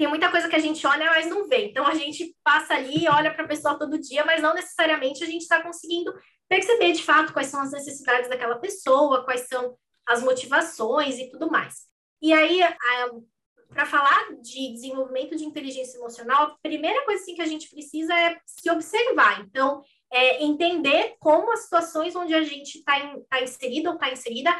tem 0.00 0.08
muita 0.08 0.30
coisa 0.30 0.48
que 0.48 0.56
a 0.56 0.60
gente 0.60 0.86
olha, 0.86 1.10
mas 1.10 1.26
não 1.26 1.46
vê. 1.46 1.66
Então 1.66 1.86
a 1.86 1.92
gente 1.92 2.34
passa 2.42 2.72
ali, 2.72 3.06
olha 3.06 3.34
para 3.34 3.44
a 3.44 3.46
pessoa 3.46 3.78
todo 3.78 4.00
dia, 4.00 4.24
mas 4.24 4.40
não 4.40 4.54
necessariamente 4.54 5.22
a 5.22 5.26
gente 5.26 5.42
está 5.42 5.62
conseguindo 5.62 6.10
perceber 6.48 6.92
de 6.92 7.02
fato 7.02 7.34
quais 7.34 7.48
são 7.48 7.60
as 7.60 7.70
necessidades 7.70 8.30
daquela 8.30 8.58
pessoa, 8.58 9.26
quais 9.26 9.46
são 9.46 9.76
as 10.06 10.22
motivações 10.22 11.18
e 11.18 11.28
tudo 11.28 11.50
mais. 11.50 11.82
E 12.22 12.32
aí, 12.32 12.60
para 13.68 13.84
falar 13.84 14.32
de 14.40 14.72
desenvolvimento 14.72 15.36
de 15.36 15.44
inteligência 15.44 15.98
emocional, 15.98 16.44
a 16.44 16.58
primeira 16.62 17.04
coisa 17.04 17.22
assim, 17.22 17.34
que 17.34 17.42
a 17.42 17.46
gente 17.46 17.68
precisa 17.68 18.14
é 18.14 18.40
se 18.46 18.70
observar. 18.70 19.42
Então, 19.42 19.82
é, 20.10 20.42
entender 20.42 21.14
como 21.20 21.52
as 21.52 21.64
situações 21.64 22.16
onde 22.16 22.32
a 22.32 22.42
gente 22.42 22.78
está 22.78 22.94
tá 23.28 23.42
inserido 23.42 23.90
ou 23.90 23.96
está 23.96 24.10
inserida 24.10 24.50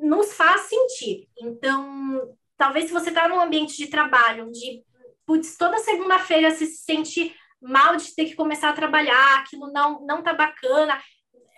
nos 0.00 0.32
faz 0.32 0.62
sentir. 0.62 1.28
Então, 1.38 2.34
talvez 2.56 2.86
se 2.86 2.92
você 2.92 3.08
está 3.08 3.28
num 3.28 3.40
ambiente 3.40 3.76
de 3.76 3.88
trabalho 3.88 4.46
onde, 4.48 4.82
putz, 5.26 5.56
toda 5.56 5.78
segunda-feira 5.78 6.50
você 6.50 6.66
se 6.66 6.84
sente 6.84 7.34
mal 7.60 7.96
de 7.96 8.14
ter 8.14 8.26
que 8.26 8.34
começar 8.34 8.70
a 8.70 8.74
trabalhar, 8.74 9.38
aquilo 9.38 9.72
não, 9.72 10.04
não 10.04 10.22
tá 10.22 10.34
bacana, 10.34 11.00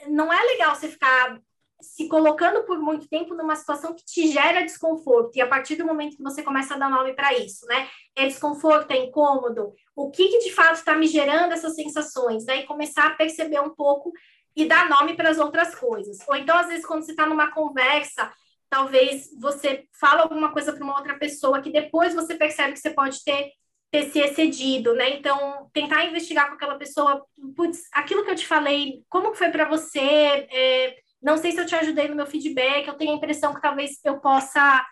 não 0.09 0.32
é 0.32 0.40
legal 0.44 0.74
você 0.74 0.88
ficar 0.88 1.40
se 1.80 2.09
colocando 2.09 2.64
por 2.64 2.78
muito 2.78 3.09
tempo 3.09 3.34
numa 3.34 3.55
situação 3.55 3.94
que 3.94 4.05
te 4.05 4.28
gera 4.28 4.62
desconforto, 4.62 5.36
e 5.36 5.40
a 5.40 5.47
partir 5.47 5.76
do 5.76 5.84
momento 5.84 6.16
que 6.16 6.22
você 6.22 6.42
começa 6.42 6.74
a 6.74 6.78
dar 6.78 6.90
nome 6.90 7.12
para 7.14 7.34
isso, 7.34 7.66
né? 7.66 7.88
É 8.14 8.26
desconforto, 8.26 8.90
é 8.92 8.97
incômodo, 8.97 9.74
o 9.94 10.11
que, 10.11 10.28
que 10.28 10.38
de 10.38 10.53
fato 10.53 10.76
está 10.76 10.97
me 10.97 11.07
gerando 11.07 11.53
essas 11.53 11.74
sensações, 11.74 12.44
né? 12.47 12.59
E 12.59 12.66
começar 12.66 13.09
a 13.09 13.14
perceber 13.14 13.61
um 13.61 13.74
pouco 13.74 14.11
e 14.55 14.64
dar 14.64 14.88
nome 14.88 15.14
para 15.14 15.28
as 15.28 15.38
outras 15.38 15.74
coisas. 15.74 16.18
Ou 16.26 16.34
então, 16.36 16.57
às 16.57 16.68
vezes, 16.68 16.86
quando 16.86 17.03
você 17.03 17.11
está 17.11 17.26
numa 17.26 17.51
conversa, 17.51 18.32
talvez 18.76 19.30
você 19.40 19.84
fala 19.98 20.20
alguma 20.20 20.52
coisa 20.52 20.70
para 20.70 20.84
uma 20.84 20.98
outra 20.98 21.18
pessoa 21.18 21.62
que 21.62 21.72
depois 21.72 22.14
você 22.14 22.34
percebe 22.34 22.74
que 22.74 22.78
você 22.78 22.90
pode 22.90 23.24
ter 23.24 23.52
ter 23.90 24.10
se 24.10 24.18
excedido, 24.18 24.94
né? 24.94 25.10
Então, 25.10 25.70
tentar 25.72 26.04
investigar 26.04 26.48
com 26.48 26.54
aquela 26.54 26.74
pessoa, 26.74 27.24
putz, 27.54 27.82
aquilo 27.92 28.24
que 28.24 28.30
eu 28.32 28.34
te 28.34 28.46
falei, 28.46 29.04
como 29.08 29.30
que 29.30 29.38
foi 29.38 29.48
para 29.48 29.68
você? 29.68 30.00
É, 30.00 30.96
não 31.22 31.38
sei 31.38 31.52
se 31.52 31.60
eu 31.60 31.64
te 31.64 31.74
ajudei 31.76 32.08
no 32.08 32.16
meu 32.16 32.26
feedback, 32.26 32.86
eu 32.86 32.94
tenho 32.94 33.12
a 33.12 33.14
impressão 33.14 33.54
que 33.54 33.62
talvez 33.62 33.92
eu 34.04 34.18
possa 34.18 34.84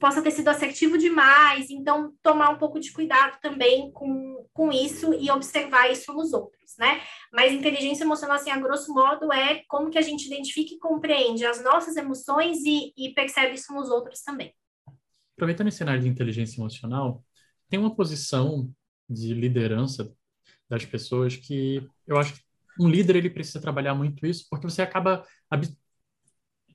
possa 0.00 0.22
ter 0.22 0.30
sido 0.30 0.48
assertivo 0.48 0.96
demais, 0.96 1.68
então 1.70 2.14
tomar 2.22 2.50
um 2.50 2.58
pouco 2.58 2.80
de 2.80 2.92
cuidado 2.92 3.38
também 3.40 3.90
com, 3.92 4.46
com 4.52 4.72
isso 4.72 5.12
e 5.14 5.30
observar 5.30 5.90
isso 5.90 6.12
nos 6.12 6.32
outros, 6.32 6.76
né? 6.78 7.02
Mas 7.32 7.52
inteligência 7.52 8.04
emocional, 8.04 8.36
assim, 8.36 8.50
a 8.50 8.58
grosso 8.58 8.92
modo, 8.94 9.32
é 9.32 9.62
como 9.68 9.90
que 9.90 9.98
a 9.98 10.02
gente 10.02 10.26
identifica 10.26 10.74
e 10.74 10.78
compreende 10.78 11.44
as 11.44 11.62
nossas 11.62 11.96
emoções 11.96 12.58
e, 12.64 12.92
e 12.96 13.12
percebe 13.12 13.54
isso 13.54 13.72
nos 13.74 13.90
outros 13.90 14.22
também. 14.22 14.54
Aproveitando 15.36 15.68
esse 15.68 15.78
cenário 15.78 16.00
de 16.00 16.08
inteligência 16.08 16.58
emocional, 16.60 17.22
tem 17.68 17.78
uma 17.78 17.94
posição 17.94 18.70
de 19.08 19.34
liderança 19.34 20.10
das 20.68 20.84
pessoas 20.84 21.36
que 21.36 21.86
eu 22.06 22.16
acho 22.16 22.34
que 22.34 22.40
um 22.80 22.88
líder 22.88 23.16
ele 23.16 23.30
precisa 23.30 23.60
trabalhar 23.60 23.94
muito 23.94 24.26
isso, 24.26 24.46
porque 24.50 24.68
você 24.68 24.82
acaba, 24.82 25.24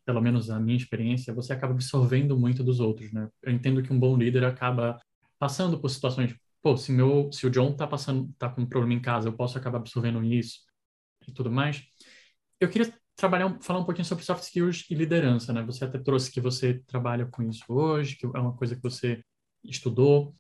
pelo 0.10 0.22
menos 0.22 0.50
a 0.50 0.60
minha 0.60 0.76
experiência, 0.76 1.32
você 1.32 1.54
acaba 1.54 1.72
absorvendo 1.72 2.36
muito 2.36 2.64
dos 2.64 2.80
outros, 2.80 3.14
né? 3.14 3.30
Eu 3.44 3.52
entendo 3.52 3.84
que 3.84 3.94
um 3.94 4.00
bom 4.00 4.18
líder 4.18 4.44
acaba 4.44 5.00
passando 5.38 5.80
por 5.80 5.88
situações, 5.88 6.36
pô, 6.64 6.76
se 6.76 6.92
meu, 6.92 7.32
se 7.32 7.46
o 7.46 7.50
John 7.52 7.76
tá 7.76 7.86
passando, 7.86 8.28
tá 8.40 8.50
com 8.50 8.62
um 8.62 8.66
problema 8.66 8.96
em 8.96 9.00
casa, 9.00 9.30
eu 9.30 9.34
posso 9.34 9.56
acabar 9.56 9.78
absorvendo 9.78 10.24
isso 10.24 10.62
e 11.28 11.32
tudo 11.32 11.52
mais. 11.52 11.84
Eu 12.60 12.68
queria 12.70 12.92
trabalhar, 13.16 13.56
falar 13.62 13.82
um 13.82 13.86
pouquinho 13.86 14.04
sobre 14.04 14.26
soft 14.26 14.42
skills 14.42 14.88
e 14.90 14.96
liderança, 14.96 15.54
né? 15.54 15.62
Você 15.62 15.86
até 15.86 16.00
trouxe 16.00 16.32
que 16.32 16.42
você 16.42 16.82
trabalha 16.88 17.28
com 17.28 17.44
isso 17.44 17.64
hoje, 17.68 18.16
que 18.16 18.26
é 18.26 18.40
uma 18.40 18.58
coisa 18.58 18.76
que 18.76 18.82
você 18.82 19.24
estudou. 19.64 20.36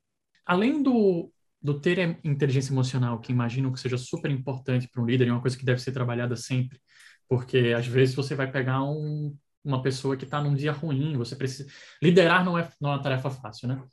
Além 0.47 0.81
do, 0.81 1.31
do 1.61 1.79
ter 1.79 2.19
inteligência 2.23 2.73
emocional, 2.73 3.19
que 3.21 3.31
imagino 3.31 3.71
que 3.71 3.79
seja 3.79 3.99
super 3.99 4.31
importante 4.31 4.89
para 4.89 4.99
um 4.99 5.05
líder 5.05 5.27
e 5.27 5.31
uma 5.31 5.41
coisa 5.41 5.55
que 5.55 5.63
deve 5.63 5.79
ser 5.79 5.91
trabalhada 5.91 6.35
sempre, 6.35 6.81
porque 7.27 7.75
às 7.77 7.85
vezes 7.85 8.15
você 8.15 8.33
vai 8.33 8.51
pegar 8.51 8.83
um, 8.83 9.37
uma 9.63 9.81
pessoa 9.81 10.15
que 10.17 10.25
está 10.25 10.41
num 10.41 10.55
dia 10.55 10.71
ruim, 10.71 11.17
você 11.17 11.35
precisa 11.35 11.69
liderar 12.01 12.43
não 12.43 12.57
é, 12.57 12.69
não 12.79 12.91
é 12.91 12.93
uma 12.93 13.03
tarefa 13.03 13.29
fácil, 13.29 13.67
né? 13.67 13.83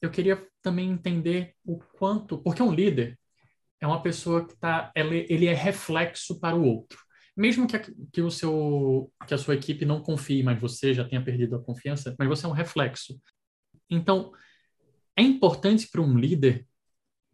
Eu 0.00 0.10
queria 0.10 0.46
também 0.60 0.90
entender 0.90 1.54
o 1.64 1.78
quanto, 1.78 2.38
porque 2.38 2.62
um 2.62 2.72
líder 2.72 3.18
é 3.80 3.86
uma 3.86 4.02
pessoa 4.02 4.46
que 4.46 4.56
tá, 4.56 4.90
ele, 4.94 5.26
ele 5.28 5.46
é 5.46 5.54
reflexo 5.54 6.40
para 6.40 6.56
o 6.56 6.64
outro. 6.64 6.98
Mesmo 7.36 7.66
que 7.66 7.76
a, 7.76 7.82
que 8.12 8.20
o 8.20 8.30
seu 8.30 9.10
que 9.26 9.34
a 9.34 9.38
sua 9.38 9.54
equipe 9.54 9.84
não 9.84 10.02
confie, 10.02 10.42
mas 10.42 10.60
você 10.60 10.92
já 10.92 11.04
tenha 11.04 11.24
perdido 11.24 11.56
a 11.56 11.62
confiança, 11.62 12.14
mas 12.18 12.28
você 12.28 12.46
é 12.46 12.48
um 12.48 12.52
reflexo. 12.52 13.18
Então, 13.88 14.32
é 15.16 15.22
importante 15.22 15.88
para 15.90 16.00
um 16.00 16.18
líder 16.18 16.66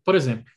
por 0.09 0.15
exemplo, 0.15 0.51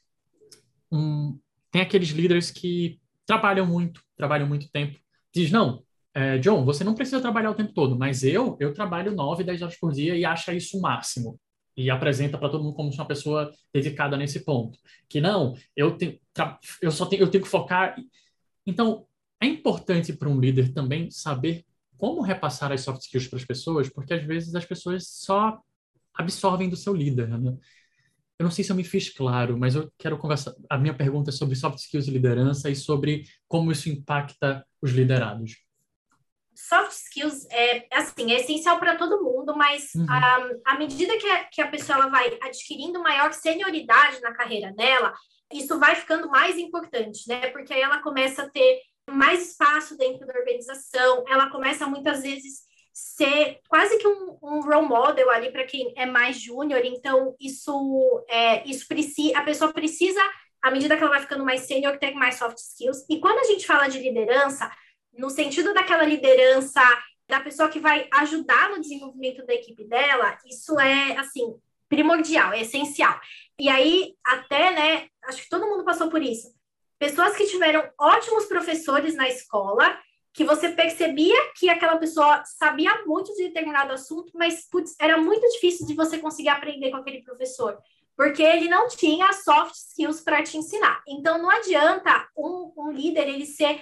um, 0.90 1.38
tem 1.70 1.82
aqueles 1.82 2.08
líderes 2.12 2.50
que 2.50 3.02
trabalham 3.26 3.68
muito, 3.68 4.02
trabalham 4.16 4.48
muito 4.48 4.72
tempo. 4.72 4.98
Diz, 5.36 5.52
não, 5.52 5.84
é, 6.14 6.38
John, 6.40 6.66
você 6.66 6.84
não 6.84 6.94
precisa 6.94 7.22
trabalhar 7.22 7.52
o 7.52 7.56
tempo 7.56 7.74
todo, 7.74 7.98
mas 7.98 8.24
eu, 8.24 8.58
eu 8.60 8.74
trabalho 8.74 9.16
9, 9.16 9.44
10 9.44 9.62
horas 9.62 9.78
por 9.78 9.92
dia 9.94 10.16
e 10.16 10.26
acha 10.26 10.54
isso 10.54 10.78
o 10.78 10.82
máximo. 10.82 11.40
E 11.76 11.90
apresenta 11.90 12.38
para 12.38 12.50
todo 12.50 12.64
mundo 12.64 12.76
como 12.76 12.92
uma 12.92 13.06
pessoa 13.06 13.50
dedicada 13.74 14.18
nesse 14.18 14.44
ponto. 14.44 14.78
Que 15.08 15.22
não, 15.22 15.56
eu, 15.76 15.98
tenho, 15.98 16.20
eu 16.82 16.92
só 16.92 17.06
tenho, 17.06 17.22
eu 17.24 17.32
tenho 17.32 17.44
que 17.44 17.50
focar. 17.50 17.96
Então, 18.66 19.08
é 19.40 19.46
importante 19.46 20.12
para 20.14 20.28
um 20.28 20.40
líder 20.40 20.74
também 20.74 21.10
saber 21.10 21.66
como 21.98 22.22
repassar 22.22 22.72
as 22.72 22.82
soft 22.82 23.02
skills 23.04 23.28
para 23.28 23.40
as 23.40 23.46
pessoas, 23.46 23.90
porque 23.90 24.14
às 24.14 24.24
vezes 24.24 24.54
as 24.54 24.66
pessoas 24.66 25.08
só 25.08 25.60
absorvem 26.14 26.70
do 26.70 26.76
seu 26.76 26.94
líder. 26.94 27.30
Né? 27.30 27.56
Eu 28.38 28.44
não 28.44 28.52
sei 28.52 28.66
se 28.66 28.72
eu 28.72 28.76
me 28.76 28.84
fiz 28.84 29.10
claro, 29.10 29.58
mas 29.58 29.76
eu 29.76 29.90
quero 29.98 30.18
conversar. 30.18 30.54
A 30.70 30.78
minha 30.78 30.94
pergunta 30.94 31.30
é 31.30 31.34
sobre 31.34 31.56
soft 31.56 31.78
skills 31.78 32.08
e 32.08 32.12
liderança 32.12 32.70
e 32.70 32.76
sobre 32.76 33.24
como 33.48 33.72
isso 33.72 33.88
impacta 33.88 34.66
os 34.82 34.92
liderados. 34.92 35.71
Soft 36.68 36.92
skills 36.92 37.48
é 37.52 37.88
assim, 37.94 38.32
é 38.32 38.40
essencial 38.40 38.80
para 38.80 38.96
todo 38.96 39.24
mundo, 39.24 39.56
mas 39.56 39.90
uhum. 39.96 40.06
à, 40.10 40.74
à 40.74 40.78
medida 40.78 41.18
que 41.18 41.28
a, 41.28 41.44
que 41.46 41.62
a 41.62 41.68
pessoa 41.68 41.98
ela 41.98 42.08
vai 42.08 42.38
adquirindo 42.42 43.02
maior 43.02 43.34
senioridade 43.34 44.22
na 44.22 44.34
carreira 44.34 44.72
dela, 44.74 45.14
isso 45.52 45.80
vai 45.80 45.96
ficando 45.96 46.30
mais 46.30 46.58
importante, 46.58 47.28
né? 47.28 47.48
Porque 47.50 47.74
aí 47.74 47.82
ela 47.82 48.02
começa 48.02 48.44
a 48.44 48.50
ter 48.50 48.80
mais 49.10 49.50
espaço 49.50 49.98
dentro 49.98 50.26
da 50.26 50.38
organização, 50.38 51.26
ela 51.28 51.50
começa 51.50 51.88
muitas 51.88 52.22
vezes 52.22 52.62
ser 52.94 53.60
quase 53.68 53.98
que 53.98 54.08
um, 54.08 54.38
um 54.44 54.62
role 54.62 54.88
model 54.88 55.30
ali 55.30 55.52
para 55.52 55.66
quem 55.66 55.94
é 55.98 56.06
mais 56.06 56.40
júnior. 56.40 56.82
Então, 56.84 57.36
isso, 57.40 58.26
é, 58.30 58.68
isso 58.68 58.88
precisa, 58.88 59.40
a 59.40 59.44
pessoa 59.44 59.74
precisa 59.74 60.22
à 60.62 60.70
medida 60.70 60.96
que 60.96 61.02
ela 61.02 61.12
vai 61.12 61.22
ficando 61.22 61.44
mais 61.44 61.62
sênior, 61.62 61.98
tem 61.98 62.14
mais 62.14 62.36
soft 62.36 62.58
skills. 62.58 63.06
E 63.10 63.20
quando 63.20 63.40
a 63.40 63.44
gente 63.46 63.66
fala 63.66 63.88
de 63.88 64.00
liderança, 64.00 64.72
no 65.14 65.30
sentido 65.30 65.74
daquela 65.74 66.04
liderança 66.04 66.82
da 67.28 67.40
pessoa 67.40 67.70
que 67.70 67.80
vai 67.80 68.08
ajudar 68.14 68.70
no 68.70 68.82
desenvolvimento 68.82 69.46
da 69.46 69.54
equipe 69.54 69.86
dela, 69.86 70.38
isso 70.46 70.80
é, 70.80 71.18
assim, 71.18 71.56
primordial, 71.88 72.54
é 72.54 72.62
essencial. 72.62 73.20
E 73.60 73.70
aí, 73.70 74.16
até, 74.24 74.72
né, 74.72 75.08
acho 75.26 75.44
que 75.44 75.50
todo 75.50 75.68
mundo 75.68 75.86
passou 75.86 76.10
por 76.10 76.22
isso. 76.22 76.54
Pessoas 77.00 77.36
que 77.36 77.48
tiveram 77.48 77.90
ótimos 78.00 78.46
professores 78.46 79.16
na 79.16 79.28
escola, 79.28 79.98
que 80.34 80.44
você 80.44 80.70
percebia 80.70 81.36
que 81.56 81.70
aquela 81.70 81.98
pessoa 81.98 82.44
sabia 82.46 83.04
muito 83.06 83.34
de 83.36 83.44
determinado 83.44 83.94
assunto, 83.94 84.32
mas 84.36 84.68
putz, 84.70 84.96
era 85.00 85.18
muito 85.18 85.46
difícil 85.50 85.86
de 85.86 85.94
você 85.94 86.18
conseguir 86.18 86.50
aprender 86.50 86.92
com 86.92 86.98
aquele 86.98 87.22
professor, 87.22 87.78
porque 88.16 88.42
ele 88.42 88.70
não 88.70 88.88
tinha 88.88 89.34
soft 89.34 89.76
skills 89.76 90.22
para 90.22 90.44
te 90.44 90.58
ensinar. 90.58 91.02
Então, 91.08 91.42
não 91.42 91.50
adianta 91.50 92.28
um, 92.38 92.72
um 92.78 92.92
líder 92.92 93.28
ele 93.28 93.46
ser 93.46 93.82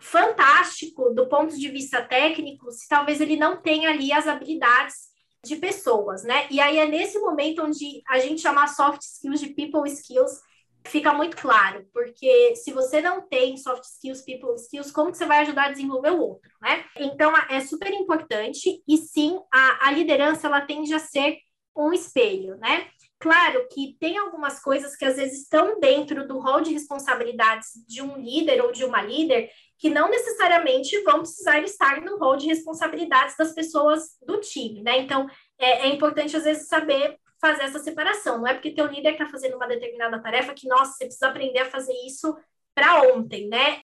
fantástico 0.00 1.10
do 1.10 1.28
ponto 1.28 1.56
de 1.56 1.68
vista 1.68 2.02
técnico, 2.02 2.72
se 2.72 2.88
talvez 2.88 3.20
ele 3.20 3.36
não 3.36 3.60
tenha 3.60 3.90
ali 3.90 4.12
as 4.12 4.26
habilidades 4.26 5.10
de 5.44 5.56
pessoas, 5.56 6.24
né? 6.24 6.46
E 6.50 6.60
aí 6.60 6.78
é 6.78 6.86
nesse 6.86 7.18
momento 7.18 7.62
onde 7.62 8.02
a 8.08 8.18
gente 8.18 8.40
chama 8.40 8.66
soft 8.66 9.02
skills 9.02 9.40
de 9.40 9.48
people 9.50 9.88
skills 9.88 10.40
fica 10.86 11.12
muito 11.12 11.36
claro, 11.36 11.86
porque 11.92 12.56
se 12.56 12.72
você 12.72 13.02
não 13.02 13.20
tem 13.20 13.56
soft 13.56 13.84
skills, 13.84 14.22
people 14.22 14.54
skills, 14.54 14.90
como 14.90 15.10
que 15.10 15.18
você 15.18 15.26
vai 15.26 15.40
ajudar 15.40 15.66
a 15.66 15.70
desenvolver 15.70 16.10
o 16.10 16.20
outro, 16.20 16.50
né? 16.60 16.84
Então 16.96 17.32
é 17.48 17.60
super 17.60 17.92
importante 17.92 18.82
e 18.88 18.96
sim 18.96 19.38
a, 19.52 19.88
a 19.88 19.92
liderança 19.92 20.46
ela 20.46 20.62
tende 20.62 20.94
a 20.94 20.98
ser 20.98 21.38
um 21.76 21.92
espelho, 21.92 22.56
né? 22.56 22.88
Claro 23.20 23.68
que 23.70 23.98
tem 24.00 24.16
algumas 24.16 24.60
coisas 24.60 24.96
que 24.96 25.04
às 25.04 25.16
vezes 25.16 25.42
estão 25.42 25.78
dentro 25.78 26.26
do 26.26 26.38
rol 26.38 26.62
de 26.62 26.72
responsabilidades 26.72 27.68
de 27.86 28.00
um 28.00 28.16
líder 28.16 28.62
ou 28.62 28.72
de 28.72 28.82
uma 28.82 29.02
líder 29.02 29.50
que 29.78 29.90
não 29.90 30.08
necessariamente 30.08 30.98
vão 31.02 31.18
precisar 31.18 31.60
estar 31.60 32.00
no 32.00 32.16
rol 32.16 32.38
de 32.38 32.46
responsabilidades 32.46 33.36
das 33.36 33.52
pessoas 33.52 34.16
do 34.22 34.40
time, 34.40 34.82
né? 34.82 34.98
Então, 35.00 35.26
é, 35.58 35.82
é 35.82 35.88
importante, 35.88 36.34
às 36.34 36.44
vezes, 36.44 36.66
saber 36.66 37.18
fazer 37.38 37.64
essa 37.64 37.78
separação. 37.78 38.38
Não 38.38 38.46
é 38.46 38.54
porque 38.54 38.74
teu 38.74 38.86
líder 38.86 39.12
está 39.12 39.26
fazendo 39.26 39.56
uma 39.56 39.68
determinada 39.68 40.18
tarefa 40.22 40.54
que, 40.54 40.66
nossa, 40.66 40.92
você 40.92 41.04
precisa 41.04 41.28
aprender 41.28 41.58
a 41.58 41.70
fazer 41.70 41.94
isso 42.06 42.34
para 42.74 43.02
ontem, 43.02 43.48
né? 43.48 43.82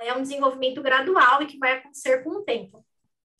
É 0.00 0.14
um 0.14 0.22
desenvolvimento 0.22 0.82
gradual 0.82 1.42
e 1.42 1.46
que 1.46 1.58
vai 1.58 1.74
acontecer 1.74 2.24
com 2.24 2.30
o 2.30 2.42
tempo. 2.42 2.84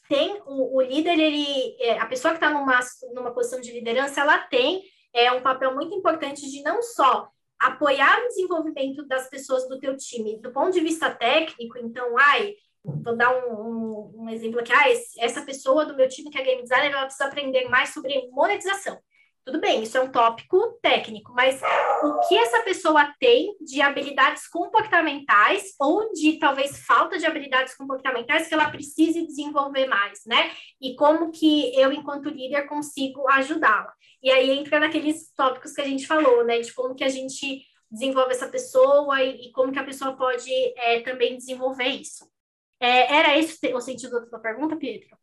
Tem 0.08 0.40
o, 0.46 0.76
o 0.76 0.82
líder, 0.82 1.18
ele, 1.18 1.76
é, 1.80 1.98
a 1.98 2.06
pessoa 2.06 2.32
que 2.32 2.36
está 2.36 2.50
numa, 2.50 2.80
numa 3.14 3.32
posição 3.32 3.60
de 3.60 3.72
liderança, 3.72 4.20
ela 4.20 4.38
tem 4.38 4.82
é, 5.12 5.30
um 5.32 5.42
papel 5.42 5.74
muito 5.74 5.94
importante 5.94 6.50
de 6.50 6.62
não 6.62 6.82
só 6.82 7.28
apoiar 7.58 8.18
o 8.24 8.28
desenvolvimento 8.28 9.06
das 9.06 9.28
pessoas 9.28 9.68
do 9.68 9.78
teu 9.78 9.96
time 9.96 10.38
do 10.38 10.50
ponto 10.50 10.72
de 10.72 10.80
vista 10.80 11.08
técnico, 11.10 11.78
então, 11.78 12.18
ai, 12.18 12.54
vou 12.84 13.16
dar 13.16 13.30
um, 13.30 13.52
um, 13.52 14.12
um 14.22 14.28
exemplo 14.28 14.58
aqui, 14.58 14.72
ah, 14.72 14.90
essa 15.18 15.42
pessoa 15.42 15.86
do 15.86 15.96
meu 15.96 16.08
time 16.08 16.30
que 16.30 16.38
é 16.38 16.42
game 16.42 16.62
designer, 16.62 16.90
ela 16.90 17.04
precisa 17.04 17.26
aprender 17.26 17.68
mais 17.68 17.90
sobre 17.90 18.28
monetização. 18.30 18.98
Tudo 19.44 19.60
bem, 19.60 19.82
isso 19.82 19.98
é 19.98 20.00
um 20.00 20.10
tópico 20.10 20.78
técnico, 20.80 21.32
mas 21.32 21.60
o 22.04 22.28
que 22.28 22.38
essa 22.38 22.62
pessoa 22.62 23.12
tem 23.18 23.56
de 23.60 23.80
habilidades 23.80 24.46
comportamentais 24.46 25.74
ou 25.80 26.12
de 26.12 26.38
talvez 26.38 26.78
falta 26.86 27.18
de 27.18 27.26
habilidades 27.26 27.74
comportamentais 27.74 28.46
que 28.46 28.54
ela 28.54 28.70
precise 28.70 29.26
desenvolver 29.26 29.86
mais, 29.86 30.20
né? 30.26 30.52
E 30.80 30.94
como 30.94 31.32
que 31.32 31.74
eu, 31.74 31.92
enquanto 31.92 32.28
líder, 32.28 32.68
consigo 32.68 33.28
ajudá-la? 33.30 33.92
E 34.22 34.30
aí 34.30 34.50
entra 34.50 34.78
naqueles 34.78 35.32
tópicos 35.34 35.72
que 35.72 35.80
a 35.80 35.86
gente 35.86 36.06
falou, 36.06 36.44
né? 36.44 36.60
De 36.60 36.72
como 36.72 36.94
que 36.94 37.02
a 37.02 37.08
gente 37.08 37.64
desenvolve 37.90 38.32
essa 38.32 38.48
pessoa 38.48 39.22
e, 39.22 39.48
e 39.48 39.52
como 39.52 39.72
que 39.72 39.78
a 39.78 39.84
pessoa 39.84 40.16
pode 40.16 40.50
é, 40.76 41.00
também 41.00 41.36
desenvolver 41.36 41.88
isso. 41.88 42.30
É, 42.78 43.12
era 43.12 43.36
esse 43.36 43.58
o 43.74 43.80
sentido 43.80 44.20
da 44.20 44.26
sua 44.26 44.38
pergunta, 44.38 44.76
Pietro? 44.76 45.16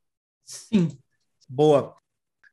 Sim. 0.44 0.90
Boa. 1.48 1.99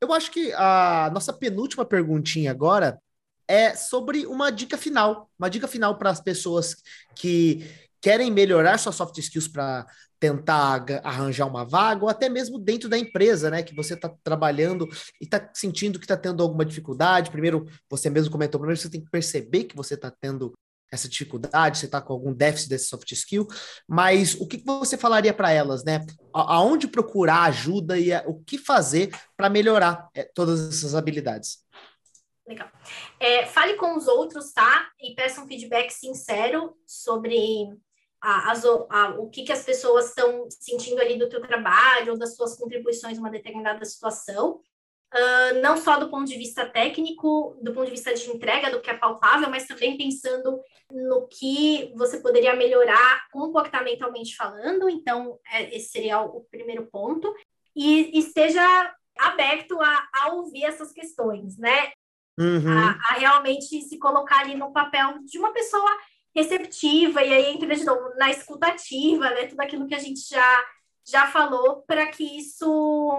Eu 0.01 0.13
acho 0.13 0.31
que 0.31 0.53
a 0.53 1.09
nossa 1.13 1.33
penúltima 1.33 1.85
perguntinha 1.85 2.51
agora 2.51 2.99
é 3.47 3.75
sobre 3.75 4.25
uma 4.25 4.51
dica 4.51 4.77
final, 4.77 5.29
uma 5.39 5.49
dica 5.49 5.67
final 5.67 5.97
para 5.97 6.09
as 6.09 6.21
pessoas 6.21 6.75
que 7.15 7.65
querem 8.01 8.29
melhorar 8.29 8.77
suas 8.77 8.95
soft 8.95 9.17
skills 9.17 9.47
para 9.47 9.85
tentar 10.19 10.85
arranjar 11.03 11.45
uma 11.45 11.63
vaga, 11.63 12.03
ou 12.03 12.09
até 12.09 12.27
mesmo 12.27 12.57
dentro 12.57 12.89
da 12.89 12.97
empresa, 12.97 13.49
né? 13.49 13.61
Que 13.61 13.75
você 13.75 13.93
está 13.93 14.09
trabalhando 14.23 14.87
e 15.21 15.25
está 15.25 15.49
sentindo 15.53 15.99
que 15.99 16.05
está 16.05 16.17
tendo 16.17 16.41
alguma 16.41 16.65
dificuldade. 16.65 17.31
Primeiro, 17.31 17.67
você 17.89 18.09
mesmo 18.09 18.31
comentou, 18.31 18.59
primeiro 18.59 18.79
você 18.79 18.89
tem 18.89 19.01
que 19.01 19.09
perceber 19.09 19.65
que 19.65 19.75
você 19.75 19.93
está 19.93 20.11
tendo 20.11 20.53
essa 20.91 21.09
dificuldade, 21.09 21.77
você 21.77 21.85
está 21.85 22.01
com 22.01 22.13
algum 22.13 22.33
déficit 22.33 22.69
desse 22.69 22.87
soft 22.87 23.11
skill, 23.11 23.47
mas 23.87 24.35
o 24.35 24.47
que 24.47 24.63
você 24.65 24.97
falaria 24.97 25.33
para 25.33 25.51
elas, 25.51 25.83
né? 25.83 26.05
Aonde 26.33 26.87
procurar 26.87 27.43
ajuda 27.43 27.97
e 27.97 28.13
o 28.25 28.41
que 28.43 28.57
fazer 28.57 29.09
para 29.35 29.49
melhorar 29.49 30.09
é, 30.13 30.23
todas 30.23 30.67
essas 30.69 30.95
habilidades? 30.95 31.65
Legal. 32.47 32.71
É, 33.19 33.45
fale 33.45 33.73
com 33.73 33.97
os 33.97 34.07
outros, 34.07 34.53
tá? 34.53 34.89
E 35.01 35.13
peça 35.13 35.41
um 35.41 35.47
feedback 35.47 35.91
sincero 35.91 36.75
sobre 36.85 37.77
a, 38.21 38.53
a, 38.53 39.09
o 39.19 39.29
que, 39.29 39.43
que 39.43 39.51
as 39.51 39.63
pessoas 39.63 40.07
estão 40.07 40.47
sentindo 40.49 41.01
ali 41.01 41.19
do 41.19 41.27
teu 41.29 41.41
trabalho 41.41 42.13
ou 42.13 42.17
das 42.17 42.35
suas 42.35 42.55
contribuições 42.55 43.17
em 43.17 43.19
uma 43.19 43.29
determinada 43.29 43.83
situação. 43.83 44.61
Uh, 45.13 45.61
não 45.61 45.77
só 45.77 45.97
do 45.97 46.09
ponto 46.09 46.25
de 46.25 46.37
vista 46.37 46.65
técnico, 46.65 47.57
do 47.61 47.71
ponto 47.71 47.85
de 47.85 47.91
vista 47.91 48.13
de 48.13 48.29
entrega, 48.29 48.69
do 48.69 48.81
que 48.81 48.89
é 48.89 48.93
palpável, 48.93 49.49
mas 49.49 49.65
também 49.65 49.97
pensando 49.97 50.59
no 50.91 51.27
que 51.27 51.93
você 51.95 52.19
poderia 52.19 52.53
melhorar 52.55 53.25
comportamentalmente 53.31 54.35
falando. 54.35 54.89
Então, 54.89 55.39
é, 55.49 55.75
esse 55.75 55.89
seria 55.91 56.21
o, 56.21 56.41
primeiro 56.51 56.87
ponto. 56.87 57.33
E 57.73 58.19
esteja 58.19 58.61
aberto 59.17 59.81
a, 59.81 60.07
a 60.13 60.33
ouvir 60.33 60.65
essas 60.65 60.91
questões, 60.91 61.57
né? 61.57 61.91
Uhum. 62.37 62.77
A, 62.77 62.99
a, 63.09 63.13
realmente 63.13 63.81
se 63.81 63.97
colocar 63.97 64.41
ali 64.41 64.55
no 64.55 64.73
papel 64.73 65.19
de 65.23 65.39
uma 65.39 65.53
pessoa 65.53 65.89
receptiva, 66.35 67.23
e 67.23 67.33
aí 67.33 67.45
entra 67.53 67.73
de 67.75 67.83
novo 67.83 68.13
na 68.15 68.29
escutativa, 68.29 69.29
né? 69.29 69.47
Tudo 69.47 69.61
aquilo 69.61 69.87
que 69.87 69.95
a 69.95 69.99
gente 69.99 70.19
já 70.29 70.63
já 71.07 71.27
falou 71.27 71.83
para 71.87 72.07
que 72.07 72.23
isso 72.37 73.11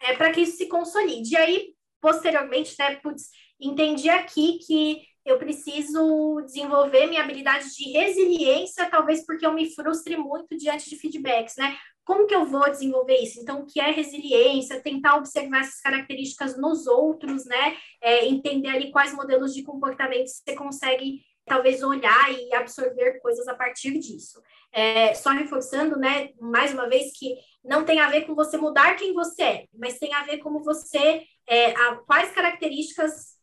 é 0.00 0.14
para 0.14 0.30
que 0.30 0.42
isso 0.42 0.58
se 0.58 0.66
consolide. 0.66 1.32
E 1.32 1.36
aí, 1.36 1.74
posteriormente, 2.00 2.74
né, 2.78 2.96
putz, 2.96 3.30
entendi 3.60 4.08
aqui 4.10 4.58
que 4.58 5.02
eu 5.24 5.38
preciso 5.38 6.42
desenvolver 6.44 7.06
minha 7.06 7.22
habilidade 7.22 7.72
de 7.74 7.92
resiliência, 7.92 8.90
talvez 8.90 9.24
porque 9.24 9.46
eu 9.46 9.54
me 9.54 9.72
frustre 9.72 10.16
muito 10.16 10.56
diante 10.56 10.90
de 10.90 10.96
feedbacks, 10.96 11.56
né? 11.56 11.76
Como 12.04 12.26
que 12.26 12.34
eu 12.34 12.44
vou 12.44 12.68
desenvolver 12.68 13.16
isso? 13.18 13.40
Então, 13.40 13.60
o 13.60 13.66
que 13.66 13.80
é 13.80 13.92
resiliência? 13.92 14.82
Tentar 14.82 15.16
observar 15.16 15.60
essas 15.60 15.80
características 15.80 16.58
nos 16.58 16.88
outros, 16.88 17.44
né? 17.46 17.76
É, 18.00 18.26
entender 18.26 18.68
ali 18.68 18.90
quais 18.90 19.14
modelos 19.14 19.54
de 19.54 19.62
comportamento 19.62 20.26
você 20.26 20.56
consegue 20.56 21.20
talvez 21.52 21.82
olhar 21.82 22.32
e 22.32 22.54
absorver 22.54 23.20
coisas 23.20 23.46
a 23.46 23.54
partir 23.54 23.98
disso. 23.98 24.42
É, 24.72 25.12
só 25.12 25.28
reforçando, 25.30 25.98
né, 25.98 26.30
mais 26.40 26.72
uma 26.72 26.88
vez, 26.88 27.12
que 27.14 27.36
não 27.62 27.84
tem 27.84 28.00
a 28.00 28.08
ver 28.08 28.22
com 28.22 28.34
você 28.34 28.56
mudar 28.56 28.96
quem 28.96 29.12
você 29.12 29.42
é, 29.42 29.66
mas 29.74 29.98
tem 29.98 30.14
a 30.14 30.22
ver 30.22 30.38
como 30.38 30.62
você, 30.64 31.22
é, 31.46 31.72
a, 31.72 31.96
quais 32.06 32.32
características 32.32 33.36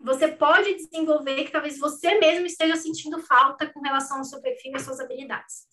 você 0.00 0.26
pode 0.26 0.74
desenvolver 0.74 1.44
que 1.44 1.52
talvez 1.52 1.78
você 1.78 2.18
mesmo 2.18 2.46
esteja 2.46 2.74
sentindo 2.74 3.20
falta 3.20 3.72
com 3.72 3.80
relação 3.80 4.18
ao 4.18 4.24
seu 4.24 4.42
perfil 4.42 4.72
e 4.72 4.76
às 4.76 4.82
suas 4.82 4.98
habilidades. 4.98 5.68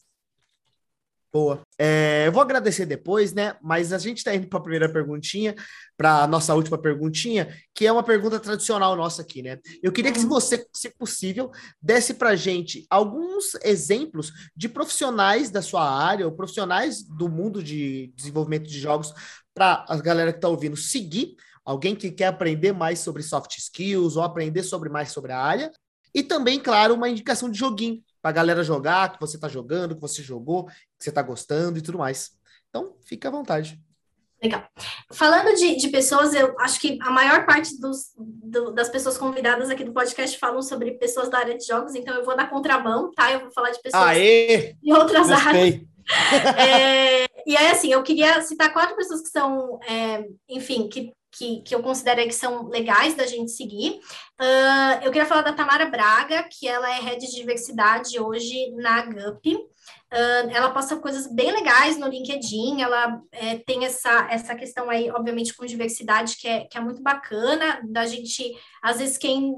Boa. 1.33 1.63
É, 1.79 2.27
eu 2.27 2.31
vou 2.31 2.43
agradecer 2.43 2.85
depois, 2.85 3.33
né? 3.33 3.55
Mas 3.59 3.91
a 3.91 3.97
gente 3.97 4.17
está 4.17 4.35
indo 4.35 4.47
para 4.47 4.59
a 4.59 4.61
primeira 4.61 4.87
perguntinha, 4.87 5.55
para 5.97 6.21
a 6.21 6.27
nossa 6.27 6.53
última 6.53 6.77
perguntinha, 6.77 7.51
que 7.73 7.87
é 7.87 7.91
uma 7.91 8.03
pergunta 8.03 8.39
tradicional 8.39 8.95
nossa 8.95 9.23
aqui, 9.23 9.41
né? 9.41 9.57
Eu 9.81 9.91
queria 9.91 10.11
que, 10.11 10.19
uhum. 10.19 10.29
você, 10.29 10.63
se 10.71 10.91
possível, 10.91 11.49
desse 11.81 12.13
para 12.13 12.29
a 12.29 12.35
gente 12.35 12.85
alguns 12.87 13.55
exemplos 13.63 14.31
de 14.55 14.69
profissionais 14.69 15.49
da 15.49 15.63
sua 15.63 15.83
área, 15.83 16.27
ou 16.27 16.31
profissionais 16.31 17.01
do 17.01 17.27
mundo 17.27 17.63
de 17.63 18.13
desenvolvimento 18.15 18.67
de 18.67 18.79
jogos, 18.79 19.11
para 19.55 19.83
a 19.89 19.97
galera 19.97 20.31
que 20.31 20.37
está 20.37 20.49
ouvindo 20.49 20.77
seguir, 20.77 21.35
alguém 21.65 21.95
que 21.95 22.11
quer 22.11 22.27
aprender 22.27 22.73
mais 22.73 22.99
sobre 22.99 23.23
soft 23.23 23.57
skills 23.57 24.15
ou 24.17 24.21
aprender 24.21 24.61
sobre 24.61 24.87
mais 24.87 25.11
sobre 25.11 25.31
a 25.31 25.39
área. 25.39 25.71
E 26.13 26.21
também, 26.21 26.59
claro, 26.59 26.93
uma 26.93 27.09
indicação 27.09 27.49
de 27.49 27.57
joguinho 27.57 28.03
para 28.23 28.29
a 28.29 28.33
galera 28.33 28.63
jogar, 28.63 29.11
que 29.11 29.19
você 29.19 29.35
está 29.35 29.49
jogando, 29.49 29.95
que 29.95 30.01
você 30.01 30.23
jogou, 30.23 30.67
que 30.67 31.03
você 31.03 31.09
está 31.09 31.21
gostando 31.21 31.77
e 31.77 31.81
tudo 31.81 31.97
mais. 31.97 32.31
Então, 32.69 32.95
fica 33.05 33.27
à 33.27 33.31
vontade. 33.31 33.77
Legal. 34.41 34.63
Falando 35.11 35.53
de, 35.57 35.75
de 35.75 35.89
pessoas, 35.89 36.33
eu 36.33 36.57
acho 36.59 36.79
que 36.79 36.97
a 37.01 37.11
maior 37.11 37.45
parte 37.45 37.77
dos, 37.81 38.13
do, 38.17 38.71
das 38.71 38.87
pessoas 38.87 39.17
convidadas 39.17 39.69
aqui 39.69 39.83
do 39.83 39.91
podcast 39.91 40.39
falam 40.39 40.61
sobre 40.61 40.91
pessoas 40.93 41.29
da 41.29 41.39
área 41.39 41.57
de 41.57 41.65
jogos, 41.65 41.95
então 41.95 42.15
eu 42.15 42.23
vou 42.23 42.35
dar 42.35 42.49
contramão, 42.49 43.11
tá? 43.11 43.29
Eu 43.29 43.41
vou 43.41 43.51
falar 43.51 43.71
de 43.71 43.81
pessoas 43.81 44.03
Aê! 44.03 44.77
de 44.81 44.93
outras 44.93 45.27
Gostei. 45.27 45.47
áreas. 45.47 45.81
é, 46.57 47.25
e 47.45 47.57
aí, 47.57 47.67
assim, 47.71 47.91
eu 47.91 48.01
queria 48.03 48.41
citar 48.41 48.71
quatro 48.71 48.95
pessoas 48.95 49.21
que 49.21 49.29
são, 49.29 49.79
é, 49.85 50.25
enfim, 50.47 50.87
que 50.87 51.11
que, 51.37 51.61
que 51.61 51.73
eu 51.73 51.81
considero 51.81 52.23
que 52.23 52.31
são 52.31 52.67
legais 52.67 53.15
da 53.15 53.25
gente 53.25 53.51
seguir. 53.51 53.99
Uh, 54.39 55.03
eu 55.03 55.11
queria 55.11 55.25
falar 55.25 55.41
da 55.41 55.53
Tamara 55.53 55.85
Braga, 55.85 56.43
que 56.43 56.67
ela 56.67 56.89
é 56.89 56.99
head 56.99 57.25
de 57.25 57.35
diversidade 57.35 58.19
hoje 58.19 58.71
na 58.75 59.05
GUP. 59.05 59.55
Uh, 59.55 60.49
ela 60.51 60.69
posta 60.69 60.95
coisas 60.97 61.25
bem 61.25 61.51
legais 61.51 61.97
no 61.97 62.07
LinkedIn, 62.07 62.81
ela 62.81 63.19
é, 63.31 63.57
tem 63.57 63.83
essa, 63.83 64.27
essa 64.29 64.53
questão 64.53 64.87
aí, 64.87 65.09
obviamente, 65.09 65.55
com 65.55 65.65
diversidade, 65.65 66.37
que 66.37 66.47
é, 66.47 66.65
que 66.65 66.77
é 66.77 66.81
muito 66.81 67.01
bacana, 67.01 67.81
da 67.83 68.05
gente, 68.05 68.55
às 68.81 68.99
vezes, 68.99 69.17
quem 69.17 69.55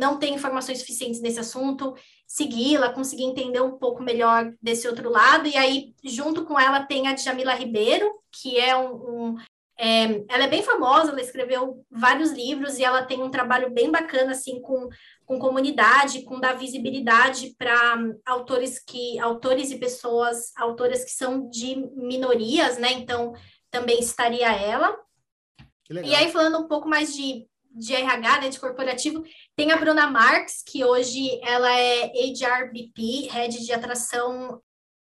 não 0.00 0.18
tem 0.18 0.34
informações 0.34 0.80
suficientes 0.80 1.20
nesse 1.20 1.38
assunto, 1.38 1.94
segui-la, 2.26 2.92
conseguir 2.92 3.24
entender 3.24 3.60
um 3.60 3.78
pouco 3.78 4.02
melhor 4.02 4.52
desse 4.60 4.88
outro 4.88 5.08
lado, 5.08 5.46
e 5.46 5.56
aí, 5.56 5.94
junto 6.02 6.44
com 6.44 6.58
ela, 6.58 6.84
tem 6.84 7.06
a 7.06 7.14
Jamila 7.14 7.54
Ribeiro, 7.54 8.10
que 8.32 8.58
é 8.58 8.76
um, 8.76 8.94
um 8.94 9.36
é, 9.84 10.24
ela 10.28 10.44
é 10.44 10.48
bem 10.48 10.62
famosa, 10.62 11.10
ela 11.10 11.20
escreveu 11.20 11.84
vários 11.90 12.30
livros 12.30 12.78
e 12.78 12.84
ela 12.84 13.02
tem 13.02 13.20
um 13.20 13.30
trabalho 13.32 13.68
bem 13.68 13.90
bacana 13.90 14.30
assim 14.30 14.60
com, 14.60 14.88
com 15.26 15.40
comunidade, 15.40 16.22
com 16.22 16.38
dar 16.38 16.52
visibilidade 16.52 17.56
para 17.58 17.98
autores 18.24 18.78
que 18.78 19.18
autores 19.18 19.72
e 19.72 19.78
pessoas, 19.78 20.52
autoras 20.56 21.04
que 21.04 21.10
são 21.10 21.50
de 21.50 21.74
minorias, 21.96 22.78
né? 22.78 22.92
Então 22.92 23.32
também 23.72 23.98
estaria 23.98 24.52
ela. 24.52 24.96
E 25.90 26.14
aí 26.14 26.30
falando 26.30 26.58
um 26.58 26.68
pouco 26.68 26.88
mais 26.88 27.12
de 27.12 27.44
de 27.74 27.94
RH, 27.94 28.40
né, 28.42 28.48
de 28.50 28.60
corporativo, 28.60 29.24
tem 29.56 29.72
a 29.72 29.76
Bruna 29.78 30.06
Marx, 30.06 30.62
que 30.62 30.84
hoje 30.84 31.40
ela 31.42 31.74
é 31.74 32.12
HRBP, 32.30 33.28
Head 33.30 33.64
de 33.64 33.72
Atração 33.72 34.60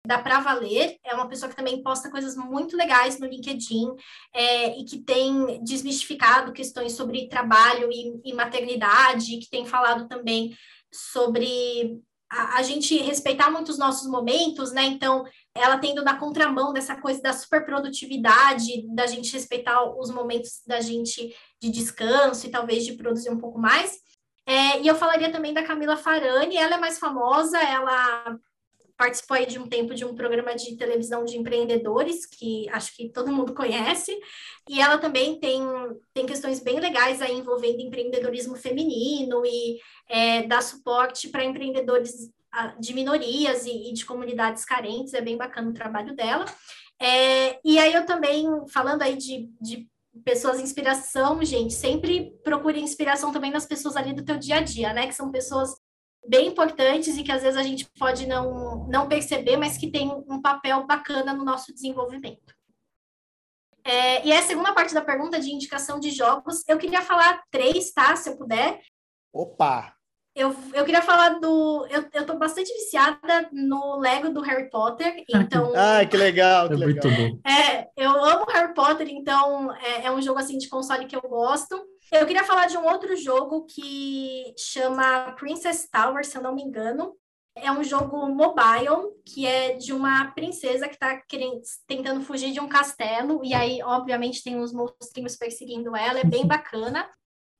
da 0.06 0.18
Pra 0.18 0.40
Valer, 0.40 0.98
é 1.04 1.14
uma 1.14 1.28
pessoa 1.28 1.50
que 1.50 1.56
também 1.56 1.82
posta 1.82 2.10
coisas 2.10 2.36
muito 2.36 2.78
legais 2.78 3.20
no 3.20 3.28
LinkedIn 3.28 3.88
é, 4.34 4.80
e 4.80 4.86
que 4.86 5.00
tem 5.00 5.64
desmistificado 5.64 6.54
questões 6.54 6.94
sobre 6.94 7.28
trabalho 7.28 7.90
e, 7.92 8.22
e 8.24 8.34
maternidade, 8.34 9.38
que 9.38 9.50
tem 9.50 9.66
falado 9.66 10.08
também 10.08 10.56
sobre 10.92 12.00
a, 12.30 12.58
a, 12.58 12.64
gente 12.64 12.98
respeitar 12.98 13.50
muito 13.50 13.70
os 13.70 13.78
nossos 13.78 14.10
momentos, 14.10 14.72
né? 14.72 14.84
Então, 14.84 15.24
ela 15.54 15.78
tendo 15.78 16.04
na 16.04 16.18
contramão 16.18 16.74
dessa 16.74 16.96
coisa 16.96 17.22
da 17.22 17.34
superprodutividade, 17.34 18.88
da 18.94 19.08
gente 19.08 19.34
respeitar 19.34 19.84
os 19.98 20.10
momentos 20.12 20.62
da 20.66 20.82
gente 20.82 21.36
de 21.62 21.70
descanso 21.70 22.46
e 22.46 22.52
talvez 22.52 22.86
de 22.86 22.94
produzir 22.94 23.30
um 23.30 23.40
pouco 23.40 23.60
mais. 23.60 24.00
É, 24.48 24.82
e 24.82 24.88
eu 24.88 24.96
falaria 24.96 25.32
também 25.32 25.54
da 25.54 25.64
Camila 25.64 25.98
Farani, 25.98 26.56
ela 26.56 26.76
é 26.76 26.80
mais 26.80 27.00
famosa, 27.00 27.58
ela 27.58 28.38
participou 28.98 29.36
aí 29.36 29.46
de 29.46 29.60
um 29.60 29.68
tempo 29.68 29.94
de 29.94 30.06
um 30.06 30.16
programa 30.16 30.56
de 30.56 30.76
televisão 30.78 31.26
de 31.26 31.38
empreendedores, 31.38 32.26
que 32.26 32.68
acho 32.70 32.96
que 32.96 33.10
todo 33.10 33.32
mundo 33.32 33.54
conhece, 33.54 34.18
e 34.70 34.80
ela 34.82 34.98
também 34.98 35.40
tem, 35.40 35.62
tem 36.14 36.26
questões 36.26 36.60
bem 36.60 36.80
legais 36.80 37.22
aí 37.22 37.34
envolvendo 37.34 37.82
empreendedorismo 37.82 38.56
feminino 38.56 39.46
e 39.46 39.80
é, 40.10 40.44
dá 40.44 40.62
suporte 40.62 41.30
para 41.30 41.44
empreendedores 41.44 42.32
de 42.80 42.94
minorias 42.94 43.66
e, 43.66 43.90
e, 43.90 43.94
de 43.94 44.06
comunidades 44.06 44.64
carentes, 44.64 45.14
é 45.14 45.22
bem 45.22 45.38
bacana 45.38 45.70
o 45.70 45.74
trabalho 45.74 46.16
dela. 46.16 46.46
É, 47.02 47.60
e 47.64 47.78
aí 47.78 47.94
eu 47.94 48.06
também, 48.06 48.48
falando 48.70 49.02
aí 49.02 49.18
de, 49.18 49.50
de 49.60 49.88
pessoas 50.24 50.60
inspiração, 50.60 51.44
gente, 51.44 51.74
sempre 51.74 52.34
procure 52.44 52.80
inspiração 52.80 53.34
também 53.34 53.52
nas 53.52 53.66
pessoas 53.66 53.98
ali 53.98 54.14
do 54.14 54.24
teu 54.24 54.38
dia 54.38 54.58
a 54.58 54.62
dia, 54.62 54.94
né? 54.94 55.08
Que 55.08 55.14
são 55.14 55.32
pessoas 55.32 55.76
bem 56.28 56.48
importantes 56.48 57.18
e 57.18 57.24
que 57.24 57.32
às 57.32 57.42
vezes 57.42 57.58
a 57.58 57.64
gente 57.64 57.88
pode 57.98 58.28
não, 58.28 58.88
não 58.88 59.08
perceber, 59.08 59.58
mas 59.58 59.78
que 59.78 59.92
tem 59.92 60.10
um 60.28 60.42
papel 60.42 60.86
bacana 60.86 61.34
no 61.34 61.44
nosso 61.44 61.74
desenvolvimento. 61.74 62.56
É, 63.84 64.26
e 64.26 64.34
a 64.34 64.42
segunda 64.42 64.74
parte 64.74 64.94
da 64.94 65.02
pergunta 65.02 65.40
de 65.40 65.52
indicação 65.52 66.00
de 66.00 66.10
jogos, 66.10 66.68
eu 66.68 66.78
queria 66.78 67.04
falar 67.04 67.44
três, 67.52 67.92
tá? 67.92 68.16
Se 68.16 68.30
eu 68.30 68.38
puder. 68.38 68.82
Opa! 69.32 69.94
Eu, 70.36 70.54
eu 70.74 70.84
queria 70.84 71.02
falar 71.02 71.40
do. 71.40 71.88
Eu, 71.90 72.06
eu 72.12 72.26
tô 72.26 72.38
bastante 72.38 72.74
viciada 72.74 73.48
no 73.54 73.98
Lego 73.98 74.30
do 74.32 74.42
Harry 74.42 74.70
Potter, 74.70 75.24
então. 75.30 75.72
ah, 75.76 76.06
que 76.06 76.18
legal, 76.18 76.68
que 76.68 76.74
é 76.74 76.78
legal. 76.78 77.06
Muito 77.06 77.10
bom. 77.10 77.50
É, 77.50 77.88
eu 77.96 78.12
amo 78.12 78.46
Harry 78.52 78.74
Potter, 78.74 79.08
então 79.08 79.74
é, 79.76 80.08
é 80.08 80.12
um 80.12 80.22
jogo 80.22 80.40
assim 80.40 80.58
de 80.58 80.68
console 80.68 81.06
que 81.06 81.16
eu 81.16 81.22
gosto. 81.22 81.80
Eu 82.12 82.26
queria 82.26 82.44
falar 82.44 82.68
de 82.68 82.78
um 82.78 82.86
outro 82.86 83.16
jogo 83.16 83.66
que 83.66 84.54
chama 84.58 85.32
Princess 85.34 85.90
Tower, 85.90 86.26
se 86.26 86.38
eu 86.38 86.42
não 86.42 86.54
me 86.54 86.62
engano. 86.62 87.16
É 87.56 87.72
um 87.72 87.84
jogo 87.84 88.28
mobile, 88.28 89.14
que 89.26 89.46
é 89.46 89.74
de 89.74 89.94
uma 89.94 90.32
princesa 90.32 90.88
que 90.88 90.96
está 90.96 91.22
tentando 91.88 92.22
fugir 92.22 92.52
de 92.52 92.60
um 92.60 92.68
castelo, 92.68 93.42
e 93.44 93.54
aí, 93.54 93.82
obviamente, 93.82 94.44
tem 94.44 94.60
uns 94.60 94.74
monstrinhos 94.74 95.38
perseguindo 95.38 95.96
ela, 95.96 96.20
é 96.20 96.26
bem 96.26 96.46
bacana. 96.48 97.10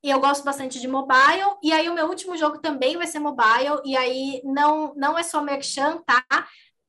E 0.04 0.10
eu 0.12 0.20
gosto 0.20 0.44
bastante 0.44 0.80
de 0.80 0.88
mobile. 0.88 1.58
E 1.64 1.72
aí, 1.72 1.90
o 1.90 1.94
meu 1.94 2.08
último 2.08 2.38
jogo 2.38 2.60
também 2.60 2.98
vai 2.98 3.08
ser 3.08 3.20
mobile, 3.20 3.82
e 3.86 3.96
aí 3.98 4.42
não, 4.44 4.94
não 4.96 5.18
é 5.18 5.24
só 5.24 5.42
Merchan, 5.42 6.04
tá? 6.06 6.24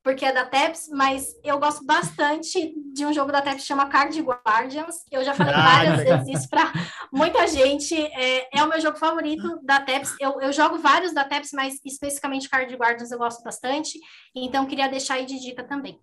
Porque 0.06 0.24
é 0.24 0.32
da 0.32 0.46
TEPS, 0.46 0.88
mas 0.92 1.34
eu 1.42 1.58
gosto 1.58 1.84
bastante 1.84 2.72
de 2.94 3.04
um 3.04 3.12
jogo 3.12 3.32
da 3.32 3.42
TEPS 3.42 3.62
que 3.62 3.66
chama 3.66 3.88
Card 3.88 4.16
Guardians. 4.22 5.02
Eu 5.10 5.24
já 5.24 5.34
falei 5.34 5.52
ah, 5.52 5.60
várias 5.60 5.96
vezes 6.04 6.38
isso 6.38 6.48
para 6.48 6.72
muita 7.12 7.44
gente. 7.48 7.92
É, 7.92 8.56
é, 8.56 8.62
o 8.62 8.68
meu 8.68 8.80
jogo 8.80 8.96
favorito 8.98 9.58
da 9.64 9.80
TEPS. 9.80 10.14
Eu, 10.20 10.40
eu 10.40 10.52
jogo 10.52 10.78
vários 10.78 11.12
da 11.12 11.24
TEPS, 11.24 11.50
mas 11.54 11.80
especificamente 11.84 12.48
Card 12.48 12.72
Guardians 12.76 13.10
eu 13.10 13.18
gosto 13.18 13.42
bastante. 13.42 13.98
Então, 14.32 14.64
queria 14.64 14.86
deixar 14.88 15.14
aí 15.14 15.26
de 15.26 15.40
dica 15.40 15.64
também. 15.64 15.98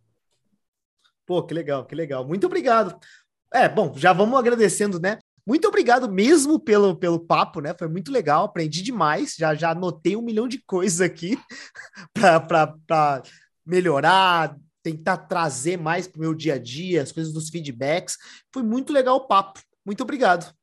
Pô, 1.25 1.41
que 1.41 1.53
legal, 1.53 1.85
que 1.85 1.95
legal. 1.95 2.27
Muito 2.27 2.45
obrigado. 2.45 2.99
É, 3.53 3.69
bom, 3.69 3.93
já 3.95 4.11
vamos 4.11 4.37
agradecendo, 4.37 4.99
né? 4.99 5.17
Muito 5.47 5.65
obrigado 5.65 6.11
mesmo 6.11 6.59
pelo, 6.59 6.93
pelo 6.93 7.21
papo, 7.21 7.61
né? 7.61 7.73
Foi 7.79 7.87
muito 7.87 8.11
legal, 8.11 8.43
aprendi 8.43 8.81
demais. 8.81 9.35
Já 9.39 9.55
já 9.55 9.71
anotei 9.71 10.17
um 10.17 10.21
milhão 10.21 10.45
de 10.45 10.61
coisas 10.65 10.99
aqui 10.99 11.39
para 12.13 13.23
melhorar, 13.65 14.55
tentar 14.81 15.17
trazer 15.17 15.77
mais 15.77 16.07
para 16.07 16.17
o 16.17 16.21
meu 16.21 16.33
dia 16.33 16.55
a 16.55 16.59
dia, 16.59 17.01
as 17.01 17.11
coisas 17.11 17.33
dos 17.33 17.49
feedbacks. 17.49 18.17
Foi 18.53 18.63
muito 18.63 18.91
legal 18.91 19.15
o 19.15 19.27
papo. 19.27 19.61
Muito 19.85 20.01
obrigado. 20.03 20.53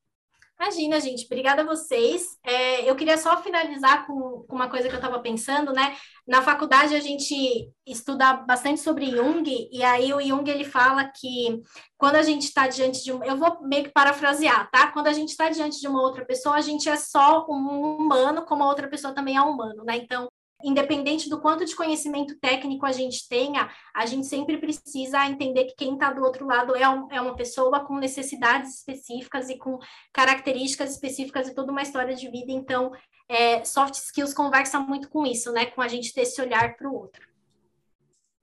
Imagina, 0.61 1.01
gente, 1.01 1.24
obrigada 1.24 1.62
a 1.62 1.64
vocês. 1.64 2.36
É, 2.44 2.88
eu 2.88 2.94
queria 2.94 3.16
só 3.16 3.42
finalizar 3.42 4.07
com, 4.07 4.44
com 4.46 4.55
uma 4.55 4.68
coisa 4.68 4.88
que 4.88 4.94
eu 4.94 4.98
estava 4.98 5.18
pensando, 5.18 5.72
né? 5.72 5.96
Na 6.28 6.42
faculdade 6.42 6.94
a 6.94 7.01
gente 7.01 7.72
estuda 7.86 8.34
bastante 8.34 8.78
sobre 8.78 9.11
Jung, 9.11 9.42
e 9.72 9.82
aí 9.82 10.12
o 10.12 10.20
Jung 10.20 10.51
ele 10.51 10.64
fala 10.64 11.07
que 11.07 11.62
quando 11.96 12.16
a 12.16 12.22
gente 12.22 12.42
está 12.42 12.68
diante 12.68 13.03
de 13.03 13.11
um. 13.11 13.24
Eu 13.24 13.39
vou 13.39 13.62
meio 13.62 13.85
que 13.85 13.90
parafrasear, 13.90 14.70
tá? 14.70 14.93
Quando 14.93 15.06
a 15.06 15.14
gente 15.14 15.31
está 15.31 15.48
diante 15.48 15.81
de 15.81 15.89
uma 15.89 16.02
outra 16.02 16.27
pessoa, 16.27 16.56
a 16.56 16.60
gente 16.60 16.90
é 16.90 16.97
só 16.97 17.47
um 17.48 17.97
humano, 17.97 18.44
como 18.44 18.62
a 18.62 18.68
outra 18.68 18.86
pessoa 18.86 19.14
também 19.14 19.39
é 19.39 19.43
humano, 19.43 19.82
né? 19.82 19.97
Então, 19.97 20.28
independente 20.65 21.28
do 21.28 21.41
quanto 21.41 21.65
de 21.65 21.74
conhecimento 21.74 22.39
técnico 22.39 22.85
a 22.87 22.93
gente 22.93 23.28
tenha, 23.28 23.70
a 23.95 24.07
gente 24.07 24.27
sempre 24.27 24.59
precisa 24.59 25.27
entender 25.27 25.65
que 25.65 25.74
quem 25.74 25.95
está 25.95 26.12
do 26.12 26.23
outro 26.23 26.47
lado 26.47 26.77
é, 26.77 26.89
um, 26.89 27.11
é, 27.11 27.20
uma 27.20 27.35
pessoa 27.35 27.81
com 27.81 27.99
necessidades 27.99 28.78
específicas 28.78 29.49
e 29.49 29.57
com 29.57 29.78
características 30.12 30.93
específicas 30.93 31.49
e 31.49 31.55
toda 31.55 31.73
uma 31.73 31.82
história 31.82 32.15
de 32.15 32.28
vida. 32.31 32.53
Então, 32.53 32.93
é, 33.28 33.65
soft 33.65 33.95
skills 33.95 34.35
conversa 34.35 34.78
muito 34.78 35.09
com 35.09 35.27
isso, 35.27 35.53
né? 35.53 35.66
Com 35.66 35.81
a 35.81 35.89
gente 35.89 36.12
ter 36.12 36.23
esse 36.23 36.41
olhar 36.41 36.77
para 36.77 36.89
o 36.89 36.95
outro. 36.95 37.27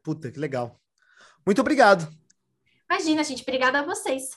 Puta, 0.03 0.31
que 0.31 0.39
legal. 0.39 0.79
Muito 1.45 1.61
obrigado. 1.61 2.07
Imagina, 2.89 3.23
gente. 3.23 3.43
Obrigada 3.43 3.79
a 3.79 3.83
vocês. 3.83 4.29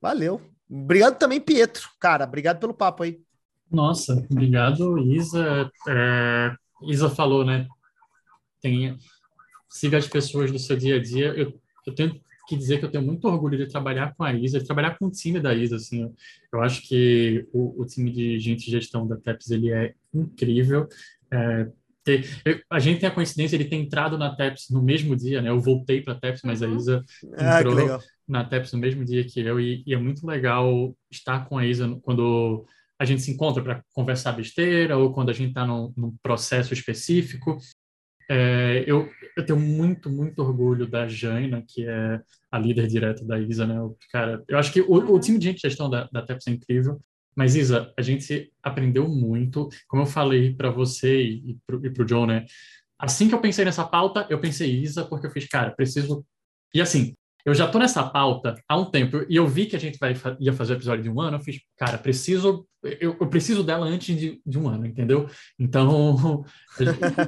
Valeu. 0.00 0.40
Obrigado 0.70 1.18
também, 1.18 1.40
Pietro. 1.40 1.88
Cara, 1.98 2.24
obrigado 2.24 2.60
pelo 2.60 2.74
papo 2.74 3.02
aí. 3.02 3.20
Nossa, 3.70 4.12
obrigado, 4.30 4.98
Isa. 4.98 5.70
É 5.88 6.54
Isa 6.82 7.10
falou, 7.10 7.44
né? 7.44 7.66
Tem, 8.60 8.96
siga 9.68 9.98
as 9.98 10.06
pessoas 10.06 10.50
do 10.50 10.58
seu 10.58 10.76
dia 10.76 10.96
a 10.96 11.02
dia. 11.02 11.28
Eu, 11.28 11.60
eu 11.86 11.94
tenho 11.94 12.20
que 12.48 12.56
dizer 12.56 12.78
que 12.78 12.84
eu 12.86 12.90
tenho 12.90 13.04
muito 13.04 13.28
orgulho 13.28 13.58
de 13.58 13.66
trabalhar 13.66 14.14
com 14.14 14.24
a 14.24 14.32
Isa, 14.32 14.58
de 14.58 14.64
trabalhar 14.64 14.98
com 14.98 15.06
o 15.06 15.10
time 15.10 15.38
da 15.38 15.54
Isa, 15.54 15.76
assim. 15.76 16.02
Eu, 16.02 16.14
eu 16.54 16.62
acho 16.62 16.82
que 16.82 17.46
o, 17.52 17.82
o, 17.82 17.86
time 17.86 18.10
de 18.10 18.38
gente 18.38 18.64
de 18.64 18.70
gestão 18.70 19.06
da 19.06 19.16
TEPS, 19.16 19.50
ele 19.50 19.70
é 19.70 19.94
incrível. 20.14 20.88
É, 21.30 21.68
ter, 22.02 22.26
eu, 22.44 22.58
a 22.70 22.78
gente 22.78 23.00
tem 23.00 23.08
a 23.08 23.14
coincidência 23.14 23.58
de 23.58 23.66
ter 23.66 23.76
entrado 23.76 24.16
na 24.16 24.34
TEPS 24.34 24.70
no 24.70 24.82
mesmo 24.82 25.14
dia, 25.14 25.42
né? 25.42 25.50
Eu 25.50 25.60
voltei 25.60 26.00
para 26.00 26.14
a 26.14 26.18
TEPS, 26.18 26.40
mas 26.42 26.62
a 26.62 26.66
uhum. 26.66 26.76
Isa 26.76 27.04
ah, 27.36 27.60
entrou 27.60 28.00
na 28.26 28.44
TEPS 28.44 28.72
no 28.72 28.78
mesmo 28.78 29.04
dia 29.04 29.24
que 29.24 29.40
eu, 29.40 29.60
e, 29.60 29.82
e, 29.86 29.92
é 29.92 29.98
muito 29.98 30.26
legal 30.26 30.96
estar 31.10 31.46
com 31.46 31.58
a 31.58 31.66
Isa 31.66 31.98
quando 32.02 32.66
a 32.98 33.04
gente 33.04 33.22
se 33.22 33.30
encontra 33.30 33.62
para 33.62 33.82
conversar 33.94 34.32
besteira 34.32 34.96
ou 34.96 35.12
quando 35.12 35.30
a 35.30 35.32
gente 35.32 35.50
está 35.50 35.64
num, 35.64 35.92
num, 35.96 36.16
processo 36.22 36.74
específico. 36.74 37.58
É, 38.30 38.84
eu, 38.86 39.08
eu 39.36 39.46
tenho 39.46 39.58
muito, 39.58 40.10
muito 40.10 40.40
orgulho 40.40 40.86
da 40.86 41.08
Jaina, 41.08 41.62
que 41.66 41.86
é 41.86 42.20
a 42.50 42.58
líder 42.58 42.88
direta 42.88 43.24
da 43.24 43.38
Isa, 43.38 43.66
né? 43.66 43.80
O, 43.80 43.96
cara, 44.12 44.42
eu 44.48 44.58
acho 44.58 44.72
que 44.72 44.80
o, 44.80 44.92
o, 44.92 45.12
uhum. 45.12 45.20
time 45.20 45.38
de 45.38 45.56
gestão 45.56 45.88
da, 45.88 46.08
da 46.12 46.22
TEPS 46.22 46.48
é 46.48 46.50
incrível, 46.50 47.00
mas 47.34 47.54
Isa, 47.54 47.92
a 47.96 48.02
gente 48.02 48.52
aprendeu 48.62 49.08
muito, 49.08 49.68
como 49.86 50.02
eu 50.02 50.06
falei 50.06 50.52
para 50.54 50.70
você 50.70 51.22
e, 51.22 51.56
e 51.84 51.90
para 51.90 52.02
o 52.02 52.04
John, 52.04 52.26
né? 52.26 52.44
Assim 52.98 53.28
que 53.28 53.34
eu 53.34 53.40
pensei 53.40 53.64
nessa 53.64 53.86
pauta, 53.86 54.26
eu 54.28 54.40
pensei 54.40 54.74
Isa, 54.82 55.04
porque 55.04 55.26
eu 55.26 55.30
fiz, 55.30 55.46
cara, 55.46 55.70
preciso. 55.70 56.26
E 56.74 56.80
assim, 56.80 57.14
eu 57.48 57.54
já 57.54 57.66
tô 57.66 57.78
nessa 57.78 58.02
pauta 58.02 58.54
há 58.68 58.76
um 58.76 58.84
tempo 58.84 59.24
e 59.26 59.36
eu 59.36 59.46
vi 59.46 59.64
que 59.64 59.74
a 59.74 59.78
gente 59.78 59.98
vai, 59.98 60.14
ia 60.38 60.52
fazer 60.52 60.74
o 60.74 60.76
episódio 60.76 61.02
de 61.02 61.08
um 61.08 61.18
ano. 61.18 61.38
Eu 61.38 61.40
fiz, 61.40 61.58
cara, 61.78 61.96
preciso, 61.96 62.68
eu, 62.82 63.16
eu 63.18 63.26
preciso 63.26 63.64
dela 63.64 63.86
antes 63.86 64.14
de, 64.14 64.40
de, 64.44 64.58
um 64.58 64.68
ano, 64.68 64.86
entendeu? 64.86 65.26
Então, 65.58 66.44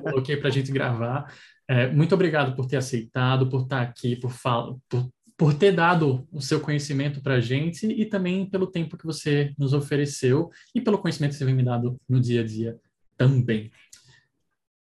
coloquei 0.02 0.36
para 0.38 0.48
a 0.48 0.52
gente 0.52 0.70
gravar. 0.70 1.32
É, 1.66 1.90
muito 1.90 2.14
obrigado 2.14 2.54
por 2.54 2.66
ter 2.66 2.76
aceitado, 2.76 3.48
por 3.48 3.62
estar 3.62 3.80
aqui, 3.80 4.14
por, 4.14 4.30
fala, 4.30 4.76
por, 4.90 5.08
por 5.38 5.54
ter 5.54 5.72
dado 5.72 6.28
o 6.30 6.42
seu 6.42 6.60
conhecimento 6.60 7.22
para 7.22 7.36
a 7.36 7.40
gente 7.40 7.86
e 7.86 8.04
também 8.04 8.44
pelo 8.44 8.66
tempo 8.66 8.98
que 8.98 9.06
você 9.06 9.54
nos 9.58 9.72
ofereceu 9.72 10.50
e 10.74 10.82
pelo 10.82 10.98
conhecimento 10.98 11.32
que 11.32 11.38
você 11.38 11.46
vem 11.46 11.54
me 11.54 11.64
dado 11.64 11.96
no 12.06 12.20
dia 12.20 12.42
a 12.42 12.44
dia 12.44 12.76
também. 13.16 13.70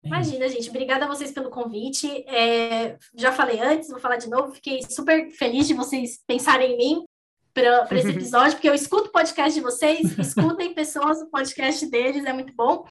Imagina, 0.03 0.49
gente. 0.49 0.69
Obrigada 0.69 1.05
a 1.05 1.07
vocês 1.07 1.31
pelo 1.31 1.49
convite. 1.49 2.07
É, 2.27 2.97
já 3.15 3.31
falei 3.31 3.59
antes, 3.59 3.89
vou 3.89 3.99
falar 3.99 4.17
de 4.17 4.29
novo. 4.29 4.53
Fiquei 4.53 4.81
super 4.83 5.31
feliz 5.31 5.67
de 5.67 5.73
vocês 5.73 6.21
pensarem 6.27 6.73
em 6.73 6.77
mim 6.77 7.05
para 7.53 7.87
esse 7.97 8.09
episódio, 8.11 8.53
porque 8.53 8.69
eu 8.69 8.73
escuto 8.73 9.09
o 9.09 9.11
podcast 9.11 9.53
de 9.53 9.61
vocês, 9.61 10.17
escutem 10.17 10.73
pessoas 10.73 11.21
o 11.21 11.27
podcast 11.27 11.85
deles, 11.85 12.25
é 12.25 12.33
muito 12.33 12.53
bom 12.53 12.85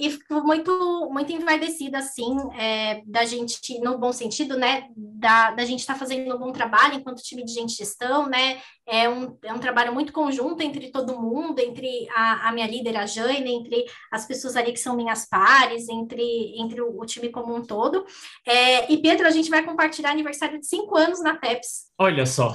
e 0.00 0.10
fico 0.10 0.40
muito, 0.42 1.08
muito 1.10 1.32
envaidecida, 1.32 1.98
assim, 1.98 2.36
é, 2.58 3.02
da 3.06 3.24
gente, 3.24 3.78
no 3.80 3.98
bom 3.98 4.12
sentido, 4.12 4.56
né, 4.56 4.88
da, 4.96 5.50
da 5.50 5.64
gente 5.64 5.80
estar 5.80 5.94
tá 5.94 5.98
fazendo 5.98 6.34
um 6.34 6.38
bom 6.38 6.52
trabalho 6.52 6.94
enquanto 6.94 7.22
time 7.22 7.44
de 7.44 7.52
gente 7.52 7.74
gestão, 7.74 8.28
né, 8.28 8.60
é 8.86 9.08
um, 9.08 9.36
é 9.44 9.52
um 9.52 9.58
trabalho 9.58 9.92
muito 9.92 10.12
conjunto 10.12 10.62
entre 10.62 10.90
todo 10.90 11.20
mundo, 11.20 11.58
entre 11.58 12.08
a, 12.14 12.48
a 12.48 12.52
minha 12.52 12.66
líder, 12.66 12.96
a 12.96 13.04
Jane, 13.04 13.52
entre 13.52 13.84
as 14.10 14.26
pessoas 14.26 14.56
ali 14.56 14.72
que 14.72 14.80
são 14.80 14.96
minhas 14.96 15.28
pares, 15.28 15.88
entre, 15.88 16.54
entre 16.58 16.80
o, 16.80 17.00
o 17.00 17.04
time 17.04 17.28
como 17.28 17.54
um 17.54 17.62
todo. 17.62 18.06
É, 18.46 18.90
e, 18.90 18.96
Pedro, 18.96 19.26
a 19.26 19.30
gente 19.30 19.50
vai 19.50 19.62
compartilhar 19.62 20.10
aniversário 20.10 20.58
de 20.58 20.66
cinco 20.66 20.96
anos 20.96 21.22
na 21.22 21.36
TEPS. 21.36 21.88
Olha 21.98 22.24
só! 22.24 22.54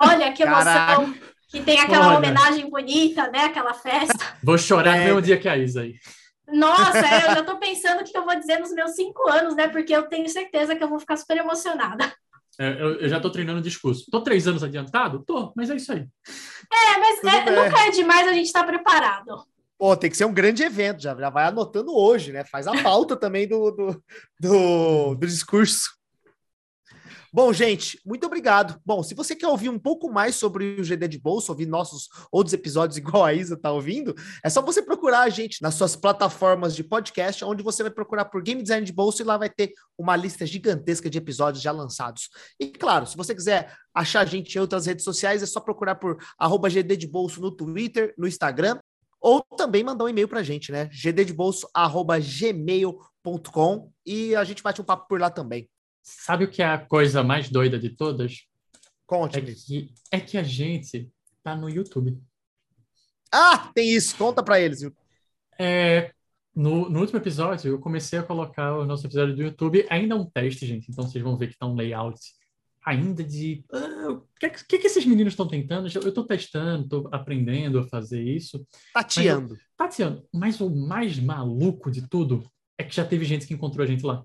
Olha 0.00 0.32
que 0.32 0.42
emoção! 0.42 0.64
Caraca. 0.64 1.32
Que 1.48 1.60
tem 1.60 1.78
aquela 1.78 2.08
Olha. 2.08 2.16
homenagem 2.16 2.70
bonita, 2.70 3.30
né, 3.30 3.40
aquela 3.40 3.74
festa. 3.74 4.36
Vou 4.42 4.56
chorar 4.56 4.96
é. 4.96 5.00
no 5.00 5.04
mesmo 5.04 5.22
dia 5.22 5.38
que 5.38 5.46
a 5.46 5.58
Isa 5.58 5.82
aí. 5.82 5.96
Nossa, 6.48 6.98
é, 6.98 7.30
eu 7.30 7.34
já 7.34 7.42
tô 7.42 7.58
pensando 7.58 8.00
o 8.00 8.04
que 8.04 8.16
eu 8.16 8.24
vou 8.24 8.34
dizer 8.38 8.58
nos 8.58 8.72
meus 8.72 8.92
cinco 8.92 9.28
anos, 9.28 9.54
né? 9.54 9.68
Porque 9.68 9.94
eu 9.94 10.08
tenho 10.08 10.28
certeza 10.28 10.74
que 10.74 10.82
eu 10.82 10.88
vou 10.88 10.98
ficar 10.98 11.16
super 11.16 11.36
emocionada. 11.36 12.12
É, 12.58 12.72
eu, 12.72 13.00
eu, 13.00 13.08
já 13.08 13.18
tô 13.18 13.30
treinando 13.30 13.62
discurso. 13.62 14.10
Tô 14.10 14.20
três 14.20 14.46
anos 14.46 14.62
adiantado? 14.62 15.24
Tô, 15.24 15.52
mas 15.56 15.70
é 15.70 15.76
isso 15.76 15.92
aí. 15.92 16.06
É, 16.70 16.98
mas 16.98 17.24
é, 17.24 17.50
nunca 17.50 17.86
é 17.86 17.90
demais 17.90 18.28
a 18.28 18.32
gente 18.32 18.46
estar 18.46 18.60
tá 18.60 18.66
preparado. 18.66 19.44
Pô, 19.78 19.96
tem 19.96 20.10
que 20.10 20.16
ser 20.16 20.26
um 20.26 20.34
grande 20.34 20.62
evento, 20.62 21.02
já, 21.02 21.14
já 21.14 21.30
vai 21.30 21.46
anotando 21.46 21.96
hoje, 21.96 22.30
né? 22.30 22.44
Faz 22.44 22.66
a 22.66 22.82
pauta 22.82 23.16
também 23.16 23.48
do, 23.48 23.70
do, 23.70 24.04
do, 24.38 25.14
do 25.14 25.26
discurso. 25.26 25.90
Bom, 27.34 27.50
gente, 27.50 27.98
muito 28.04 28.26
obrigado. 28.26 28.78
Bom, 28.84 29.02
se 29.02 29.14
você 29.14 29.34
quer 29.34 29.48
ouvir 29.48 29.70
um 29.70 29.78
pouco 29.78 30.12
mais 30.12 30.34
sobre 30.34 30.78
o 30.78 30.84
GD 30.84 31.08
de 31.08 31.18
Bolsa, 31.18 31.50
ouvir 31.50 31.64
nossos 31.64 32.10
outros 32.30 32.52
episódios 32.52 32.98
igual 32.98 33.24
a 33.24 33.32
Isa 33.32 33.56
tá 33.56 33.72
ouvindo, 33.72 34.14
é 34.44 34.50
só 34.50 34.60
você 34.60 34.82
procurar 34.82 35.20
a 35.20 35.30
gente 35.30 35.62
nas 35.62 35.74
suas 35.74 35.96
plataformas 35.96 36.76
de 36.76 36.84
podcast, 36.84 37.42
onde 37.42 37.62
você 37.62 37.82
vai 37.82 37.90
procurar 37.90 38.26
por 38.26 38.42
Game 38.42 38.60
Design 38.60 38.84
de 38.84 38.92
Bolsa 38.92 39.22
e 39.22 39.24
lá 39.24 39.38
vai 39.38 39.48
ter 39.48 39.72
uma 39.96 40.14
lista 40.14 40.44
gigantesca 40.44 41.08
de 41.08 41.16
episódios 41.16 41.62
já 41.62 41.72
lançados. 41.72 42.28
E 42.60 42.66
claro, 42.66 43.06
se 43.06 43.16
você 43.16 43.34
quiser 43.34 43.74
achar 43.94 44.20
a 44.20 44.26
gente 44.26 44.54
em 44.54 44.60
outras 44.60 44.84
redes 44.84 45.02
sociais, 45.02 45.42
é 45.42 45.46
só 45.46 45.58
procurar 45.58 45.94
por 45.94 46.18
arroba 46.38 46.68
GD 46.68 46.98
de 46.98 47.06
Bolso 47.06 47.40
no 47.40 47.50
Twitter, 47.50 48.12
no 48.18 48.28
Instagram, 48.28 48.78
ou 49.18 49.40
também 49.56 49.82
mandar 49.82 50.04
um 50.04 50.08
e-mail 50.10 50.28
para 50.28 50.40
a 50.40 50.42
gente, 50.42 50.70
né? 50.70 50.90
gddebolso.gmail.com 50.92 53.90
e 54.04 54.36
a 54.36 54.44
gente 54.44 54.62
bate 54.62 54.82
um 54.82 54.84
papo 54.84 55.08
por 55.08 55.18
lá 55.18 55.30
também. 55.30 55.66
Sabe 56.02 56.44
o 56.44 56.50
que 56.50 56.62
é 56.62 56.66
a 56.66 56.78
coisa 56.78 57.22
mais 57.22 57.48
doida 57.48 57.78
de 57.78 57.90
todas? 57.90 58.46
Conte. 59.06 59.38
É 59.38 59.40
que, 59.40 59.94
é 60.10 60.20
que 60.20 60.38
a 60.38 60.42
gente 60.42 61.10
tá 61.42 61.54
no 61.54 61.68
YouTube. 61.68 62.20
Ah, 63.32 63.70
tem 63.74 63.90
isso. 63.90 64.16
Conta 64.16 64.42
para 64.42 64.60
eles. 64.60 64.80
É, 65.58 66.12
no, 66.54 66.90
no, 66.90 67.00
último 67.00 67.18
episódio, 67.18 67.72
eu 67.72 67.78
comecei 67.78 68.18
a 68.18 68.22
colocar 68.22 68.76
o 68.76 68.84
nosso 68.84 69.06
episódio 69.06 69.34
do 69.34 69.42
YouTube. 69.42 69.86
Ainda 69.88 70.14
é 70.14 70.18
um 70.18 70.28
teste, 70.28 70.66
gente. 70.66 70.90
Então 70.90 71.06
vocês 71.06 71.22
vão 71.22 71.36
ver 71.36 71.48
que 71.48 71.58
tá 71.58 71.66
um 71.66 71.74
layout 71.74 72.20
ainda 72.84 73.22
de. 73.22 73.64
Ah, 73.72 74.10
o 74.10 74.26
que, 74.38 74.50
que, 74.50 74.78
que 74.78 74.86
esses 74.86 75.06
meninos 75.06 75.32
estão 75.32 75.48
tentando? 75.48 75.88
Eu 75.94 76.08
estou 76.08 76.24
testando, 76.24 76.84
estou 76.84 77.08
aprendendo 77.12 77.78
a 77.78 77.88
fazer 77.88 78.22
isso. 78.22 78.66
Tateando. 78.92 79.54
Mas, 79.54 79.62
tateando. 79.76 80.28
Mas 80.32 80.60
o 80.60 80.68
mais 80.68 81.18
maluco 81.18 81.90
de 81.90 82.08
tudo 82.08 82.44
é 82.76 82.84
que 82.84 82.94
já 82.94 83.04
teve 83.04 83.24
gente 83.24 83.46
que 83.46 83.54
encontrou 83.54 83.84
a 83.84 83.86
gente 83.86 84.04
lá. 84.04 84.24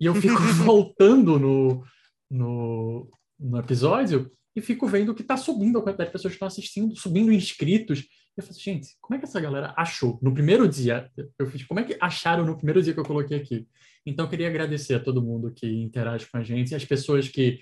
E 0.00 0.06
eu 0.06 0.14
fico 0.14 0.40
voltando 0.64 1.38
no, 1.38 1.84
no, 2.30 3.10
no 3.38 3.58
episódio 3.58 4.30
e 4.54 4.60
fico 4.60 4.86
vendo 4.86 5.14
que 5.14 5.22
está 5.22 5.36
subindo 5.36 5.78
a 5.78 5.82
quantidade 5.82 6.08
de 6.08 6.12
pessoas 6.12 6.32
que 6.32 6.36
estão 6.36 6.48
assistindo, 6.48 6.96
subindo 6.96 7.32
inscritos. 7.32 8.06
Eu 8.36 8.42
falo 8.42 8.52
assim, 8.52 8.60
gente, 8.60 8.88
como 9.00 9.16
é 9.16 9.18
que 9.18 9.24
essa 9.24 9.40
galera 9.40 9.74
achou? 9.76 10.18
No 10.22 10.32
primeiro 10.32 10.68
dia, 10.68 11.10
eu 11.38 11.46
fiz, 11.46 11.64
como 11.64 11.80
é 11.80 11.84
que 11.84 11.96
acharam 12.00 12.44
no 12.44 12.56
primeiro 12.56 12.82
dia 12.82 12.92
que 12.92 13.00
eu 13.00 13.04
coloquei 13.04 13.38
aqui? 13.38 13.66
Então, 14.04 14.24
eu 14.24 14.30
queria 14.30 14.48
agradecer 14.48 14.94
a 14.94 15.00
todo 15.00 15.22
mundo 15.22 15.52
que 15.52 15.66
interage 15.66 16.26
com 16.30 16.38
a 16.38 16.42
gente, 16.42 16.74
as 16.74 16.84
pessoas 16.84 17.28
que 17.28 17.58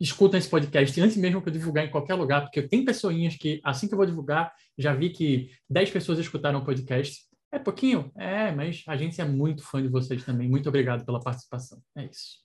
escutam 0.00 0.38
esse 0.38 0.48
podcast 0.48 1.00
antes 1.00 1.16
mesmo 1.16 1.42
que 1.42 1.48
eu 1.48 1.52
divulgar 1.52 1.84
em 1.84 1.90
qualquer 1.90 2.14
lugar, 2.14 2.42
porque 2.42 2.62
tem 2.62 2.84
pessoinhas 2.84 3.36
que, 3.36 3.60
assim 3.64 3.86
que 3.86 3.94
eu 3.94 3.98
vou 3.98 4.06
divulgar, 4.06 4.52
já 4.78 4.94
vi 4.94 5.10
que 5.10 5.50
10 5.68 5.90
pessoas 5.90 6.18
escutaram 6.18 6.60
o 6.60 6.64
podcast. 6.64 7.22
É 7.54 7.58
pouquinho? 7.60 8.10
É, 8.16 8.50
mas 8.50 8.82
a 8.88 8.96
gente 8.96 9.20
é 9.20 9.24
muito 9.24 9.62
fã 9.62 9.80
de 9.80 9.86
vocês 9.86 10.24
também. 10.24 10.48
Muito 10.48 10.68
obrigado 10.68 11.04
pela 11.04 11.20
participação. 11.20 11.80
É 11.96 12.04
isso. 12.04 12.42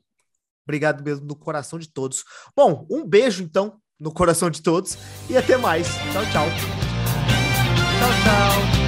Obrigado 0.64 1.04
mesmo 1.04 1.26
no 1.26 1.36
coração 1.36 1.80
de 1.80 1.92
todos. 1.92 2.24
Bom, 2.56 2.86
um 2.92 3.04
beijo 3.04 3.42
então 3.42 3.82
no 4.00 4.14
coração 4.14 4.52
de 4.52 4.62
todos 4.62 5.00
e 5.28 5.36
até 5.36 5.58
mais. 5.58 5.88
Tchau, 5.88 6.24
tchau. 6.32 6.48
Tchau, 7.98 8.12
tchau. 8.24 8.79